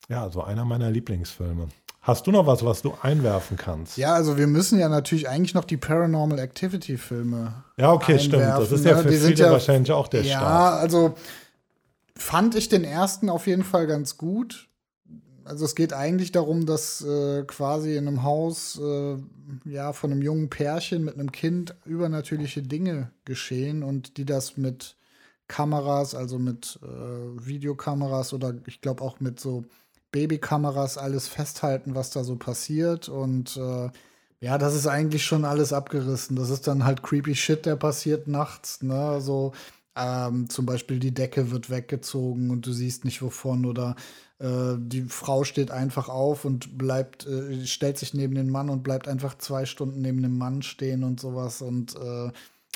Ja, 0.08 0.30
so 0.30 0.42
einer 0.42 0.64
meiner 0.64 0.90
Lieblingsfilme. 0.90 1.68
Hast 2.02 2.26
du 2.26 2.32
noch 2.32 2.46
was, 2.46 2.64
was 2.64 2.82
du 2.82 2.94
einwerfen 3.00 3.56
kannst? 3.56 3.96
Ja, 3.96 4.14
also 4.14 4.36
wir 4.36 4.48
müssen 4.48 4.78
ja 4.80 4.88
natürlich 4.88 5.28
eigentlich 5.28 5.54
noch 5.54 5.64
die 5.64 5.76
Paranormal 5.76 6.40
Activity 6.40 6.98
Filme. 6.98 7.62
Ja, 7.76 7.92
okay, 7.92 8.14
einwerfen. 8.14 8.26
stimmt. 8.26 8.42
Das 8.42 8.72
ist 8.72 8.84
ja 8.84 8.96
ne? 8.96 9.02
für 9.02 9.12
viele 9.12 9.34
ja, 9.34 9.52
wahrscheinlich 9.52 9.92
auch 9.92 10.08
der 10.08 10.22
ja, 10.22 10.38
Start. 10.38 10.74
Ja, 10.74 10.80
also 10.80 11.14
fand 12.16 12.56
ich 12.56 12.68
den 12.68 12.82
ersten 12.82 13.30
auf 13.30 13.46
jeden 13.46 13.62
Fall 13.62 13.86
ganz 13.86 14.18
gut. 14.18 14.68
Also 15.44 15.64
es 15.64 15.76
geht 15.76 15.92
eigentlich 15.92 16.32
darum, 16.32 16.66
dass 16.66 17.02
äh, 17.02 17.44
quasi 17.44 17.96
in 17.96 18.08
einem 18.08 18.24
Haus 18.24 18.80
äh, 18.82 19.16
ja 19.64 19.92
von 19.92 20.10
einem 20.10 20.22
jungen 20.22 20.50
Pärchen 20.50 21.04
mit 21.04 21.14
einem 21.14 21.30
Kind 21.30 21.76
übernatürliche 21.84 22.62
Dinge 22.62 23.12
geschehen 23.24 23.84
und 23.84 24.16
die 24.16 24.24
das 24.24 24.56
mit 24.56 24.96
Kameras, 25.48 26.14
also 26.14 26.38
mit 26.38 26.78
äh, 26.82 27.46
Videokameras 27.46 28.32
oder 28.32 28.54
ich 28.66 28.80
glaube 28.80 29.02
auch 29.02 29.20
mit 29.20 29.38
so 29.38 29.64
Babykameras 30.12 30.98
alles 30.98 31.26
festhalten, 31.26 31.94
was 31.94 32.10
da 32.10 32.22
so 32.22 32.36
passiert. 32.36 33.08
Und 33.08 33.56
äh, 33.56 33.90
ja, 34.40 34.58
das 34.58 34.74
ist 34.74 34.86
eigentlich 34.86 35.24
schon 35.24 35.44
alles 35.44 35.72
abgerissen. 35.72 36.36
Das 36.36 36.50
ist 36.50 36.66
dann 36.66 36.84
halt 36.84 37.02
creepy 37.02 37.34
Shit, 37.34 37.66
der 37.66 37.76
passiert 37.76 38.28
nachts. 38.28 38.82
Ne? 38.82 39.20
So 39.20 39.52
ähm, 39.96 40.48
zum 40.48 40.66
Beispiel 40.66 40.98
die 40.98 41.14
Decke 41.14 41.50
wird 41.50 41.70
weggezogen 41.70 42.50
und 42.50 42.66
du 42.66 42.72
siehst 42.72 43.04
nicht 43.04 43.22
wovon 43.22 43.66
oder 43.66 43.96
äh, 44.38 44.74
die 44.78 45.02
Frau 45.02 45.44
steht 45.44 45.70
einfach 45.70 46.08
auf 46.08 46.44
und 46.44 46.78
bleibt, 46.78 47.26
äh, 47.26 47.66
stellt 47.66 47.98
sich 47.98 48.14
neben 48.14 48.34
den 48.34 48.50
Mann 48.50 48.70
und 48.70 48.82
bleibt 48.82 49.06
einfach 49.06 49.36
zwei 49.38 49.66
Stunden 49.66 50.00
neben 50.00 50.22
dem 50.22 50.38
Mann 50.38 50.62
stehen 50.62 51.04
und 51.04 51.20
sowas 51.20 51.62
und 51.62 51.94
äh, 51.96 52.30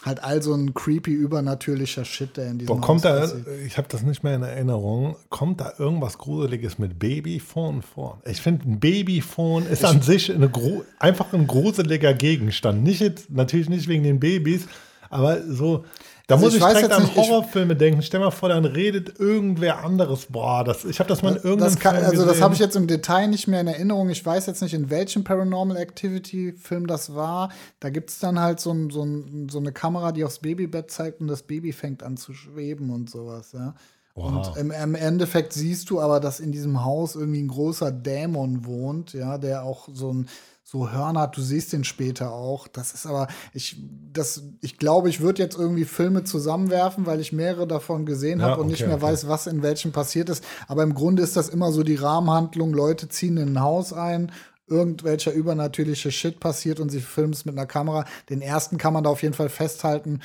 halt 0.04 0.22
all 0.22 0.42
so 0.42 0.54
ein 0.54 0.74
creepy, 0.74 1.12
übernatürlicher 1.12 2.04
Shit, 2.04 2.36
der 2.36 2.48
in 2.48 2.58
diesem 2.58 2.74
Boah, 2.74 2.80
kommt 2.80 3.04
Haus 3.04 3.34
da, 3.44 3.50
ich 3.66 3.76
habe 3.76 3.88
das 3.90 4.02
nicht 4.02 4.22
mehr 4.22 4.34
in 4.34 4.42
Erinnerung, 4.42 5.16
kommt 5.30 5.60
da 5.60 5.72
irgendwas 5.78 6.18
Gruseliges 6.18 6.78
mit 6.78 6.98
Babyphone 6.98 7.82
vor? 7.82 8.20
Ich 8.24 8.40
finde, 8.40 8.68
ein 8.68 8.80
Babyphone 8.80 9.66
ist 9.66 9.82
ich 9.82 9.88
an 9.88 10.02
sich 10.02 10.32
eine, 10.32 10.50
einfach 10.98 11.32
ein 11.32 11.46
gruseliger 11.46 12.14
Gegenstand. 12.14 12.84
Nicht 12.84 13.00
jetzt, 13.00 13.30
natürlich 13.30 13.68
nicht 13.68 13.88
wegen 13.88 14.04
den 14.04 14.20
Babys, 14.20 14.66
aber 15.10 15.42
so 15.42 15.84
da 16.26 16.34
also 16.34 16.46
muss 16.46 16.54
ich, 16.54 16.60
ich 16.60 16.66
direkt 16.66 16.92
an 16.92 17.14
Horrorfilme 17.14 17.74
ich, 17.74 17.78
denken. 17.78 18.02
Stell 18.02 18.18
mal 18.18 18.32
vor, 18.32 18.48
dann 18.48 18.64
redet 18.64 19.20
irgendwer 19.20 19.84
anderes. 19.84 20.26
Boah, 20.26 20.64
das, 20.64 20.84
ich 20.84 20.98
habe 20.98 21.08
das 21.08 21.22
mal 21.22 21.30
in 21.30 21.36
irgendeinem 21.36 21.74
das 21.74 21.78
kann, 21.78 21.94
Film 21.94 22.06
Also 22.06 22.26
das 22.26 22.40
habe 22.40 22.52
ich 22.54 22.58
jetzt 22.60 22.74
im 22.74 22.88
Detail 22.88 23.28
nicht 23.28 23.46
mehr 23.46 23.60
in 23.60 23.68
Erinnerung. 23.68 24.10
Ich 24.10 24.26
weiß 24.26 24.46
jetzt 24.46 24.60
nicht, 24.60 24.74
in 24.74 24.90
welchem 24.90 25.22
Paranormal 25.22 25.76
Activity 25.76 26.52
Film 26.52 26.88
das 26.88 27.14
war. 27.14 27.50
Da 27.78 27.90
gibt 27.90 28.10
es 28.10 28.18
dann 28.18 28.40
halt 28.40 28.58
so, 28.58 28.72
ein, 28.72 28.90
so, 28.90 29.04
ein, 29.04 29.48
so, 29.48 29.58
eine 29.58 29.70
Kamera, 29.70 30.10
die 30.10 30.24
aufs 30.24 30.40
Babybett 30.40 30.90
zeigt 30.90 31.20
und 31.20 31.28
das 31.28 31.44
Baby 31.44 31.72
fängt 31.72 32.02
an 32.02 32.16
zu 32.16 32.34
schweben 32.34 32.90
und 32.90 33.08
sowas, 33.08 33.52
ja. 33.52 33.74
Wow. 34.16 34.48
Und 34.48 34.56
im, 34.56 34.70
im, 34.70 34.94
Endeffekt 34.94 35.52
siehst 35.52 35.90
du 35.90 36.00
aber, 36.00 36.20
dass 36.20 36.40
in 36.40 36.50
diesem 36.50 36.82
Haus 36.82 37.16
irgendwie 37.16 37.42
ein 37.42 37.48
großer 37.48 37.92
Dämon 37.92 38.64
wohnt, 38.64 39.12
ja, 39.12 39.36
der 39.36 39.62
auch 39.62 39.88
so 39.92 40.10
ein 40.10 40.28
so 40.68 40.90
Hörner. 40.90 41.28
Du 41.28 41.40
siehst 41.40 41.72
den 41.72 41.84
später 41.84 42.32
auch. 42.32 42.66
Das 42.66 42.92
ist 42.92 43.06
aber, 43.06 43.28
ich, 43.52 43.76
das, 44.12 44.42
ich 44.60 44.78
glaube, 44.78 45.08
ich 45.08 45.20
würde 45.20 45.40
jetzt 45.40 45.56
irgendwie 45.56 45.84
Filme 45.84 46.24
zusammenwerfen, 46.24 47.06
weil 47.06 47.20
ich 47.20 47.32
mehrere 47.32 47.68
davon 47.68 48.04
gesehen 48.04 48.42
habe 48.42 48.50
ja, 48.50 48.54
okay, 48.56 48.62
und 48.62 48.70
nicht 48.72 48.84
mehr 48.84 48.96
okay. 48.96 49.04
weiß, 49.04 49.28
was 49.28 49.46
in 49.46 49.62
welchem 49.62 49.92
passiert 49.92 50.28
ist. 50.28 50.44
Aber 50.66 50.82
im 50.82 50.94
Grunde 50.94 51.22
ist 51.22 51.36
das 51.36 51.48
immer 51.48 51.70
so 51.70 51.84
die 51.84 51.94
Rahmenhandlung. 51.94 52.74
Leute 52.74 53.08
ziehen 53.08 53.36
in 53.36 53.54
ein 53.54 53.60
Haus 53.60 53.92
ein 53.92 54.32
irgendwelcher 54.66 55.32
übernatürliche 55.32 56.10
Shit 56.10 56.40
passiert 56.40 56.80
und 56.80 56.88
sie 56.88 57.00
filmen 57.00 57.32
es 57.32 57.44
mit 57.44 57.56
einer 57.56 57.66
Kamera. 57.66 58.04
Den 58.28 58.42
ersten 58.42 58.76
kann 58.76 58.92
man 58.92 59.04
da 59.04 59.10
auf 59.10 59.22
jeden 59.22 59.34
Fall 59.34 59.48
festhalten. 59.48 60.20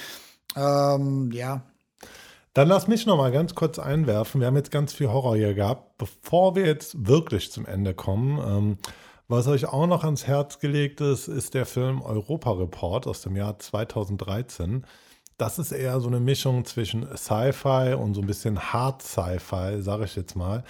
Ähm, 0.56 1.32
ja. 1.32 1.62
Dann 2.56 2.68
lass 2.68 2.88
mich 2.88 3.06
noch 3.06 3.18
mal 3.18 3.32
ganz 3.32 3.54
kurz 3.54 3.78
einwerfen. 3.78 4.42
Wir 4.42 4.48
haben 4.48 4.56
jetzt 4.56 4.72
ganz 4.72 4.94
viel 4.94 5.10
Horror 5.10 5.36
hier 5.36 5.54
gehabt. 5.54 6.00
Bevor 6.00 6.56
wir 6.56 6.66
jetzt 6.66 7.08
wirklich 7.08 7.52
zum 7.52 7.68
Ende 7.68 7.94
kommen, 7.94 8.40
ähm, 8.40 8.78
was 9.32 9.48
euch 9.48 9.66
auch 9.66 9.88
noch 9.88 10.04
ans 10.04 10.28
Herz 10.28 10.60
gelegt 10.60 11.00
ist, 11.00 11.30
ist 11.30 11.54
der 11.54 11.66
Film 11.66 12.02
Europa 12.02 12.52
Report 12.52 13.08
aus 13.08 13.22
dem 13.22 13.38
Jahr 13.38 13.58
2013. 13.58 14.86
Das 15.38 15.58
ist 15.58 15.72
eher 15.72 16.02
so 16.02 16.08
eine 16.08 16.20
Mischung 16.20 16.66
zwischen 16.66 17.08
Sci-Fi 17.16 17.94
und 17.94 18.14
so 18.14 18.22
ein 18.22 18.28
bisschen 18.28 18.60
Hard 18.60 19.02
Sci-Fi, 19.02 19.82
sage 19.82 20.04
ich 20.04 20.18
jetzt 20.18 20.36
mal. 20.36 20.66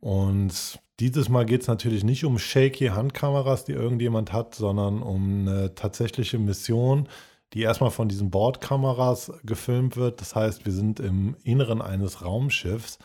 Und 0.00 0.80
dieses 0.98 1.28
Mal 1.28 1.44
geht 1.44 1.60
es 1.60 1.68
natürlich 1.68 2.02
nicht 2.02 2.24
um 2.24 2.38
shaky 2.38 2.86
Handkameras, 2.86 3.66
die 3.66 3.72
irgendjemand 3.72 4.32
hat, 4.32 4.54
sondern 4.54 5.02
um 5.02 5.46
eine 5.46 5.74
tatsächliche 5.74 6.38
Mission, 6.38 7.06
die 7.52 7.60
erstmal 7.60 7.90
von 7.90 8.08
diesen 8.08 8.30
Bordkameras 8.30 9.30
gefilmt 9.44 9.98
wird. 9.98 10.22
Das 10.22 10.34
heißt, 10.34 10.64
wir 10.64 10.72
sind 10.72 11.00
im 11.00 11.36
Inneren 11.44 11.82
eines 11.82 12.24
Raumschiffs. 12.24 12.98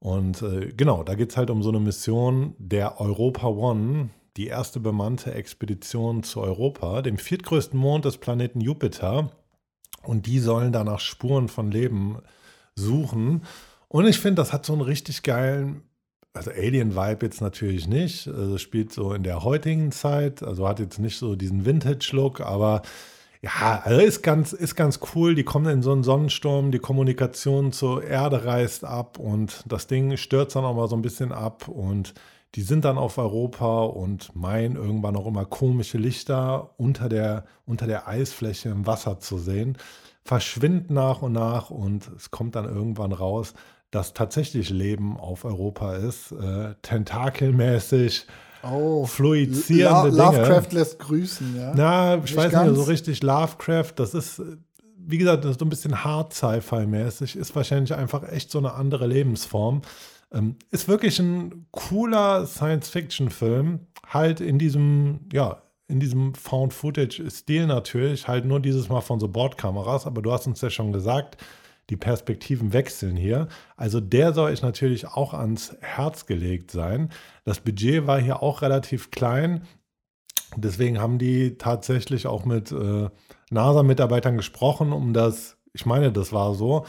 Und 0.00 0.40
äh, 0.40 0.72
genau, 0.74 1.02
da 1.02 1.14
geht 1.16 1.30
es 1.30 1.36
halt 1.36 1.50
um 1.50 1.62
so 1.62 1.68
eine 1.68 1.80
Mission 1.80 2.54
der 2.58 2.98
Europa 2.98 3.48
One, 3.48 4.08
die 4.38 4.46
erste 4.46 4.78
bemannte 4.78 5.34
Expedition 5.34 6.22
zu 6.22 6.40
Europa, 6.40 7.02
dem 7.02 7.18
viertgrößten 7.18 7.78
Mond 7.78 8.04
des 8.04 8.18
Planeten 8.18 8.60
Jupiter. 8.60 9.32
Und 10.04 10.26
die 10.26 10.38
sollen 10.38 10.72
danach 10.72 11.00
Spuren 11.00 11.48
von 11.48 11.72
Leben 11.72 12.18
suchen. 12.76 13.42
Und 13.88 14.06
ich 14.06 14.20
finde, 14.20 14.36
das 14.36 14.52
hat 14.52 14.64
so 14.64 14.74
einen 14.74 14.82
richtig 14.82 15.24
geilen, 15.24 15.82
also 16.34 16.52
Alien-Vibe 16.52 17.26
jetzt 17.26 17.40
natürlich 17.40 17.88
nicht. 17.88 18.28
Also 18.28 18.58
spielt 18.58 18.92
so 18.92 19.12
in 19.12 19.24
der 19.24 19.42
heutigen 19.42 19.90
Zeit, 19.90 20.42
also 20.44 20.68
hat 20.68 20.78
jetzt 20.78 21.00
nicht 21.00 21.18
so 21.18 21.34
diesen 21.34 21.66
Vintage-Look, 21.66 22.40
aber 22.40 22.82
ja, 23.42 23.82
also 23.84 24.00
ist 24.00 24.22
ganz, 24.22 24.52
ist 24.52 24.76
ganz 24.76 25.00
cool. 25.14 25.34
Die 25.34 25.44
kommen 25.44 25.66
in 25.66 25.82
so 25.82 25.90
einen 25.90 26.04
Sonnensturm, 26.04 26.70
die 26.70 26.78
Kommunikation 26.78 27.72
zur 27.72 28.04
Erde 28.04 28.44
reißt 28.44 28.84
ab 28.84 29.18
und 29.18 29.64
das 29.66 29.88
Ding 29.88 30.16
stürzt 30.16 30.54
dann 30.54 30.64
auch 30.64 30.76
mal 30.76 30.88
so 30.88 30.96
ein 30.96 31.02
bisschen 31.02 31.32
ab 31.32 31.66
und 31.66 32.14
die 32.54 32.62
sind 32.62 32.84
dann 32.84 32.98
auf 32.98 33.18
Europa 33.18 33.82
und 33.82 34.34
meinen 34.34 34.76
irgendwann 34.76 35.16
auch 35.16 35.26
immer 35.26 35.44
komische 35.44 35.98
Lichter 35.98 36.70
unter 36.78 37.08
der, 37.08 37.44
unter 37.66 37.86
der 37.86 38.08
Eisfläche 38.08 38.70
im 38.70 38.86
Wasser 38.86 39.20
zu 39.20 39.38
sehen, 39.38 39.76
verschwinden 40.24 40.94
nach 40.94 41.22
und 41.22 41.32
nach 41.32 41.70
und 41.70 42.10
es 42.16 42.30
kommt 42.30 42.54
dann 42.54 42.64
irgendwann 42.64 43.12
raus, 43.12 43.54
dass 43.90 44.12
tatsächlich 44.12 44.70
Leben 44.70 45.18
auf 45.18 45.44
Europa 45.44 45.96
ist, 45.96 46.32
äh, 46.32 46.74
tentakelmäßig. 46.82 48.26
Oh, 48.62 49.06
fluizierende 49.06 50.10
La 50.10 50.30
Dinge. 50.30 50.42
Lovecraft 50.42 50.72
lässt 50.72 50.98
grüßen, 50.98 51.56
ja. 51.56 51.72
Na, 51.74 52.14
ich 52.16 52.22
nicht 52.22 52.36
weiß 52.36 52.52
ganz. 52.52 52.70
nicht 52.70 52.78
so 52.78 52.84
richtig. 52.84 53.22
Lovecraft, 53.22 53.92
das 53.96 54.14
ist, 54.14 54.42
wie 54.96 55.18
gesagt, 55.18 55.44
das 55.44 55.52
ist 55.52 55.60
so 55.60 55.66
ein 55.66 55.70
bisschen 55.70 56.04
hard 56.04 56.34
Sci-Fi-mäßig, 56.34 57.36
ist 57.36 57.54
wahrscheinlich 57.54 57.94
einfach 57.94 58.28
echt 58.28 58.50
so 58.50 58.58
eine 58.58 58.74
andere 58.74 59.06
Lebensform. 59.06 59.82
Ähm, 60.32 60.56
ist 60.70 60.88
wirklich 60.88 61.18
ein 61.18 61.66
cooler 61.70 62.46
Science-Fiction-Film, 62.46 63.80
halt 64.06 64.40
in 64.40 64.58
diesem, 64.58 65.20
ja, 65.32 65.62
in 65.88 66.00
diesem 66.00 66.34
Found-Footage-Stil 66.34 67.66
natürlich, 67.66 68.28
halt 68.28 68.44
nur 68.44 68.60
dieses 68.60 68.88
Mal 68.88 69.00
von 69.00 69.20
so 69.20 69.28
Bordkameras, 69.28 70.06
aber 70.06 70.20
du 70.20 70.30
hast 70.30 70.46
uns 70.46 70.60
ja 70.60 70.68
schon 70.68 70.92
gesagt, 70.92 71.38
die 71.90 71.96
Perspektiven 71.96 72.74
wechseln 72.74 73.16
hier. 73.16 73.48
Also 73.76 74.00
der 74.00 74.34
soll 74.34 74.52
euch 74.52 74.62
natürlich 74.62 75.06
auch 75.06 75.32
ans 75.32 75.74
Herz 75.80 76.26
gelegt 76.26 76.70
sein. 76.70 77.10
Das 77.44 77.60
Budget 77.60 78.06
war 78.06 78.20
hier 78.20 78.42
auch 78.42 78.60
relativ 78.60 79.10
klein. 79.10 79.66
Deswegen 80.56 81.00
haben 81.00 81.18
die 81.18 81.56
tatsächlich 81.56 82.26
auch 82.26 82.44
mit 82.44 82.72
äh, 82.72 83.08
NASA-Mitarbeitern 83.50 84.36
gesprochen, 84.36 84.92
um 84.92 85.12
das, 85.12 85.56
ich 85.72 85.86
meine, 85.86 86.12
das 86.12 86.32
war 86.32 86.54
so, 86.54 86.84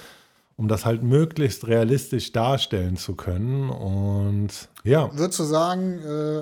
um 0.59 0.67
das 0.67 0.85
halt 0.85 1.03
möglichst 1.03 1.67
realistisch 1.67 2.33
darstellen 2.33 2.97
zu 2.97 3.15
können. 3.15 3.69
Und 3.69 4.49
ja. 4.83 5.09
Würdest 5.17 5.39
du 5.39 5.45
sagen, 5.45 5.99
äh, 5.99 6.41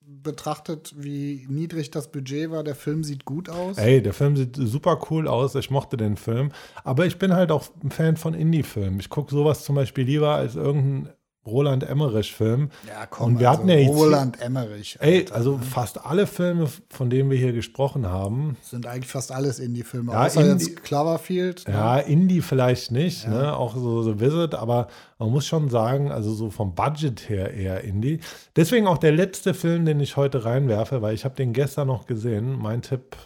betrachtet, 0.00 0.94
wie 0.96 1.44
niedrig 1.48 1.90
das 1.90 2.12
Budget 2.12 2.52
war, 2.52 2.62
der 2.62 2.76
Film 2.76 3.02
sieht 3.02 3.24
gut 3.24 3.48
aus? 3.48 3.76
Ey, 3.76 4.00
der 4.00 4.14
Film 4.14 4.36
sieht 4.36 4.54
super 4.54 5.00
cool 5.10 5.26
aus. 5.26 5.56
Ich 5.56 5.70
mochte 5.70 5.96
den 5.96 6.16
Film. 6.16 6.52
Aber 6.84 7.04
ich 7.04 7.18
bin 7.18 7.34
halt 7.34 7.50
auch 7.50 7.64
ein 7.82 7.90
Fan 7.90 8.16
von 8.16 8.32
Indie-Filmen. 8.32 9.00
Ich 9.00 9.10
gucke 9.10 9.34
sowas 9.34 9.64
zum 9.64 9.74
Beispiel 9.74 10.04
lieber 10.04 10.36
als 10.36 10.54
irgendein 10.54 11.12
Roland 11.48 11.82
Emmerich-Film. 11.88 12.70
Ja, 12.86 13.06
komm, 13.06 13.32
Und 13.34 13.40
wir 13.40 13.48
also 13.50 13.60
hatten 13.62 13.68
ja 13.70 13.86
Roland 13.88 14.40
Emmerich. 14.40 14.96
Ey, 15.00 15.18
Alter, 15.20 15.34
also 15.34 15.56
ne? 15.56 15.62
fast 15.62 16.04
alle 16.04 16.26
Filme, 16.26 16.68
von 16.90 17.10
denen 17.10 17.30
wir 17.30 17.38
hier 17.38 17.52
gesprochen 17.52 18.06
haben, 18.06 18.56
sind 18.62 18.86
eigentlich 18.86 19.10
fast 19.10 19.32
alles 19.32 19.58
Indie-Filme. 19.58 20.12
Ja, 20.12 20.26
außer 20.26 20.40
Indie- 20.40 20.66
jetzt 20.70 20.82
Cloverfield. 20.84 21.66
ne? 21.68 21.74
Ja, 21.74 21.98
Indie 21.98 22.40
vielleicht 22.40 22.92
nicht, 22.92 23.24
Ja. 23.24 23.30
ne? 23.30 23.56
auch 23.56 23.74
so 23.76 24.02
The 24.02 24.20
Visit, 24.20 24.54
aber 24.54 24.88
man 25.18 25.30
muss 25.30 25.46
schon 25.46 25.68
sagen, 25.68 26.10
also 26.12 26.32
so 26.32 26.50
vom 26.50 26.74
Budget 26.74 27.28
her 27.28 27.52
eher 27.54 27.82
Indie. 27.84 28.20
Deswegen 28.56 28.86
auch 28.86 28.98
der 28.98 29.12
letzte 29.12 29.54
Film, 29.54 29.84
den 29.84 30.00
ich 30.00 30.16
heute 30.16 30.44
reinwerfe, 30.44 31.02
weil 31.02 31.14
ich 31.14 31.24
habe 31.24 31.34
den 31.34 31.52
gestern 31.52 31.88
noch 31.88 32.06
gesehen. 32.06 32.56
Mein 32.58 32.82
Tipp, 32.82 33.16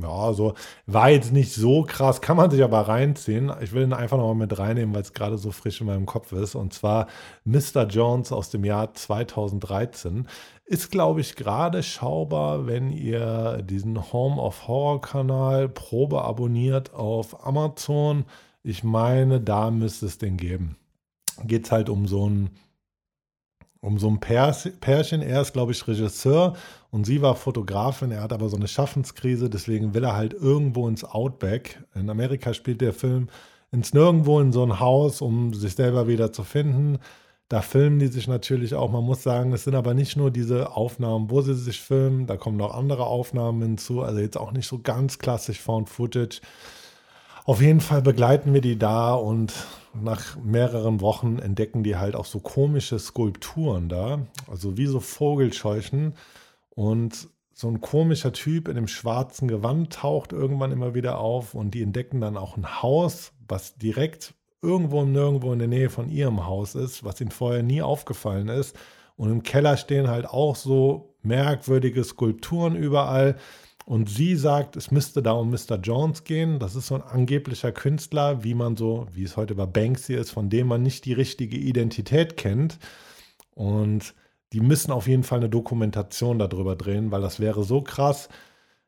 ja, 0.00 0.32
so 0.32 0.54
war 0.86 1.10
jetzt 1.10 1.32
nicht 1.32 1.52
so 1.52 1.82
krass, 1.82 2.20
kann 2.20 2.36
man 2.36 2.50
sich 2.50 2.62
aber 2.62 2.80
reinziehen. 2.88 3.52
Ich 3.60 3.72
will 3.72 3.82
ihn 3.82 3.92
einfach 3.92 4.16
noch 4.16 4.28
mal 4.28 4.34
mit 4.34 4.58
reinnehmen, 4.58 4.94
weil 4.94 5.02
es 5.02 5.12
gerade 5.12 5.38
so 5.38 5.50
frisch 5.50 5.80
in 5.80 5.86
meinem 5.86 6.06
Kopf 6.06 6.32
ist. 6.32 6.54
Und 6.54 6.72
zwar 6.72 7.06
Mr. 7.44 7.86
Jones 7.86 8.32
aus 8.32 8.50
dem 8.50 8.64
Jahr 8.64 8.94
2013. 8.94 10.26
Ist, 10.64 10.90
glaube 10.90 11.20
ich, 11.20 11.36
gerade 11.36 11.82
schaubar, 11.82 12.66
wenn 12.66 12.90
ihr 12.90 13.62
diesen 13.62 14.12
Home 14.12 14.40
of 14.40 14.68
Horror 14.68 15.00
Kanal 15.00 15.68
Probe 15.68 16.22
abonniert 16.22 16.94
auf 16.94 17.46
Amazon. 17.46 18.24
Ich 18.62 18.84
meine, 18.84 19.40
da 19.40 19.70
müsste 19.70 20.06
es 20.06 20.18
den 20.18 20.36
geben. 20.36 20.76
Geht 21.44 21.66
es 21.66 21.72
halt 21.72 21.88
um 21.88 22.06
so 22.06 22.28
ein, 22.28 22.50
um 23.80 23.98
so 23.98 24.08
ein 24.08 24.20
Pärchen. 24.20 25.22
Er 25.22 25.42
ist, 25.42 25.52
glaube 25.52 25.72
ich, 25.72 25.86
Regisseur 25.86 26.54
und 26.92 27.04
sie 27.04 27.22
war 27.22 27.34
Fotografin. 27.34 28.12
Er 28.12 28.22
hat 28.22 28.34
aber 28.34 28.50
so 28.50 28.56
eine 28.56 28.68
Schaffenskrise, 28.68 29.48
deswegen 29.48 29.94
will 29.94 30.04
er 30.04 30.14
halt 30.14 30.34
irgendwo 30.34 30.86
ins 30.88 31.04
Outback. 31.04 31.82
In 31.94 32.10
Amerika 32.10 32.52
spielt 32.52 32.82
der 32.82 32.92
Film 32.92 33.28
ins 33.72 33.94
Nirgendwo 33.94 34.38
in 34.40 34.52
so 34.52 34.62
ein 34.62 34.78
Haus, 34.78 35.22
um 35.22 35.54
sich 35.54 35.74
selber 35.74 36.06
wieder 36.06 36.32
zu 36.32 36.44
finden. 36.44 36.98
Da 37.48 37.62
filmen 37.62 37.98
die 37.98 38.08
sich 38.08 38.28
natürlich 38.28 38.74
auch. 38.74 38.90
Man 38.90 39.04
muss 39.04 39.22
sagen, 39.22 39.54
es 39.54 39.64
sind 39.64 39.74
aber 39.74 39.94
nicht 39.94 40.18
nur 40.18 40.30
diese 40.30 40.76
Aufnahmen, 40.76 41.30
wo 41.30 41.40
sie 41.40 41.54
sich 41.54 41.80
filmen, 41.80 42.26
da 42.26 42.36
kommen 42.36 42.58
noch 42.58 42.74
andere 42.74 43.06
Aufnahmen 43.06 43.62
hinzu. 43.62 44.02
Also 44.02 44.20
jetzt 44.20 44.36
auch 44.36 44.52
nicht 44.52 44.68
so 44.68 44.78
ganz 44.78 45.18
klassisch 45.18 45.60
Found 45.60 45.88
Footage. 45.88 46.42
Auf 47.46 47.62
jeden 47.62 47.80
Fall 47.80 48.02
begleiten 48.02 48.52
wir 48.52 48.60
die 48.60 48.78
da 48.78 49.14
und 49.14 49.54
nach 49.94 50.36
mehreren 50.36 51.00
Wochen 51.00 51.38
entdecken 51.38 51.82
die 51.82 51.96
halt 51.96 52.16
auch 52.16 52.26
so 52.26 52.38
komische 52.38 52.98
Skulpturen 52.98 53.88
da. 53.88 54.26
Also 54.50 54.76
wie 54.76 54.86
so 54.86 55.00
Vogelscheuchen. 55.00 56.14
Und 56.74 57.28
so 57.52 57.68
ein 57.68 57.80
komischer 57.80 58.32
Typ 58.32 58.68
in 58.68 58.74
dem 58.74 58.88
schwarzen 58.88 59.46
Gewand 59.46 59.92
taucht 59.92 60.32
irgendwann 60.32 60.72
immer 60.72 60.94
wieder 60.94 61.18
auf 61.18 61.54
und 61.54 61.74
die 61.74 61.82
entdecken 61.82 62.20
dann 62.20 62.36
auch 62.36 62.56
ein 62.56 62.82
Haus, 62.82 63.32
was 63.46 63.76
direkt 63.76 64.34
irgendwo 64.62 65.00
und 65.00 65.12
nirgendwo 65.12 65.52
in 65.52 65.58
der 65.58 65.68
Nähe 65.68 65.90
von 65.90 66.08
ihrem 66.08 66.46
Haus 66.46 66.74
ist, 66.74 67.04
was 67.04 67.20
ihnen 67.20 67.30
vorher 67.30 67.62
nie 67.62 67.82
aufgefallen 67.82 68.48
ist. 68.48 68.76
Und 69.16 69.30
im 69.30 69.42
Keller 69.42 69.76
stehen 69.76 70.08
halt 70.08 70.26
auch 70.26 70.56
so 70.56 71.14
merkwürdige 71.22 72.02
Skulpturen 72.04 72.76
überall. 72.76 73.36
Und 73.84 74.08
sie 74.08 74.36
sagt, 74.36 74.76
es 74.76 74.90
müsste 74.90 75.22
da 75.22 75.32
um 75.32 75.50
Mr. 75.50 75.76
Jones 75.82 76.24
gehen. 76.24 76.58
Das 76.60 76.76
ist 76.76 76.86
so 76.86 76.94
ein 76.94 77.02
angeblicher 77.02 77.72
Künstler, 77.72 78.44
wie 78.44 78.54
man 78.54 78.76
so, 78.76 79.08
wie 79.12 79.24
es 79.24 79.36
heute 79.36 79.56
bei 79.56 79.66
Banksy 79.66 80.14
ist, 80.14 80.30
von 80.30 80.48
dem 80.48 80.68
man 80.68 80.82
nicht 80.82 81.04
die 81.04 81.12
richtige 81.12 81.56
Identität 81.56 82.36
kennt. 82.36 82.78
Und 83.54 84.14
die 84.52 84.60
müssen 84.60 84.92
auf 84.92 85.08
jeden 85.08 85.22
Fall 85.22 85.38
eine 85.38 85.48
Dokumentation 85.48 86.38
darüber 86.38 86.76
drehen, 86.76 87.10
weil 87.10 87.22
das 87.22 87.40
wäre 87.40 87.64
so 87.64 87.82
krass. 87.82 88.28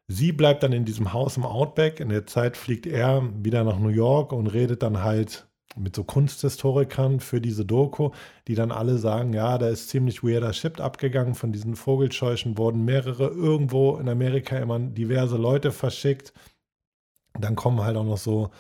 Sie 0.07 0.33
bleibt 0.33 0.62
dann 0.62 0.73
in 0.73 0.85
diesem 0.85 1.12
Haus 1.12 1.37
im 1.37 1.45
Outback. 1.47 2.01
In 2.01 2.11
der 2.11 2.27
Zeit 2.27 2.57
fliegt 2.57 2.87
er 2.87 3.23
wieder 3.43 3.65
nach 3.65 3.79
New 3.79 3.89
York 3.89 4.33
und 4.33 4.49
redet 4.49 4.83
dann 4.83 5.03
halt 5.03 5.47
mit 5.77 5.97
so 5.97 6.05
Kunsthistorikern 6.05 7.21
für 7.21 7.41
diese 7.41 7.65
Doku, 7.65 8.11
die 8.47 8.55
dann 8.55 8.71
alle 8.71 8.99
sagen, 8.99 9.33
ja, 9.33 9.59
da 9.59 9.69
ist 9.69 9.89
ziemlich 9.89 10.23
weirder 10.23 10.53
Shit 10.53 10.81
abgegangen. 10.81 11.35
Von 11.35 11.53
diesen 11.53 11.75
Vogelscheuchen 11.75 12.59
wurden 12.59 12.85
mehrere 12.85 13.29
irgendwo 13.29 13.97
in 13.97 14.09
Amerika 14.09 14.57
immer 14.59 14.79
diverse 14.79 15.37
Leute 15.37 15.73
verschickt. 15.73 16.33
Dann 17.39 17.57
kommen 17.57 17.81
halt 17.81 17.97
auch 17.97 18.05
noch 18.05 18.19
so, 18.19 18.51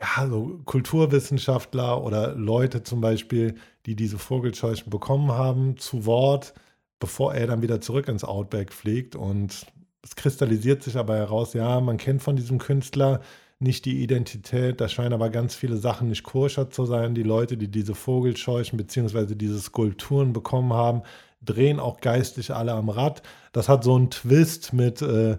ja, 0.00 0.28
so 0.28 0.60
Kulturwissenschaftler 0.64 2.02
oder 2.02 2.34
Leute 2.34 2.82
zum 2.82 3.00
Beispiel, 3.00 3.56
die 3.86 3.96
diese 3.96 4.18
Vogelscheuchen 4.18 4.90
bekommen 4.90 5.32
haben, 5.32 5.76
zu 5.76 6.06
Wort, 6.06 6.54
bevor 7.00 7.34
er 7.34 7.46
dann 7.46 7.62
wieder 7.62 7.80
zurück 7.80 8.08
ins 8.08 8.24
Outback 8.24 8.72
fliegt. 8.72 9.16
Und 9.16 9.66
es 10.02 10.16
kristallisiert 10.16 10.82
sich 10.82 10.96
aber 10.96 11.16
heraus, 11.16 11.52
ja, 11.54 11.80
man 11.80 11.96
kennt 11.96 12.22
von 12.22 12.36
diesem 12.36 12.58
Künstler 12.58 13.20
nicht 13.60 13.84
die 13.86 14.02
Identität, 14.02 14.80
da 14.80 14.88
scheinen 14.88 15.14
aber 15.14 15.30
ganz 15.30 15.56
viele 15.56 15.76
Sachen 15.78 16.08
nicht 16.08 16.22
koscher 16.22 16.70
zu 16.70 16.86
sein. 16.86 17.14
Die 17.14 17.24
Leute, 17.24 17.56
die 17.56 17.68
diese 17.68 17.94
Vogelscheuchen 17.96 18.76
bzw. 18.76 19.34
diese 19.34 19.58
Skulpturen 19.60 20.32
bekommen 20.32 20.72
haben, 20.72 21.02
drehen 21.42 21.80
auch 21.80 22.00
geistig 22.00 22.52
alle 22.54 22.72
am 22.72 22.88
Rad. 22.88 23.22
Das 23.52 23.68
hat 23.68 23.82
so 23.82 23.96
einen 23.96 24.10
Twist 24.10 24.72
mit 24.72 25.02
äh, 25.02 25.38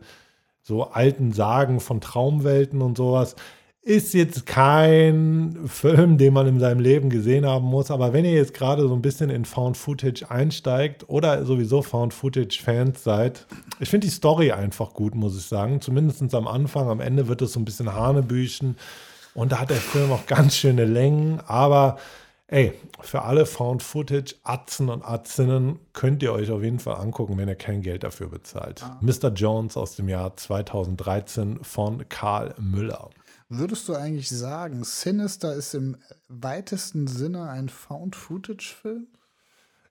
so 0.62 0.84
alten 0.84 1.32
Sagen 1.32 1.80
von 1.80 2.02
Traumwelten 2.02 2.82
und 2.82 2.98
sowas. 2.98 3.36
Ist 3.82 4.14
jetzt 4.14 4.46
kein 4.46 5.58
Film, 5.66 6.18
den 6.18 6.34
man 6.34 6.48
in 6.48 6.60
seinem 6.60 6.82
Leben 6.82 7.10
gesehen 7.10 7.46
haben 7.46 7.66
muss, 7.66 7.92
aber 7.92 8.12
wenn 8.12 8.26
ihr 8.26 8.34
jetzt 8.34 8.54
gerade 8.54 8.86
so 8.86 8.94
ein 8.94 9.02
bisschen 9.02 9.30
in 9.30 9.46
Found 9.46 9.78
Footage 9.78 10.30
einsteigt 10.30 11.08
oder 11.08 11.46
sowieso 11.46 11.82
Found 11.82 12.14
Footage-Fans 12.14 13.02
seid, 13.04 13.48
ich 13.80 13.90
finde 13.90 14.08
die 14.08 14.14
Story 14.14 14.52
einfach 14.52 14.94
gut, 14.94 15.16
muss 15.16 15.38
ich 15.38 15.46
sagen. 15.46 15.80
Zumindest 15.80 16.36
am 16.36 16.48
Anfang, 16.48 16.90
am 16.90 17.00
Ende 17.00 17.30
wird 17.30 17.42
es 17.42 17.54
so 17.54 17.60
ein 17.60 17.66
bisschen 17.66 17.94
Hanebüchen 17.94 18.76
und 19.34 19.54
da 19.54 19.60
hat 19.62 19.70
der 19.70 19.78
Film 19.78 20.12
auch 20.12 20.26
ganz 20.26 20.58
schöne 20.58 20.84
Längen, 20.84 21.40
aber 21.48 21.98
ey, 22.48 22.74
für 23.00 23.22
alle 23.22 23.46
Found 23.46 23.82
Footage 23.82 24.36
Atzen 24.44 24.90
und 24.90 25.06
Atzinnen 25.06 25.80
könnt 25.94 26.22
ihr 26.22 26.34
euch 26.34 26.52
auf 26.52 26.62
jeden 26.62 26.80
Fall 26.80 26.96
angucken, 26.96 27.38
wenn 27.38 27.48
ihr 27.48 27.56
kein 27.56 27.82
Geld 27.82 28.04
dafür 28.04 28.28
bezahlt. 28.28 28.84
Mr. 29.00 29.30
Jones 29.30 29.78
aus 29.78 29.96
dem 29.96 30.10
Jahr 30.10 30.36
2013 30.36 31.60
von 31.64 32.10
Karl 32.10 32.54
Müller. 32.60 33.10
Würdest 33.52 33.90
du 33.90 33.96
eigentlich 33.96 34.30
sagen, 34.30 34.84
Sinister 34.84 35.56
ist 35.56 35.74
im 35.74 35.98
weitesten 36.28 37.08
Sinne 37.08 37.50
ein 37.50 37.68
Found-Footage-Film? 37.68 39.08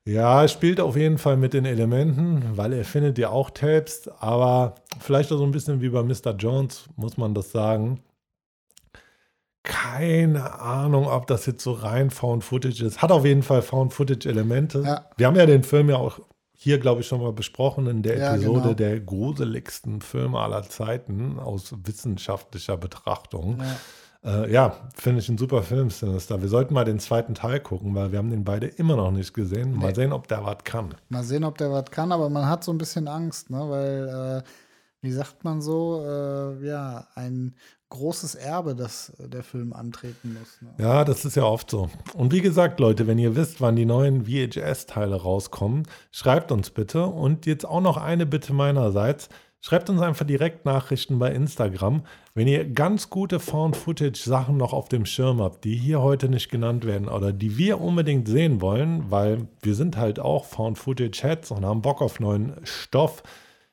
Ja, 0.05 0.43
er 0.43 0.49
spielt 0.49 0.81
auf 0.81 0.97
jeden 0.97 1.19
Fall 1.19 1.37
mit 1.37 1.55
den 1.55 1.65
Elementen, 1.65 2.57
weil 2.57 2.73
er 2.73 2.85
findet 2.85 3.19
ja 3.19 3.31
auch 3.31 3.51
Tapes, 3.51 4.09
aber 4.21 4.77
vielleicht 5.01 5.33
auch 5.33 5.39
so 5.39 5.45
ein 5.45 5.51
bisschen 5.51 5.81
wie 5.81 5.89
bei 5.89 6.05
Mr. 6.05 6.37
Jones, 6.39 6.89
muss 6.95 7.17
man 7.17 7.35
das 7.35 7.51
sagen. 7.51 8.01
Keine 9.65 10.61
Ahnung, 10.61 11.09
ob 11.09 11.27
das 11.27 11.45
jetzt 11.47 11.63
so 11.65 11.73
rein 11.73 12.11
Found 12.11 12.45
Footage 12.45 12.85
ist. 12.85 13.03
Hat 13.03 13.11
auf 13.11 13.27
jeden 13.27 13.43
Fall 13.43 13.61
Found 13.61 13.93
Footage-Elemente. 13.93 14.83
Ja. 14.83 15.05
Wir 15.17 15.27
haben 15.27 15.37
ja 15.37 15.47
den 15.47 15.65
Film 15.65 15.91
ja 15.91 15.97
auch 15.97 16.21
hier, 16.61 16.79
glaube 16.81 17.03
ich, 17.03 17.07
schon 17.07 17.23
mal 17.23 17.33
besprochen 17.33 17.87
in 17.87 18.03
der 18.03 18.19
Ja, 18.19 18.35
Episode 18.35 18.61
genau. 18.63 18.75
der 18.75 18.99
gruseligsten 19.01 20.01
Filme 20.01 20.41
aller 20.41 20.65
Zeiten 20.65 21.39
aus 21.39 21.73
wissenschaftlicher 21.85 22.77
Betrachtung. 22.77 23.59
Ja. 24.25 24.43
Äh, 24.45 24.53
ja, 24.53 24.75
finde 24.97 25.21
ich 25.21 25.29
ein 25.29 25.39
super 25.39 25.63
Film, 25.63 25.91
Sinister. 25.91 26.43
Wir 26.43 26.49
sollten 26.49 26.75
mal 26.75 26.85
den 26.85 26.99
zweiten 26.99 27.35
Teil 27.37 27.61
gucken, 27.61 27.95
weil 27.95 28.11
wir 28.11 28.19
haben 28.19 28.31
den 28.31 28.43
beide 28.43 28.67
immer 28.67 28.97
noch 28.97 29.13
nicht 29.13 29.33
gesehen. 29.35 29.73
Mal 29.73 29.91
Nee. 29.91 29.95
sehen, 29.95 30.13
ob 30.13 30.27
der 30.27 30.45
was 30.45 30.65
kann. 30.65 30.97
Mal 31.09 31.23
sehen, 31.23 31.45
ob 31.45 31.57
der 31.59 31.71
was 31.71 31.85
kann, 31.93 32.11
aber 32.11 32.29
man 32.29 32.49
hat 32.49 32.65
so 32.65 32.73
ein 32.73 32.79
bisschen 32.79 33.07
Angst, 33.07 33.51
ne? 33.51 33.61
weil, 33.71 34.43
äh, 34.45 34.49
wie 35.01 35.13
sagt 35.13 35.45
man 35.45 35.63
so, 35.63 36.03
äh, 36.05 36.67
ja, 36.67 37.07
ein 37.15 37.55
großes 37.91 38.35
Erbe, 38.35 38.75
das 38.75 39.11
äh, 39.19 39.29
der 39.29 39.43
Film 39.43 39.73
antreten 39.73 40.37
muss. 40.39 40.61
Ne? 40.61 40.85
Ja, 40.85 41.05
das 41.05 41.25
ist 41.25 41.37
ja 41.37 41.45
oft 41.45 41.71
so. 41.71 41.91
Und 42.15 42.33
wie 42.33 42.41
gesagt, 42.41 42.81
Leute, 42.81 43.07
wenn 43.07 43.19
ihr 43.19 43.37
wisst, 43.37 43.61
wann 43.61 43.77
die 43.77 43.87
neuen 43.87 44.27
VHS-Teile 44.27 45.17
rauskommen, 45.17 45.87
schreibt 46.11 46.53
uns 46.53 46.71
bitte. 46.71 47.07
Und 47.07 47.47
jetzt 47.47 47.65
auch 47.65 47.81
noch 47.81 47.97
eine 47.97 48.27
Bitte 48.27 48.53
meinerseits. 48.53 49.29
Schreibt 49.61 49.91
uns 49.91 50.01
einfach 50.01 50.25
direkt 50.25 50.67
Nachrichten 50.67 51.19
bei 51.19 51.33
Instagram, 51.33 52.05
wenn 52.33 52.47
ihr 52.47 52.65
ganz 52.65 53.11
gute 53.11 53.41
Found-Footage-Sachen 53.41 54.57
noch 54.57 54.73
auf 54.73 54.89
dem 54.89 55.05
Schirm 55.05 55.43
habt, 55.43 55.65
die 55.65 55.75
hier 55.75 56.01
heute 56.01 56.29
nicht 56.29 56.49
genannt 56.49 56.87
werden 56.87 57.09
oder 57.09 57.33
die 57.33 57.59
wir 57.59 57.81
unbedingt 57.81 58.29
sehen 58.29 58.61
wollen, 58.61 59.11
weil 59.11 59.49
wir 59.61 59.75
sind 59.75 59.97
halt 59.97 60.21
auch 60.21 60.45
Found-Footage-Heads 60.45 61.51
und 61.51 61.65
haben 61.65 61.83
Bock 61.83 62.03
auf 62.03 62.21
neuen 62.21 62.55
Stoff. 62.63 63.25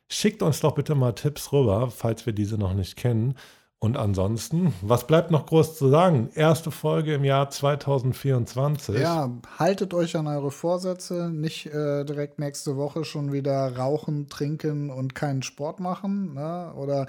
Schickt 0.08 0.42
uns 0.42 0.60
doch 0.60 0.74
bitte 0.74 0.96
mal 0.96 1.14
Tipps 1.14 1.54
rüber, 1.54 1.92
falls 1.92 2.26
wir 2.26 2.34
diese 2.34 2.58
noch 2.58 2.74
nicht 2.74 2.96
kennen. 2.96 3.36
Und 3.80 3.98
ansonsten, 3.98 4.74
was 4.82 5.06
bleibt 5.06 5.32
noch 5.32 5.46
groß 5.46 5.78
zu 5.78 5.90
sagen? 5.90 6.30
Erste 6.34 6.72
Folge 6.72 7.14
im 7.14 7.24
Jahr 7.24 7.50
2024. 7.50 9.00
Ja, 9.00 9.30
haltet 9.60 9.94
euch 9.94 10.16
an 10.16 10.28
eure 10.28 10.50
Vorsätze, 10.50 11.30
nicht 11.30 11.68
äh, 11.68 12.04
direkt 12.04 12.40
nächste 12.40 12.78
Woche 12.78 13.04
schon 13.04 13.32
wieder 13.32 13.76
rauchen, 13.78 14.28
trinken 14.28 14.90
und 14.90 15.14
keinen 15.14 15.44
Sport 15.44 15.80
machen. 15.80 16.34
Ne? 16.34 16.74
Oder 16.76 17.06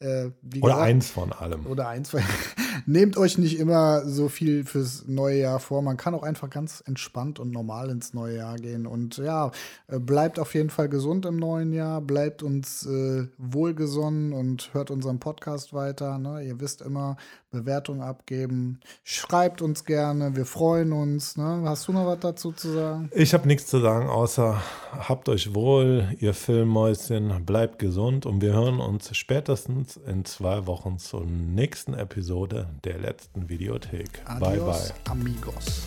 äh, 0.00 0.24
Oder 0.26 0.60
gesagt, 0.60 0.80
eins 0.80 1.10
von 1.10 1.32
allem. 1.32 1.66
Oder 1.66 1.88
eins. 1.88 2.10
von- 2.10 2.20
nehmt 2.86 3.16
euch 3.16 3.38
nicht 3.38 3.58
immer 3.58 4.06
so 4.06 4.28
viel 4.28 4.64
fürs 4.64 5.04
neue 5.06 5.40
Jahr 5.40 5.60
vor. 5.60 5.82
Man 5.82 5.96
kann 5.96 6.14
auch 6.14 6.22
einfach 6.22 6.50
ganz 6.50 6.82
entspannt 6.86 7.38
und 7.38 7.50
normal 7.50 7.90
ins 7.90 8.14
neue 8.14 8.36
Jahr 8.36 8.56
gehen. 8.56 8.86
Und 8.86 9.18
ja, 9.18 9.50
äh, 9.88 9.98
bleibt 9.98 10.38
auf 10.38 10.54
jeden 10.54 10.70
Fall 10.70 10.88
gesund 10.88 11.26
im 11.26 11.36
neuen 11.36 11.72
Jahr, 11.72 12.00
bleibt 12.00 12.42
uns 12.42 12.86
äh, 12.86 13.26
wohlgesonnen 13.38 14.32
und 14.32 14.72
hört 14.72 14.90
unseren 14.90 15.18
Podcast 15.20 15.72
weiter. 15.72 16.18
Ne? 16.18 16.42
Ihr 16.44 16.60
wisst 16.60 16.82
immer, 16.82 17.16
Bewertung 17.50 18.02
abgeben. 18.02 18.80
Schreibt 19.02 19.62
uns 19.62 19.84
gerne, 19.84 20.36
wir 20.36 20.46
freuen 20.46 20.92
uns. 20.92 21.36
Ne? 21.36 21.62
Hast 21.64 21.88
du 21.88 21.92
noch 21.92 22.06
was 22.06 22.20
dazu 22.20 22.52
zu 22.52 22.72
sagen? 22.72 23.10
Ich 23.14 23.34
habe 23.34 23.46
nichts 23.46 23.66
zu 23.66 23.80
sagen, 23.80 24.08
außer 24.08 24.60
habt 24.92 25.28
euch 25.28 25.54
wohl, 25.54 26.14
ihr 26.18 26.34
Filmmäuschen, 26.34 27.44
bleibt 27.44 27.78
gesund 27.78 28.26
und 28.26 28.40
wir 28.40 28.52
hören 28.52 28.80
uns 28.80 29.16
spätestens 29.16 29.96
in 29.96 30.24
zwei 30.24 30.66
Wochen 30.66 30.98
zur 30.98 31.24
nächsten 31.24 31.94
Episode 31.94 32.68
der 32.84 32.98
letzten 32.98 33.48
Videothek. 33.48 34.22
Adios, 34.24 34.40
bye 34.40 34.58
bye. 34.60 34.92
Amigos. 35.10 35.82